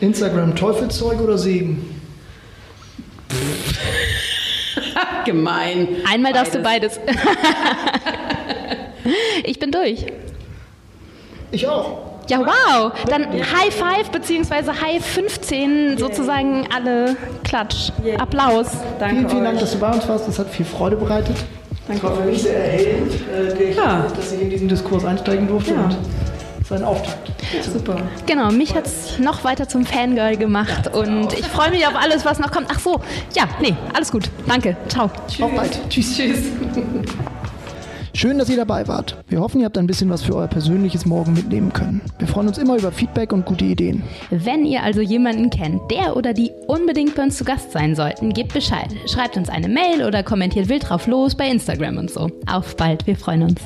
Instagram 0.00 0.54
Teufelszeug 0.54 1.20
oder 1.20 1.36
Segen? 1.36 1.84
Gemein. 5.24 5.88
Einmal 6.10 6.32
beides. 6.32 6.52
darfst 6.52 6.54
du 6.54 6.62
beides. 6.62 7.00
ich 9.44 9.58
bin 9.58 9.70
durch. 9.70 10.06
Ich 11.50 11.66
auch. 11.68 11.98
Ja, 12.28 12.40
wow. 12.40 12.92
Dann 13.08 13.26
High 13.32 13.74
Five 13.74 14.10
bzw. 14.10 14.72
High 14.80 15.04
15 15.04 15.98
sozusagen 15.98 16.66
alle 16.74 17.16
Klatsch. 17.42 17.90
Applaus. 18.18 18.68
Danke 18.98 19.16
vielen, 19.16 19.28
vielen 19.28 19.44
Dank, 19.44 19.60
dass 19.60 19.72
du 19.72 19.78
bei 19.78 19.92
uns 19.92 20.08
warst. 20.08 20.26
Das 20.26 20.38
hat 20.38 20.48
viel 20.48 20.64
Freude 20.64 20.96
bereitet. 20.96 21.36
Danke. 21.86 22.06
Es 22.06 22.12
war 22.12 22.22
für 22.22 22.28
mich 22.28 22.42
sehr 22.42 22.56
erhellend, 22.56 23.12
äh, 23.30 23.74
ja. 23.74 24.06
dass 24.16 24.32
ich 24.32 24.40
in 24.40 24.48
diesen 24.48 24.68
Diskurs 24.68 25.04
einsteigen 25.04 25.46
durfte. 25.46 25.74
Ja. 25.74 25.84
Und 25.84 25.98
sein 26.66 26.82
Auftakt. 26.82 27.30
Super. 27.62 27.96
Genau, 28.26 28.50
mich 28.50 28.74
hat 28.74 28.86
es 28.86 29.18
noch 29.18 29.44
weiter 29.44 29.68
zum 29.68 29.84
Fangirl 29.84 30.36
gemacht 30.36 30.86
ja, 30.86 30.98
und 30.98 31.32
ich 31.34 31.46
freue 31.46 31.70
mich 31.70 31.86
auf 31.86 31.94
alles, 31.94 32.24
was 32.24 32.38
noch 32.38 32.50
kommt. 32.50 32.68
Ach 32.72 32.80
so, 32.80 33.00
ja, 33.34 33.44
nee, 33.60 33.74
alles 33.92 34.10
gut. 34.10 34.30
Danke. 34.48 34.76
Ciao. 34.88 35.10
Tschüss. 35.28 35.42
Auf 35.42 35.54
bald. 35.54 35.78
Tschüss. 35.90 36.16
Tschüss. 36.16 36.44
Schön, 38.16 38.38
dass 38.38 38.48
ihr 38.48 38.56
dabei 38.56 38.86
wart. 38.86 39.16
Wir 39.26 39.40
hoffen, 39.40 39.58
ihr 39.58 39.66
habt 39.66 39.76
ein 39.76 39.88
bisschen 39.88 40.08
was 40.08 40.22
für 40.22 40.36
euer 40.36 40.46
persönliches 40.46 41.04
Morgen 41.04 41.32
mitnehmen 41.32 41.72
können. 41.72 42.00
Wir 42.18 42.28
freuen 42.28 42.46
uns 42.46 42.58
immer 42.58 42.78
über 42.78 42.92
Feedback 42.92 43.32
und 43.32 43.44
gute 43.44 43.64
Ideen. 43.64 44.04
Wenn 44.30 44.64
ihr 44.64 44.84
also 44.84 45.00
jemanden 45.00 45.50
kennt, 45.50 45.90
der 45.90 46.16
oder 46.16 46.32
die 46.32 46.52
unbedingt 46.68 47.16
bei 47.16 47.24
uns 47.24 47.36
zu 47.36 47.44
Gast 47.44 47.72
sein 47.72 47.96
sollten, 47.96 48.32
gebt 48.32 48.54
Bescheid. 48.54 48.94
Schreibt 49.06 49.36
uns 49.36 49.48
eine 49.48 49.68
Mail 49.68 50.06
oder 50.06 50.22
kommentiert 50.22 50.68
wild 50.68 50.88
drauf 50.88 51.08
los 51.08 51.34
bei 51.34 51.48
Instagram 51.50 51.98
und 51.98 52.08
so. 52.08 52.30
Auf 52.46 52.76
bald, 52.76 53.04
wir 53.08 53.16
freuen 53.16 53.42
uns. 53.42 53.60